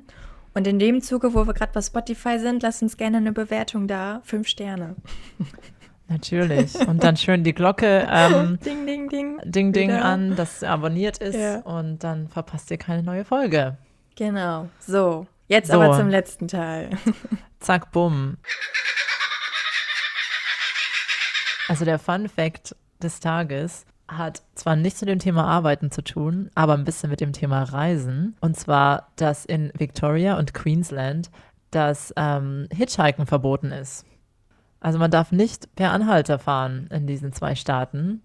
Und 0.54 0.68
in 0.68 0.80
dem 0.80 1.02
Zuge, 1.02 1.34
wo 1.34 1.48
wir 1.48 1.54
gerade 1.54 1.72
bei 1.72 1.82
Spotify 1.82 2.38
sind, 2.38 2.62
lasst 2.62 2.82
uns 2.82 2.98
gerne 2.98 3.18
eine 3.18 3.32
Bewertung 3.32 3.88
da. 3.88 4.20
Fünf 4.26 4.50
Sterne. 4.50 4.98
Natürlich. 6.10 6.76
Und 6.76 7.06
dann 7.06 7.16
schön 7.16 7.46
die 7.46 7.54
Glocke 7.54 8.06
ähm, 8.12 8.60
ding, 8.66 8.86
ding, 8.86 9.08
ding. 9.08 9.40
Ding, 9.46 9.72
ding 9.72 9.92
an, 9.92 10.36
dass 10.36 10.62
abonniert 10.62 11.20
ist. 11.20 11.40
Ja. 11.40 11.60
Und 11.62 12.04
dann 12.04 12.28
verpasst 12.28 12.70
ihr 12.70 12.78
keine 12.78 13.02
neue 13.02 13.24
Folge. 13.24 13.78
Genau. 14.18 14.68
So, 14.80 15.28
jetzt 15.48 15.72
so. 15.72 15.80
aber 15.80 15.96
zum 15.96 16.10
letzten 16.10 16.48
Teil. 16.48 16.90
Zack, 17.60 17.92
bumm. 17.92 18.38
Also 21.70 21.86
der 21.86 22.00
Fun 22.00 22.28
Fact 22.28 22.76
des 23.02 23.20
Tages 23.20 23.86
hat 24.08 24.42
zwar 24.56 24.76
nichts 24.76 25.02
mit 25.02 25.10
dem 25.10 25.20
Thema 25.20 25.46
Arbeiten 25.46 25.92
zu 25.92 26.02
tun, 26.02 26.50
aber 26.56 26.74
ein 26.74 26.86
bisschen 26.86 27.10
mit 27.10 27.22
dem 27.22 27.34
Thema 27.34 27.64
Reisen. 27.64 28.36
Und 28.40 28.58
zwar, 28.58 29.10
dass 29.18 29.46
in 29.46 29.72
Victoria 29.78 30.38
und 30.38 30.54
Queensland 30.54 31.30
das 31.72 32.14
ähm, 32.16 32.68
Hitchhiken 32.74 33.28
verboten 33.28 33.72
ist. 33.72 34.06
Also 34.80 34.98
man 34.98 35.12
darf 35.12 35.32
nicht 35.32 35.76
per 35.76 35.92
Anhalter 35.92 36.40
fahren 36.40 36.88
in 36.92 37.06
diesen 37.06 37.34
zwei 37.34 37.56
Staaten. 37.56 38.22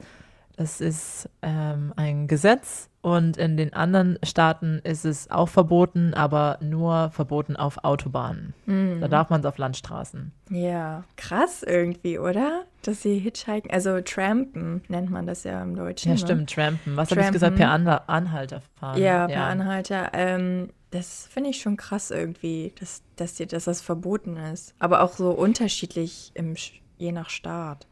Das 0.56 0.80
ist 0.80 1.28
ähm, 1.42 1.92
ein 1.96 2.28
Gesetz 2.28 2.90
und 3.02 3.36
in 3.36 3.56
den 3.56 3.72
anderen 3.72 4.16
Staaten 4.22 4.80
ist 4.84 5.04
es 5.04 5.28
auch 5.30 5.48
verboten, 5.48 6.14
aber 6.14 6.58
nur 6.60 7.10
verboten 7.10 7.56
auf 7.56 7.82
Autobahnen. 7.82 8.54
Mm. 8.66 9.00
Da 9.00 9.08
darf 9.08 9.28
man 9.28 9.40
es 9.40 9.46
auf 9.46 9.58
Landstraßen. 9.58 10.30
Ja, 10.50 11.02
krass 11.16 11.64
irgendwie, 11.64 12.20
oder? 12.20 12.64
Dass 12.82 13.02
sie 13.02 13.18
hitchhiken, 13.18 13.70
also 13.72 14.00
trampen 14.02 14.82
nennt 14.86 15.10
man 15.10 15.26
das 15.26 15.42
ja 15.42 15.60
im 15.62 15.74
Deutschen. 15.74 16.10
Ja, 16.10 16.14
ne? 16.14 16.18
stimmt, 16.18 16.50
trampen. 16.50 16.96
Was 16.96 17.10
habe 17.10 17.22
ich 17.22 17.32
gesagt? 17.32 17.56
Per 17.56 17.70
An 17.70 17.88
Anhalter 17.88 18.62
fahren. 18.78 19.00
Ja, 19.00 19.26
per 19.26 19.36
ja. 19.36 19.48
Anhalter. 19.48 20.10
Ähm, 20.12 20.68
das 20.92 21.26
finde 21.28 21.50
ich 21.50 21.60
schon 21.60 21.76
krass 21.76 22.12
irgendwie, 22.12 22.72
dass, 22.78 23.02
dass, 23.16 23.34
dir, 23.34 23.46
dass 23.46 23.64
das 23.64 23.80
verboten 23.80 24.36
ist. 24.36 24.74
Aber 24.78 25.02
auch 25.02 25.14
so 25.14 25.30
unterschiedlich 25.30 26.30
im, 26.34 26.54
je 26.98 27.10
nach 27.10 27.30
Staat. 27.30 27.88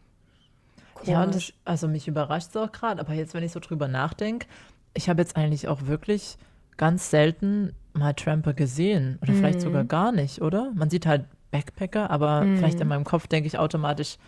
Komisch. 1.01 1.13
Ja, 1.13 1.27
das, 1.27 1.53
also 1.65 1.89
mich 1.89 2.09
überrascht 2.09 2.49
es 2.51 2.57
auch 2.57 2.73
gerade, 2.73 3.01
aber 3.01 3.15
jetzt, 3.15 3.35
wenn 3.35 3.43
ich 3.43 3.53
so 3.53 3.61
drüber 3.61 3.89
nachdenke, 3.89 4.47
ich 4.95 5.09
habe 5.09 5.23
jetzt 5.23 5.37
eigentlich 5.37 5.69
auch 5.69 5.87
wirklich 5.87 6.37
ganz 6.77 7.11
selten 7.11 7.73
mal 7.93 8.15
Tramper 8.15 8.55
gesehen 8.55 9.19
oder 9.23 9.33
mhm. 9.33 9.37
vielleicht 9.37 9.61
sogar 9.61 9.85
gar 9.85 10.13
nicht, 10.13 10.41
oder? 10.43 10.73
Man 10.75 10.91
sieht 10.91 11.07
halt 11.07 11.25
Backpacker, 11.51 12.11
aber 12.11 12.43
mhm. 12.43 12.59
vielleicht 12.59 12.81
in 12.81 12.89
meinem 12.89 13.05
Kopf 13.05 13.27
denke 13.27 13.47
ich 13.47 13.59
automatisch, 13.59 14.19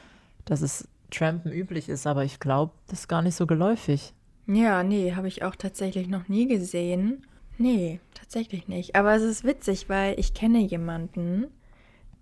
dass 0.45 0.61
es 0.61 0.89
Trampen 1.11 1.53
üblich 1.53 1.89
ist, 1.89 2.07
aber 2.07 2.25
ich 2.25 2.41
glaube, 2.41 2.73
das 2.89 3.01
ist 3.01 3.09
gar 3.09 3.23
nicht 3.23 3.37
so 3.37 3.47
geläufig. 3.47 4.15
Ja, 4.47 4.83
nee, 4.83 5.15
habe 5.15 5.29
ich 5.29 5.45
auch 5.45 5.55
tatsächlich 5.55 6.09
noch 6.09 6.29
nie 6.29 6.49
gesehen. 6.49 7.25
Nee, 7.59 8.01
tatsächlich 8.15 8.67
nicht. 8.67 8.97
Aber 8.97 9.15
es 9.15 9.23
ist 9.23 9.45
witzig, 9.45 9.89
weil 9.89 10.19
ich 10.19 10.35
kenne 10.35 10.59
jemanden, 10.59 11.47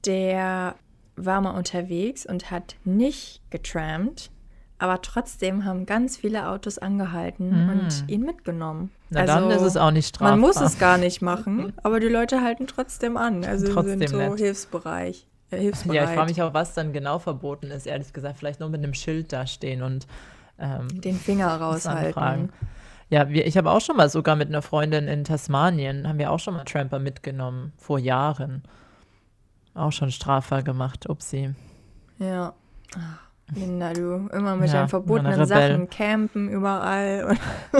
der 0.04 0.74
war 1.16 1.40
mal 1.40 1.56
unterwegs 1.56 2.26
und 2.26 2.50
hat 2.50 2.76
nicht 2.84 3.40
getrampt, 3.50 4.30
aber 4.80 5.02
trotzdem 5.02 5.66
haben 5.66 5.84
ganz 5.84 6.16
viele 6.16 6.48
Autos 6.48 6.78
angehalten 6.78 7.66
mm. 7.66 7.70
und 7.70 8.04
ihn 8.08 8.22
mitgenommen. 8.22 8.90
Na, 9.10 9.20
also, 9.20 9.34
dann 9.34 9.50
ist 9.50 9.62
es 9.62 9.76
auch 9.76 9.90
nicht 9.90 10.08
strafbar. 10.08 10.30
Man 10.30 10.40
muss 10.40 10.58
es 10.60 10.78
gar 10.78 10.96
nicht 10.96 11.20
machen, 11.20 11.74
aber 11.82 12.00
die 12.00 12.08
Leute 12.08 12.40
halten 12.40 12.66
trotzdem 12.66 13.18
an. 13.18 13.44
Also 13.44 13.72
trotzdem 13.72 13.98
sind 13.98 14.08
so 14.08 14.16
nett. 14.16 14.38
Hilfsbereich. 14.38 15.26
Äh, 15.50 15.64
ja, 15.66 16.04
ich 16.04 16.10
frage 16.10 16.30
mich 16.30 16.42
auch, 16.42 16.54
was 16.54 16.72
dann 16.72 16.94
genau 16.94 17.18
verboten 17.18 17.70
ist, 17.70 17.86
ehrlich 17.86 18.12
gesagt. 18.14 18.38
Vielleicht 18.38 18.60
nur 18.60 18.70
mit 18.70 18.82
einem 18.82 18.94
Schild 18.94 19.32
da 19.34 19.46
stehen 19.46 19.82
und 19.82 20.06
ähm, 20.58 20.88
den 21.00 21.16
Finger 21.16 21.54
raushalten. 21.56 22.50
Ja, 23.10 23.28
wir, 23.28 23.46
ich 23.46 23.58
habe 23.58 23.70
auch 23.70 23.80
schon 23.80 23.96
mal 23.96 24.08
sogar 24.08 24.36
mit 24.36 24.48
einer 24.48 24.62
Freundin 24.62 25.08
in 25.08 25.24
Tasmanien, 25.24 26.08
haben 26.08 26.18
wir 26.18 26.30
auch 26.30 26.38
schon 26.38 26.54
mal 26.54 26.64
Tramper 26.64 27.00
mitgenommen, 27.00 27.72
vor 27.76 27.98
Jahren. 27.98 28.62
Auch 29.74 29.92
schon 29.92 30.10
Strafer 30.10 30.62
gemacht, 30.62 31.08
upsie. 31.08 31.54
Ja. 32.18 32.54
Ach. 32.96 33.29
Linda, 33.54 33.92
du 33.92 34.28
immer 34.32 34.56
mit 34.56 34.68
ja, 34.68 34.74
deinen 34.74 34.88
verbotenen 34.88 35.46
Sachen 35.46 35.88
campen 35.90 36.48
überall. 36.48 37.36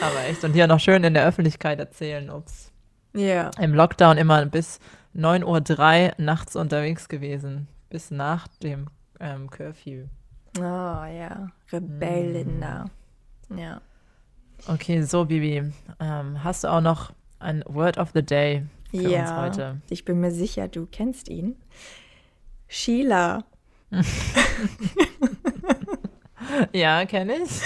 Aber 0.00 0.24
echt, 0.28 0.44
und 0.44 0.52
hier 0.52 0.66
noch 0.66 0.80
schön 0.80 1.04
in 1.04 1.14
der 1.14 1.26
Öffentlichkeit 1.26 1.78
erzählen, 1.78 2.30
ups. 2.30 2.72
Ja. 3.14 3.22
Yeah. 3.22 3.50
Im 3.58 3.74
Lockdown 3.74 4.18
immer 4.18 4.44
bis 4.46 4.78
9.03 5.14 6.06
Uhr 6.06 6.14
nachts 6.18 6.56
unterwegs 6.56 7.08
gewesen, 7.08 7.68
bis 7.88 8.10
nach 8.10 8.48
dem 8.62 8.86
ähm, 9.20 9.48
Curfew. 9.50 10.04
Oh 10.58 10.62
ja, 10.62 11.48
Rebell, 11.72 12.32
Linda. 12.32 12.86
Mm. 13.48 13.58
Ja. 13.58 13.80
Okay, 14.68 15.02
so 15.02 15.24
Bibi, 15.24 15.72
ähm, 16.00 16.44
hast 16.44 16.64
du 16.64 16.68
auch 16.68 16.80
noch 16.80 17.12
ein 17.38 17.62
Word 17.66 17.98
of 17.98 18.10
the 18.14 18.22
Day 18.22 18.64
für 18.90 19.08
ja, 19.08 19.20
uns 19.20 19.58
heute? 19.58 19.80
Ich 19.90 20.04
bin 20.04 20.20
mir 20.20 20.30
sicher, 20.30 20.68
du 20.68 20.86
kennst 20.86 21.28
ihn. 21.28 21.56
Sheila. 22.68 23.44
ja, 26.72 27.04
kenne 27.06 27.36
ich. 27.42 27.60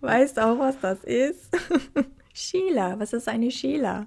Weißt 0.00 0.38
auch, 0.38 0.58
was 0.58 0.80
das 0.80 1.04
ist? 1.04 1.50
Sheila, 2.32 2.98
was 2.98 3.12
ist 3.12 3.28
eine 3.28 3.50
Sheila? 3.50 4.06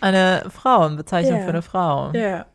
Eine 0.00 0.44
Frauenbezeichnung 0.50 1.36
yeah. 1.36 1.44
für 1.44 1.50
eine 1.50 1.62
Frau. 1.62 2.10
Ja. 2.12 2.20
Yeah. 2.20 2.46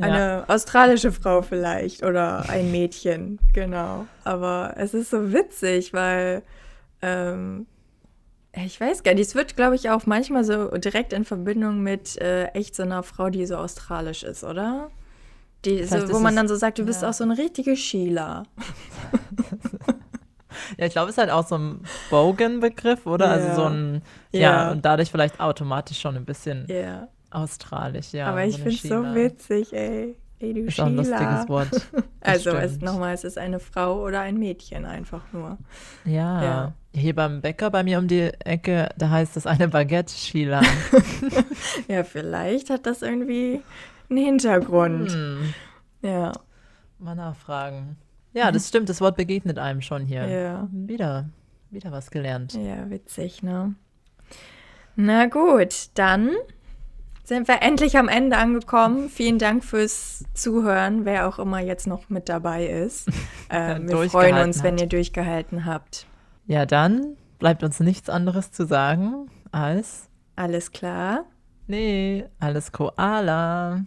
Eine 0.00 0.18
ja. 0.18 0.44
australische 0.46 1.10
Frau 1.10 1.42
vielleicht 1.42 2.04
oder 2.04 2.48
ein 2.48 2.70
Mädchen, 2.70 3.40
genau. 3.52 4.06
Aber 4.22 4.74
es 4.76 4.94
ist 4.94 5.10
so 5.10 5.32
witzig, 5.32 5.92
weil 5.92 6.42
ähm, 7.02 7.66
ich 8.52 8.80
weiß 8.80 9.02
gar 9.02 9.14
nicht, 9.14 9.26
es 9.26 9.34
wird, 9.34 9.56
glaube 9.56 9.74
ich, 9.74 9.90
auch 9.90 10.06
manchmal 10.06 10.44
so 10.44 10.68
direkt 10.76 11.12
in 11.12 11.24
Verbindung 11.24 11.82
mit 11.82 12.16
äh, 12.18 12.46
echt 12.48 12.74
so 12.76 12.84
einer 12.84 13.02
Frau, 13.02 13.28
die 13.28 13.44
so 13.46 13.56
australisch 13.56 14.22
ist, 14.22 14.44
oder? 14.44 14.90
Die, 15.64 15.82
so, 15.84 16.12
wo 16.12 16.18
man 16.20 16.36
dann 16.36 16.46
so 16.46 16.54
sagt, 16.54 16.78
du 16.78 16.84
bist 16.84 17.04
auch 17.04 17.12
so 17.12 17.24
eine 17.24 17.36
richtige 17.36 17.76
Sheila. 17.76 18.44
ja, 20.78 20.86
ich 20.86 20.92
glaube, 20.92 21.08
es 21.08 21.16
ist 21.16 21.18
halt 21.18 21.30
auch 21.30 21.46
so 21.46 21.56
ein 21.56 21.80
Bogan-Begriff, 22.10 23.06
oder? 23.06 23.26
Ja. 23.26 23.32
Also 23.32 23.62
so 23.62 23.68
ein, 23.68 24.02
ja. 24.30 24.40
ja. 24.40 24.70
und 24.70 24.84
dadurch 24.84 25.10
vielleicht 25.10 25.40
automatisch 25.40 26.00
schon 26.00 26.16
ein 26.16 26.24
bisschen 26.24 26.66
ja. 26.68 27.08
australisch, 27.30 28.12
ja. 28.12 28.28
Aber 28.28 28.44
ich 28.44 28.56
so 28.56 28.62
finde 28.62 28.76
es 28.76 28.82
so 28.82 29.14
witzig, 29.14 29.72
ey. 29.72 30.16
Ey, 30.40 30.54
du 30.54 30.60
ist 30.60 30.74
Sheila. 30.74 30.84
auch 30.84 30.90
ein 30.90 30.96
lustiges 30.96 31.48
Wort. 31.48 31.68
also 32.20 32.50
es, 32.50 32.80
nochmal, 32.80 33.12
es 33.12 33.24
ist 33.24 33.38
eine 33.38 33.58
Frau 33.58 34.04
oder 34.04 34.20
ein 34.20 34.38
Mädchen 34.38 34.84
einfach 34.84 35.22
nur. 35.32 35.58
Ja. 36.04 36.42
ja. 36.42 36.72
Hier 36.94 37.14
beim 37.14 37.40
Bäcker 37.40 37.70
bei 37.70 37.82
mir 37.82 37.98
um 37.98 38.06
die 38.06 38.30
Ecke, 38.44 38.88
da 38.96 39.10
heißt 39.10 39.36
es 39.36 39.46
eine 39.46 39.66
Baguette 39.66 40.14
Sheila. 40.14 40.62
ja, 41.88 42.04
vielleicht 42.04 42.70
hat 42.70 42.86
das 42.86 43.02
irgendwie 43.02 43.62
einen 44.10 44.24
Hintergrund. 44.24 45.12
Hm. 45.12 45.54
Ja. 46.02 46.32
Mal 46.98 47.14
nachfragen. 47.14 47.96
Ja, 48.32 48.52
das 48.52 48.68
stimmt, 48.68 48.88
das 48.88 49.00
Wort 49.00 49.16
begegnet 49.16 49.58
einem 49.58 49.80
schon 49.80 50.04
hier. 50.04 50.26
Ja. 50.26 50.68
Wieder, 50.70 51.28
wieder 51.70 51.92
was 51.92 52.10
gelernt. 52.10 52.54
Ja, 52.54 52.88
witzig, 52.90 53.42
ne? 53.42 53.74
Na 54.96 55.26
gut, 55.26 55.90
dann 55.94 56.30
sind 57.24 57.46
wir 57.46 57.62
endlich 57.62 57.98
am 57.98 58.08
Ende 58.08 58.36
angekommen. 58.36 59.08
Vielen 59.10 59.38
Dank 59.38 59.62
fürs 59.64 60.24
Zuhören, 60.34 61.04
wer 61.04 61.28
auch 61.28 61.38
immer 61.38 61.60
jetzt 61.60 61.86
noch 61.86 62.08
mit 62.08 62.28
dabei 62.28 62.66
ist. 62.66 63.08
Äh, 63.50 63.80
wir 63.80 64.10
freuen 64.10 64.36
uns, 64.46 64.58
hat. 64.58 64.64
wenn 64.64 64.76
ihr 64.76 64.88
durchgehalten 64.88 65.64
habt. 65.64 66.06
Ja, 66.46 66.66
dann 66.66 67.16
bleibt 67.38 67.62
uns 67.62 67.80
nichts 67.80 68.10
anderes 68.10 68.52
zu 68.52 68.66
sagen 68.66 69.30
als 69.52 70.10
alles 70.36 70.70
klar. 70.70 71.24
Nee, 71.66 72.26
alles 72.38 72.72
Koala. 72.72 73.86